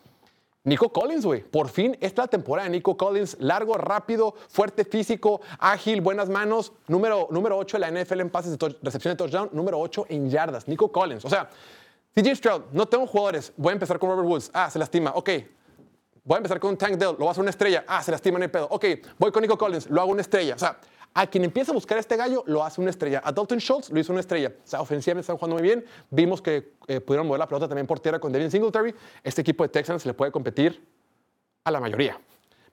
Nico 0.63 0.91
Collins, 0.91 1.27
güey. 1.27 1.43
Por 1.43 1.69
fin, 1.69 1.93
esta 1.95 2.07
es 2.07 2.27
la 2.27 2.29
temporada 2.29 2.69
de 2.69 2.77
Nico 2.77 2.97
Collins. 2.97 3.37
Largo, 3.41 3.75
rápido, 3.75 4.35
fuerte 4.49 4.85
físico, 4.85 5.41
ágil, 5.59 6.01
buenas 6.01 6.29
manos. 6.29 6.73
Número, 6.87 7.27
número 7.31 7.59
8 7.59 7.79
de 7.79 7.81
la 7.81 8.05
NFL 8.05 8.21
en 8.21 8.31
pases 8.31 8.57
de 8.57 8.77
recepción 8.81 9.13
de 9.13 9.17
touchdown. 9.17 9.51
Número 9.53 9.81
8 9.81 10.07
en 10.09 10.31
yardas. 10.31 10.69
Nico 10.69 10.93
Collins. 10.93 11.25
O 11.25 11.29
sea, 11.29 11.51
CJ 12.15 12.37
Stroud, 12.37 12.63
no 12.73 12.87
tengo 12.87 13.09
jugadores. 13.09 13.53
Voy 13.57 13.71
a 13.71 13.73
empezar 13.73 13.99
con 13.99 14.09
Robert 14.09 14.29
Woods. 14.29 14.51
Ah, 14.55 14.71
se 14.71 14.79
lastima. 14.79 15.13
Ok. 15.17 15.31
Voy 16.25 16.37
a 16.37 16.39
empezar 16.39 16.59
con 16.59 16.77
Tank 16.79 16.93
Dell. 16.93 17.11
Lo 17.19 17.27
voy 17.27 17.35
a 17.37 17.41
una 17.41 17.51
estrella. 17.51 17.85
Ah, 17.87 18.03
se 18.03 18.11
lastima 18.11 18.39
en 18.39 18.45
el 18.45 18.51
pedo. 18.51 18.67
Ok. 18.71 18.87
Voy 19.19 19.31
con 19.31 19.43
Nico 19.43 19.59
Collins. 19.59 19.91
Lo 19.91 20.01
hago 20.01 20.11
una 20.11 20.23
estrella. 20.23 20.55
O 20.55 20.59
sea, 20.59 20.79
a 21.13 21.27
quien 21.27 21.45
empieza 21.45 21.71
a 21.71 21.75
buscar 21.75 21.99
este 21.99 22.17
gallo, 22.17 22.43
lo 22.47 22.65
hace 22.65 22.81
una 22.81 22.89
estrella. 22.89 23.21
A 23.23 23.31
Dalton 23.31 23.61
Schultz 23.61 23.91
lo 23.91 24.01
hizo 24.01 24.11
una 24.11 24.21
estrella. 24.21 24.51
O 24.65 24.67
sea, 24.67 24.81
ofensivamente 24.81 25.21
están 25.21 25.37
jugando 25.37 25.57
muy 25.57 25.63
bien. 25.63 25.85
Vimos 26.09 26.41
que 26.41 26.73
eh, 26.89 27.01
pudieron 27.01 27.27
mover 27.27 27.41
la 27.41 27.47
pelota 27.47 27.69
también 27.69 27.87
por 27.87 28.01
tierra 28.01 28.19
con 28.19 28.33
Devin 28.33 28.51
Singletary. 28.51 28.95
Este 29.23 29.43
equipo 29.43 29.65
de 29.65 29.69
Texans 29.69 30.07
le 30.07 30.15
puede 30.15 30.33
competir 30.33 30.83
a 31.63 31.71
la 31.71 31.79
mayoría. 31.79 32.19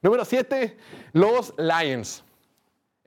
Número 0.02 0.24
7, 0.24 0.78
los 1.12 1.54
Lions. 1.58 2.24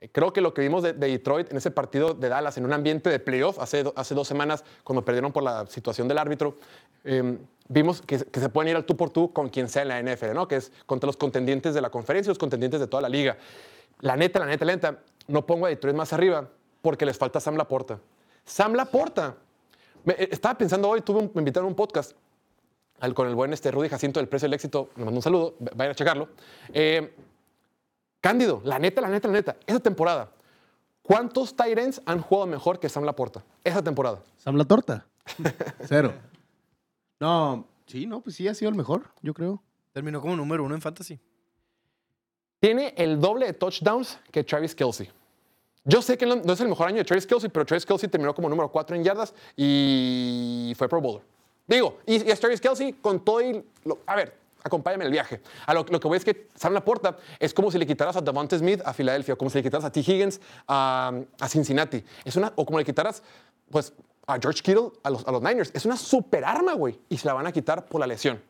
Eh, 0.05 0.09
Creo 0.11 0.31
que 0.33 0.41
lo 0.41 0.53
que 0.53 0.61
vimos 0.61 0.83
de, 0.83 0.93
de 0.93 1.07
Detroit 1.07 1.51
en 1.51 1.57
ese 1.57 1.71
partido 1.71 2.13
de 2.13 2.29
Dallas, 2.29 2.57
en 2.57 2.65
un 2.65 2.73
ambiente 2.73 3.09
de 3.09 3.19
playoff, 3.19 3.59
hace, 3.59 3.83
do- 3.83 3.93
hace 3.95 4.13
dos 4.15 4.27
semanas, 4.27 4.63
cuando 4.83 5.03
perdieron 5.03 5.31
por 5.31 5.43
la 5.43 5.65
situación 5.67 6.07
del 6.07 6.17
árbitro, 6.17 6.57
eh, 7.03 7.37
vimos 7.67 8.01
que, 8.01 8.19
se 8.19 8.49
pueden 8.49 8.69
ir 8.71 8.75
al 8.75 8.85
tú 8.85 8.95
por 8.95 9.09
tú 9.09 9.33
con 9.33 9.49
quien 9.49 9.67
sea 9.69 9.81
en 9.81 9.87
la 9.89 10.01
NFL, 10.01 10.33
¿no? 10.33 10.47
Que 10.47 10.57
es 10.57 10.71
contra 10.85 11.07
los 11.07 11.17
contendientes 11.17 11.73
de 11.73 11.81
la 11.81 11.89
conferencia 11.89 12.29
los 12.29 12.37
contendientes 12.37 12.79
de 12.79 12.87
toda 12.87 13.01
la 13.01 13.09
liga. 13.09 13.37
La 14.01 14.15
neta, 14.15 14.39
la 14.39 14.45
neta, 14.45 14.65
la 14.65 14.73
neta, 14.73 14.99
no 15.27 15.45
pongo 15.45 15.65
a 15.65 15.69
Detroit 15.69 15.95
más 15.95 16.13
arriba 16.13 16.47
porque 16.81 17.05
les 17.05 17.17
falta 17.17 17.39
Sam 17.39 17.55
Laporta. 17.55 17.99
Sam 18.45 18.73
Laporta. 18.75 19.35
Eh, 20.05 20.29
estaba 20.31 20.57
pensando 20.57 20.89
hoy, 20.89 21.01
tuve 21.01 21.19
un- 21.19 21.31
me 21.33 21.41
invitaron 21.41 21.65
a 21.65 21.69
un 21.69 21.75
podcast 21.75 22.11
al- 22.99 23.13
con 23.13 23.27
el 23.27 23.33
buen 23.35 23.51
este, 23.53 23.71
Rudy 23.71 23.89
Jacinto 23.89 24.19
del 24.19 24.27
Precio 24.29 24.45
del 24.47 24.53
Éxito, 24.53 24.89
le 24.95 25.05
mando 25.05 25.17
un 25.17 25.23
saludo, 25.23 25.55
vayan 25.75 25.91
a 25.91 25.95
checarlo. 25.95 26.27
Eh, 26.73 27.13
Cándido, 28.25 28.59
la 28.63 28.79
neta, 28.79 29.01
la 29.01 29.09
neta, 29.09 29.27
la 29.27 29.33
neta, 29.35 29.55
esa 29.67 29.79
temporada, 29.79 30.31
¿cuántos 31.03 31.55
Tyrants 31.55 32.01
han 32.07 32.19
jugado 32.21 32.47
mejor 32.47 32.79
que 32.79 32.89
Sam 32.89 33.03
Laporta? 33.03 33.43
Esa 33.63 33.83
temporada. 33.83 34.23
Sam 34.37 34.55
la 34.55 34.65
torta. 34.65 35.05
Cero. 35.85 36.11
No, 37.19 37.67
sí, 37.85 38.07
no, 38.07 38.21
pues 38.21 38.35
sí 38.35 38.47
ha 38.47 38.55
sido 38.55 38.69
el 38.69 38.75
mejor, 38.75 39.03
yo 39.21 39.31
creo. 39.35 39.61
Terminó 39.93 40.21
como 40.21 40.35
número 40.35 40.63
uno 40.63 40.73
en 40.73 40.81
Fantasy. 40.81 41.19
Tiene 42.59 42.95
el 42.97 43.19
doble 43.19 43.45
de 43.45 43.53
touchdowns 43.53 44.17
que 44.31 44.43
Travis 44.43 44.73
Kelsey. 44.73 45.07
Yo 45.83 46.01
sé 46.01 46.17
que 46.17 46.25
no 46.25 46.37
no 46.37 46.53
es 46.53 46.59
el 46.61 46.67
mejor 46.67 46.87
año 46.87 46.97
de 46.97 47.03
Travis 47.05 47.27
Kelsey, 47.27 47.51
pero 47.51 47.63
Travis 47.63 47.85
Kelsey 47.85 48.09
terminó 48.09 48.33
como 48.33 48.49
número 48.49 48.71
4 48.71 48.95
en 48.95 49.03
yardas 49.03 49.35
y 49.55 50.73
fue 50.75 50.89
Pro 50.89 50.99
Bowler. 50.99 51.21
Digo, 51.67 51.99
y, 52.07 52.27
y 52.27 52.31
es 52.31 52.39
Travis 52.39 52.59
Kelsey 52.59 52.93
con 52.93 53.23
todo 53.23 53.39
y... 53.43 53.63
lo- 53.83 53.99
a 54.07 54.15
ver, 54.15 54.35
acompáñame 54.65 55.05
el 55.05 55.11
viaje. 55.11 55.41
A 55.67 55.73
lo, 55.73 55.85
lo 55.87 55.99
que 55.99 56.07
voy 56.07 56.17
es 56.17 56.25
que 56.25 56.49
Sam 56.55 56.73
Laporta 56.73 57.15
es 57.39 57.53
como 57.53 57.69
si 57.69 57.77
le 57.77 57.85
quitaras 57.85 58.17
a 58.17 58.21
Devonta 58.21 58.57
Smith 58.57 58.81
a 58.83 58.93
Filadelfia, 58.93 59.35
como 59.35 59.49
si 59.51 59.59
le 59.59 59.63
quitaras 59.63 59.85
a 59.85 59.91
T. 59.91 59.99
Higgins 59.99 60.41
a, 60.67 61.13
a 61.39 61.47
Cincinnati. 61.47 62.03
Es 62.25 62.35
una, 62.35 62.51
o 62.55 62.65
como 62.65 62.79
le 62.79 62.85
quitaras, 62.85 63.21
pues, 63.69 63.93
a 64.25 64.39
George 64.39 64.63
Kittle 64.63 64.89
a 65.03 65.11
los, 65.11 65.25
a 65.27 65.31
los 65.31 65.41
Niners. 65.41 65.71
Es 65.75 65.85
una 65.85 65.95
super 65.95 66.43
arma, 66.43 66.73
güey, 66.73 66.99
y 67.09 67.17
se 67.17 67.27
la 67.27 67.33
van 67.33 67.45
a 67.45 67.51
quitar 67.51 67.85
por 67.85 68.01
la 68.01 68.07
lesión. 68.07 68.41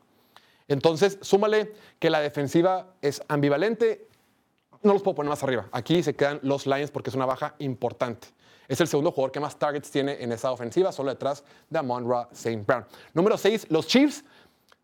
Entonces, 0.70 1.20
súmale 1.22 1.74
que 1.99 2.09
la 2.09 2.22
defensiva 2.22 2.93
es 3.01 3.22
ambivalente. 3.28 4.07
No 4.84 4.93
los 4.93 5.03
puedo 5.03 5.16
poner 5.16 5.30
más 5.30 5.43
arriba. 5.43 5.68
Aquí 5.74 6.01
se 6.01 6.16
quedan 6.16 6.39
los 6.43 6.66
Lions 6.66 6.91
porque 6.91 7.09
es 7.09 7.16
una 7.16 7.26
baja 7.26 7.55
importante. 7.59 8.30
Es 8.68 8.80
el 8.80 8.88
segundo 8.88 9.11
jugador 9.11 9.32
que 9.32 9.39
más 9.39 9.59
targets 9.59 9.91
tiene 9.91 10.24
en 10.24 10.32
esa 10.32 10.51
ofensiva, 10.51 10.91
solo 10.91 11.11
detrás 11.11 11.43
de 11.70 11.78
Amon 11.78 12.09
Ra 12.09 12.30
St. 12.32 12.63
Brown. 12.66 12.86
Número 13.13 13.38
6, 13.38 13.68
los 13.70 13.86
Chiefs. 13.86 14.24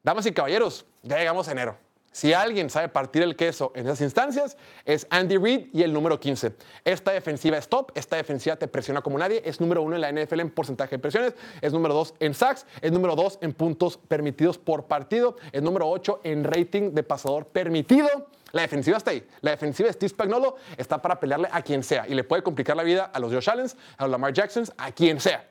Damas 0.03 0.25
y 0.25 0.31
caballeros, 0.31 0.85
ya 1.03 1.17
llegamos 1.17 1.47
a 1.47 1.51
enero. 1.51 1.77
Si 2.11 2.33
alguien 2.33 2.69
sabe 2.69 2.89
partir 2.89 3.21
el 3.21 3.37
queso 3.37 3.71
en 3.73 3.85
esas 3.85 4.01
instancias, 4.01 4.57
es 4.83 5.07
Andy 5.11 5.37
Reid 5.37 5.67
y 5.71 5.83
el 5.83 5.93
número 5.93 6.19
15. 6.19 6.53
Esta 6.83 7.11
defensiva 7.11 7.57
es 7.57 7.69
top, 7.69 7.91
esta 7.95 8.17
defensiva 8.17 8.57
te 8.57 8.67
presiona 8.67 9.01
como 9.01 9.17
nadie, 9.17 9.41
es 9.45 9.61
número 9.61 9.81
uno 9.81 9.95
en 9.95 10.01
la 10.01 10.11
NFL 10.11 10.41
en 10.41 10.49
porcentaje 10.49 10.95
de 10.95 10.99
presiones, 10.99 11.35
es 11.61 11.71
número 11.71 11.93
dos 11.93 12.15
en 12.19 12.33
sacks, 12.33 12.65
es 12.81 12.91
número 12.91 13.15
dos 13.15 13.37
en 13.41 13.53
puntos 13.53 13.97
permitidos 13.97 14.57
por 14.57 14.87
partido, 14.87 15.37
es 15.53 15.61
número 15.61 15.87
8 15.87 16.21
en 16.23 16.43
rating 16.43 16.91
de 16.91 17.03
pasador 17.03 17.47
permitido. 17.47 18.09
La 18.51 18.63
defensiva 18.63 18.97
está 18.97 19.11
ahí. 19.11 19.25
La 19.39 19.51
defensiva 19.51 19.87
de 19.87 19.93
Steve 19.93 20.09
Spagnuolo 20.09 20.57
está 20.75 21.01
para 21.01 21.17
pelearle 21.17 21.47
a 21.49 21.61
quien 21.61 21.81
sea 21.81 22.05
y 22.07 22.13
le 22.13 22.25
puede 22.25 22.43
complicar 22.43 22.75
la 22.75 22.83
vida 22.83 23.05
a 23.05 23.19
los 23.19 23.31
Josh 23.31 23.49
Allens, 23.49 23.77
a 23.97 24.03
los 24.03 24.11
Lamar 24.11 24.33
Jacksons, 24.33 24.73
a 24.77 24.91
quien 24.91 25.21
sea. 25.21 25.47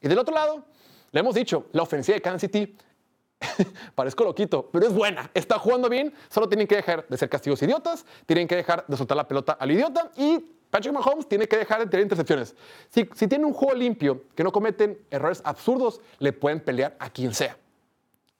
Y 0.00 0.08
del 0.08 0.18
otro 0.18 0.34
lado, 0.34 0.64
le 1.12 1.20
hemos 1.20 1.36
dicho, 1.36 1.66
la 1.72 1.82
ofensiva 1.82 2.16
de 2.16 2.22
Kansas 2.22 2.40
City 2.40 2.74
Parezco 3.94 4.24
loquito, 4.24 4.68
pero 4.72 4.86
es 4.86 4.92
buena. 4.92 5.30
Está 5.34 5.58
jugando 5.58 5.88
bien. 5.88 6.12
Solo 6.28 6.48
tienen 6.48 6.66
que 6.66 6.76
dejar 6.76 7.06
de 7.08 7.16
ser 7.16 7.28
castigos 7.28 7.62
idiotas. 7.62 8.04
Tienen 8.26 8.48
que 8.48 8.56
dejar 8.56 8.84
de 8.86 8.96
soltar 8.96 9.16
la 9.16 9.26
pelota 9.26 9.52
al 9.52 9.70
idiota. 9.70 10.10
Y 10.16 10.38
Patrick 10.70 10.94
Mahomes 10.94 11.28
tiene 11.28 11.46
que 11.46 11.56
dejar 11.56 11.80
de 11.80 11.86
tener 11.86 12.04
intercepciones. 12.04 12.54
Si, 12.88 13.08
si 13.14 13.28
tienen 13.28 13.44
un 13.44 13.52
juego 13.52 13.74
limpio, 13.74 14.24
que 14.34 14.42
no 14.42 14.52
cometen 14.52 14.98
errores 15.10 15.42
absurdos, 15.44 16.00
le 16.18 16.32
pueden 16.32 16.60
pelear 16.60 16.96
a 16.98 17.10
quien 17.10 17.34
sea. 17.34 17.56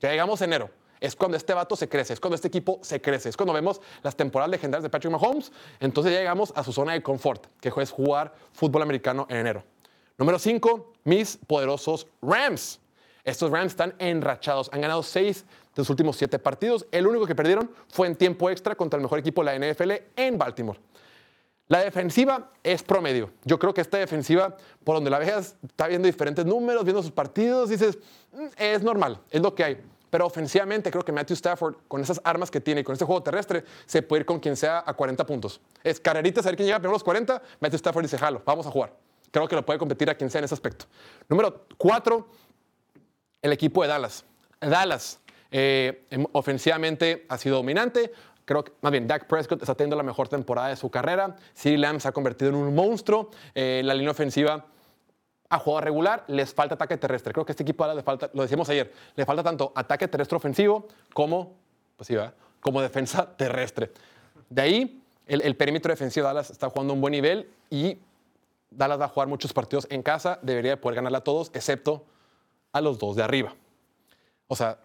Ya 0.00 0.10
llegamos 0.10 0.40
enero. 0.42 0.70
Es 1.02 1.16
cuando 1.16 1.36
este 1.36 1.52
vato 1.52 1.74
se 1.74 1.88
crece, 1.88 2.12
es 2.12 2.20
cuando 2.20 2.36
este 2.36 2.46
equipo 2.46 2.78
se 2.80 3.00
crece, 3.00 3.28
es 3.28 3.36
cuando 3.36 3.52
vemos 3.52 3.80
las 4.04 4.14
temporadas 4.14 4.48
legendarias 4.50 4.84
de 4.84 4.88
Patrick 4.88 5.10
Mahomes. 5.10 5.50
Entonces 5.80 6.12
ya 6.12 6.20
llegamos 6.20 6.52
a 6.54 6.62
su 6.62 6.72
zona 6.72 6.92
de 6.92 7.02
confort, 7.02 7.44
que 7.60 7.72
es 7.76 7.90
jugar 7.90 8.32
fútbol 8.52 8.82
americano 8.82 9.26
en 9.28 9.38
enero. 9.38 9.64
Número 10.16 10.38
5, 10.38 10.92
mis 11.02 11.36
poderosos 11.38 12.06
Rams. 12.22 12.78
Estos 13.24 13.50
Rams 13.50 13.72
están 13.72 13.94
enrachados. 13.98 14.68
Han 14.72 14.80
ganado 14.80 15.02
seis 15.02 15.44
de 15.74 15.80
los 15.80 15.90
últimos 15.90 16.16
siete 16.16 16.38
partidos. 16.38 16.86
El 16.90 17.06
único 17.06 17.26
que 17.26 17.34
perdieron 17.34 17.70
fue 17.88 18.06
en 18.06 18.16
tiempo 18.16 18.50
extra 18.50 18.74
contra 18.74 18.96
el 18.96 19.02
mejor 19.02 19.18
equipo 19.18 19.44
de 19.44 19.58
la 19.58 19.72
NFL 19.72 19.92
en 20.16 20.38
Baltimore. 20.38 20.78
La 21.68 21.78
defensiva 21.80 22.50
es 22.62 22.82
promedio. 22.82 23.30
Yo 23.44 23.58
creo 23.58 23.72
que 23.72 23.80
esta 23.80 23.96
defensiva, 23.96 24.56
por 24.84 24.96
donde 24.96 25.08
la 25.08 25.18
veas, 25.18 25.56
está 25.62 25.86
viendo 25.86 26.06
diferentes 26.06 26.44
números, 26.44 26.84
viendo 26.84 27.02
sus 27.02 27.12
partidos, 27.12 27.70
dices, 27.70 27.98
"Mm, 28.32 28.46
es 28.58 28.82
normal, 28.82 29.20
es 29.30 29.40
lo 29.40 29.54
que 29.54 29.64
hay. 29.64 29.82
Pero 30.10 30.26
ofensivamente 30.26 30.90
creo 30.90 31.02
que 31.02 31.12
Matthew 31.12 31.36
Stafford, 31.36 31.76
con 31.88 32.02
esas 32.02 32.20
armas 32.24 32.50
que 32.50 32.60
tiene 32.60 32.82
y 32.82 32.84
con 32.84 32.92
este 32.92 33.06
juego 33.06 33.22
terrestre, 33.22 33.64
se 33.86 34.02
puede 34.02 34.20
ir 34.20 34.26
con 34.26 34.40
quien 34.40 34.56
sea 34.56 34.84
a 34.84 34.92
40 34.92 35.24
puntos. 35.24 35.62
Es 35.82 35.98
carreritas, 35.98 36.44
a 36.44 36.50
ver 36.50 36.56
quién 36.56 36.66
llega 36.66 36.78
primero 36.78 36.90
a 36.90 36.96
los 36.96 37.04
40. 37.04 37.40
Matthew 37.60 37.76
Stafford 37.76 38.02
dice, 38.02 38.18
jalo, 38.18 38.42
vamos 38.44 38.66
a 38.66 38.70
jugar. 38.70 38.92
Creo 39.30 39.48
que 39.48 39.56
lo 39.56 39.64
puede 39.64 39.78
competir 39.78 40.10
a 40.10 40.14
quien 40.14 40.28
sea 40.28 40.40
en 40.40 40.44
ese 40.44 40.52
aspecto. 40.52 40.84
Número 41.26 41.64
4, 41.78 42.28
el 43.42 43.52
equipo 43.52 43.82
de 43.82 43.88
Dallas. 43.88 44.24
Dallas, 44.60 45.20
eh, 45.50 46.06
em- 46.10 46.26
ofensivamente 46.32 47.26
ha 47.28 47.36
sido 47.36 47.56
dominante. 47.56 48.12
Creo 48.44 48.64
que, 48.64 48.72
más 48.80 48.90
bien, 48.90 49.06
Dak 49.06 49.26
Prescott 49.26 49.60
está 49.60 49.74
teniendo 49.74 49.96
la 49.96 50.02
mejor 50.02 50.28
temporada 50.28 50.68
de 50.68 50.76
su 50.76 50.90
carrera. 50.90 51.36
CeeDee 51.54 51.78
Lamb 51.78 52.00
se 52.00 52.08
ha 52.08 52.12
convertido 52.12 52.50
en 52.50 52.56
un 52.56 52.74
monstruo. 52.74 53.30
Eh, 53.54 53.82
la 53.84 53.94
línea 53.94 54.12
ofensiva 54.12 54.66
a 55.48 55.58
juego 55.58 55.80
regular 55.82 56.24
les 56.28 56.54
falta 56.54 56.76
ataque 56.76 56.96
terrestre. 56.96 57.32
Creo 57.32 57.44
que 57.44 57.52
este 57.52 57.62
equipo 57.62 57.84
ahora 57.84 57.94
le 57.94 58.02
falta, 58.02 58.30
lo 58.32 58.42
decíamos 58.42 58.68
ayer, 58.70 58.90
le 59.14 59.26
falta 59.26 59.42
tanto 59.42 59.70
ataque 59.74 60.08
terrestre 60.08 60.36
ofensivo 60.36 60.88
como, 61.12 61.56
pues 61.96 62.08
sí, 62.08 62.16
como 62.60 62.80
defensa 62.80 63.26
terrestre. 63.36 63.92
De 64.48 64.62
ahí, 64.62 65.02
el, 65.26 65.54
perímetro 65.56 65.92
defensivo 65.92 66.26
de 66.26 66.34
Dallas 66.34 66.50
está 66.50 66.70
jugando 66.70 66.94
un 66.94 67.00
buen 67.02 67.12
nivel 67.12 67.50
y 67.68 67.98
Dallas 68.70 68.98
va 68.98 69.04
a 69.04 69.08
jugar 69.08 69.28
muchos 69.28 69.52
partidos 69.52 69.86
en 69.90 70.02
casa. 70.02 70.38
Debería 70.42 70.72
de 70.72 70.76
poder 70.78 70.96
ganarle 70.96 71.18
a 71.18 71.22
todos, 71.24 71.50
excepto 71.54 72.06
a 72.72 72.80
los 72.80 72.98
dos 72.98 73.16
de 73.16 73.22
arriba. 73.22 73.54
O 74.48 74.56
sea, 74.56 74.78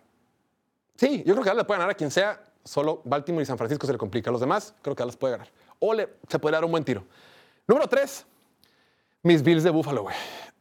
sí, 0.95 1.23
yo 1.25 1.33
creo 1.33 1.43
que 1.43 1.49
Dallas 1.49 1.63
le 1.63 1.65
puede 1.65 1.79
ganar 1.79 1.91
a 1.91 1.95
quien 1.95 2.11
sea. 2.11 2.43
Solo 2.63 3.01
Baltimore 3.05 3.43
y 3.43 3.45
San 3.45 3.57
Francisco 3.57 3.88
se 3.88 3.93
le 3.93 3.97
complica. 3.97 4.29
A 4.29 4.33
los 4.33 4.41
demás, 4.41 4.73
creo 4.81 4.95
que 4.95 5.01
Dallas 5.01 5.17
puede 5.17 5.33
ganar. 5.33 5.49
O 5.79 5.93
le, 5.93 6.17
se 6.27 6.38
puede 6.39 6.53
dar 6.53 6.65
un 6.65 6.71
buen 6.71 6.83
tiro. 6.83 7.05
Número 7.67 7.88
tres, 7.88 8.25
mis 9.23 9.41
Bills 9.41 9.63
de 9.63 9.69
Buffalo, 9.69 10.03
güey. 10.03 10.15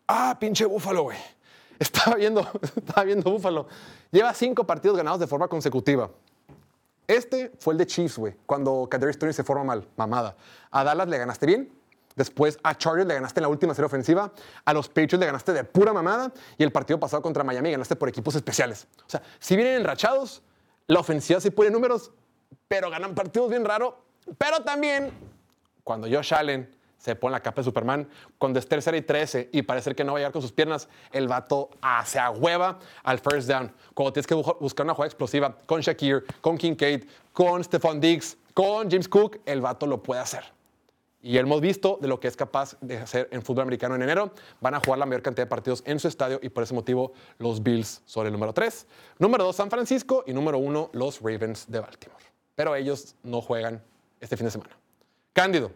Ah, 0.06 0.36
pinche 0.38 0.64
Buffalo, 0.64 1.04
güey. 1.04 1.18
Estaba 1.78 2.16
viendo, 2.16 2.40
estaba 2.76 3.04
viendo 3.04 3.30
Buffalo. 3.30 3.66
Lleva 4.10 4.32
cinco 4.32 4.64
partidos 4.64 4.96
ganados 4.96 5.20
de 5.20 5.26
forma 5.26 5.46
consecutiva. 5.46 6.10
Este 7.06 7.52
fue 7.58 7.74
el 7.74 7.78
de 7.78 7.86
Chiefs, 7.86 8.18
güey, 8.18 8.34
cuando 8.46 8.88
Kadarius 8.90 9.18
Toney 9.18 9.32
se 9.32 9.44
forma 9.44 9.62
mal, 9.62 9.86
mamada. 9.96 10.36
A 10.70 10.82
Dallas 10.82 11.06
le 11.06 11.18
ganaste 11.18 11.46
bien, 11.46 11.70
después 12.16 12.58
a 12.64 12.74
Chargers 12.76 13.06
le 13.06 13.14
ganaste 13.14 13.38
en 13.40 13.42
la 13.42 13.48
última 13.48 13.74
serie 13.74 13.86
ofensiva, 13.86 14.32
a 14.64 14.72
los 14.72 14.88
Patriots 14.88 15.18
le 15.20 15.26
ganaste 15.26 15.52
de 15.52 15.62
pura 15.64 15.92
mamada 15.92 16.32
y 16.58 16.64
el 16.64 16.72
partido 16.72 16.98
pasado 16.98 17.22
contra 17.22 17.44
Miami 17.44 17.70
ganaste 17.70 17.94
por 17.94 18.08
equipos 18.08 18.34
especiales. 18.34 18.88
O 19.06 19.10
sea, 19.10 19.22
si 19.38 19.54
vienen 19.54 19.74
enrachados, 19.76 20.42
la 20.88 20.98
ofensiva 21.00 21.40
sí 21.40 21.50
pone 21.50 21.70
números, 21.70 22.10
pero 22.68 22.90
ganan 22.90 23.14
partidos 23.14 23.50
bien 23.50 23.64
raro. 23.64 24.02
Pero 24.38 24.62
también, 24.64 25.12
cuando 25.84 26.08
Josh 26.10 26.34
Allen 26.34 26.74
se 26.98 27.14
pone 27.14 27.32
la 27.32 27.40
capa 27.40 27.60
de 27.60 27.64
Superman, 27.64 28.08
cuando 28.38 28.58
es 28.58 28.66
tercera 28.66 28.96
y 28.96 29.02
13 29.02 29.50
y 29.52 29.62
parece 29.62 29.94
que 29.94 30.02
no 30.02 30.12
va 30.12 30.18
a 30.18 30.20
llegar 30.20 30.32
con 30.32 30.42
sus 30.42 30.50
piernas, 30.52 30.88
el 31.12 31.28
vato 31.28 31.70
se 32.04 32.18
agüeva 32.18 32.78
al 33.04 33.18
first 33.20 33.48
down. 33.48 33.72
Cuando 33.94 34.12
tienes 34.12 34.26
que 34.26 34.34
bu- 34.34 34.58
buscar 34.58 34.84
una 34.84 34.94
jugada 34.94 35.06
explosiva 35.08 35.54
con 35.66 35.80
Shakir, 35.82 36.24
con 36.40 36.56
Kincaid, 36.58 37.04
con 37.32 37.62
Stephon 37.62 38.00
Diggs, 38.00 38.36
con 38.54 38.90
James 38.90 39.08
Cook, 39.08 39.38
el 39.44 39.60
vato 39.60 39.86
lo 39.86 40.02
puede 40.02 40.20
hacer. 40.20 40.55
Y 41.26 41.38
hemos 41.38 41.60
visto 41.60 41.98
de 42.00 42.06
lo 42.06 42.20
que 42.20 42.28
es 42.28 42.36
capaz 42.36 42.76
de 42.80 42.98
hacer 42.98 43.28
en 43.32 43.42
fútbol 43.42 43.62
americano 43.62 43.96
en 43.96 44.02
enero. 44.02 44.30
Van 44.60 44.76
a 44.76 44.78
jugar 44.78 45.00
la 45.00 45.06
mayor 45.06 45.22
cantidad 45.22 45.44
de 45.44 45.50
partidos 45.50 45.82
en 45.84 45.98
su 45.98 46.06
estadio 46.06 46.38
y 46.40 46.50
por 46.50 46.62
ese 46.62 46.72
motivo 46.72 47.14
los 47.38 47.60
Bills 47.60 48.00
son 48.04 48.26
el 48.26 48.32
número 48.32 48.52
3. 48.52 48.86
Número 49.18 49.42
2 49.42 49.56
San 49.56 49.68
Francisco 49.68 50.22
y 50.24 50.32
número 50.32 50.58
1 50.58 50.90
los 50.92 51.20
Ravens 51.20 51.66
de 51.68 51.80
Baltimore. 51.80 52.24
Pero 52.54 52.76
ellos 52.76 53.16
no 53.24 53.40
juegan 53.40 53.82
este 54.20 54.36
fin 54.36 54.46
de 54.46 54.52
semana. 54.52 54.78
Cándido. 55.32 55.72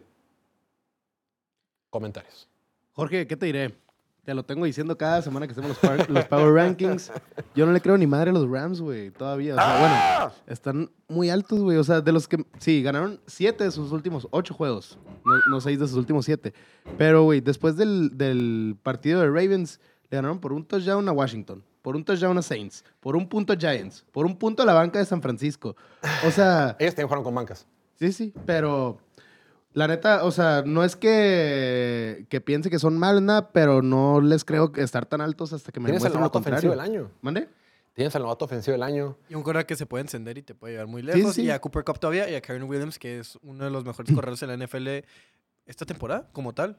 Comentarios. 1.89 2.47
Jorge, 2.93 3.27
¿qué 3.27 3.35
te 3.35 3.47
diré? 3.47 3.75
Te 4.23 4.35
lo 4.35 4.43
tengo 4.43 4.65
diciendo 4.65 4.95
cada 4.95 5.19
semana 5.23 5.47
que 5.47 5.53
hacemos 5.53 5.69
los, 5.69 5.79
par- 5.79 6.07
los 6.09 6.25
Power 6.25 6.53
Rankings. 6.53 7.11
Yo 7.55 7.65
no 7.65 7.71
le 7.71 7.81
creo 7.81 7.97
ni 7.97 8.05
madre 8.05 8.29
a 8.29 8.33
los 8.33 8.47
Rams, 8.47 8.79
güey, 8.79 9.09
todavía. 9.09 9.55
O 9.55 9.57
sea, 9.57 9.79
bueno, 9.79 10.33
están 10.45 10.91
muy 11.07 11.31
altos, 11.31 11.59
güey. 11.59 11.77
O 11.77 11.83
sea, 11.83 12.01
de 12.01 12.11
los 12.11 12.27
que. 12.27 12.45
Sí, 12.59 12.83
ganaron 12.83 13.19
siete 13.25 13.63
de 13.63 13.71
sus 13.71 13.91
últimos 13.91 14.27
ocho 14.29 14.53
juegos. 14.53 14.99
No, 15.25 15.33
no 15.49 15.59
seis 15.59 15.79
de 15.79 15.87
sus 15.87 15.97
últimos 15.97 16.25
siete. 16.25 16.53
Pero, 16.99 17.23
güey, 17.23 17.41
después 17.41 17.75
del, 17.77 18.15
del 18.15 18.77
partido 18.83 19.21
de 19.21 19.27
Ravens, 19.27 19.79
le 20.11 20.17
ganaron 20.17 20.39
por 20.39 20.53
un 20.53 20.65
touchdown 20.65 21.09
a 21.09 21.11
Washington, 21.11 21.63
por 21.81 21.95
un 21.95 22.05
touchdown 22.05 22.37
a 22.37 22.43
Saints, 22.43 22.85
por 22.99 23.15
un 23.15 23.27
punto 23.27 23.53
a 23.53 23.55
Giants, 23.55 24.05
por 24.11 24.27
un 24.27 24.37
punto 24.37 24.61
a 24.61 24.67
la 24.67 24.73
banca 24.73 24.99
de 24.99 25.05
San 25.05 25.23
Francisco. 25.23 25.75
O 26.27 26.29
sea. 26.29 26.75
Ellos 26.79 26.93
también 26.93 27.07
jugaron 27.07 27.23
con 27.23 27.33
bancas. 27.33 27.65
Sí, 27.95 28.11
sí, 28.11 28.33
pero 28.45 28.99
la 29.73 29.87
neta, 29.87 30.23
o 30.25 30.31
sea, 30.31 30.63
no 30.65 30.83
es 30.83 30.95
que, 30.95 32.25
que 32.29 32.41
piense 32.41 32.69
que 32.69 32.79
son 32.79 32.97
malos, 32.97 33.21
nada, 33.21 33.51
pero 33.51 33.81
no 33.81 34.19
les 34.21 34.43
creo 34.43 34.71
que 34.71 34.81
estar 34.81 35.05
tan 35.05 35.21
altos 35.21 35.53
hasta 35.53 35.71
que 35.71 35.79
me 35.79 35.85
Tienes 35.85 36.03
al 36.03 36.11
demuestren 36.11 36.21
lo 36.21 36.25
novato 36.25 36.39
ofensivo 36.39 36.71
del 36.71 36.79
año. 36.79 37.11
¿Mande? 37.21 37.47
Tienes 37.93 38.15
al 38.15 38.21
novato 38.23 38.45
ofensivo 38.45 38.73
del 38.73 38.83
año. 38.83 39.17
Y 39.29 39.35
un 39.35 39.43
corredor 39.43 39.65
que 39.65 39.75
se 39.75 39.85
puede 39.85 40.01
encender 40.03 40.37
y 40.37 40.41
te 40.43 40.55
puede 40.55 40.73
llevar 40.73 40.87
muy 40.87 41.01
lejos. 41.01 41.35
sí. 41.35 41.43
Y 41.43 41.49
a 41.51 41.59
Cooper 41.59 41.83
Cup 41.83 41.99
todavía 41.99 42.29
y 42.29 42.35
a 42.35 42.41
Karen 42.41 42.63
Williams, 42.63 42.97
que 42.99 43.19
es 43.19 43.37
uno 43.43 43.63
de 43.63 43.69
los 43.69 43.85
mejores 43.85 44.11
corredores 44.15 44.41
en 44.43 44.49
la 44.49 44.65
NFL 44.65 44.87
esta 45.65 45.85
temporada, 45.85 46.29
como 46.33 46.53
tal. 46.53 46.77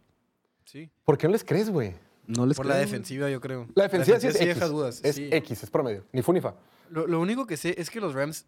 Sí. 0.65 0.91
¿Por 1.05 1.19
qué 1.19 1.27
no 1.27 1.33
les 1.33 1.45
crees, 1.45 1.71
güey? 1.71 1.95
No 2.27 2.47
les 2.47 2.57
Por 2.57 2.67
creo. 2.67 2.77
la 2.77 2.81
defensiva, 2.81 3.29
yo 3.31 3.41
creo. 3.41 3.67
La 3.75 3.85
defensiva, 3.85 4.21
sí 4.21 4.29
es 4.29 4.37
X. 4.37 4.47
deja 4.47 4.67
dudas. 4.69 5.01
Es 5.03 5.17
sí. 5.17 5.29
X, 5.33 5.63
es 5.65 5.71
promedio. 5.71 6.05
Ni 6.13 6.23
fu 6.23 6.33
ni 6.33 6.41
fa. 6.41 6.55
Lo, 6.89 7.07
lo 7.07 7.21
único 7.21 7.47
que 7.47 7.57
sé 7.57 7.75
es 7.79 7.91
que 7.91 8.01
los 8.01 8.15
Rams. 8.15 8.47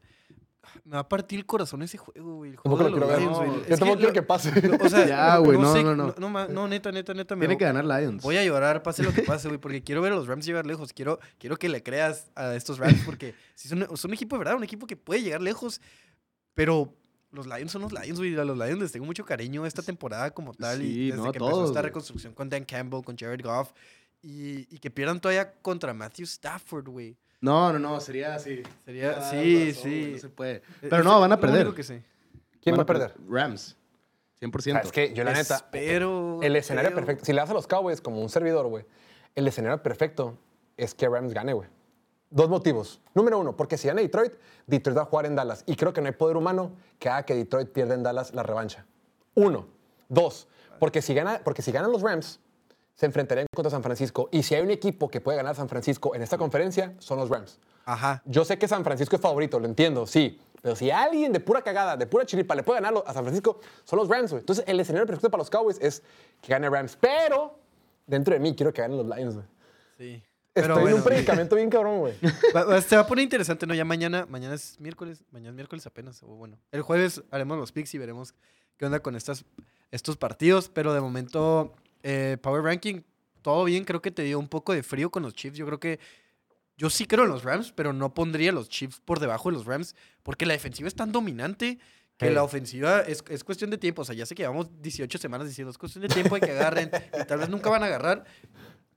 Me 0.84 0.92
va 0.92 1.00
a 1.00 1.08
partir 1.08 1.38
el 1.38 1.46
corazón 1.46 1.82
ese 1.82 1.98
juego, 1.98 2.36
güey. 2.36 2.50
El 2.50 2.56
Tampoco 2.56 2.76
juego 2.84 2.96
lo 2.98 3.06
de 3.06 3.14
quiero 3.14 3.22
los 3.22 3.36
ver. 3.38 3.46
Lions, 3.48 3.58
güey. 3.60 3.70
Yo 3.70 3.78
tampoco 3.78 3.98
quiero 3.98 4.12
que 4.12 4.22
pase. 4.22 4.52
O 4.80 4.88
sea, 4.88 5.06
Ya, 5.06 5.36
güey, 5.38 5.58
no, 5.58 5.94
no, 5.94 6.14
no. 6.18 6.48
No, 6.48 6.68
neta, 6.68 6.92
neta, 6.92 7.14
neta. 7.14 7.36
Tiene 7.36 7.56
que 7.58 7.64
ganar 7.64 7.84
Lions. 7.84 8.22
Voy 8.22 8.36
a 8.36 8.44
llorar, 8.44 8.82
pase 8.82 9.02
lo 9.02 9.12
que 9.12 9.22
pase, 9.22 9.48
güey, 9.48 9.60
porque 9.60 9.82
quiero 9.82 10.02
ver 10.02 10.12
a 10.12 10.16
los 10.16 10.26
Rams 10.26 10.44
llegar 10.46 10.66
lejos. 10.66 10.92
Quiero, 10.92 11.18
quiero 11.38 11.56
que 11.56 11.68
le 11.68 11.82
creas 11.82 12.30
a 12.34 12.54
estos 12.54 12.78
Rams, 12.78 13.02
porque 13.04 13.34
sí 13.54 13.68
son, 13.68 13.86
son 13.96 14.10
un 14.10 14.14
equipo 14.14 14.36
de 14.36 14.38
verdad, 14.38 14.56
un 14.56 14.64
equipo 14.64 14.86
que 14.86 14.96
puede 14.96 15.22
llegar 15.22 15.40
lejos, 15.42 15.80
pero 16.54 16.94
los 17.32 17.46
Lions 17.46 17.72
son 17.72 17.82
los 17.82 17.92
Lions, 17.92 18.18
güey. 18.18 18.36
A 18.38 18.44
los 18.44 18.56
Lions 18.56 18.80
les 18.80 18.92
tengo 18.92 19.06
mucho 19.06 19.24
cariño 19.24 19.66
esta 19.66 19.82
temporada 19.82 20.30
como 20.32 20.54
tal. 20.54 20.78
Sí, 20.78 20.84
y 20.86 21.06
desde 21.10 21.16
no, 21.16 21.22
que 21.32 21.38
empezó 21.38 21.50
todos, 21.50 21.68
esta 21.70 21.80
güey. 21.80 21.88
reconstrucción 21.90 22.32
con 22.32 22.48
Dan 22.48 22.64
Campbell, 22.64 23.02
con 23.02 23.16
Jared 23.16 23.42
Goff, 23.44 23.72
y, 24.22 24.72
y 24.74 24.78
que 24.78 24.90
pierdan 24.90 25.20
todavía 25.20 25.52
contra 25.60 25.92
Matthew 25.92 26.24
Stafford, 26.24 26.88
güey. 26.88 27.16
No, 27.44 27.72
no, 27.72 27.78
no, 27.78 28.00
sería 28.00 28.34
así. 28.34 28.62
Sería, 28.84 29.16
Ah, 29.18 29.30
sí, 29.30 29.68
razón, 29.68 29.82
sí. 29.82 30.10
No 30.14 30.18
se 30.18 30.28
puede. 30.30 30.56
Es- 30.56 30.62
Pero 30.82 30.98
es 30.98 31.04
no, 31.04 31.20
van 31.20 31.32
a 31.32 31.38
perder. 31.40 31.74
que 31.74 31.82
sé. 31.82 32.02
¿Quién 32.62 32.74
Van 32.74 32.80
va 32.80 32.82
a 32.84 32.86
perder? 32.86 33.14
Rams. 33.28 33.76
100%. 34.40 34.76
Ah, 34.78 34.80
Es 34.82 34.92
que 34.92 35.12
yo, 35.14 35.24
la 35.24 35.32
neta, 35.32 35.68
Pero. 35.70 36.40
el 36.42 36.56
escenario 36.56 36.94
perfecto, 36.94 37.24
si 37.24 37.32
le 37.32 37.40
das 37.40 37.50
a 37.50 37.54
los 37.54 37.66
Cowboys 37.66 38.00
como 38.00 38.20
un 38.22 38.28
servidor, 38.30 38.66
güey, 38.68 38.84
el 39.34 39.46
escenario 39.46 39.82
perfecto 39.82 40.38
es 40.76 40.94
que 40.94 41.08
Rams 41.08 41.32
gane, 41.34 41.52
güey. 41.52 41.68
Dos 42.30 42.48
motivos. 42.48 43.00
Número 43.14 43.38
uno, 43.38 43.54
porque 43.56 43.76
si 43.78 43.86
gana 43.88 44.00
Detroit, 44.00 44.32
Detroit 44.66 44.96
va 44.98 45.02
a 45.02 45.04
jugar 45.04 45.26
en 45.26 45.36
Dallas. 45.36 45.62
Y 45.66 45.76
creo 45.76 45.92
que 45.92 46.00
no 46.00 46.06
hay 46.08 46.14
poder 46.14 46.36
humano 46.36 46.72
que 46.98 47.08
haga 47.08 47.24
que 47.24 47.34
Detroit 47.34 47.68
pierda 47.70 47.94
en 47.94 48.02
Dallas 48.02 48.34
la 48.34 48.42
revancha. 48.42 48.86
Uno. 49.34 49.66
Dos, 50.08 50.48
porque 50.80 51.00
si, 51.02 51.14
gana, 51.14 51.40
porque 51.44 51.62
si 51.62 51.70
ganan 51.72 51.92
los 51.92 52.02
Rams, 52.02 52.40
se 52.94 53.06
enfrentarían 53.06 53.46
contra 53.54 53.70
San 53.70 53.82
Francisco. 53.82 54.28
Y 54.30 54.42
si 54.42 54.54
hay 54.54 54.62
un 54.62 54.70
equipo 54.70 55.08
que 55.08 55.20
puede 55.20 55.36
ganar 55.36 55.54
San 55.54 55.68
Francisco 55.68 56.14
en 56.14 56.22
esta 56.22 56.38
conferencia, 56.38 56.94
son 56.98 57.18
los 57.18 57.28
Rams. 57.28 57.58
Ajá. 57.84 58.22
Yo 58.24 58.44
sé 58.44 58.58
que 58.58 58.68
San 58.68 58.84
Francisco 58.84 59.16
es 59.16 59.22
favorito, 59.22 59.58
lo 59.58 59.66
entiendo, 59.66 60.06
sí. 60.06 60.40
Pero 60.62 60.76
si 60.76 60.90
alguien 60.90 61.32
de 61.32 61.40
pura 61.40 61.62
cagada, 61.62 61.96
de 61.96 62.06
pura 62.06 62.24
chiripa, 62.24 62.54
le 62.54 62.62
puede 62.62 62.80
ganar 62.80 63.02
a 63.06 63.12
San 63.12 63.24
Francisco, 63.24 63.60
son 63.84 63.98
los 63.98 64.08
Rams, 64.08 64.30
güey. 64.30 64.40
Entonces, 64.40 64.64
el 64.66 64.80
escenario 64.80 65.06
perfecto 65.06 65.30
para 65.30 65.40
los 65.40 65.50
Cowboys 65.50 65.78
es 65.80 66.02
que 66.40 66.52
gane 66.52 66.70
Rams. 66.70 66.96
Pero, 67.00 67.58
dentro 68.06 68.32
de 68.32 68.40
mí, 68.40 68.54
quiero 68.54 68.72
que 68.72 68.80
ganen 68.80 68.96
los 68.96 69.06
Lions, 69.06 69.34
güey. 69.34 69.46
Sí. 69.98 70.22
Estoy 70.54 70.68
Pero 70.68 70.76
en 70.76 70.82
bueno, 70.82 70.96
un 70.98 71.02
predicamento 71.02 71.56
bien 71.56 71.68
cabrón, 71.68 71.98
güey. 71.98 72.14
se 72.86 72.94
va 72.94 73.02
a 73.02 73.06
poner 73.06 73.24
interesante, 73.24 73.66
¿no? 73.66 73.74
Ya 73.74 73.84
mañana, 73.84 74.24
mañana 74.30 74.54
es 74.54 74.78
miércoles, 74.78 75.24
mañana 75.32 75.50
es 75.50 75.56
miércoles 75.56 75.84
apenas, 75.84 76.22
o 76.22 76.28
bueno. 76.28 76.58
El 76.70 76.82
jueves 76.82 77.22
haremos 77.32 77.58
los 77.58 77.72
picks 77.72 77.92
y 77.94 77.98
veremos 77.98 78.34
qué 78.76 78.86
onda 78.86 79.00
con 79.00 79.16
estas, 79.16 79.44
estos 79.90 80.16
partidos, 80.16 80.68
pero 80.68 80.94
de 80.94 81.00
momento, 81.00 81.74
eh, 82.04 82.36
Power 82.40 82.62
Ranking, 82.62 83.00
todo 83.42 83.64
bien, 83.64 83.84
creo 83.84 84.00
que 84.00 84.12
te 84.12 84.22
dio 84.22 84.38
un 84.38 84.46
poco 84.48 84.72
de 84.72 84.82
frío 84.84 85.10
con 85.10 85.24
los 85.24 85.34
Chiefs. 85.34 85.58
Yo 85.58 85.66
creo 85.66 85.80
que 85.80 85.98
yo 86.76 86.88
sí 86.90 87.06
creo 87.06 87.24
en 87.24 87.30
los 87.30 87.42
Rams, 87.44 87.72
pero 87.72 87.92
no 87.92 88.14
pondría 88.14 88.52
los 88.52 88.68
Chiefs 88.68 89.00
por 89.04 89.18
debajo 89.20 89.50
de 89.50 89.56
los 89.56 89.66
Rams, 89.66 89.96
porque 90.22 90.46
la 90.46 90.52
defensiva 90.54 90.86
es 90.88 90.94
tan 90.94 91.10
dominante 91.12 91.78
que 92.16 92.28
Sí. 92.28 92.32
la 92.32 92.44
ofensiva 92.44 93.00
es, 93.00 93.24
es 93.28 93.42
cuestión 93.42 93.70
de 93.70 93.78
tiempo. 93.78 94.02
O 94.02 94.04
sea, 94.04 94.14
ya 94.14 94.24
sé 94.24 94.34
que 94.36 94.42
llevamos 94.44 94.68
18 94.80 95.18
semanas 95.18 95.48
diciendo, 95.48 95.70
es 95.72 95.78
cuestión 95.78 96.02
de 96.02 96.08
tiempo 96.08 96.36
de 96.36 96.42
que 96.42 96.52
agarren, 96.52 96.90
y 97.20 97.24
tal 97.26 97.40
vez 97.40 97.48
nunca 97.48 97.70
van 97.70 97.82
a 97.82 97.86
agarrar. 97.86 98.24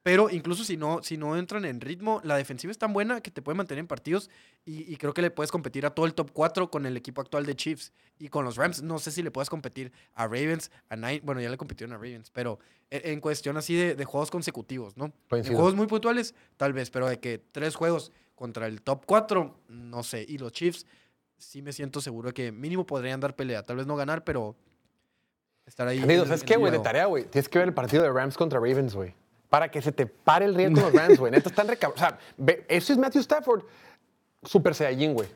Pero 0.08 0.30
incluso 0.30 0.64
si 0.64 0.78
no, 0.78 1.04
si 1.04 1.18
no 1.18 1.36
entran 1.36 1.66
en 1.66 1.82
ritmo, 1.82 2.22
la 2.24 2.38
defensiva 2.38 2.72
es 2.72 2.78
tan 2.78 2.94
buena 2.94 3.20
que 3.20 3.30
te 3.30 3.42
puede 3.42 3.58
mantener 3.58 3.82
en 3.82 3.88
partidos 3.88 4.30
y, 4.64 4.90
y 4.90 4.96
creo 4.96 5.14
que 5.14 5.22
le 5.22 5.32
puedes 5.32 5.52
competir 5.52 5.86
a 5.86 5.90
todo 5.90 6.06
el 6.06 6.14
top 6.14 6.32
4 6.32 6.72
con 6.72 6.86
el 6.86 6.96
equipo 6.96 7.20
actual 7.20 7.46
de 7.46 7.58
Chiefs. 7.58 7.92
Y 8.18 8.30
con 8.30 8.46
los 8.46 8.56
Rams, 8.56 8.82
no 8.82 9.00
sé 9.00 9.12
si 9.12 9.22
le 9.22 9.32
puedes 9.32 9.50
competir 9.50 9.92
a 10.14 10.24
Ravens, 10.24 10.72
a 10.88 10.96
Nine. 10.96 11.20
Bueno, 11.26 11.42
ya 11.42 11.50
le 11.50 11.58
compitieron 11.58 11.92
a 11.94 11.98
Ravens, 11.98 12.30
pero 12.32 12.58
en, 12.90 13.02
en 13.16 13.20
cuestión 13.20 13.58
así 13.58 13.76
de, 13.76 13.96
de 13.96 14.06
juegos 14.06 14.32
consecutivos, 14.32 14.96
¿no? 14.96 15.12
En 15.40 15.44
juegos 15.58 15.76
muy 15.76 15.88
puntuales, 15.88 16.34
tal 16.56 16.72
vez, 16.72 16.90
pero 16.90 17.10
de 17.10 17.20
que 17.20 17.40
tres 17.52 17.76
juegos 17.76 18.14
contra 18.34 18.66
el 18.68 18.82
top 18.84 19.04
4, 19.06 19.60
no 19.68 20.04
sé. 20.04 20.26
Y 20.26 20.38
los 20.38 20.54
Chiefs, 20.54 20.86
sí 21.38 21.62
me 21.62 21.74
siento 21.74 22.00
seguro 22.00 22.30
de 22.30 22.34
que 22.34 22.54
mínimo 22.54 22.86
podrían 22.86 23.20
dar 23.20 23.36
pelea. 23.36 23.62
Tal 23.62 23.76
vez 23.76 23.86
no 23.86 23.98
ganar, 23.98 24.24
pero 24.24 24.56
estar 25.66 25.86
ahí. 25.86 26.00
En- 26.00 26.26
¿sabes 26.26 26.46
qué, 26.46 26.56
güey? 26.56 26.72
De 26.72 26.80
tarea, 26.80 27.08
güey. 27.08 27.26
Tienes 27.26 27.50
que 27.50 27.60
ver 27.60 27.68
el 27.68 27.74
partido 27.74 28.04
de 28.04 28.10
Rams 28.14 28.38
contra 28.38 28.58
Ravens, 28.62 28.96
güey. 28.96 29.14
Para 29.50 29.70
que 29.72 29.82
se 29.82 29.92
te 29.92 30.06
pare 30.06 30.46
el 30.46 30.56
río 30.56 30.72
con 30.74 30.84
los 30.84 30.94
Rams, 30.94 31.20
güey. 31.20 31.32
Neta, 31.32 31.50
están 31.50 31.68
recab... 31.68 31.94
O 31.94 31.98
sea, 31.98 32.18
ve, 32.38 32.66
eso 32.68 32.92
es 32.94 33.00
Matthew 33.00 33.22
Stafford. 33.22 33.64
Super 34.44 34.76
Saiyajin, 34.76 35.14
güey. 35.14 35.28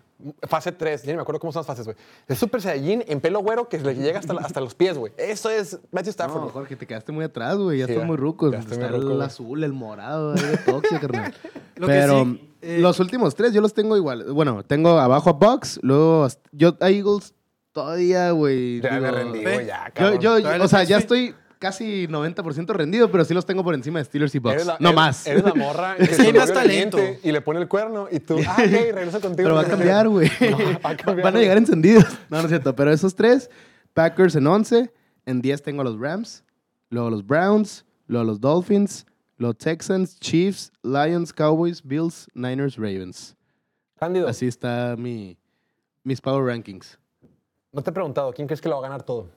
Fase 0.48 0.72
3. 0.72 1.02
Ya 1.04 1.12
ni 1.12 1.16
me 1.16 1.22
acuerdo 1.24 1.40
cómo 1.40 1.52
son 1.52 1.62
las 1.62 1.68
fases, 1.68 1.86
güey. 1.86 1.98
Es 2.28 2.38
Super 2.38 2.62
Saiyajin 2.62 3.04
en 3.08 3.20
pelo 3.22 3.40
güero 3.40 3.68
que 3.68 3.80
le 3.80 3.96
llega 3.96 4.20
hasta, 4.20 4.34
la- 4.34 4.42
hasta 4.42 4.60
los 4.62 4.76
pies, 4.76 4.98
güey. 4.98 5.12
Eso 5.18 5.50
es 5.50 5.80
Matthew 5.92 6.12
Stafford. 6.12 6.42
No. 6.44 6.50
Jorge, 6.50 6.76
te 6.76 6.86
quedaste 6.86 7.12
muy 7.12 7.26
atrás, 7.26 7.58
güey. 7.58 7.80
Ya 7.80 7.86
Sí, 7.88 7.94
estás 7.94 8.06
muy 8.08 8.18
ruco. 8.18 8.50
Está 8.54 8.76
muy 8.76 8.88
ruco, 8.88 9.10
el 9.10 9.16
güey. 9.16 9.22
azul, 9.28 9.64
el 9.64 9.74
morado, 9.74 10.36
toxia, 10.66 11.00
carnal. 11.00 11.34
Lo 11.76 11.88
que 11.88 11.94
Pero 11.94 12.24
sí, 12.26 12.54
eh, 12.62 12.78
los 12.80 13.00
últimos 13.00 13.34
tres 13.34 13.54
yo 13.54 13.62
los 13.62 13.74
tengo 13.74 13.98
igual. 13.98 14.32
Bueno, 14.34 14.62
tengo 14.64 15.00
abajo 15.00 15.32
a 15.32 15.34
Bucks, 15.34 15.80
luego 15.82 16.28
yo 16.52 16.78
a 16.80 16.90
Eagles 16.92 17.34
todavía, 17.72 18.30
güey. 18.32 18.82
Ya 18.82 19.00
me 19.00 19.10
rendí, 19.10 19.42
güey. 19.42 19.66
Ya, 19.66 19.88
Yo, 19.88 19.94
cabrón. 19.96 20.20
yo, 20.20 20.64
o 20.64 20.68
sea, 20.68 20.84
ya 20.84 20.98
estoy 21.00 21.34
casi 21.62 22.08
90% 22.08 22.74
rendido, 22.74 23.12
pero 23.12 23.24
sí 23.24 23.34
los 23.36 23.46
tengo 23.46 23.64
por 23.64 23.76
encima 23.76 24.00
de 24.00 24.06
Steelers 24.06 24.34
y 24.34 24.40
Bucks. 24.40 24.56
Eres 24.56 24.66
la- 24.66 24.78
no 24.80 24.90
eres- 24.90 24.96
más. 24.96 25.28
Eres 25.28 25.44
la 25.44 25.54
morra 25.54 25.96
que 25.96 26.04
Es 26.04 26.10
se 26.10 26.16
que 26.18 26.22
hay 26.24 26.34
le 26.34 26.40
más 26.40 26.52
talento. 26.52 26.98
Y 27.24 27.32
le 27.32 27.40
pone 27.42 27.60
el 27.62 27.68
cuerno 27.68 28.08
y 28.12 28.20
tú, 28.20 28.38
ah, 28.48 28.56
ok, 28.58 28.72
regreso 28.94 29.22
contigo. 29.22 29.48
Pero 29.48 29.56
va 29.56 29.62
a 29.62 29.66
cambiar, 29.66 30.10
güey. 30.10 30.28
No, 30.50 30.58
va 30.58 30.90
a 30.90 30.98
cambiar, 30.98 31.24
Van 31.24 31.36
a 31.36 31.40
llegar 31.40 31.58
encendidos. 31.58 32.06
No, 32.30 32.38
no 32.38 32.44
es 32.44 32.48
cierto. 32.50 32.76
Pero 32.76 32.92
esos 32.92 33.16
tres, 33.16 33.50
Packers 33.94 34.36
en 34.36 34.48
11, 34.48 34.92
en 35.28 35.42
10 35.42 35.62
tengo 35.62 35.82
a 35.82 35.86
los 35.86 36.00
Rams, 36.00 36.44
luego 36.90 37.10
los 37.12 37.26
Browns, 37.26 37.86
luego 38.08 38.26
los 38.26 38.42
Dolphins, 38.42 39.06
los 39.38 39.56
Texans, 39.58 40.20
Chiefs, 40.20 40.72
Lions, 40.82 41.32
Cowboys, 41.32 41.82
Bills, 41.84 42.28
Niners, 42.34 42.76
Ravens. 42.78 43.36
Cándido, 44.00 44.28
Así 44.28 44.48
está 44.48 44.96
mi, 44.98 45.38
mis 46.04 46.20
Power 46.20 46.44
Rankings. 46.46 46.98
no 47.72 47.84
te 47.84 47.92
he 47.92 47.94
preguntado, 47.94 48.34
¿quién 48.34 48.48
crees 48.48 48.60
que 48.62 48.68
lo 48.68 48.76
va 48.76 48.86
a 48.88 48.90
ganar 48.90 49.04
todo? 49.04 49.30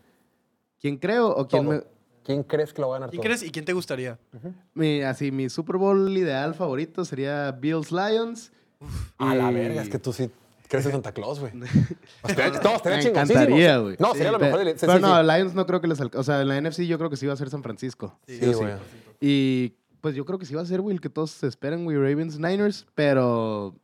¿Quién 0.80 0.96
creo 0.96 1.28
o 1.28 1.46
quién 1.46 1.64
Todo. 1.64 1.74
me... 1.74 1.93
¿Quién 2.24 2.42
crees 2.42 2.72
que 2.72 2.80
lo 2.80 2.88
va 2.88 2.96
a 2.96 2.98
ganar 3.00 3.10
¿Quién 3.10 3.20
todo? 3.20 3.28
crees 3.28 3.42
y 3.42 3.50
quién 3.50 3.64
te 3.64 3.72
gustaría? 3.74 4.18
Mi, 4.72 5.02
así, 5.02 5.30
mi 5.30 5.48
Super 5.50 5.76
Bowl 5.76 6.16
ideal 6.16 6.54
favorito 6.54 7.04
sería 7.04 7.52
Bills 7.52 7.92
Lions. 7.92 8.50
A 9.18 9.34
la 9.34 9.50
verga, 9.50 9.82
es 9.82 9.88
que 9.88 9.98
tú 9.98 10.12
sí 10.12 10.30
crees 10.68 10.86
en 10.86 10.92
Santa 10.92 11.12
Claus, 11.12 11.38
güey. 11.40 11.52
Estaría- 12.26 12.60
No, 12.62 12.76
estaría 12.76 12.98
Me 12.98 13.08
encantaría, 13.10 13.78
güey. 13.78 13.96
No, 13.98 14.12
sería 14.14 14.32
lo 14.32 14.38
mejor. 14.38 14.64
de- 14.64 14.72
sí, 14.72 14.78
Pero 14.86 14.94
sí, 14.94 15.00
no, 15.02 15.20
sí. 15.20 15.26
Lions 15.26 15.54
no 15.54 15.66
creo 15.66 15.80
que 15.80 15.86
les 15.86 16.00
alcance. 16.00 16.18
O 16.18 16.24
sea, 16.24 16.40
en 16.40 16.48
la 16.48 16.56
NFC 16.60 16.86
yo 16.86 16.98
creo 16.98 17.10
que 17.10 17.16
sí 17.16 17.26
va 17.26 17.34
a 17.34 17.36
ser 17.36 17.50
San 17.50 17.62
Francisco. 17.62 18.18
Sí, 18.26 18.38
Sí 18.38 18.46
o 18.46 18.52
sí. 18.54 18.58
güey. 18.60 18.72
Y 19.20 19.74
pues 20.00 20.14
yo 20.14 20.24
creo 20.24 20.38
que 20.38 20.46
sí 20.46 20.54
va 20.54 20.62
a 20.62 20.66
ser, 20.66 20.80
güey, 20.80 20.94
el 20.94 21.00
que 21.00 21.08
todos 21.10 21.42
esperan, 21.44 21.84
güey, 21.84 21.96
Ravens 21.96 22.38
Niners, 22.38 22.86
pero 22.94 23.74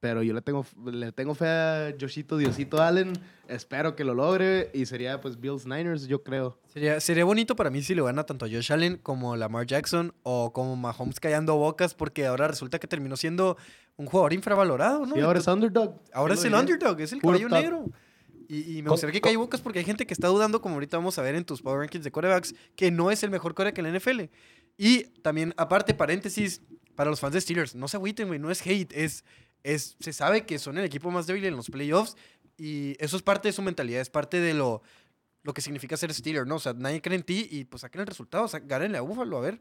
pero 0.00 0.22
yo 0.22 0.34
le 0.34 0.42
tengo 0.42 0.64
le 0.84 1.12
tengo 1.12 1.34
fe 1.34 1.46
a 1.48 1.94
Joshito 1.98 2.36
Diosito 2.36 2.82
Allen, 2.82 3.12
espero 3.48 3.96
que 3.96 4.04
lo 4.04 4.14
logre 4.14 4.70
y 4.74 4.86
sería 4.86 5.20
pues 5.20 5.40
Bills 5.40 5.66
Niners, 5.66 6.06
yo 6.06 6.22
creo. 6.22 6.58
Sería, 6.66 7.00
sería 7.00 7.24
bonito 7.24 7.56
para 7.56 7.70
mí 7.70 7.82
si 7.82 7.94
lo 7.94 8.04
gana 8.04 8.24
tanto 8.24 8.46
Josh 8.46 8.72
Allen 8.72 8.98
como 8.98 9.36
Lamar 9.36 9.66
Jackson 9.66 10.12
o 10.22 10.52
como 10.52 10.76
Mahomes 10.76 11.20
callando 11.20 11.56
bocas 11.56 11.94
porque 11.94 12.26
ahora 12.26 12.48
resulta 12.48 12.78
que 12.78 12.86
terminó 12.86 13.16
siendo 13.16 13.56
un 13.96 14.06
jugador 14.06 14.32
infravalorado, 14.32 15.06
¿no? 15.06 15.16
Y 15.16 15.20
ahora 15.20 15.38
es 15.38 15.46
underdog. 15.46 16.00
ahora 16.12 16.34
es 16.34 16.44
el 16.44 16.52
diré. 16.52 16.60
underdog, 16.60 17.00
es 17.00 17.12
el 17.12 17.20
Puro 17.20 17.38
caballo 17.38 17.48
top. 17.48 17.60
negro. 17.60 17.84
Y, 18.48 18.78
y 18.78 18.82
me 18.82 18.90
gustaría 18.90 19.12
que 19.12 19.20
calle 19.20 19.36
bocas 19.36 19.60
porque 19.60 19.80
hay 19.80 19.84
gente 19.84 20.06
que 20.06 20.14
está 20.14 20.28
dudando, 20.28 20.60
como 20.60 20.74
ahorita 20.74 20.96
vamos 20.98 21.18
a 21.18 21.22
ver 21.22 21.34
en 21.34 21.44
tus 21.44 21.62
Power 21.62 21.80
Rankings 21.80 22.04
de 22.04 22.12
quarterbacks, 22.12 22.54
que 22.76 22.90
no 22.90 23.10
es 23.10 23.22
el 23.22 23.30
mejor 23.30 23.54
quarterback 23.54 23.78
en 23.78 23.92
la 23.92 23.98
NFL. 23.98 24.20
Y 24.76 25.04
también, 25.22 25.54
aparte, 25.56 25.94
paréntesis, 25.94 26.62
para 26.94 27.10
los 27.10 27.20
fans 27.20 27.34
de 27.34 27.40
Steelers, 27.40 27.74
no 27.74 27.88
se 27.88 27.96
agüiten, 27.96 28.28
güey, 28.28 28.38
no 28.38 28.50
es 28.50 28.64
hate, 28.64 28.92
es, 28.92 29.24
es, 29.74 29.96
se 30.00 30.12
sabe 30.12 30.46
que 30.46 30.58
son 30.58 30.78
el 30.78 30.84
equipo 30.84 31.10
más 31.10 31.26
débil 31.26 31.44
en 31.44 31.56
los 31.56 31.68
playoffs 31.70 32.16
y 32.56 32.96
eso 32.98 33.16
es 33.16 33.22
parte 33.22 33.48
de 33.48 33.52
su 33.52 33.62
mentalidad, 33.62 34.00
es 34.00 34.10
parte 34.10 34.40
de 34.40 34.54
lo, 34.54 34.82
lo 35.42 35.52
que 35.54 35.60
significa 35.60 35.96
ser 35.96 36.12
Steeler, 36.14 36.46
¿no? 36.46 36.56
O 36.56 36.58
sea, 36.60 36.72
nadie 36.72 37.02
cree 37.02 37.16
en 37.16 37.22
ti 37.24 37.48
y 37.50 37.64
pues 37.64 37.82
saquen 37.82 38.00
el 38.02 38.06
resultado, 38.06 38.44
o 38.44 38.48
sea, 38.48 38.60
gánenle 38.60 38.98
a 38.98 39.02
Búfalo, 39.02 39.38
a 39.38 39.40
ver. 39.40 39.60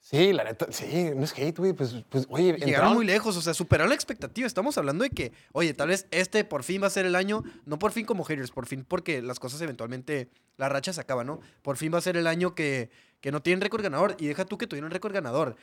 Sí, 0.00 0.32
la 0.32 0.44
neta, 0.44 0.68
sí, 0.70 1.10
no 1.14 1.24
es 1.24 1.32
hate, 1.36 1.58
güey. 1.58 1.72
Pues, 1.72 1.94
pues, 2.08 2.26
oye, 2.30 2.52
llegaron 2.52 2.68
entraron- 2.68 2.94
muy 2.94 3.04
lejos, 3.04 3.36
o 3.36 3.42
sea, 3.42 3.52
superaron 3.52 3.88
la 3.90 3.96
expectativa. 3.96 4.46
Estamos 4.46 4.78
hablando 4.78 5.02
de 5.02 5.10
que, 5.10 5.32
oye, 5.52 5.74
tal 5.74 5.88
vez 5.88 6.06
este 6.12 6.44
por 6.44 6.62
fin 6.62 6.80
va 6.82 6.86
a 6.86 6.90
ser 6.90 7.04
el 7.04 7.16
año, 7.16 7.42
no 7.66 7.78
por 7.80 7.90
fin 7.92 8.06
como 8.06 8.24
haters, 8.24 8.52
por 8.52 8.66
fin 8.66 8.84
porque 8.88 9.20
las 9.22 9.40
cosas 9.40 9.60
eventualmente, 9.60 10.30
la 10.56 10.68
racha 10.68 10.92
se 10.92 11.00
acaba, 11.00 11.24
¿no? 11.24 11.40
Por 11.62 11.76
fin 11.76 11.92
va 11.92 11.98
a 11.98 12.00
ser 12.00 12.16
el 12.16 12.28
año 12.28 12.54
que, 12.54 12.90
que 13.20 13.32
no 13.32 13.42
tienen 13.42 13.60
récord 13.60 13.82
ganador. 13.82 14.16
Y 14.20 14.28
deja 14.28 14.44
tú 14.44 14.56
que 14.56 14.66
tuvieron 14.68 14.90
récord 14.92 15.12
ganador. 15.12 15.56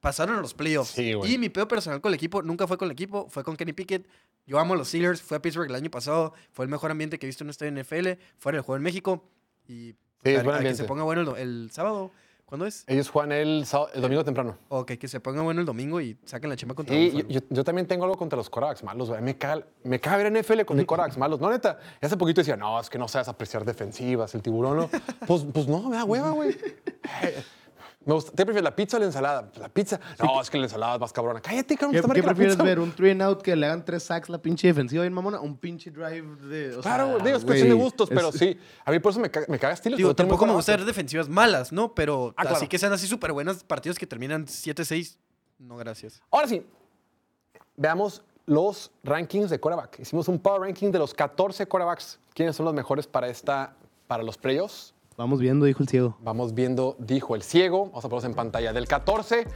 Pasaron 0.00 0.36
a 0.36 0.40
los 0.40 0.52
playoffs. 0.54 0.90
Sí, 0.90 1.12
y 1.26 1.38
mi 1.38 1.48
peor 1.48 1.68
personal 1.68 2.00
con 2.00 2.10
el 2.10 2.14
equipo 2.16 2.42
nunca 2.42 2.66
fue 2.66 2.76
con 2.76 2.86
el 2.86 2.92
equipo, 2.92 3.28
fue 3.28 3.44
con 3.44 3.56
Kenny 3.56 3.72
Pickett. 3.72 4.06
Yo 4.46 4.58
amo 4.58 4.74
a 4.74 4.76
los 4.76 4.88
Steelers, 4.88 5.22
fue 5.22 5.36
a 5.36 5.42
Pittsburgh 5.42 5.68
el 5.70 5.74
año 5.76 5.90
pasado, 5.90 6.32
fue 6.52 6.64
el 6.64 6.70
mejor 6.70 6.90
ambiente 6.90 7.18
que 7.18 7.26
he 7.26 7.28
visto 7.28 7.44
en 7.44 7.50
esta 7.50 7.66
NFL, 7.70 8.18
fue 8.38 8.50
en 8.52 8.56
el 8.56 8.62
juego 8.62 8.76
en 8.76 8.82
México. 8.82 9.24
Y 9.68 9.94
Sí, 10.24 10.34
a- 10.34 10.42
buen 10.42 10.56
a 10.56 10.60
que 10.60 10.74
se 10.74 10.84
ponga 10.84 11.04
bueno 11.04 11.20
el, 11.22 11.26
do- 11.26 11.36
el 11.36 11.70
sábado. 11.72 12.10
¿Cuándo 12.44 12.64
es? 12.66 12.84
Ellos 12.86 13.08
juegan 13.10 13.32
el, 13.32 13.66
sábado- 13.66 13.90
el 13.94 14.02
domingo 14.02 14.24
temprano. 14.24 14.56
Ok, 14.68 14.92
que 14.92 15.08
se 15.08 15.18
ponga 15.18 15.42
bueno 15.42 15.60
el 15.60 15.66
domingo 15.66 16.00
y 16.00 16.16
saquen 16.24 16.48
la 16.50 16.54
chamba 16.56 16.76
contra 16.76 16.94
Sí, 16.94 17.10
Buffalo. 17.10 17.40
yo, 17.50 17.64
también 17.64 17.88
tengo 17.88 18.04
algo 18.04 18.16
contra 18.16 18.36
los 18.36 18.48
quarterbacks 18.48 18.84
malos, 18.84 19.08
güey. 19.08 19.20
Me 19.20 19.36
caga, 19.36 19.66
me 19.82 19.98
caga 20.00 20.18
ver 20.18 20.32
NFL 20.32 20.64
con 20.64 20.76
los 20.76 20.86
quarterbacks 20.86 21.18
malos. 21.18 21.40
No, 21.40 21.50
neta. 21.50 21.78
Hace 22.00 22.16
poquito 22.16 22.40
decía, 22.42 22.56
no, 22.56 22.78
es 22.80 22.88
que 22.88 22.98
no 22.98 23.08
sabes 23.08 23.26
apreciar 23.26 23.64
defensivas, 23.64 24.32
el 24.36 24.42
tiburón, 24.42 24.76
¿no? 24.76 24.90
Pues, 25.26 25.44
pues 25.52 25.66
no, 25.66 25.88
me 25.88 25.96
da 25.96 26.04
hueva, 26.04 26.30
güey. 26.30 26.56
Me 28.06 28.14
gusta. 28.14 28.30
¿Te 28.30 28.44
prefieres 28.46 28.62
la 28.62 28.74
pizza 28.74 28.96
o 28.96 29.00
la 29.00 29.06
ensalada? 29.06 29.50
La 29.58 29.68
pizza. 29.68 30.00
No, 30.22 30.40
es 30.40 30.48
que 30.48 30.56
la 30.58 30.64
ensalada 30.64 30.94
es 30.94 31.00
más 31.00 31.12
cabrona. 31.12 31.40
Cállate, 31.40 31.76
cabrón. 31.76 31.92
¿Qué, 32.00 32.00
qué 32.14 32.22
prefieres 32.22 32.54
pizza, 32.54 32.62
ver? 32.64 32.78
¿Un 32.78 32.92
three 32.92 33.10
and 33.10 33.20
out 33.22 33.42
que 33.42 33.54
le 33.56 33.66
hagan 33.66 33.84
tres 33.84 34.04
sacks 34.04 34.28
la 34.28 34.38
pinche 34.38 34.68
defensiva 34.68 35.02
bien 35.02 35.12
mamona? 35.12 35.40
¿Un 35.40 35.56
pinche 35.58 35.90
drive 35.90 36.36
de.? 36.46 36.76
o 36.76 36.80
Claro, 36.80 37.04
sea, 37.06 37.12
güey, 37.14 37.24
digo, 37.24 37.36
es 37.38 37.44
cuestión 37.44 37.68
de 37.68 37.74
gustos, 37.74 38.08
pero 38.08 38.30
sí. 38.32 38.56
A 38.84 38.90
mí 38.92 39.00
por 39.00 39.10
eso 39.10 39.20
me 39.20 39.30
caga, 39.30 39.46
me 39.48 39.58
caga 39.58 39.74
estilo. 39.74 39.96
Digo, 39.96 40.14
tampoco 40.14 40.46
me 40.46 40.52
gusta 40.52 40.72
ver 40.76 40.84
defensivas 40.86 41.28
malas, 41.28 41.72
¿no? 41.72 41.94
Pero 41.94 42.32
Ah, 42.36 42.42
claro. 42.42 42.56
así 42.56 42.68
que 42.68 42.78
sean 42.78 42.92
así 42.92 43.06
súper 43.06 43.32
buenas 43.32 43.64
partidos 43.64 43.98
que 43.98 44.06
terminan 44.06 44.46
7-6. 44.46 45.16
No, 45.58 45.76
gracias. 45.76 46.22
Ahora 46.30 46.46
sí, 46.48 46.64
veamos 47.76 48.22
los 48.46 48.92
rankings 49.02 49.50
de 49.50 49.58
quarterback. 49.58 49.98
Hicimos 50.00 50.28
un 50.28 50.38
power 50.38 50.60
ranking 50.62 50.90
de 50.92 50.98
los 51.00 51.12
14 51.12 51.66
quarterbacks. 51.66 52.18
¿Quiénes 52.34 52.54
son 52.54 52.66
los 52.66 52.74
mejores 52.74 53.06
para, 53.06 53.28
esta, 53.28 53.74
para 54.06 54.22
los 54.22 54.36
playoffs? 54.38 54.94
Vamos 55.16 55.40
viendo, 55.40 55.64
dijo 55.64 55.82
el 55.82 55.88
ciego. 55.88 56.16
Vamos 56.20 56.52
viendo, 56.52 56.94
dijo 56.98 57.34
el 57.34 57.42
ciego. 57.42 57.86
Vamos 57.86 58.04
a 58.04 58.08
ponerlos 58.08 58.24
en 58.24 58.34
pantalla. 58.34 58.72
Del 58.74 58.86
14 58.86 59.46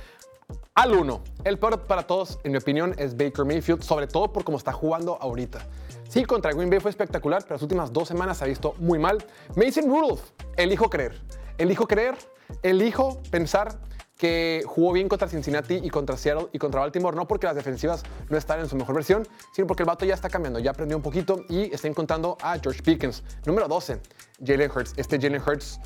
al 0.75 0.93
1. 0.93 1.21
El 1.45 1.59
peor 1.59 1.83
para 1.83 2.07
todos, 2.07 2.39
en 2.45 2.53
mi 2.53 2.59
opinión, 2.59 2.95
es 2.97 3.17
Baker 3.17 3.45
Mayfield, 3.45 3.83
sobre 3.83 4.07
todo 4.07 4.33
por 4.33 4.43
cómo 4.43 4.57
está 4.57 4.73
jugando 4.73 5.19
ahorita. 5.21 5.61
Sí, 6.09 6.25
contra 6.25 6.53
Green 6.53 6.71
Bay 6.71 6.81
fue 6.81 6.91
espectacular, 6.91 7.43
pero 7.43 7.57
las 7.57 7.63
últimas 7.63 7.93
dos 7.93 8.09
semanas 8.09 8.39
se 8.39 8.45
ha 8.45 8.47
visto 8.49 8.75
muy 8.79 8.99
mal. 8.99 9.23
Mason 9.55 9.85
Rudolph, 9.85 10.23
elijo 10.57 10.89
creer. 10.89 11.21
Elijo 11.59 11.87
creer, 11.87 12.17
elijo 12.63 13.21
pensar 13.31 13.79
que 14.21 14.63
jugó 14.67 14.93
bien 14.93 15.09
contra 15.09 15.27
Cincinnati 15.27 15.81
y 15.83 15.89
contra 15.89 16.15
Seattle 16.15 16.49
y 16.53 16.59
contra 16.59 16.81
Baltimore, 16.81 17.17
no 17.17 17.27
porque 17.27 17.47
las 17.47 17.57
defensivas 17.57 18.03
no 18.29 18.37
están 18.37 18.61
en 18.61 18.69
su 18.69 18.77
mejor 18.77 18.95
versión, 18.95 19.27
sino 19.55 19.67
porque 19.67 19.83
el 19.83 19.87
vato 19.87 20.05
ya 20.05 20.13
está 20.13 20.29
cambiando, 20.29 20.59
ya 20.59 20.73
aprendió 20.73 20.95
un 20.99 21.03
poquito 21.03 21.47
y 21.49 21.73
está 21.73 21.89
encontrando 21.89 22.37
a 22.43 22.59
George 22.59 22.83
Pickens. 22.83 23.23
Número 23.47 23.67
12, 23.67 23.99
Jalen 24.45 24.71
Hurts. 24.71 24.93
Este 24.99 25.19
Jalen 25.19 25.41
Hurts 25.41 25.81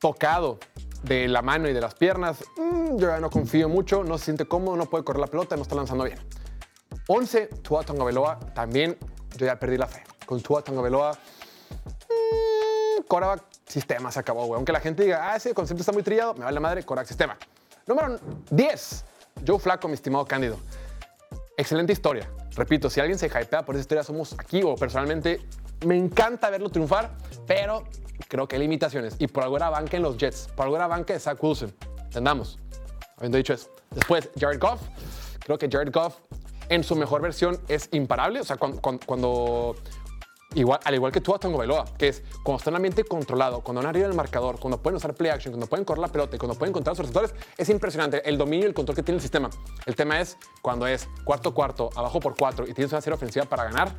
tocado 0.00 0.58
de 1.04 1.28
la 1.28 1.40
mano 1.40 1.68
y 1.68 1.72
de 1.72 1.80
las 1.80 1.94
piernas, 1.94 2.44
mm, 2.56 2.96
yo 2.96 3.06
ya 3.06 3.20
no 3.20 3.30
confío 3.30 3.68
mucho, 3.68 4.02
no 4.02 4.18
se 4.18 4.24
siente 4.24 4.44
cómodo, 4.44 4.76
no 4.76 4.86
puede 4.86 5.04
correr 5.04 5.20
la 5.20 5.28
pelota, 5.28 5.54
no 5.54 5.62
está 5.62 5.76
lanzando 5.76 6.02
bien. 6.02 6.18
11, 7.06 7.46
Tua 7.62 7.84
Tagovailoa, 7.84 8.40
también 8.54 8.98
yo 9.36 9.46
ya 9.46 9.56
perdí 9.56 9.76
la 9.76 9.86
fe. 9.86 10.02
Con 10.26 10.42
Tua 10.42 10.62
Tagovailoa, 10.62 11.12
mm, 11.12 13.02
Coraback 13.06 13.44
sistema 13.68 14.10
se 14.10 14.18
acabó, 14.18 14.46
güey. 14.46 14.56
Aunque 14.56 14.72
la 14.72 14.80
gente 14.80 15.04
diga, 15.04 15.30
ah, 15.30 15.36
ese 15.36 15.54
concepto 15.54 15.82
está 15.82 15.92
muy 15.92 16.02
trillado, 16.02 16.34
me 16.34 16.40
vale 16.40 16.54
la 16.54 16.60
madre, 16.60 16.82
Coraback 16.82 17.06
sistema. 17.06 17.38
Número 17.86 18.18
10, 18.50 19.04
Joe 19.46 19.58
Flaco, 19.58 19.88
mi 19.88 19.94
estimado 19.94 20.24
Cándido. 20.24 20.56
Excelente 21.56 21.92
historia. 21.92 22.30
Repito, 22.54 22.88
si 22.88 23.00
alguien 23.00 23.18
se 23.18 23.26
hypea 23.26 23.64
por 23.64 23.74
esa 23.74 23.80
historia, 23.80 24.04
somos 24.04 24.34
aquí 24.38 24.62
o 24.62 24.74
personalmente 24.76 25.40
me 25.86 25.96
encanta 25.96 26.48
verlo 26.50 26.70
triunfar, 26.70 27.10
pero 27.46 27.84
creo 28.28 28.46
que 28.46 28.56
hay 28.56 28.62
limitaciones. 28.62 29.16
Y 29.18 29.26
por 29.26 29.42
algo 29.42 29.56
era 29.56 29.68
banca 29.68 29.96
en 29.96 30.02
los 30.04 30.16
Jets, 30.16 30.48
por 30.54 30.64
algo 30.64 30.76
era 30.76 30.86
banca 30.86 31.12
de 31.12 31.20
Zach 31.20 31.42
Wilson. 31.42 31.74
Entendamos. 32.04 32.58
Habiendo 33.16 33.38
dicho 33.38 33.54
eso. 33.54 33.70
Después, 33.90 34.30
Jared 34.38 34.60
Goff. 34.60 34.80
Creo 35.40 35.58
que 35.58 35.68
Jared 35.70 35.92
Goff 35.92 36.16
en 36.68 36.84
su 36.84 36.94
mejor 36.94 37.20
versión 37.20 37.60
es 37.68 37.88
imparable. 37.92 38.40
O 38.40 38.44
sea, 38.44 38.56
cuando 38.56 39.74
Igual, 40.54 40.80
al 40.84 40.94
igual 40.94 41.12
que 41.12 41.20
tú, 41.22 41.32
Tongo 41.38 41.56
Bailoa, 41.56 41.86
que 41.96 42.08
es 42.08 42.22
cuando 42.42 42.58
está 42.58 42.68
en 42.70 42.76
ambiente 42.76 43.04
controlado, 43.04 43.60
cuando 43.62 43.80
van 43.80 43.88
arriba 43.88 44.06
del 44.06 44.16
marcador, 44.16 44.60
cuando 44.60 44.82
pueden 44.82 44.96
usar 44.98 45.14
play 45.14 45.30
action, 45.30 45.52
cuando 45.52 45.66
pueden 45.66 45.84
correr 45.86 46.00
la 46.02 46.08
pelota 46.08 46.36
cuando 46.36 46.54
pueden 46.58 46.72
encontrar 46.72 46.94
sus 46.94 47.06
receptores, 47.06 47.34
es 47.56 47.68
impresionante 47.70 48.28
el 48.28 48.36
dominio 48.36 48.66
y 48.66 48.68
el 48.68 48.74
control 48.74 48.96
que 48.96 49.02
tiene 49.02 49.16
el 49.16 49.22
sistema. 49.22 49.48
El 49.86 49.96
tema 49.96 50.20
es 50.20 50.36
cuando 50.60 50.86
es 50.86 51.08
cuarto 51.24 51.54
cuarto, 51.54 51.88
abajo 51.96 52.20
por 52.20 52.36
cuatro 52.36 52.66
y 52.68 52.74
tienes 52.74 52.92
una 52.92 53.00
serie 53.00 53.14
ofensiva 53.16 53.46
para 53.46 53.64
ganar, 53.64 53.92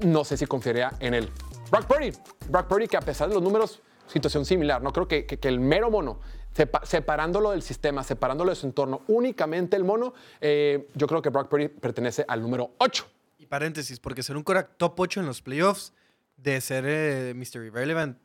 no 0.00 0.24
sé 0.24 0.38
si 0.38 0.46
confiaría 0.46 0.92
en 0.98 1.12
él. 1.12 1.30
Brock 1.70 1.84
Purdy, 1.84 2.12
Brock 2.48 2.66
Purdy 2.68 2.88
que 2.88 2.96
a 2.96 3.00
pesar 3.02 3.28
de 3.28 3.34
los 3.34 3.42
números, 3.42 3.82
situación 4.06 4.46
similar, 4.46 4.82
no 4.82 4.92
creo 4.94 5.06
que, 5.06 5.26
que- 5.26 5.48
el 5.48 5.60
mero 5.60 5.90
mono, 5.90 6.20
sepa- 6.56 6.84
separándolo 6.86 7.50
del 7.50 7.60
sistema, 7.62 8.02
separándolo 8.02 8.48
de 8.50 8.56
su 8.56 8.66
entorno, 8.66 9.02
únicamente 9.08 9.76
el 9.76 9.84
mono, 9.84 10.14
eh, 10.40 10.88
yo 10.94 11.06
creo 11.06 11.20
que 11.20 11.28
Brock 11.28 11.48
Purdy 11.48 11.68
pertenece 11.68 12.24
al 12.26 12.40
número 12.40 12.70
8. 12.78 13.04
Paréntesis, 13.52 14.00
porque 14.00 14.22
ser 14.22 14.38
un 14.38 14.44
Korak 14.44 14.78
top 14.78 14.98
8 14.98 15.20
en 15.20 15.26
los 15.26 15.42
playoffs, 15.42 15.92
de 16.38 16.58
ser 16.62 16.86
eh, 16.86 17.34
Mr. 17.34 17.66
Irrelevant, 17.66 18.16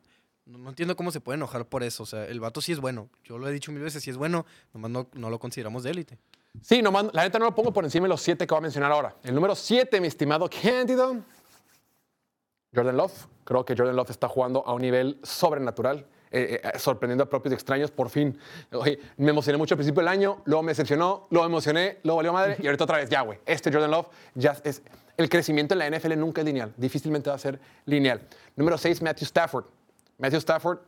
no, 0.46 0.56
no 0.56 0.70
entiendo 0.70 0.96
cómo 0.96 1.10
se 1.10 1.20
puede 1.20 1.36
enojar 1.36 1.66
por 1.68 1.82
eso. 1.82 2.04
O 2.04 2.06
sea, 2.06 2.24
el 2.24 2.40
vato 2.40 2.62
sí 2.62 2.72
es 2.72 2.80
bueno. 2.80 3.10
Yo 3.24 3.36
lo 3.36 3.46
he 3.46 3.52
dicho 3.52 3.70
mil 3.70 3.82
veces, 3.82 4.02
sí 4.02 4.08
es 4.08 4.16
bueno, 4.16 4.46
nomás 4.72 4.90
no, 4.90 5.10
no 5.12 5.28
lo 5.28 5.38
consideramos 5.38 5.82
de 5.82 5.90
élite. 5.90 6.18
Sí, 6.62 6.80
nomás, 6.80 7.08
la 7.12 7.24
neta 7.24 7.38
no 7.38 7.44
lo 7.44 7.54
pongo 7.54 7.74
por 7.74 7.84
encima 7.84 8.04
de 8.04 8.08
los 8.08 8.22
siete 8.22 8.46
que 8.46 8.54
voy 8.54 8.60
a 8.60 8.62
mencionar 8.62 8.90
ahora. 8.90 9.16
El 9.22 9.34
número 9.34 9.54
7, 9.54 10.00
mi 10.00 10.06
estimado 10.06 10.48
Cándido. 10.48 11.18
Jordan 12.74 12.96
Love. 12.96 13.26
Creo 13.44 13.66
que 13.66 13.76
Jordan 13.76 13.96
Love 13.96 14.08
está 14.08 14.28
jugando 14.28 14.66
a 14.66 14.72
un 14.72 14.80
nivel 14.80 15.20
sobrenatural, 15.22 16.06
eh, 16.30 16.62
eh, 16.64 16.78
sorprendiendo 16.78 17.24
a 17.24 17.28
propios 17.28 17.52
extraños. 17.52 17.90
Por 17.90 18.08
fin, 18.08 18.38
Oye, 18.72 18.98
me 19.18 19.28
emocioné 19.28 19.58
mucho 19.58 19.74
al 19.74 19.76
principio 19.76 20.00
del 20.00 20.08
año, 20.08 20.40
luego 20.46 20.62
me 20.62 20.70
decepcionó, 20.70 21.26
luego 21.28 21.46
me 21.46 21.52
emocioné, 21.52 21.98
luego 22.02 22.16
valió 22.16 22.32
madre 22.32 22.56
y 22.58 22.66
ahorita 22.66 22.84
otra 22.84 22.96
vez, 22.96 23.10
ya, 23.10 23.20
güey. 23.20 23.38
Este 23.44 23.70
Jordan 23.70 23.90
Love 23.90 24.06
ya 24.34 24.56
es. 24.64 24.82
El 25.18 25.28
crecimiento 25.28 25.74
en 25.74 25.80
la 25.80 25.90
NFL 25.90 26.16
nunca 26.16 26.40
es 26.40 26.46
lineal, 26.46 26.72
difícilmente 26.76 27.28
va 27.28 27.36
a 27.36 27.38
ser 27.38 27.58
lineal. 27.84 28.22
Número 28.56 28.78
6, 28.78 29.02
Matthew 29.02 29.26
Stafford. 29.26 29.64
Matthew 30.16 30.38
Stafford, 30.38 30.78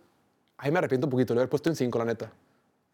ahí 0.56 0.70
me 0.70 0.78
arrepiento 0.78 1.06
un 1.06 1.10
poquito, 1.10 1.34
lo 1.34 1.40
haber 1.40 1.50
puesto 1.50 1.68
en 1.68 1.76
5, 1.76 1.98
la 1.98 2.04
neta. 2.04 2.32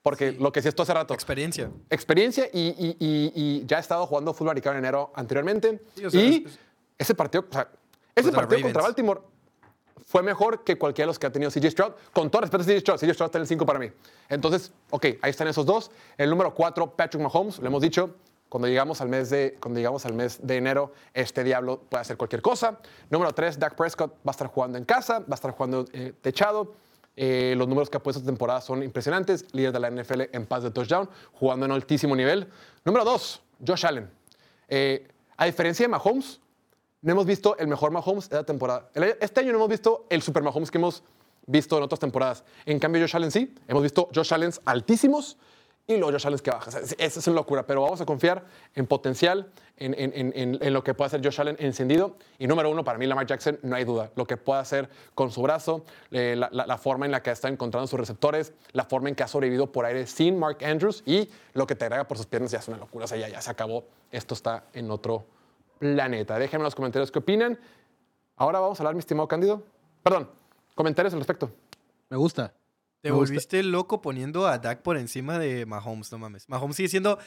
Porque 0.03 0.33
lo 0.33 0.51
que 0.51 0.63
sí 0.63 0.69
esto 0.69 0.83
hace 0.83 0.95
rato 0.95 1.13
Experiencia. 1.15 1.71
experiencia 1.91 2.49
y, 2.53 2.61
y- 2.69 2.97
y- 2.99 3.33
y 3.35 3.67
ya 3.67 3.77
he 3.77 3.81
estado 3.81 4.07
jugando 4.07 4.33
fútbol 4.33 4.51
americano 4.51 4.79
en 4.79 4.85
enero 4.85 5.13
anteriormente. 5.15 5.83
Sí, 5.95 6.05
o 6.07 6.11
sea, 6.11 6.21
y 6.23 6.45
es- 6.47 6.53
es- 6.53 6.59
ese 6.99 7.15
partido, 7.15 7.45
o 7.49 7.53
sea, 7.53 7.69
ese 8.15 8.23
Contra 8.31 8.41
partido 8.43 8.63
contra. 8.63 8.83
Baltimore 8.83 9.21
fue 10.07 10.23
mejor 10.23 10.65
que 10.65 10.79
cualquiera 10.79 11.07
de 11.07 11.09
los 11.09 11.19
que 11.19 11.27
ha 11.27 11.33
tenido 11.33 11.51
CJ 11.51 11.71
Stroud. 11.71 11.93
Con 12.15 12.31
todo 12.31 12.43
respeto 12.43 12.63
a 12.63 12.67
CJ 12.67 12.81
Stroud, 12.81 12.99
CJ 13.01 13.13
Stroud 13.15 13.27
está 13.29 13.39
en 13.39 13.43
el 13.43 13.49
5 13.49 13.67
para 13.67 13.79
mí. 13.79 13.91
Entonces, 14.31 14.73
ok, 14.91 15.05
ahí 15.21 15.31
están 15.31 15.49
esos 15.49 15.67
dos. 15.67 15.91
El 16.17 16.31
número 16.31 16.55
4, 16.55 16.97
Patrick 16.97 17.23
Mahomes, 17.23 17.59
lo 17.59 17.67
hemos 17.67 17.83
dicho. 17.83 18.15
Cuando 18.57 18.69
llegamos 18.69 19.03
al 19.03 19.11
mes 19.11 19.29
de, 19.29 19.59
cuando 19.61 19.81
llegamos 19.81 20.07
al 20.07 20.15
mes 20.15 20.39
de 20.43 20.57
enero, 20.57 20.95
este 21.13 21.45
diablo 21.45 21.79
puede 21.91 22.01
hacer 22.01 22.17
cualquier 22.17 22.41
cosa. 22.41 22.79
Número 23.11 23.35
3, 23.35 23.59
Dak 23.59 23.75
Prescott 23.75 24.13
va 24.27 24.29
a 24.29 24.31
estar 24.31 24.47
jugando 24.47 24.79
en 24.79 24.87
casa, 24.87 25.19
va 25.19 25.27
a 25.33 25.35
estar 25.35 25.51
jugando 25.51 25.85
eh, 25.93 26.15
techado. 26.23 26.73
Eh, 27.17 27.53
los 27.59 27.69
números 27.69 27.91
que 27.91 27.99
ha 27.99 28.03
puesto 28.03 28.21
esta 28.21 28.31
temporada 28.31 28.63
son 28.63 28.83
impresionantes. 28.83 29.45
Líder 29.53 29.73
de 29.75 29.81
la 29.81 29.91
NFL 29.91 30.23
en 30.33 30.47
paz 30.47 30.63
de 30.63 30.71
touchdown, 30.71 31.07
jugando 31.35 31.67
en 31.67 31.73
altísimo 31.73 32.17
nivel. 32.17 32.49
Número 32.83 33.05
2, 33.05 33.43
Josh 33.67 33.85
Allen. 33.85 34.09
Eh, 34.69 35.07
a 35.37 35.45
diferencia 35.45 35.85
de 35.85 35.89
Mahomes, 35.89 36.41
no 37.03 37.13
hemos 37.13 37.27
visto 37.27 37.59
el 37.59 37.69
mejor 37.69 37.91
Mahomes 37.91 38.31
de 38.31 38.37
la 38.37 38.45
temporada. 38.45 38.89
Este 39.21 39.41
año 39.41 39.53
no 39.53 39.59
hemos 39.59 39.69
visto 39.69 40.07
el 40.09 40.23
super 40.23 40.43
Mahomes 40.43 40.71
que 40.71 40.79
hemos 40.79 41.03
visto 41.45 41.77
en 41.77 41.83
otras 41.83 42.01
temporadas. 42.01 42.43
En 42.65 42.79
cambio, 42.79 43.03
Josh 43.03 43.17
Allen 43.17 43.31
sí. 43.31 43.55
Hemos 43.69 43.83
visto 43.83 44.09
Josh 44.15 44.33
Allen 44.33 44.53
altísimos 44.65 45.37
y 45.89 45.97
luego 45.97 46.11
Josh 46.13 46.27
Allen 46.27 46.39
que 46.41 46.51
baja. 46.51 46.71
O 46.71 46.79
es- 46.99 47.27
una 47.29 47.37
locura, 47.37 47.65
pero 47.67 47.83
vamos 47.83 48.01
a 48.01 48.07
confiar 48.07 48.45
en 48.75 48.87
potencial, 48.87 49.51
en, 49.77 49.95
en- 49.99 50.33
en- 50.61 50.73
lo 50.73 50.83
que 50.83 50.95
puede 50.95 51.07
hacer 51.07 51.21
Josh 51.25 51.41
Allen 51.41 51.57
encendido. 51.61 52.17
Y 52.39 52.47
número 52.49 52.71
uno, 52.71 52.83
para 52.83 52.99
mí, 52.99 53.07
Lamar 53.07 53.27
Jackson, 53.27 53.59
no 53.63 53.77
hay 53.77 53.85
duda. 53.85 54.11
Lo 54.17 54.27
que 54.27 54.37
puede 54.37 54.61
hacer 54.61 54.89
con 55.15 55.31
su 55.31 55.43
brazo, 55.43 55.85
eh, 56.11 56.35
la, 56.37 56.49
la- 56.51 56.67
la 56.67 56.77
forma 56.79 57.07
en 57.07 57.13
la 57.13 57.23
que 57.23 57.31
está 57.31 57.49
encontrando 57.49 57.87
sus 57.87 58.01
receptores, 58.01 58.53
la 58.73 58.85
forma 58.85 59.09
en 59.11 59.15
que 59.15 59.23
ha 59.23 59.29
sobrevivido 59.29 59.71
por 59.71 59.85
aire 59.85 60.07
sin 60.07 60.39
Mark 60.39 60.59
Andrews 60.65 61.03
y 61.07 61.31
lo 61.55 61.67
que 61.67 61.75
te 61.77 61.85
agrega 61.85 62.09
por 62.09 62.17
sus 62.17 62.27
piernas 62.27 62.51
ya 62.51 62.59
es 62.59 62.69
una 62.69 62.79
locura. 62.79 63.05
O 63.05 63.09
sea, 63.09 63.19
ya, 63.19 63.29
ya 63.29 63.41
se 63.41 63.51
acabó. 63.51 63.85
Esto 64.11 64.35
está 64.35 64.65
en 64.73 64.91
otro 64.91 65.25
planeta. 65.79 66.39
Déjenme 66.39 66.63
en 66.63 66.65
los 66.65 66.75
comentarios 66.75 67.11
qué 67.13 67.19
opinan. 67.21 67.59
Ahora 68.37 68.61
vamos 68.61 68.81
a 68.81 68.83
hablar, 68.83 68.95
mi 68.95 69.01
estimado 69.01 69.29
Cándido. 69.29 69.63
Perdón, 70.03 70.29
comentarios 70.75 71.13
al 71.15 71.21
respecto. 71.21 71.51
Me 72.09 72.17
gusta. 72.17 72.53
Te 73.07 73.13
Me 73.13 73.17
gusta. 73.19 73.31
volviste 73.31 73.63
loco 73.63 74.03
poniendo 74.03 74.49
a 74.49 74.59
Dak 74.59 74.83
por 74.83 74.97
encima 74.97 75.39
de 75.39 75.65
Mahomes, 75.65 76.11
no 76.11 76.19
mames. 76.19 76.49
Mahomes 76.49 76.75
sigue 76.75 76.89
siendo 76.89 77.19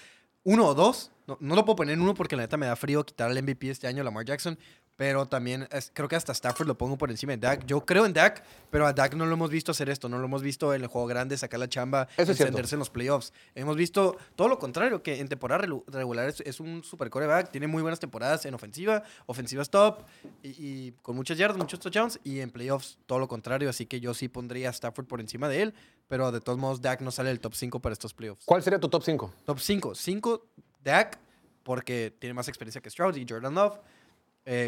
uno 0.44 0.68
o 0.68 0.76
dos. 0.76 1.14
No, 1.26 1.38
no 1.40 1.56
lo 1.56 1.64
puedo 1.64 1.78
poner 1.78 1.94
en 1.94 2.02
uno 2.02 2.14
porque 2.16 2.36
la 2.36 2.42
neta 2.42 2.58
me 2.58 2.66
da 2.66 2.76
frío 2.76 3.06
quitar 3.06 3.32
el 3.32 3.42
MVP 3.42 3.70
este 3.70 3.88
año 3.88 4.02
a 4.02 4.04
Lamar 4.04 4.26
Jackson. 4.26 4.60
Pero 5.00 5.26
también 5.28 5.66
es- 5.72 5.91
creo 5.93 6.10
que 6.10 6.18
hasta 6.18 6.34
Stafford 6.34 6.68
lo 6.68 6.78
pongo 6.78 6.97
por 6.97 7.10
encima 7.10 7.32
de 7.32 7.38
Dak. 7.38 7.66
Yo 7.66 7.86
creo 7.86 8.06
en 8.06 8.12
Dak, 8.12 8.43
pero 8.70 8.86
a 8.86 8.91
Dak 8.91 9.14
no 9.14 9.26
lo 9.26 9.32
hemos 9.32 9.50
visto 9.50 9.72
hacer 9.72 9.89
esto. 9.89 10.10
No 10.10 10.18
lo 10.20 10.26
hemos 10.26 10.41
visto 10.41 10.74
en 10.74 10.82
el 10.82 10.88
juego 10.88 11.08
grande 11.08 11.38
sacar 11.38 11.58
la 11.58 11.70
chamba, 11.70 12.10
Eso 12.18 12.34
encenderse 12.34 12.76
en 12.76 12.80
los 12.80 12.89
playoffs. 12.89 13.32
Hemos 13.56 13.78
visto 13.78 14.18
todo 14.36 14.50
lo 14.50 14.60
contrario, 14.60 15.02
que 15.02 15.22
en 15.22 15.30
temporada 15.30 15.66
regular 15.88 16.28
es, 16.28 16.41
es 16.41 16.60
un 16.60 16.84
super 16.84 17.10
coreback. 17.10 17.50
Tiene 17.50 17.68
muy 17.68 17.82
buenas 17.82 18.02
temporadas 18.02 18.43
en 18.45 18.54
ofensiva, 18.56 19.04
ofensivas 19.26 19.70
top 19.70 20.02
y, 20.43 20.50
y 20.50 20.91
con 21.02 21.16
muchas 21.16 21.38
yardas, 21.38 21.58
muchos 21.58 21.80
touchdowns. 21.80 22.20
Y 22.26 22.41
en 22.41 22.52
playoffs 22.52 22.97
todo 23.06 23.20
lo 23.20 23.30
contrario. 23.30 23.70
Así 23.70 23.86
que 23.86 24.02
yo 24.02 24.14
sí 24.14 24.28
pondría 24.28 24.68
a 24.68 24.72
Stafford 24.74 25.06
por 25.06 25.22
encima 25.22 25.47
de 25.47 25.62
él. 25.62 25.74
Pero 26.10 26.30
de 26.34 26.41
todos 26.41 26.60
modos, 26.60 26.82
Dak 26.82 27.00
no 27.00 27.12
sale 27.12 27.30
del 27.30 27.39
top 27.39 27.54
5 27.56 27.80
para 27.80 27.93
estos 27.93 28.14
playoffs. 28.14 28.43
¿Cuál 28.43 28.62
sería 28.64 28.82
tu 28.82 28.89
top 28.89 29.04
5? 29.04 29.34
Top 29.45 29.60
5. 29.60 29.95
5, 29.95 30.45
Dak, 30.84 31.18
porque 31.64 32.14
tiene 32.20 32.34
más 32.34 32.50
experiencia 32.50 32.82
que 32.82 32.89
Stroud 32.89 33.16
y 33.16 33.26
Jordan 33.30 33.54
Love. 33.56 33.78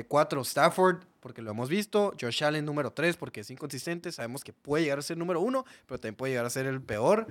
4, 0.07 0.41
Stafford, 0.41 1.03
porque 1.19 1.41
lo 1.41 1.51
hemos 1.51 1.69
visto. 1.69 2.13
Josh 2.19 2.43
Allen, 2.43 2.65
número 2.65 2.91
3, 2.91 3.17
porque 3.17 3.41
es 3.41 3.49
inconsistente. 3.49 4.11
Sabemos 4.11 4.43
que 4.43 4.53
puede 4.53 4.83
llegar 4.83 4.99
a 4.99 5.01
ser 5.01 5.17
número 5.17 5.41
1, 5.41 5.65
pero 5.85 5.99
también 5.99 6.15
puede 6.15 6.33
llegar 6.33 6.45
a 6.45 6.49
ser 6.49 6.65
el 6.65 6.81
peor. 6.81 7.27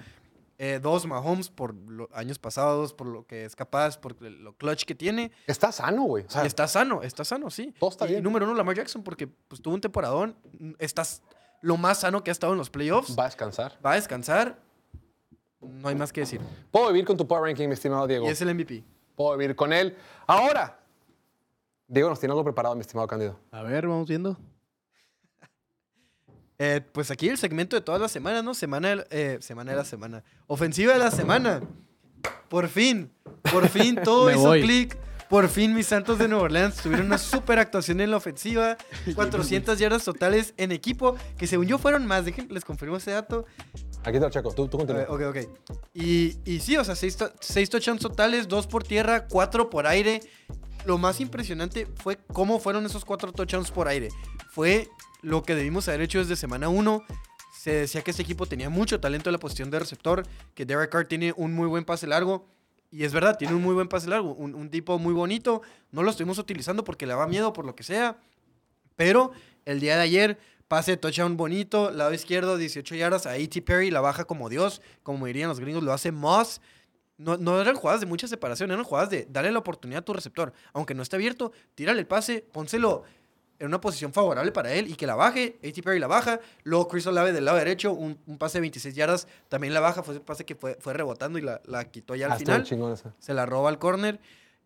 2, 0.83 1.07
Mahomes, 1.07 1.49
por 1.49 1.75
los 1.75 2.09
años 2.13 2.39
pasados, 2.39 2.93
por 2.93 3.07
lo 3.07 3.27
que 3.27 3.47
es 3.47 3.57
capaz, 3.57 3.97
por 3.97 4.21
lo 4.21 4.53
clutch 4.53 4.85
que 4.85 4.95
tiene. 4.95 5.33
Está 5.47 5.73
sano, 5.73 6.03
güey. 6.03 6.27
O 6.27 6.31
sea, 6.31 6.45
está 6.45 6.69
sano, 6.69 7.03
está 7.03 7.25
sano, 7.25 7.49
sí. 7.49 7.73
Todo 7.81 7.89
está 7.89 8.07
y, 8.07 8.11
bien. 8.11 8.23
número 8.23 8.45
1, 8.45 8.55
Lamar 8.55 8.77
Jackson, 8.77 9.03
porque 9.03 9.27
pues, 9.27 9.63
tuvo 9.63 9.75
un 9.75 9.81
temporadón. 9.81 10.37
Estás 10.79 11.23
lo 11.63 11.79
más 11.79 12.01
sano 12.01 12.23
que 12.23 12.31
ha 12.31 12.33
estado 12.33 12.53
en 12.53 12.59
los 12.59 12.69
playoffs. 12.69 13.19
va 13.19 13.23
a 13.23 13.27
descansar. 13.27 13.79
Va 13.85 13.93
a 13.93 13.95
descansar. 13.95 14.61
No 15.61 15.89
hay 15.89 15.95
más 15.95 16.13
que 16.13 16.21
decir. 16.21 16.43
Puedo 16.71 16.89
vivir 16.89 17.07
con 17.07 17.17
tu 17.17 17.27
power 17.27 17.45
ranking, 17.45 17.69
mi 17.69 17.75
estimado 17.75 18.07
Diego. 18.07 18.27
Y 18.27 18.29
es 18.29 18.41
el 18.43 18.55
MVP. 18.55 18.85
Puedo 19.15 19.39
vivir 19.39 19.57
con 19.57 19.73
él. 19.73 19.97
Ahora, 20.27 20.80
Diego 21.91 22.09
nos 22.09 22.21
tiene 22.21 22.33
algo 22.33 22.45
preparado, 22.45 22.77
mi 22.77 22.83
estimado 22.83 23.09
Cándido. 23.09 23.37
A 23.51 23.63
ver, 23.63 23.89
vamos 23.89 24.07
viendo. 24.09 24.39
Eh, 26.59 26.81
pues 26.93 27.11
aquí 27.11 27.29
el 27.29 27.37
segmento 27.37 27.75
de 27.75 27.83
todas 27.83 28.01
las 28.01 28.13
semanas, 28.13 28.45
¿no? 28.45 28.55
Semana, 28.55 28.95
de- 28.97 29.07
eh, 29.11 29.39
semana 29.41 29.73
de 29.73 29.77
la 29.79 29.85
semana. 29.85 30.23
Ofensiva 30.47 30.93
de 30.93 30.99
la 31.01 31.11
semana. 31.11 31.61
Por 32.49 32.69
fin, 32.69 33.11
por 33.51 33.69
fin 33.69 33.97
todo 34.05 34.31
hizo 34.31 34.53
clic. 34.53 34.97
Por 35.29 35.49
fin 35.49 35.75
mis 35.75 35.87
Santos 35.87 36.19
de 36.19 36.27
Nueva 36.27 36.45
Orleans 36.47 36.75
tuvieron 36.77 37.07
una 37.07 37.17
super 37.17 37.59
actuación 37.61 38.01
en 38.01 38.11
la 38.11 38.19
ofensiva. 38.19 38.77
400 39.15 39.79
yardas 39.79 40.05
totales 40.05 40.55
en 40.59 40.71
equipo, 40.73 41.17
que 41.39 41.47
según 41.47 41.67
yo 41.67 41.79
fueron 41.79 42.07
más. 42.07 42.25
Dejen, 42.25 42.49
les 42.53 42.65
confirmo 42.65 42.97
ese 42.99 43.13
dato. 43.13 43.47
Aquí 44.05 44.13
te 44.19 44.21
lo 44.21 44.31
checo. 44.31 44.53
Tú, 44.53 44.69
tú 44.69 44.77
continúa. 44.79 45.07
ok, 45.09 45.23
ok. 45.29 45.37
Y, 45.95 46.37
y 46.45 46.61
sí, 46.61 46.77
o 46.77 46.85
sea, 46.85 46.95
6 46.95 47.17
touchdowns 47.71 48.01
totales, 48.03 48.49
2 48.49 48.67
por 48.67 48.83
tierra, 48.85 49.27
4 49.29 49.71
por 49.71 49.87
aire. 49.87 50.21
Lo 50.85 50.99
más 50.99 51.21
impresionante 51.21 51.87
fue 51.97 52.19
cómo 52.33 52.59
fueron 52.59 52.87
esos 52.87 53.05
4 53.05 53.33
touchdowns 53.33 53.71
por 53.71 53.89
aire. 53.89 54.09
Fue 54.51 54.89
lo 55.23 55.43
que 55.43 55.55
debimos 55.55 55.89
haber 55.89 56.03
hecho 56.03 56.19
desde 56.19 56.37
semana 56.37 56.69
1. 56.69 57.03
Se 57.53 57.73
decía 57.73 58.03
que 58.03 58.13
este 58.13 58.23
equipo 58.23 58.47
tenía 58.47 58.71
mucho 58.71 59.01
talento 59.01 59.29
en 59.29 59.33
la 59.33 59.39
posición 59.39 59.71
de 59.71 59.79
receptor, 59.79 60.27
que 60.55 60.65
Derek 60.65 60.91
Carr 60.91 61.07
tiene 61.07 61.35
un 61.37 61.53
muy 61.53 61.69
buen 61.69 61.85
pase 61.85 62.07
largo. 62.07 62.47
Y 62.91 63.05
es 63.05 63.13
verdad, 63.13 63.37
tiene 63.39 63.55
un 63.55 63.63
muy 63.63 63.75
buen 63.75 63.89
pase 63.89 64.09
largo, 64.09 64.33
un, 64.33 64.55
un 64.55 64.71
tipo 64.71 64.99
muy 64.99 65.13
bonito. 65.13 65.63
No 65.93 66.03
lo 66.03 66.11
estuvimos 66.11 66.39
utilizando 66.39 66.83
porque 66.83 67.07
le 67.07 67.13
daba 67.13 67.27
miedo, 67.27 67.53
por 67.53 67.65
lo 67.65 67.77
que 67.77 67.83
sea. 67.83 68.19
Pero 68.97 69.33
el 69.65 69.79
día 69.81 69.97
de 69.97 70.03
ayer, 70.03 70.39
pase 70.67 70.93
de 70.93 70.97
touchdown 70.97 71.37
bonito, 71.37 71.91
lado 71.91 72.15
izquierdo, 72.15 72.57
18 72.57 72.95
yardas 72.95 73.27
a 73.27 73.33
A.T. 73.33 73.63
Perry, 73.63 73.91
la 73.91 74.01
baja 74.01 74.25
como 74.25 74.49
Dios, 74.49 74.83
como 75.03 75.27
dirían 75.27 75.49
los 75.49 75.61
gringos, 75.61 75.83
lo 75.83 75.93
hace 75.93 76.13
Moss. 76.13 76.61
No, 77.21 77.37
no 77.37 77.61
eran 77.61 77.75
jugadas 77.77 78.01
de 78.01 78.07
mucha 78.07 78.27
separación, 78.27 78.71
eran 78.71 78.85
jugadas 78.85 79.11
de 79.11 79.27
darle 79.31 79.53
la 79.53 79.59
oportunidad 79.59 80.01
a 80.01 80.05
tu 80.05 80.13
receptor. 80.13 80.53
Aunque 80.73 80.95
no 80.95 81.03
esté 81.03 81.17
abierto, 81.17 81.53
tírale 81.75 82.01
el 82.01 82.07
pase, 82.07 82.45
pónselo 82.53 83.05
en 83.59 83.67
una 83.67 83.79
posición 83.79 84.13
favorable 84.15 84.53
para 84.53 84.73
él 84.73 84.89
y 84.89 84.95
que 84.95 85.07
la 85.07 85.15
baje. 85.17 85.59
A.T. 85.63 85.83
Perry 85.83 85.99
la 85.99 86.07
baja. 86.07 86.41
Luego 86.65 86.89
Chris 86.89 87.07
Olave 87.07 87.33
del 87.33 87.45
lado 87.45 87.59
derecho, 87.59 87.93
un, 87.93 88.19
un 88.27 88.39
pase 88.39 88.57
de 88.57 88.63
26 88.63 88.95
yardas, 88.95 89.29
también 89.51 89.75
la 89.75 89.81
baja. 89.81 90.03
Fue 90.03 90.15
ese 90.15 90.25
pase 90.25 90.47
que 90.47 90.55
fue, 90.55 90.79
fue 90.81 90.95
rebotando 90.95 91.39
y 91.39 91.43
la, 91.43 91.61
la 91.67 91.85
quitó 91.85 92.15
ya 92.15 92.25
al 92.27 92.33
Ah, 92.33 92.35
estuvo 92.37 92.55
final 92.55 92.67
chingón 92.67 92.97
se 93.19 93.35
la 93.35 93.45
roba 93.45 93.69
al 93.69 93.79
corner. 93.79 94.19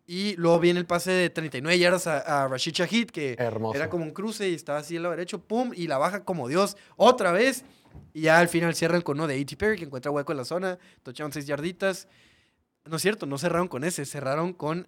Y 0.07 0.35
luego 0.37 0.59
viene 0.59 0.79
el 0.79 0.85
pase 0.85 1.11
de 1.11 1.29
39 1.29 1.77
yardas 1.77 2.07
a, 2.07 2.43
a 2.43 2.47
Rashid 2.47 2.71
Shahid, 2.73 3.09
que 3.09 3.35
Hermoso. 3.37 3.75
era 3.75 3.89
como 3.89 4.05
un 4.05 4.11
cruce 4.11 4.47
y 4.47 4.53
estaba 4.53 4.77
así 4.79 4.95
al 4.95 5.03
lado 5.03 5.15
derecho, 5.15 5.39
pum, 5.39 5.71
y 5.75 5.87
la 5.87 5.97
baja 5.97 6.23
como 6.23 6.47
Dios 6.47 6.77
otra 6.95 7.31
vez. 7.33 7.65
Y 8.13 8.21
ya 8.21 8.39
al 8.39 8.47
final 8.47 8.75
cierran 8.75 9.01
con 9.01 9.17
uno 9.17 9.27
de 9.27 9.41
A.T. 9.41 9.57
Perry, 9.57 9.77
que 9.77 9.83
encuentra 9.85 10.11
hueco 10.11 10.31
en 10.31 10.37
la 10.37 10.45
zona, 10.45 10.77
touchdown 11.03 11.33
6 11.33 11.47
yarditas. 11.47 12.07
No 12.85 12.97
es 12.97 13.01
cierto, 13.01 13.25
no 13.25 13.37
cerraron 13.37 13.67
con 13.67 13.83
ese, 13.83 14.05
cerraron 14.05 14.53
con 14.53 14.87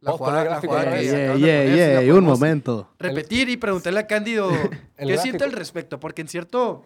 La 0.00 0.12
Vamos 0.12 0.20
a 0.20 0.24
jugada, 0.30 0.44
la 0.50 0.60
jugada 0.60 0.94
que. 0.98 1.04
Yeah, 1.04 1.34
yeah, 1.36 1.62
poner, 1.64 2.04
yeah, 2.04 2.14
un 2.14 2.24
momento. 2.24 2.90
Repetir 2.98 3.48
y 3.48 3.56
preguntarle 3.56 4.00
a 4.00 4.06
Cándido 4.06 4.48
qué 4.96 5.04
gráfico. 5.04 5.22
siente 5.22 5.44
al 5.44 5.52
respecto, 5.52 5.98
porque 5.98 6.22
en 6.22 6.28
cierto. 6.28 6.84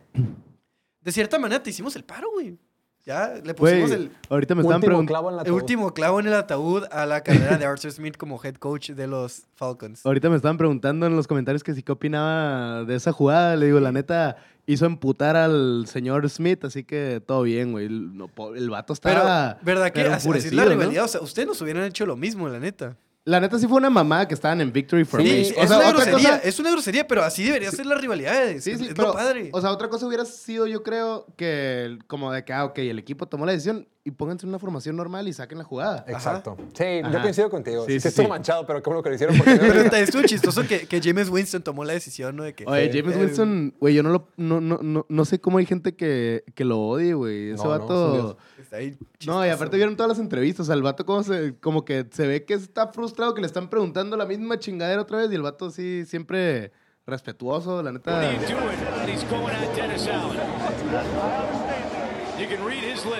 De 1.00 1.10
cierta 1.10 1.38
manera 1.38 1.62
te 1.62 1.70
hicimos 1.70 1.96
el 1.96 2.04
paro, 2.04 2.30
güey. 2.32 2.56
Ya 3.04 3.30
le 3.44 3.52
Güey, 3.54 3.80
pusimos 3.80 3.90
el, 3.90 4.12
ahorita 4.30 4.54
me 4.54 4.62
Último 4.62 4.78
preguntando. 4.80 5.08
clavo 5.08 5.30
en 5.30 5.36
la 5.36 5.42
el 5.42 5.50
último 5.50 5.92
clavo 5.92 6.20
en 6.20 6.28
el 6.28 6.34
ataúd 6.34 6.84
a 6.92 7.04
la 7.04 7.24
carrera 7.24 7.58
de 7.58 7.64
Arthur 7.64 7.90
Smith 7.90 8.16
como 8.16 8.40
head 8.44 8.54
coach 8.54 8.90
de 8.90 9.08
los 9.08 9.42
Falcons. 9.56 10.06
Ahorita 10.06 10.30
me 10.30 10.36
estaban 10.36 10.56
preguntando 10.56 11.06
en 11.06 11.16
los 11.16 11.26
comentarios 11.26 11.64
que 11.64 11.74
si 11.74 11.82
qué 11.82 11.90
opinaba 11.90 12.84
de 12.84 12.94
esa 12.94 13.10
jugada. 13.10 13.56
Le 13.56 13.66
digo, 13.66 13.80
la 13.80 13.90
neta, 13.90 14.36
hizo 14.66 14.86
emputar 14.86 15.36
al 15.36 15.86
señor 15.86 16.28
Smith, 16.28 16.64
así 16.64 16.84
que 16.84 17.22
todo 17.24 17.42
bien, 17.42 17.72
güey. 17.72 17.86
El, 17.86 18.12
el 18.56 18.70
vato 18.70 18.94
Pero, 19.02 19.16
estaba. 19.16 19.58
¿verdad 19.62 19.86
que 19.86 20.02
pero 20.02 20.14
así, 20.14 20.28
así 20.30 20.50
la 20.50 20.64
¿no? 20.64 21.04
O 21.04 21.08
sea, 21.08 21.20
ustedes 21.20 21.48
nos 21.48 21.60
hubieran 21.60 21.84
hecho 21.84 22.06
lo 22.06 22.16
mismo, 22.16 22.48
la 22.48 22.58
neta. 22.60 22.96
La 23.24 23.38
neta 23.38 23.56
sí 23.56 23.68
fue 23.68 23.76
una 23.76 23.88
mamá 23.88 24.26
que 24.26 24.34
estaban 24.34 24.60
en 24.60 24.72
Victory 24.72 25.04
for 25.04 25.22
Sí, 25.22 25.28
Me. 25.28 25.40
es 25.42 25.48
sea, 25.54 25.64
una 25.64 25.76
otra 25.78 25.92
grosería, 25.92 26.30
cosa- 26.30 26.38
es 26.38 26.58
una 26.58 26.72
grosería, 26.72 27.06
pero 27.06 27.22
así 27.22 27.44
debería 27.44 27.70
ser 27.70 27.86
las 27.86 28.00
rivalidades. 28.00 28.64
Sí, 28.64 28.72
es, 28.72 28.78
sí, 28.80 28.86
es 28.88 28.94
pero, 28.94 29.08
lo 29.08 29.14
padre. 29.14 29.48
O 29.52 29.60
sea, 29.60 29.70
otra 29.70 29.88
cosa 29.88 30.06
hubiera 30.08 30.24
sido, 30.24 30.66
yo 30.66 30.82
creo, 30.82 31.26
que 31.36 31.98
como 32.08 32.32
de 32.32 32.44
que, 32.44 32.52
ah, 32.52 32.64
ok, 32.64 32.78
el 32.78 32.98
equipo 32.98 33.26
tomó 33.26 33.46
la 33.46 33.52
decisión 33.52 33.86
y 34.02 34.10
pónganse 34.10 34.44
en 34.44 34.48
una 34.48 34.58
formación 34.58 34.96
normal 34.96 35.28
y 35.28 35.32
saquen 35.32 35.58
la 35.58 35.62
jugada. 35.64 36.04
Exacto. 36.08 36.56
Sí, 36.76 36.84
yo 37.12 37.22
coincido 37.22 37.48
contigo. 37.48 37.86
Sí, 37.86 37.92
Sí, 37.92 38.00
sí, 38.00 38.08
estuvo 38.08 38.26
manchado, 38.28 38.66
pero 38.66 38.82
qué 38.82 38.90
bueno 38.90 39.04
que 39.04 39.10
lo 39.10 39.14
hicieron 39.14 39.36
porque 39.38 39.54
pero 39.60 39.80
está- 39.82 40.00
estuvo 40.00 40.22
chistoso 40.24 40.66
que, 40.66 40.88
que 40.88 41.00
James 41.00 41.28
Winston 41.28 41.62
tomó 41.62 41.84
la 41.84 41.92
decisión, 41.92 42.34
¿no? 42.34 42.42
De 42.42 42.54
que, 42.56 42.64
Oye, 42.66 42.90
James 42.92 43.14
eh, 43.16 43.20
Winston, 43.20 43.74
güey, 43.78 43.94
yo 43.94 44.02
no, 44.02 44.08
lo, 44.10 44.28
no, 44.36 44.60
no, 44.60 44.78
no, 44.82 45.06
no 45.08 45.24
sé 45.24 45.40
cómo 45.40 45.58
hay 45.58 45.66
gente 45.66 45.94
que, 45.94 46.42
que 46.56 46.64
lo 46.64 46.80
odie, 46.80 47.14
güey. 47.14 47.50
Ese 47.52 47.68
vato... 47.68 48.36
dios. 48.78 48.92
está 48.92 49.04
ahí 49.06 49.26
No, 49.26 49.44
y 49.46 49.50
aparte 49.50 49.76
vieron 49.76 49.96
todas 49.96 50.08
las 50.08 50.18
entrevistas. 50.18 50.64
O 50.64 50.66
sea, 50.66 50.74
el 50.74 50.82
vato 50.82 51.04
como, 51.06 51.22
se, 51.22 51.56
como 51.58 51.84
que 51.84 52.06
se 52.10 52.26
ve 52.26 52.44
que 52.44 52.54
está 52.54 52.88
frustrado, 52.88 53.34
que 53.34 53.40
le 53.40 53.46
están 53.46 53.68
preguntando 53.68 54.16
la 54.16 54.26
misma 54.26 54.58
chingadera 54.58 55.02
otra 55.02 55.18
vez. 55.18 55.30
Y 55.30 55.34
el 55.34 55.42
vato 55.42 55.70
sí, 55.70 56.04
siempre 56.06 56.72
respetuoso, 57.06 57.82
la 57.82 57.92
neta. 57.92 58.20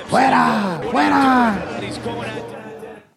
¡Fuera! 0.07 0.81
¡Fuera! 0.91 1.67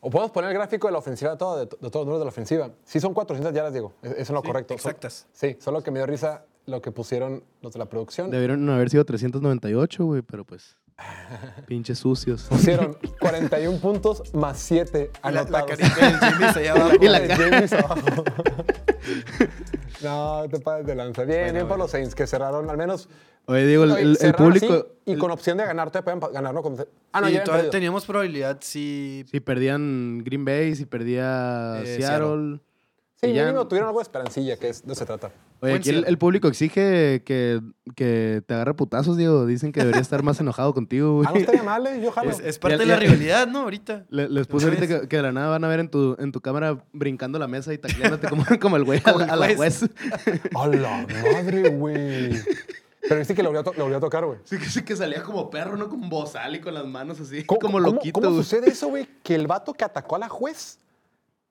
O 0.02 0.10
podemos 0.10 0.32
poner 0.32 0.52
el 0.52 0.56
gráfico 0.58 0.88
de 0.88 0.92
la 0.94 1.00
ofensiva 1.00 1.32
de, 1.32 1.38
todo- 1.38 1.56
de, 1.58 1.64
de 1.66 1.68
todos 1.90 1.94
los 1.94 2.06
números 2.06 2.20
de 2.20 2.26
la 2.26 2.30
ofensiva. 2.30 2.70
Sí, 2.84 3.00
son 3.00 3.14
400 3.14 3.54
yardas, 3.54 3.74
digo. 3.74 3.94
Es- 4.04 4.12
Eso 4.12 4.22
es 4.22 4.30
lo 4.30 4.44
correcto. 4.44 4.78
Son- 4.78 4.92
exactas. 4.92 5.28
sí, 5.32 5.58
solo 5.60 5.82
que 5.82 5.90
me 5.90 5.98
dio 6.00 6.06
risa 6.06 6.46
lo 6.68 6.82
que 6.82 6.92
pusieron 6.92 7.44
los 7.62 7.74
de 7.74 7.80
la 7.80 7.86
producción. 7.88 8.30
Debieron 8.30 8.70
haber 8.70 8.90
sido 8.92 9.04
398, 9.06 10.06
güey, 10.06 10.22
pero 10.22 10.44
pues. 10.46 10.78
Pinches 11.68 12.00
sucios. 12.00 12.44
Pusieron 12.50 12.98
41 13.20 13.80
puntos 13.80 14.34
más 14.34 14.58
7 14.60 15.12
Y 15.14 15.26
la, 15.26 15.32
la 15.32 15.40
anotados. 15.42 15.70
carita 15.78 15.96
del 16.06 16.16
James 16.16 16.58
allá 16.58 16.72
abajo. 16.74 16.92
Y 17.02 17.08
la 17.08 17.20
de 17.20 17.36
James 17.36 17.74
abajo. 17.74 18.06
no, 20.04 20.44
te 20.50 20.60
pases 20.60 20.86
de 20.88 20.96
lanza. 20.96 21.24
Bien, 21.24 21.54
bien 21.54 21.68
por 21.68 21.78
los 21.78 21.92
Saints 21.92 22.16
que 22.16 22.28
cerraron 22.28 22.70
al 22.70 22.78
menos. 22.78 23.10
Oye, 23.48 23.66
digo, 23.68 23.84
el, 23.84 24.18
público. 24.36 24.74
así 24.74 24.84
y 25.06 25.12
el- 25.14 25.20
con 25.20 25.30
opción 25.32 25.58
de 25.58 25.66
ganar, 25.66 25.92
todavía 25.92 26.20
pueden 26.20 26.34
ganar, 26.34 26.54
¿no? 26.54 26.64
Con- 26.64 26.78
ah, 27.12 27.22
no, 27.22 27.28
Sí, 27.28 27.34
ya 27.34 27.44
todavía 27.44 27.62
perdido. 27.64 27.72
teníamos 27.72 28.06
probabilidad 28.06 28.58
si 28.62 29.24
si 29.30 29.40
perdían 29.40 30.24
Green 30.24 30.46
Bay, 30.46 30.76
si 30.76 30.86
perdía 30.86 31.82
Eh, 31.84 31.98
Seattle. 31.98 32.60
Sí, 33.22 33.32
ya- 33.34 33.46
mínimo 33.46 33.66
tuvieron 33.68 33.88
algo 33.88 34.00
de 34.00 34.04
esperancilla, 34.04 34.58
que 34.58 34.70
es, 34.70 34.86
de 34.86 34.92
eso 34.92 35.00
se 35.00 35.06
trata. 35.06 35.32
Oye, 35.62 35.74
aquí 35.74 35.90
el, 35.90 36.18
público 36.18 36.48
exige 36.50 37.24
que, 37.24 37.62
que 37.96 38.44
te 38.46 38.54
agarre 38.54 38.74
putazos, 38.74 39.16
Diego. 39.16 39.46
Dicen 39.46 39.72
que 39.72 39.80
debería 39.80 40.02
estar 40.02 40.22
más 40.22 40.40
enojado 40.42 40.74
contigo, 40.74 41.22
Ah, 41.22 41.28
no 41.28 41.30
güey. 41.32 41.42
estaría 41.44 41.64
mal, 41.64 41.88
¿eh? 41.88 42.02
Yo 42.04 42.12
jalo. 42.12 42.30
es, 42.30 42.40
es 42.42 42.60
parte 42.60 42.76
Ya- 42.76 42.80
de 42.80 42.86
la 42.88 42.94
ya- 42.96 43.00
rivalidad, 43.00 43.48
¿no? 43.48 43.60
Ahorita. 43.62 44.06
Le- 44.10 44.28
les 44.30 44.48
puse 44.48 44.66
ahorita 44.66 44.86
que, 44.88 45.08
que 45.08 45.16
de 45.16 45.22
la 45.24 45.32
nada 45.32 45.48
van 45.50 45.64
a 45.64 45.68
ver 45.70 45.80
en 45.80 45.90
tu, 45.90 46.16
en 46.20 46.32
tu 46.34 46.42
cámara 46.42 46.84
brincando 46.92 47.40
la 47.40 47.48
mesa 47.48 47.74
y 47.74 47.78
tacleándote 47.78 48.28
como, 48.28 48.44
como 48.62 48.76
el 48.76 48.84
güey 48.84 49.00
a, 49.06 49.14
Como 49.14 49.20
la- 49.20 49.26
el 49.26 49.30
a 49.32 49.36
la 49.48 49.56
juez. 49.56 49.84
¡A 50.56 50.68
la 50.68 51.08
madre, 51.34 51.70
güey! 51.70 52.32
Pero 53.08 53.18
viste 53.20 53.34
que 53.34 53.42
lo 53.44 53.50
volvió 53.50 53.62
a, 53.62 53.64
to- 53.64 53.74
lo 53.78 53.84
volvió 53.84 53.98
a 53.98 54.02
tocar, 54.02 54.26
güey. 54.26 54.40
Sí, 54.44 54.58
que, 54.60 54.66
sí 54.66 54.84
que 54.84 54.96
salía 54.96 55.24
como 55.24 55.50
perro, 55.50 55.78
¿no? 55.78 55.88
Con 55.90 56.10
bozal 56.10 56.56
y 56.56 56.60
con 56.60 56.74
las 56.74 56.86
manos 56.86 57.20
así, 57.22 57.44
¿Cómo- 57.46 57.60
como 57.62 57.80
loquito. 57.80 58.20
¿Cómo 58.20 58.32
güey. 58.34 58.44
sucede 58.44 58.70
eso, 58.72 58.90
güey? 58.90 59.08
Que 59.24 59.36
el 59.36 59.48
vato 59.48 59.74
que 59.74 59.86
atacó 59.86 60.18
a 60.18 60.20
la 60.20 60.28
juez 60.30 60.80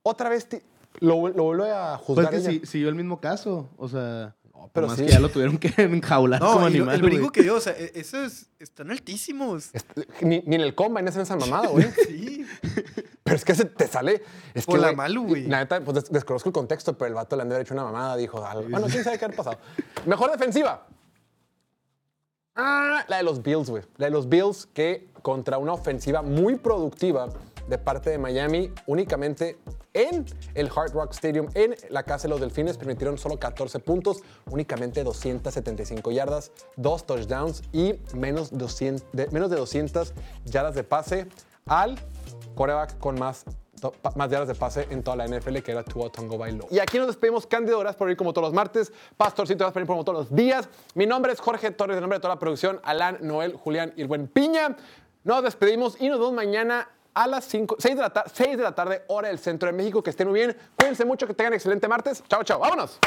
otra 0.02 0.28
vez 0.28 0.46
ti- 0.46 0.60
lo, 1.00 1.28
lo 1.28 1.44
vuelve 1.44 1.70
a 1.70 1.96
Pues 1.96 2.06
juzgar. 2.06 2.30
que 2.30 2.36
ella. 2.36 2.50
sí, 2.50 2.62
siguió 2.64 2.88
el 2.88 2.94
mismo 2.94 3.20
caso. 3.20 3.68
O 3.76 3.88
sea, 3.88 4.34
pero 4.72 4.86
más 4.88 4.96
sí. 4.96 5.04
que 5.06 5.12
ya 5.12 5.20
lo 5.20 5.28
tuvieron 5.28 5.58
que 5.58 5.72
enjaular 5.82 6.40
como 6.40 6.60
No, 6.60 6.66
animal. 6.66 6.94
el 6.94 7.02
brinco 7.02 7.30
que 7.30 7.42
dio, 7.42 7.56
o 7.56 7.60
sea, 7.60 7.74
e- 7.74 7.92
esos 7.94 8.46
están 8.58 8.90
altísimos. 8.90 9.70
Ni, 10.22 10.40
ni 10.46 10.54
en 10.56 10.60
el 10.62 10.74
combine 10.74 11.08
hacen 11.08 11.22
esa 11.22 11.36
mamada, 11.36 11.68
güey. 11.68 11.86
Sí. 12.06 12.46
Pero 13.22 13.36
es 13.36 13.44
que 13.44 13.54
se 13.54 13.64
te 13.64 13.86
sale. 13.86 14.22
Es 14.52 14.66
Por 14.66 14.74
que, 14.76 14.80
la 14.82 14.88
güey, 14.88 14.96
Malu, 14.96 15.26
güey. 15.26 15.46
La 15.46 15.58
neta, 15.60 15.80
pues 15.80 15.94
des- 15.94 16.10
desconozco 16.10 16.48
el 16.48 16.52
contexto, 16.52 16.96
pero 16.98 17.08
el 17.08 17.14
vato 17.14 17.36
le 17.36 17.42
han 17.42 17.48
de 17.48 17.54
haber 17.54 17.66
hecho 17.66 17.74
una 17.74 17.84
mamada. 17.84 18.16
Dijo, 18.16 18.44
algo. 18.44 18.68
bueno, 18.68 18.86
quién 18.90 19.02
sabe 19.04 19.18
qué 19.18 19.24
ha 19.24 19.28
pasado. 19.30 19.58
Mejor 20.06 20.30
defensiva. 20.30 20.86
Ah, 22.56 23.04
la 23.08 23.16
de 23.16 23.22
los 23.22 23.42
Bills, 23.42 23.68
güey. 23.70 23.82
La 23.96 24.06
de 24.06 24.12
los 24.12 24.28
Bills 24.28 24.66
que 24.72 25.08
contra 25.22 25.58
una 25.58 25.72
ofensiva 25.72 26.22
muy 26.22 26.56
productiva 26.56 27.28
de 27.68 27.78
parte 27.78 28.10
de 28.10 28.18
Miami, 28.18 28.72
únicamente 28.86 29.58
en 29.92 30.24
el 30.54 30.70
Hard 30.74 30.92
Rock 30.92 31.12
Stadium, 31.12 31.48
en 31.54 31.74
la 31.90 32.02
casa 32.02 32.24
de 32.24 32.30
los 32.30 32.40
Delfines, 32.40 32.76
permitieron 32.76 33.18
solo 33.18 33.38
14 33.38 33.78
puntos, 33.78 34.22
únicamente 34.50 35.04
275 35.04 36.10
yardas, 36.10 36.50
dos 36.76 37.06
touchdowns 37.06 37.62
y 37.72 37.94
menos, 38.14 38.56
200 38.56 39.06
de, 39.12 39.28
menos 39.28 39.50
de 39.50 39.56
200 39.56 40.12
yardas 40.44 40.74
de 40.74 40.84
pase 40.84 41.26
al 41.66 41.98
coreback 42.54 42.98
con 42.98 43.18
más 43.18 43.44
más 44.14 44.30
yardas 44.30 44.48
de 44.48 44.54
pase 44.54 44.86
en 44.90 45.02
toda 45.02 45.16
la 45.16 45.26
NFL, 45.26 45.58
que 45.58 45.72
era 45.72 45.82
Tua 45.82 46.10
Tongo 46.10 46.38
Bailo. 46.38 46.66
Y 46.70 46.78
aquí 46.78 46.98
nos 46.98 47.08
despedimos, 47.08 47.46
Cándido, 47.46 47.78
gracias 47.80 47.96
por 47.96 48.10
ir 48.10 48.16
como 48.16 48.32
todos 48.32 48.48
los 48.48 48.54
martes. 48.54 48.92
Pastorcito, 49.16 49.58
gracias 49.58 49.72
por 49.74 49.82
ir 49.82 49.86
como 49.86 50.04
todos 50.04 50.18
los 50.20 50.34
días. 50.34 50.68
Mi 50.94 51.06
nombre 51.06 51.32
es 51.32 51.40
Jorge 51.40 51.70
Torres, 51.70 51.96
el 51.96 52.00
nombre 52.00 52.18
de 52.18 52.22
toda 52.22 52.34
la 52.34 52.40
producción, 52.40 52.80
Alan, 52.82 53.18
Noel, 53.20 53.54
Julián 53.54 53.92
y 53.96 54.02
el 54.02 54.28
Piña. 54.28 54.76
Nos 55.24 55.42
despedimos 55.42 56.00
y 56.00 56.08
nos 56.08 56.18
vemos 56.18 56.32
mañana 56.32 56.88
a 57.14 57.26
las 57.26 57.44
5, 57.44 57.76
6 57.78 57.96
de, 57.96 58.02
la 58.02 58.10
ta- 58.10 58.24
6 58.32 58.56
de 58.56 58.62
la 58.62 58.74
tarde, 58.74 59.04
hora 59.08 59.28
del 59.28 59.38
centro 59.38 59.66
de 59.68 59.72
México. 59.72 60.02
Que 60.02 60.10
estén 60.10 60.28
muy 60.28 60.40
bien. 60.40 60.56
Cuídense 60.76 61.04
mucho, 61.04 61.26
que 61.26 61.34
tengan 61.34 61.54
excelente 61.54 61.86
martes. 61.88 62.22
Chao, 62.28 62.42
chao. 62.44 62.58
Vámonos. 62.58 62.98